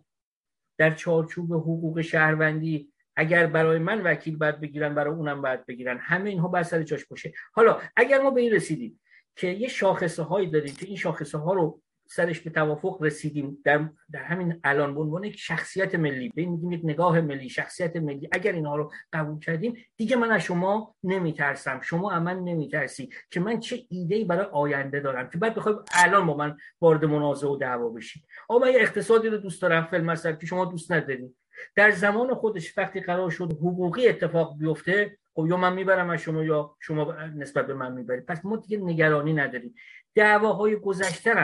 [0.78, 5.98] در چارچوب حقوق شهروندی اگر برای من وکیل باید بگیرن برای اونم باید بگیرن.
[5.98, 7.32] همه اینها باید سر جاش باشه.
[7.52, 9.00] حالا اگر ما به این رسیدیم
[9.36, 13.88] که یه شاخصه هایی داریم که این شاخصه ها رو سرش به توافق رسیدیم در,
[14.12, 18.28] در همین الان به عنوان یک شخصیت ملی به میگیم یک نگاه ملی شخصیت ملی
[18.32, 21.80] اگر اینها رو قبول کردیم دیگه من از شما نمیترسم.
[21.80, 25.74] شما از من نمیترسی که من چه ایده ای برای آینده دارم که بعد بخوای
[25.94, 28.22] الان با من وارد منازعه و دعوا بشی.
[28.48, 31.36] آقا من اقتصادی رو دوست دارم فیلم که شما دوست ندارید.
[31.76, 36.44] در زمان خودش وقتی قرار شد حقوقی اتفاق بیفته خب یا من می‌برم از شما
[36.44, 38.26] یا شما نسبت به من می‌برید.
[38.26, 39.74] پس ما دیگه نگرانی نداریم.
[40.14, 41.34] دعواهای گذشته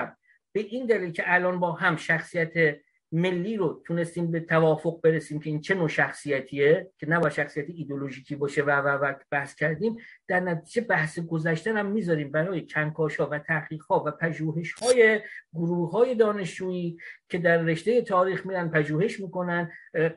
[0.52, 2.80] به این دلیل که الان با هم شخصیت
[3.12, 8.36] ملی رو تونستیم به توافق برسیم که این چه نوع شخصیتیه که نباید شخصیت ایدولوژیکی
[8.36, 9.96] باشه و و و بحث کردیم
[10.28, 15.20] در نتیجه بحث گذشته هم می‌ذاریم برای کنکاش ها و تحقیق ها و پژوهش های
[15.54, 16.96] گروه های دانشجویی
[17.28, 19.70] که در رشته تاریخ میرن پژوهش می‌کنن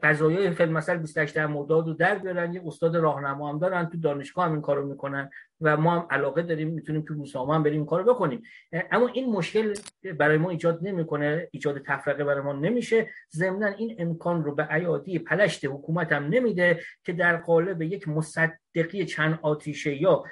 [0.04, 4.46] قضایای فیلم مثلا 28 مرداد رو در بیارن یه استاد راهنما هم دارن تو دانشگاه
[4.46, 5.30] هم این کارو می‌کنن.
[5.64, 8.44] و ما هم علاقه داریم می‌تونیم تو روزنامه هم بریم این کارو بکنیم.
[8.92, 9.74] اما این مشکل
[10.20, 13.10] برای ما ایجاد نمی‌کنه ایجاد تفرقه برای ما نمیشه.
[13.32, 19.06] ضمن این امکان رو به ایادی پلشت حکومت هم نمیده که در قالب یک مصدقی
[19.06, 20.24] چند آتیشه یا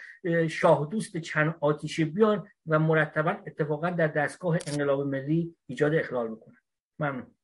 [0.49, 6.57] شاه دوست چند آتیشه بیان و مرتبا اتفاقا در دستگاه انقلاب ملی ایجاد اخلال بکنن
[6.99, 7.35] ممنون.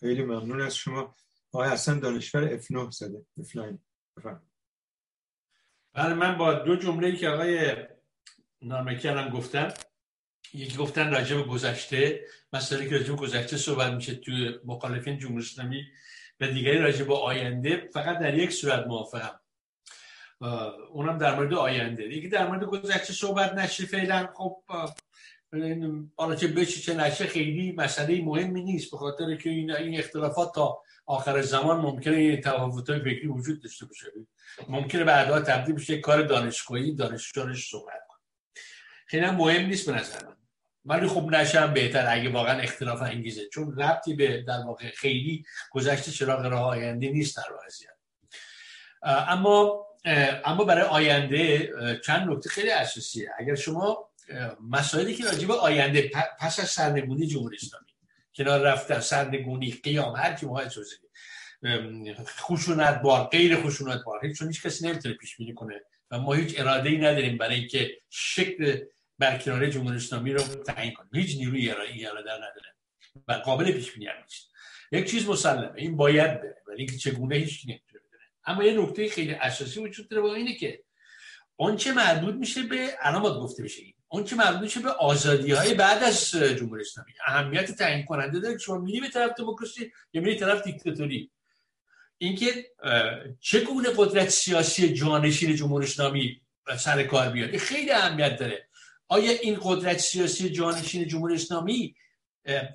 [0.00, 1.14] خیلی ممنون از شما.
[1.52, 3.26] آقای حسن دانشور F9 زده.
[3.40, 3.58] F9
[5.94, 7.76] بله من با دو جمله که آقای
[8.62, 9.72] نارمکی الان گفتن
[10.54, 12.20] یکی گفتن راجع به گذشته
[12.52, 15.84] مسئله که راجع به گذشته صحبت میشه توی مخالفین جمهوری اسلامی
[16.40, 19.40] و دیگری راجع به آینده فقط در یک صورت موافقم.
[20.90, 22.08] اونم در مورد آینده.
[22.08, 24.28] دیگه در مورد گذشته صحبت نشه فعلا.
[24.34, 24.56] خب
[26.16, 30.82] حالا چه بچه چه نشه خیلی مسئله مهمی نیست به خاطر که این اختلافات تا
[31.06, 34.06] آخر زمان ممکنه تفاوت های فکری وجود داشته باشه.
[34.68, 38.16] ممکنه بعدها تبدیل بشه کار دانشگاهی دانشجویانش صحبت کن
[39.06, 40.36] خیلی مهم نیست به نظر من.
[40.84, 43.48] ولی خب نشم بهتر اگه واقعا اختلاف انگیزه.
[43.48, 47.90] چون ربطی به در واقع خیلی گذشته چراغ راه آینده نیست در وضعیت
[49.02, 49.86] اما
[50.44, 51.70] اما برای آینده
[52.06, 53.30] چند نکته خیلی اساسیه.
[53.38, 54.10] اگر شما
[54.70, 56.10] مسائلی که راجع به آینده
[56.40, 57.93] پس از سرنگونی جمهوری اسلامی
[58.36, 60.68] کنار رفتن سرنگونی قیام هر کی موقع
[62.26, 64.32] خشونت بار غیر خشونت بار.
[64.32, 65.80] چون هیچ کسی نمی‌تونه پیش بینی کنه
[66.10, 68.80] و ما هیچ اراده ای نداریم برای اینکه شکل
[69.18, 71.10] برکناری جمهوری اسلامی رو تعیین کنیم.
[71.14, 72.74] هیچ نیروی اراده نداره
[73.28, 74.50] و قابل پیش بینی نیست.
[74.92, 79.08] یک چیز مسلمه این باید بره ولی اینکه چگونه هیچ نمی‌تونه بدونه اما یه نکته
[79.08, 80.84] خیلی اساسی وجود داره با اینه که
[81.56, 83.82] آنچه مربوط میشه به علامات گفته بشه
[84.14, 87.12] اون که مربوط به آزادی های بعد از جمهوری اسلامی.
[87.26, 91.30] اهمیت تعیین کننده داره شما میری به طرف دموکراسی یا میری طرف دیکتاتوری.
[92.18, 92.70] اینکه
[93.40, 96.40] چگونه قدرت سیاسی جانشین جمهوری اسلامی
[96.78, 98.68] سر کار بیاد خیلی اهمیت داره.
[99.08, 101.94] آیا این قدرت سیاسی جانشین جمهوری اسلامی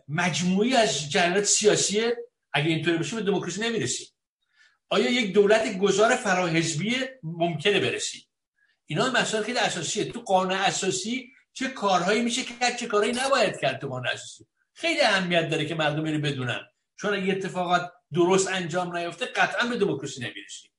[0.08, 2.02] مجموعی از جریانات سیاسی
[2.54, 4.08] اگه اینطوری باشه به دموکراسی نمی‌رسی
[4.90, 8.29] آیا یک دولت گذار فراحزبی ممکنه برسی
[8.92, 10.12] اینا مسائل خیلی اساسیه.
[10.12, 15.02] تو قانون اساسی چه کارهایی میشه کرد چه کارهایی نباید کرد تو قانون اساسی؟ خیلی
[15.02, 16.62] اهمیت داره که مردم اینو بدونن.
[16.96, 20.70] چون اگه اتفاقات درست انجام نیفته قطعا به دموکراسی نمی‌رسی.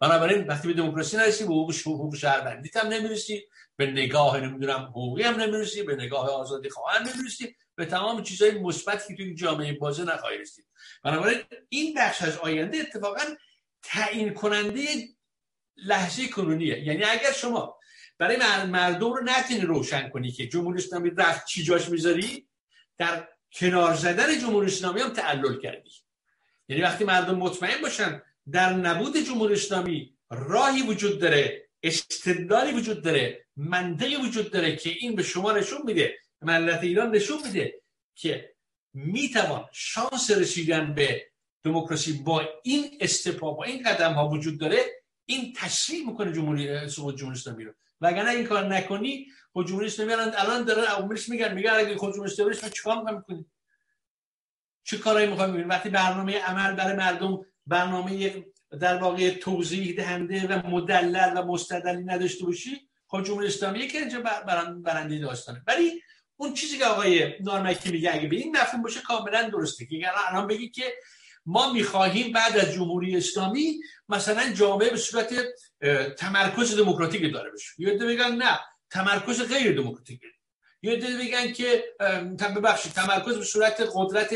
[0.00, 5.22] بنابراین وقتی به دموکراسی نرسی به حقوق حقوق شهروندی هم نمی‌رسی به نگاه نمی‌دونم حقوقی
[5.22, 7.56] هم نمی‌رسی به نگاه آزادی خواهر نمی‌رسی.
[7.76, 10.66] به تمام چیزهای مثبتی که توی جامعه بازه نخواهی رسید.
[11.04, 13.22] بنابراین این بخش از آینده اتفاقا
[13.82, 14.80] تعیین کننده
[15.76, 17.78] لحظه کنونیه یعنی اگر شما
[18.18, 18.36] برای
[18.66, 22.48] مردم رو نتونی روشن کنی که جمهوری اسلامی رفت چی جاش می‌ذاری؟
[22.98, 25.90] در کنار زدن جمهوری اسلامی هم تعلل کردی.
[26.68, 28.22] یعنی وقتی مردم مطمئن باشن
[28.52, 35.16] در نبود جمهوری اسلامی راهی وجود داره استدلالی وجود داره منطقی وجود داره که این
[35.16, 37.80] به شما نشون میده ملت ایران نشون میده
[38.14, 38.54] که
[38.92, 41.26] می‌توان شانس رسیدن به
[41.62, 47.16] دموکراسی با این استپا با این قدم ها وجود داره این تشریح می‌کنه جمهوری سقوط
[47.16, 47.72] جمهوری اسلامی رو.
[48.00, 51.54] وگرنه این کار نکنی خود جمهوری اسلامی الان داره عواملش میگن.
[51.54, 53.46] میگه اگه خود جمهوری اسلامی شما چیکار می‌خوایم کنید
[54.84, 58.44] چه کارایی می‌خوایم بکنید وقتی برنامه عمل برای مردم برنامه
[58.80, 64.20] در واقع توضیح دهنده و مدلل و مستدلی نداشته باشی خود جمهوری اسلامی که اینجا
[64.84, 65.62] برنده داستانه.
[65.66, 66.02] ولی
[66.36, 69.86] اون چیزی که آقای نارمکی میگه اگه به این مفهوم باشه کاملا درسته.
[69.86, 69.96] که
[70.28, 70.94] الان بگی که
[71.46, 75.34] ما می‌خواهیم بعد از جمهوری اسلامی مثلا جامعه به صورت
[76.18, 77.72] تمرکز دموکراتیک داره بشه.
[77.78, 78.58] یه بگن نه
[78.90, 80.20] تمرکز غیر دموکراتیک.
[80.82, 81.84] یه بگن که
[82.56, 84.34] ببخشید تمرکز به صورت قدرت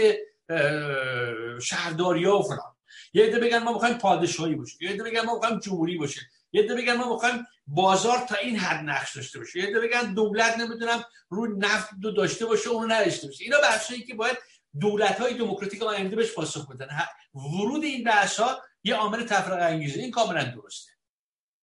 [1.63, 2.75] شهرداری و فلان.
[3.13, 6.21] یه عده بگن ما می‌خوایم پادشاهی باشه یه عده بگن ما می‌خوایم جمهوری باشه
[6.53, 9.59] یه عده بگن ما می‌خوایم بازار تا این حد نقش داشته باشه.
[9.59, 13.45] یه عده بگن دولت نمی‌دونم رو نفت دو داشته باشه اونو نداشته باشه.
[13.45, 14.37] اینا بحثایی که باید
[14.81, 16.89] دولت های دموکراتیک آینده بهش پاسخ بدن.
[17.35, 20.01] ورود این بحث ها یه عامل تفرقه انگیزه.
[20.01, 20.93] این کاملا درسته.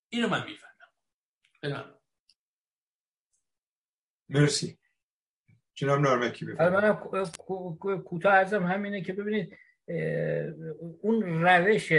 [0.10, 1.96] اینو من می‌فهمم.
[4.30, 4.78] مرسی.
[5.76, 6.98] جناب نارمکی بفرمایید.
[7.12, 9.58] من کوتاه ازم همینه که ببینید
[11.02, 11.94] اون روش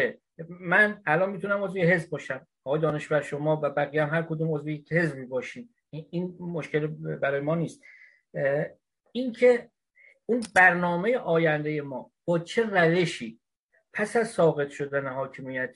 [0.48, 2.46] من الان می‌تونم عضوی حزب باشم.
[2.64, 6.86] آقای دانشور شما و بقیه هم هر کدوم عضوی حزبی باشیم این مشکل
[7.16, 7.82] برای ما نیست.
[9.12, 9.70] اینکه
[10.26, 13.40] اون برنامه آینده ما با چه روشی
[13.92, 15.74] پس از ساقط شدن حاکمیت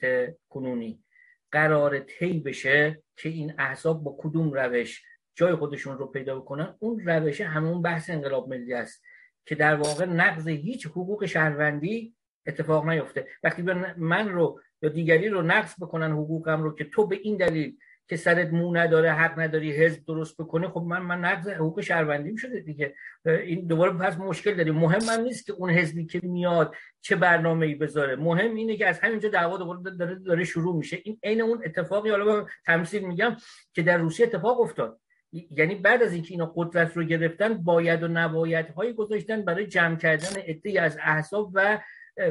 [0.49, 1.03] کنونی
[1.51, 5.03] قرار طی بشه که این احزاب با کدوم روش
[5.35, 9.03] جای خودشون رو پیدا بکنن؟ اون روش همون بحث انقلاب ملی است
[9.45, 12.15] که در واقع نقض هیچ حقوق شهروندی
[12.47, 13.27] اتفاق نیفته.
[13.43, 13.61] وقتی
[13.97, 18.15] من رو یا دیگری رو نقض بکنن حقوقم رو که تو به این دلیل که
[18.17, 22.59] سرت مو نداره حق نداری حزب درست بکنه خب من من نقض حقوق شهروندیم شده
[22.59, 22.95] دیگه.
[23.25, 24.75] این دوباره پس مشکل داریم.
[24.75, 28.15] مهم من نیست که اون حزبی که میاد چه برنامه ای بذاره.
[28.15, 30.97] مهم اینه که از همینجا دعوا دوباره داره, داره شروع میشه.
[31.03, 33.35] این عین اون اتفاقی حالا تمثیل میگم
[33.73, 34.99] که در روسیه اتفاق افتاد.
[35.31, 39.95] یعنی بعد از اینکه اینا قدرت رو گرفتن باید و نباید های گذاشتن برای جمع
[39.95, 41.79] کردن عده‌ای از احزاب و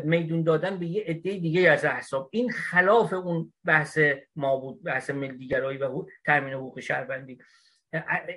[0.04, 3.98] میدون دادن به یه عده دیگه از احساب این خلاف اون بحث
[4.36, 7.38] ما بود بحث ملیگرایی و تامین حقوق شهروندی.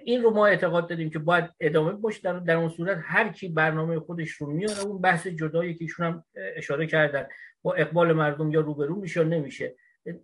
[0.03, 2.22] این رو ما اعتقاد داریم که باید ادامه باشه.
[2.22, 6.05] در, در اون صورت هر کی برنامه خودش رو میاره اون بحث جدایی که ایشون
[6.05, 6.23] هم
[6.55, 7.27] اشاره کردن
[7.61, 9.75] با اقبال مردم یا روبرو میشه یا نمیشه.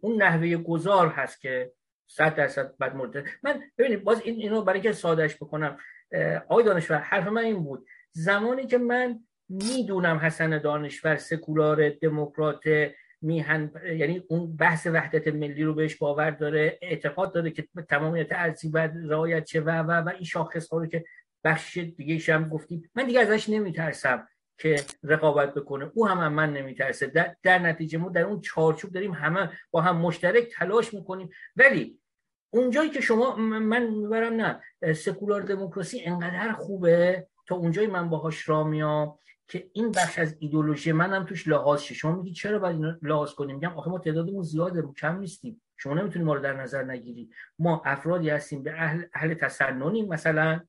[0.02, 1.72] اون نحوه گذار هست که
[2.08, 3.26] صد درصد بعد مورد.
[3.44, 5.78] من ببینید باز این اینو برای که سادهش بکنم
[6.48, 7.86] آقای دانشور حرف من این بود.
[8.12, 12.64] زمانی که من می‌دونم حسن دانشور سکولار دموکرات
[13.22, 18.70] میهن یعنی اون بحث وحدت ملی رو بهش باور داره اعتقاد داره که تمامیت ارزی
[18.70, 21.06] باید رعایت شه و و و این شاخص ها رو که
[21.44, 25.92] بخش دیگه هم گفتیم من دیگه ازش نمیترسم که رقابت بکنه.
[25.94, 27.08] او هم, هم من نمیترسه.
[27.08, 31.30] در, در نتیجه ما در اون چارچوب داریم همه با هم مشترک تلاش می‌کنیم.
[31.56, 32.00] ولی
[32.54, 34.62] اونجایی که شما من می‌برم نه
[34.94, 39.20] سکولار دموکراسی انقدر خوبه تا اونجایی من باهاش را میام.
[39.50, 41.94] که این بخش از ایدولوژی منم توش لحاظ شه.
[41.94, 45.62] شما میگید چرا باید لحاظ کنیم؟ میگم آخه ما تعدادمون زیاده رو کم نیستیم.
[45.78, 47.30] شما نمی‌تونید ما رو در نظر نگیری.
[47.60, 50.60] ما افرادی هستیم به اهل, اهل تسننیم مثلا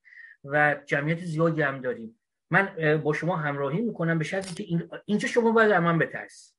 [0.45, 2.21] و جمعیت زیادی هم داریم.
[2.51, 6.55] من با شما همراهی می‌کنم به شرطی که این اینجا شما باید من بترس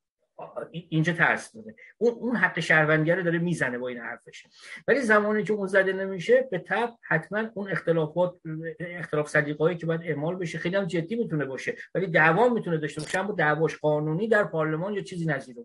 [0.72, 4.46] اینجا ترس داره اون اون حق شهروندی رو داره می‌زنه با این حرفش.
[4.88, 8.40] ولی زمانی که اون زده نمیشه به تب حتما اون اختلافات
[8.80, 11.76] اختلاف سلیقه‌ای که باید اعمال بشه خیلی هم جدی می‌تونه باشه.
[11.96, 13.20] ولی دعوا می‌تونه داشته باشه.
[13.20, 15.56] اما دعواش قانونی در پارلمان یا چیزی نظیر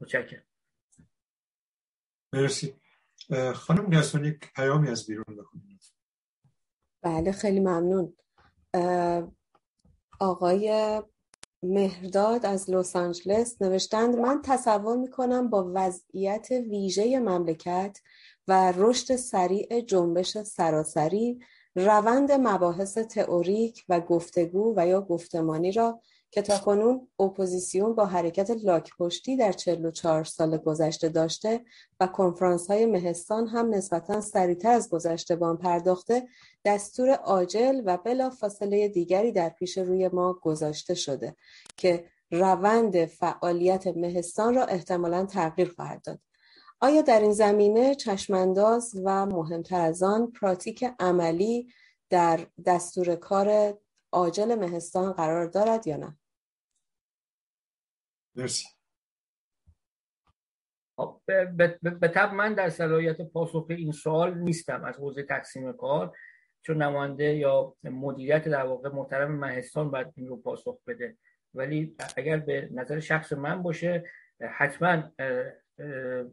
[0.00, 0.44] متشکرم.
[2.32, 2.74] مرسی.
[3.54, 3.92] خانم
[4.24, 5.82] یک پیامی از بیرون بخونید.
[7.02, 8.16] بله خیلی ممنون.
[10.20, 11.02] آقای
[11.64, 18.00] مهرداد از لس آنجلس نوشتند من تصور می‌کنم با وضعیت ویژه مملکت
[18.48, 21.40] و رشد سریع جنبش سراسری
[21.76, 26.00] روند مباحث تئوریک و گفتگو و یا گفتمانی را
[26.34, 31.64] که کنون اپوزیسیون با حرکت لاک پشتی در 44 سال گذشته داشته
[32.00, 36.28] و کنفرانس های مهستان هم نسبتا سریعتر از گذشته بدان پرداخته
[36.64, 41.36] دستور عاجل و بلا فاصله دیگری در پیش روی ما گذاشته شده
[41.76, 46.18] که روند فعالیت مهستان را احتمالا تغییر خواهد داد.
[46.80, 51.68] آیا در این زمینه چشمانداز و مهمتر از آن پراتیک عملی
[52.10, 53.78] در دستور کار
[54.12, 56.18] عاجل مهستان قرار دارد یا نه؟
[58.36, 58.68] مرسی.
[60.96, 61.20] خب،
[62.00, 66.16] به طب من در صلاحیت پاسخ این سوال نیستم از حوزه تقسیم کار
[66.62, 71.16] چون نماینده یا مدیریت در واقع محترم مهستان باید این رو پاسخ بده.
[71.54, 74.04] ولی اگر به نظر شخص من باشه
[74.40, 75.02] حتما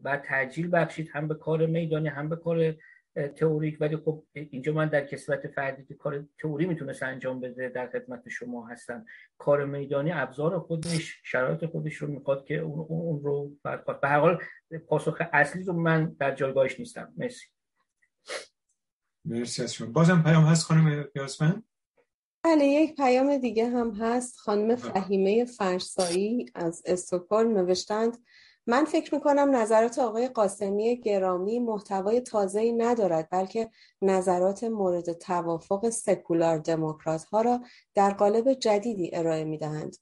[0.02, 2.76] باید تجیل بخشید هم به کار میدانی هم به کار
[3.16, 7.90] تئوریک ولی خب اینجا من در کسبت فردی که کار تئوری می‌تونست انجام بده در
[7.90, 9.06] خدمت شما هستم.
[9.38, 14.20] کار میدانی ابزار خودش شرایط خودش رو می‌خواد که اون, اون رو برخواد به هر
[14.20, 14.44] حال
[14.88, 17.14] پاسخ اصلی رو من در جایگاهش نیستم.
[17.18, 17.48] مرسی.
[19.26, 19.92] مرسی از شما.
[19.92, 21.64] بازم پیام هست خانم پیاسمن
[22.44, 24.38] بله یک پیام دیگه هم هست.
[24.38, 28.18] خانم فهیمه فرسایی از استکهلم نوشتند.
[28.68, 33.70] من فکر می‌کنم نظرات آقای قاسمی گرامی محتوای تازه‌ای ندارد بلکه
[34.02, 37.62] نظرات مورد توافق سکولار دموکرات ها را
[37.96, 39.98] در قالب جدیدی ارائه می‌دهند.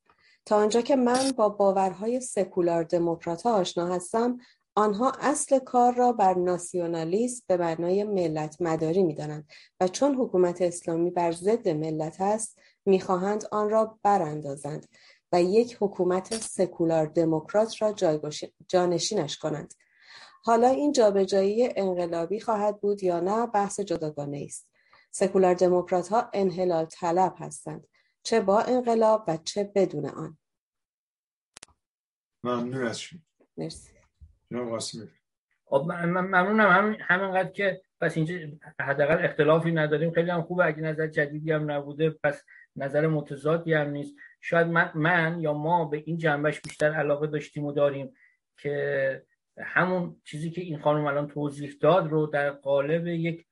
[0.45, 4.38] تا آنجا که من با باورهای سکولار دموکرات ها آشنا هستم
[4.75, 9.47] آنها اصل کار را بر ناسیونالیسم به معنای ملت مداری می‌دانند
[9.79, 14.88] و چون حکومت اسلامی بر ضد ملت است می‌خواهند آن را براندازند.
[15.32, 17.95] و یک حکومت سکولار دموکرات را
[18.67, 19.74] جانشینش کنند.
[20.43, 24.69] حالا این جابجایی انقلابی خواهد بود یا نه بحث جداگانه است.
[25.11, 27.88] سکولار دموکرات ها انحلال طلب هستند.
[28.24, 30.38] چه با انقلاب و چه بدون آن.
[32.43, 33.19] ممنون از شما.
[33.58, 33.91] مرسی.
[35.66, 36.69] خب ممنونم.
[36.69, 38.35] همین همینقدر که پس اینجا
[38.80, 40.11] حداقل اختلافی نداریم.
[40.11, 40.66] خیلی هم خوبه.
[40.66, 42.43] اگه نظر جدیدی هم نبوده پس
[42.75, 44.15] نظر متضادی هم نیست.
[44.41, 48.14] شاید من, من یا ما به این جنبش بیشتر علاقه داشتیم و داریم
[48.57, 49.23] که
[49.57, 53.45] همون چیزی که این خانم الان توضیح داد رو در قالب یک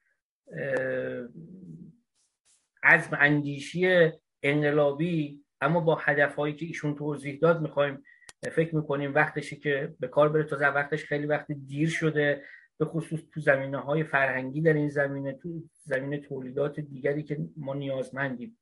[2.84, 4.12] عزم اندیشی
[4.44, 8.04] انقلابی اما با هدفهایی که ایشون توضیح داد می‌خوایم
[8.52, 10.44] فکر می‌کنیم وقتشه که به کار بره.
[10.44, 12.44] تازه وقتش خیلی وقت دیر شده.
[12.78, 17.74] به خصوص تو زمینه های فرهنگی در این زمینه تو زمینه تولیدات دیگری که ما
[17.74, 18.58] نیازمندیم.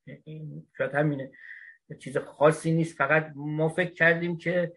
[0.78, 1.32] شاید همینه.
[2.00, 2.98] چیز خاصی نیست.
[2.98, 4.74] فقط ما فکر کردیم که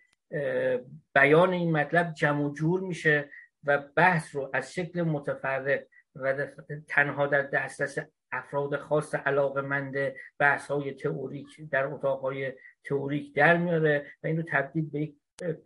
[1.14, 3.30] بیان این مطلب جمع جور میشه
[3.64, 5.80] و بحث رو از شکل متفرق
[6.14, 6.46] و
[6.88, 7.98] تنها در دسترس
[8.32, 9.94] افراد خاص علاقه مند
[10.38, 12.52] بحث های تئوریک در اتاق های
[12.84, 15.14] تئوریک در میاره و این رو تبدیل به یک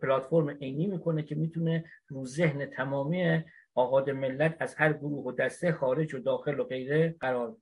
[0.01, 3.43] پلتفرم عینی می‌کنه که می‌تونه رو ذهن تمامی
[3.75, 7.61] آقاد ملت از هر گروه و دسته خارج و داخل و غیره قرار بده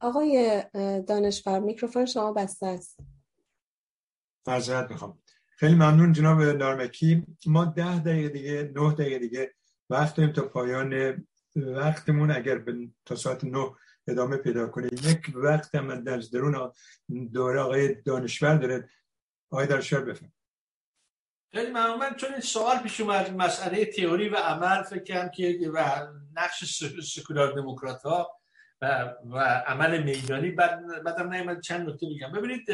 [0.00, 0.64] آقای
[1.08, 3.00] دانشور میکروفون شما بسته است.
[4.44, 5.18] فرزت می‌خوام.
[5.56, 7.26] خیلی ممنون جناب نارمکی.
[7.46, 9.54] ما ده دقیقه دیگه نه دقیقه دیگه
[9.90, 11.24] وقت داریم تا پایان
[11.56, 12.30] وقتمون.
[12.30, 12.64] اگر
[13.04, 13.74] تا ساعت نه
[14.08, 16.72] ادامه پیدا کنه یک وقت هم در درون
[17.32, 18.88] دوره آقای دانشور داره.
[19.50, 20.32] آقای دانشور بفهم
[21.52, 21.98] خیلی ممنون.
[21.98, 26.64] من چون این سوال پیش اومد مسئله تئوری و عمل فکر کنم که و نقش
[27.02, 28.40] سکولار دموکرات ها
[28.80, 32.32] و, و عمل میدانی بعد بعدم چند نکته بگم.
[32.32, 32.70] ببینید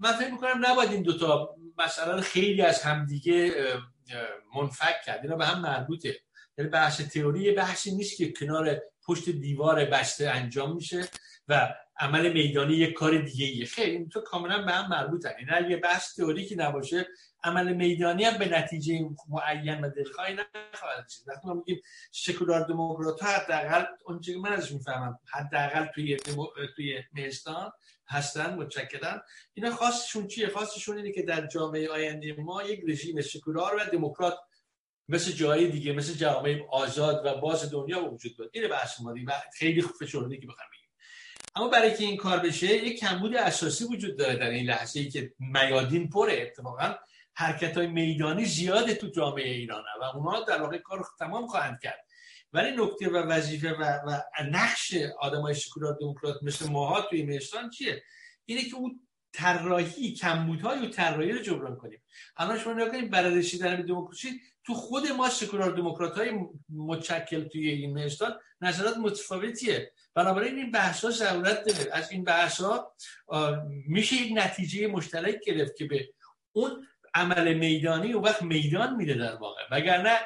[0.00, 3.52] من فکر می‌کنم نباید این دوتا مسئله خیلی از همدیگه
[4.54, 6.20] منفک کرد اینا به هم مربوطه.
[6.58, 11.08] یعنی بحث تئوری بحثی نیست که کنار پشت دیوار بسته انجام میشه
[11.48, 13.66] و عمل میدانی یک کار دیگه ایه.
[13.66, 17.06] خیلی این تو کاملا به هم مربوطه این یعنی اگه بحث تئوریکی نباشه
[17.44, 21.28] عمل میدانی هم به نتیجه معین و دلخواهی نخواهد رسید.
[21.28, 26.16] وقتی ما میگیم سکولار دموکرات ها حداقل اون که من ازش می‌فهمم حداقل توی
[26.76, 27.72] توی مهستان
[28.08, 29.20] هستن متشکرن.
[29.54, 34.38] اینا خاصشون چیه؟ خاصشون اینه که در جامعه آینده ما یک رژیم سکولار و دموکرات
[35.08, 38.50] مثل جای دیگه مثل جامعه آزاد و باز دنیا وجود داره.
[38.54, 40.88] این بحث ما و خیلی فشرده که بخوام بگیم
[41.56, 45.08] اما برای که این کار بشه یک کمبود اساسی وجود داره در این لحظه ای
[45.08, 46.42] که میادین پره.
[46.42, 46.94] اتفاقا
[47.34, 52.04] حرکت های میدانی زیاده تو جامعه ایران و اونا در واقع کار تمام خواهند کرد.
[52.52, 54.20] ولی نکته و وظیفه و, و
[54.50, 58.02] نقش آدمای سکولار دموکرات مثل ماها توی مهستان چیه؟
[58.44, 62.02] اینه که اون طراحی کمبودهای و طراحی رو جبران کنیم.
[62.36, 66.30] الان شما نگاه کنید برای رسیدن به دموکراسی تو خود ما سکولار دموکرات های
[66.68, 69.92] متشکل توی این مهستان نظرات متفاوتیه.
[70.14, 71.90] بنابراین این بحث ها ضرورت داره.
[71.92, 72.94] از این بحث ها
[73.86, 76.08] میشه یک نتیجه مشترک گرفت که به
[76.52, 79.60] اون عمل میدانی و وقت میدان میده در واقع.
[79.70, 80.18] وگرنه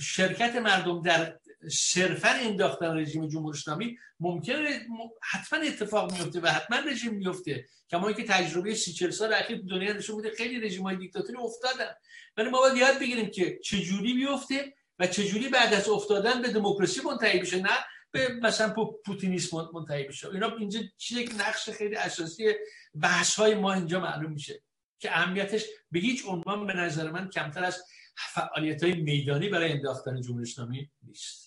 [0.00, 1.38] شرکت مردم در
[1.70, 4.86] صرفا انداختن رژیم جمهوری اسلامی ممکنه
[5.22, 7.66] حتما اتفاق میفته و حتما رژیم میفته.
[7.90, 11.90] کما که تجربه سی چل سال اخیر دنیا نشون میده خیلی رژیم های دیکتاتوری افتادن.
[12.36, 17.00] ولی ما باید یاد بگیریم که چجوری بیفته و چجوری بعد از افتادن به دموکراسی
[17.00, 17.70] منتهی بشه نه
[18.10, 18.74] به مثلا
[19.06, 22.52] پوتینیسم منتهی بشه اینا اینجا که نقش خیلی اساسی
[22.94, 24.62] بحث های ما اینجا معلوم میشه
[24.98, 27.82] که اهمیتش به هیچ عنوان به نظر من کمتر از
[28.16, 31.41] فعالیت های میدانی برای انداختن جمهوری اسلامی نیست.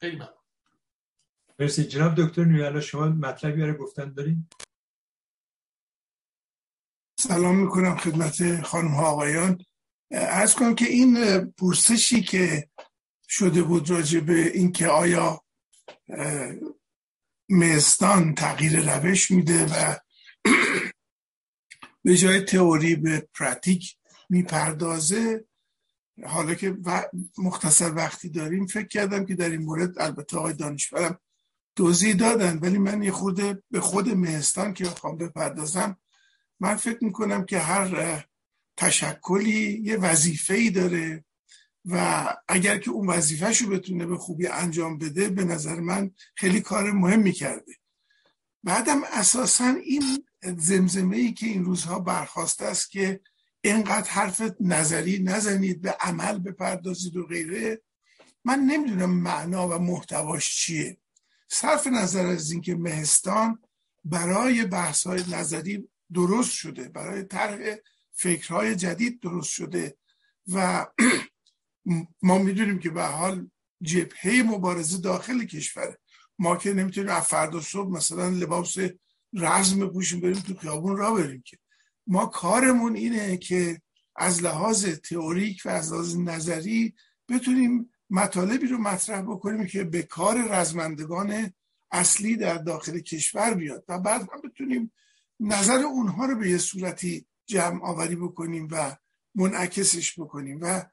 [0.00, 0.34] خیلی ممنون.
[1.58, 1.84] مرسی.
[1.84, 4.48] جناب دکتر نیالا شما مطلبی برای گفتن دارین؟
[7.20, 9.64] سلام می‌کنم خدمت خانم ها آقایان.
[10.10, 12.68] از کنم که این پرسشی که
[13.28, 15.44] شده بود راجع به اینکه آیا
[17.48, 19.96] مهستان تغییر روش میده و
[22.04, 23.96] به جای تئوری به پراتیک
[24.28, 25.44] می‌پردازه
[26.26, 26.76] حالا که
[27.38, 31.18] مختصر وقتی داریم فکر کردم که در این مورد البته آقای دانشورم
[31.76, 35.96] توضیح دادن ولی من یه خود به خود مهستان که بخوام بپردازم
[36.60, 38.24] من فکر می‌کنم که هر
[38.76, 41.24] تشکلی یه وظیفه ای داره
[41.84, 46.92] و اگر که اون وظیفهشو بتونه به خوبی انجام بده به نظر من خیلی کار
[46.92, 47.72] مهمی کرده.
[48.64, 53.20] بعدم اساسا این زمزمه ای که این روزها برخواسته است که
[53.74, 57.82] اینقدر حرف نظری نزنید به عمل بپردازید و غیره.
[58.44, 60.98] من نمی‌دونم معنا و محتواش چیه.
[61.48, 63.58] صرف نظر از اینکه مهستان
[64.04, 67.76] برای بحث نظری درست شده برای طرح
[68.12, 69.96] فکرهای جدید درست شده
[70.52, 70.86] و
[72.22, 73.50] ما می‌دونیم که به حال
[73.82, 75.98] جبهه مبارزه داخل کشوره
[76.38, 78.76] ما که نمی‌تونیم از فردا صبح مثلا لباس
[79.34, 81.58] رزم بپوشیم بریم تو خیابون را بریم که.
[82.08, 83.80] ما کارمون اینه که
[84.16, 86.94] از لحاظ تئوریک و از لحاظ نظری
[87.28, 91.52] بتونیم مطالبی رو مطرح بکنیم که به کار رزمندگان
[91.90, 94.92] اصلی در داخل کشور بیاد و بعد هم بتونیم
[95.40, 98.96] نظر اونها رو به یه صورتی جمع آوری بکنیم و
[99.34, 100.84] منعکسش بکنیم و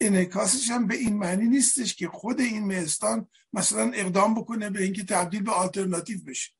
[0.00, 5.04] انعکاسش هم به این معنی نیستش که خود این مهستان مثلا اقدام بکنه به اینکه
[5.04, 6.50] تبدیل به آلترناتیو بشه.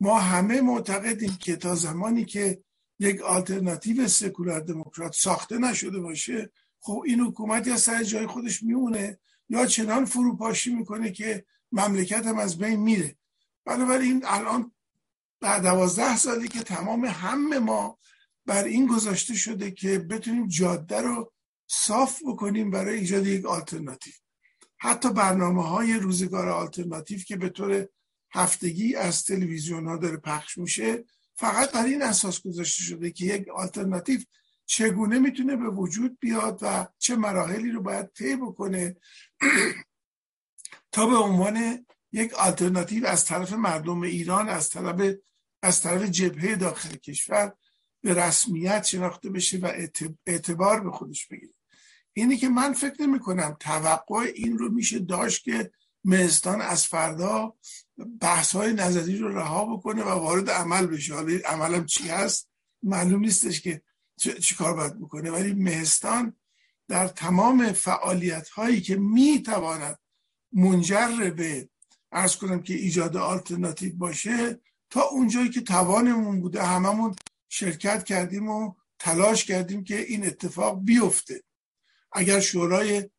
[0.00, 2.62] ما همه معتقدیم که تا زمانی که
[2.98, 9.18] یک آلترناتیو سکولار دموکرات ساخته نشده باشه خب این حکومت یا سر جای خودش میمونه
[9.48, 13.16] یا چنان فروپاشی می‌کنه که مملکت هم از بین میره.
[13.64, 14.72] بنابراین الان
[15.40, 17.98] بعد دوازده سالی که تمام همه ما
[18.46, 21.32] بر این گذاشته شده که بتونیم جاده رو
[21.66, 24.12] صاف بکنیم برای ایجاد یک آلترناتیو.
[24.76, 27.88] حتی برنامه های روزگار آلترناتیو که به طور
[28.30, 31.04] هفتگی از تلویزیون ها داره پخش میشه.
[31.34, 34.20] فقط بر این اساس گذاشته شده که یک آلترناتیو
[34.66, 38.96] چگونه می‌تونه به وجود بیاد و چه مراحلی رو باید طی بکنه
[40.92, 45.14] تا به عنوان یک آلترناتیو از طرف مردم ایران از طرف
[45.62, 47.52] از طرف جبهه داخل کشور
[48.02, 49.72] به رسمیت شناخته بشه و
[50.26, 51.52] اعتبار به خودش بگیره.
[52.12, 55.70] اینی که من فکر نمی کنم توقع این رو میشه داشت که
[56.04, 57.54] مهستان از فردا
[58.20, 61.14] بحث های نظری رو رها بکنه و وارد عمل بشه.
[61.14, 62.48] حالا عملم چی هست؟
[62.82, 63.82] معلوم نیستش که
[64.16, 65.30] چی کار باید بکنه.
[65.30, 66.36] ولی مهستان
[66.88, 69.98] در تمام فعالیت هایی که می‌تواند
[70.52, 71.68] منجر به
[72.12, 74.60] ارز کنم که ایجاد آلترناتیو باشه
[74.90, 77.16] تا اونجایی که توانمون بوده هممون
[77.48, 81.42] شرکت کردیم و تلاش کردیم که این اتفاق بیفته.
[82.12, 83.10] اگر شورای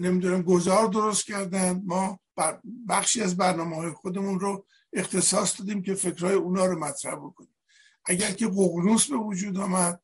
[0.00, 2.20] نمی‌دونم گذار درست کردن ما
[2.88, 7.54] بخشی از برنامه های خودمون رو اختصاص دادیم که فکرهای اونا رو مطرح بکنیم.
[8.04, 10.00] اگر که ققنوس به وجود آمد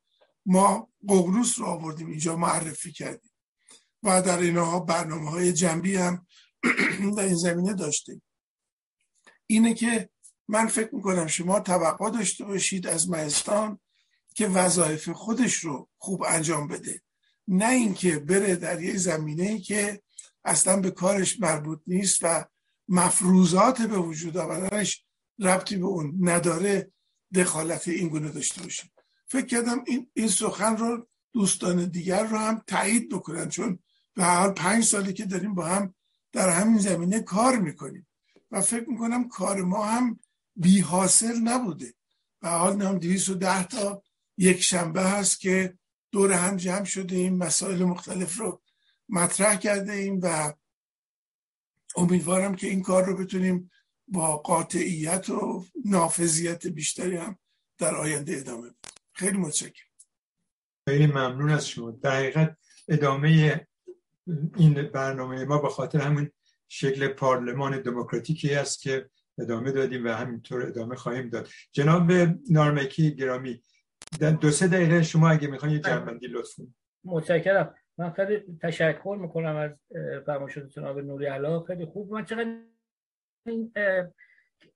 [0.47, 3.31] ما ققنوس رو آوردیم اینجا معرفی کردیم.
[4.03, 6.27] و در اینها برنامه های جنبی هم
[7.17, 8.23] در این زمینه داشتیم.
[9.47, 10.09] اینه که
[10.49, 13.81] من فکر می‌کنم شما توقع داشته باشید از مهستان
[14.35, 17.03] که وظایف خودش رو خوب انجام بده.
[17.49, 20.03] نه اینکه بره در یه زمینه که
[20.45, 22.45] اصلا به کارش مربوط نیست و
[22.89, 25.05] مفروضات به وجود آوردنش
[25.39, 26.93] ربطی به اون نداره
[27.35, 28.91] دخالت این گونه داشته باشه
[29.27, 33.79] فکر کردم این, این سخن رو دوستان دیگر رو هم تایید بکنن چون
[34.15, 35.95] به حال پنج سالی که داریم با هم
[36.33, 38.07] در همین زمینه کار می‌کنیم
[38.51, 40.21] و فکر می‌کنم کار ما هم
[40.57, 41.95] بی حاصل نبوده
[42.43, 44.03] و حال نام ده تا
[44.39, 45.79] یک شنبه هست که
[46.13, 48.63] دور هم جمع شده این مسائل مختلف رو
[49.09, 50.53] مطرح کرده ایم و
[51.97, 53.71] امیدوارم که این کار رو بتونیم
[54.09, 57.39] با قاطعیت و نافذیت بیشتری هم
[57.79, 58.93] در آینده ادامه بدیم.
[59.13, 59.89] خیلی متشکرم.
[60.89, 61.91] خیلی ممنون از شما.
[61.91, 62.57] در
[62.89, 63.61] ادامه
[64.57, 66.31] این برنامه ما به خاطر همون
[66.69, 71.49] شکل پارلمان دموکراتیکی است که ادامه دادیم و همینطور ادامه خواهیم داد.
[71.73, 72.13] جناب
[72.51, 73.63] نارمکی گرامی
[74.41, 75.81] دو سه دقیقه شما اگه می‌خواین یه.
[75.81, 76.61] جنبندی لطف
[77.05, 77.75] متشکرم.
[77.99, 79.71] من خیلی تشکر می‌کنم از
[80.27, 82.13] فرمایشات جناب نوری علا خیلی خوب.
[82.13, 82.57] من چقدر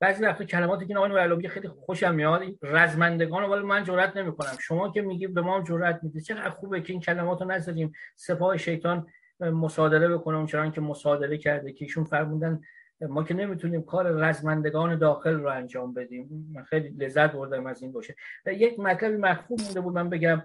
[0.00, 2.42] بعضی وقتا کلماتی که آقای نوری خیلی خوشم میاد.
[2.62, 4.56] رزمندگان ولی من جرئت نمی‌کنم.
[4.60, 8.56] شما که میگی به ما جرئت می‌دید چقدر خوبه که این کلمات رو نذاریم سپاه
[8.56, 9.06] شیطان
[9.40, 10.36] مصادره بکنه.
[10.36, 12.60] اونچنان که مصادره کرده که ایشون فرمودن
[13.00, 16.50] ما که نمی‌تونیم کار رزمندگان داخل رو انجام بدیم.
[16.55, 18.14] من خیلی لذت بردم از این باشه.
[18.47, 20.42] یک مطلبی مخفوم مونده بود من بگم.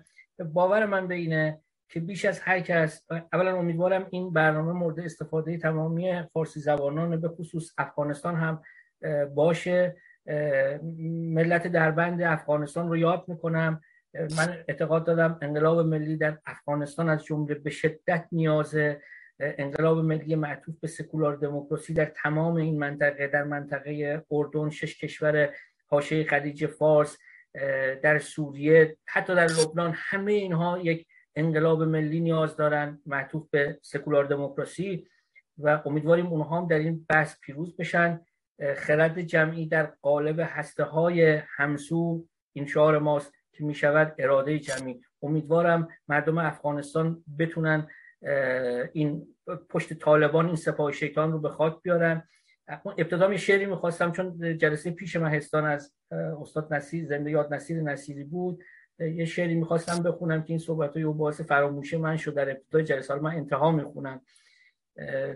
[0.53, 5.57] باور من به اینه که بیش از هر کس اولا امیدوارم این برنامه مورد استفاده
[5.57, 8.61] تمامی فارسی زبانان به خصوص افغانستان هم
[9.35, 9.95] باشه.
[11.33, 13.81] ملت دربند افغانستان رو یاد می‌کنم.
[14.37, 19.01] من اعتقاد دادم انقلاب ملی در افغانستان از جمله به شدت نیازه
[19.39, 25.49] انقلاب ملی معطوف به سکولار دموکراسی در تمام این منطقه در منطقه اردن شش کشور
[25.87, 27.17] حاشیه خلیج فارس
[28.03, 34.25] در سوریه حتی در لبنان همه اینها یک انقلاب ملی نیاز دارن معطوف به سکولار
[34.25, 35.07] دموکراسی
[35.57, 38.21] و امیدواریم اونها هم در این بحث پیروز بشن.
[38.75, 45.01] خرد جمعی در قالب هسته های همسو این شعار ماست که می شود اراده جمعی.
[45.21, 47.87] امیدوارم مردم افغانستان بتونن
[48.93, 49.27] این
[49.69, 52.27] پشت طالبان این سپاه شیطان رو به خاک بیارن.
[52.85, 58.23] ابتدا یه شعری می‌خواستم چون جلسه پیش مهستان از استاد نصیر زنده یاد نصیر نصیری
[58.23, 58.63] بود.
[58.99, 62.33] یه شعری می‌خواستم بخونم که این صحبت های باعث فراموشی من شد.
[62.33, 64.21] در ابتدای جلسه من انتها می‌خونم.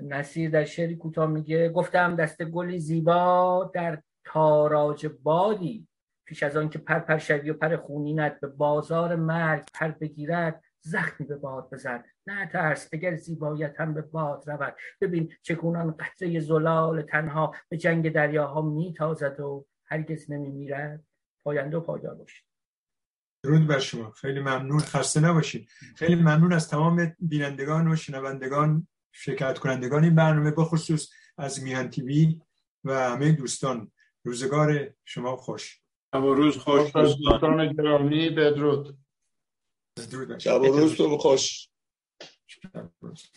[0.01, 5.87] نصیر در شعری کوتاه میگه گفتم دست گلی زیبا در تاراج بادی.
[6.25, 10.63] پیش از آن که پر پر شوی و پر خونینت به بازار مرگ پر بگیرد
[10.81, 14.75] زخمی به باد بزن نه ترس اگر زیبایت هم به باد رود.
[15.01, 21.03] ببین چگونان قطره زلال تنها به جنگ دریاها میتازد و هرگز نمیمیرد.
[21.43, 22.45] پاینده و پایدار باشید.
[23.47, 24.11] درود بر شما.
[24.11, 24.79] خیلی ممنون.
[24.79, 25.69] خسته نباشید.
[25.95, 32.41] خیلی ممنون از تمام بینندگان و شنوندگان شرکت کنندگان این برنامه بخصوص از میهن تیوی
[32.83, 33.91] و همه دوستان.
[34.23, 35.81] روزگار شما خوش.
[36.13, 36.91] شب و روز خوش.
[36.95, 38.29] دوستان گرامی.
[38.29, 38.97] بدرود.
[40.37, 41.69] شب و روز تو خوش.
[42.47, 43.29] شب روز.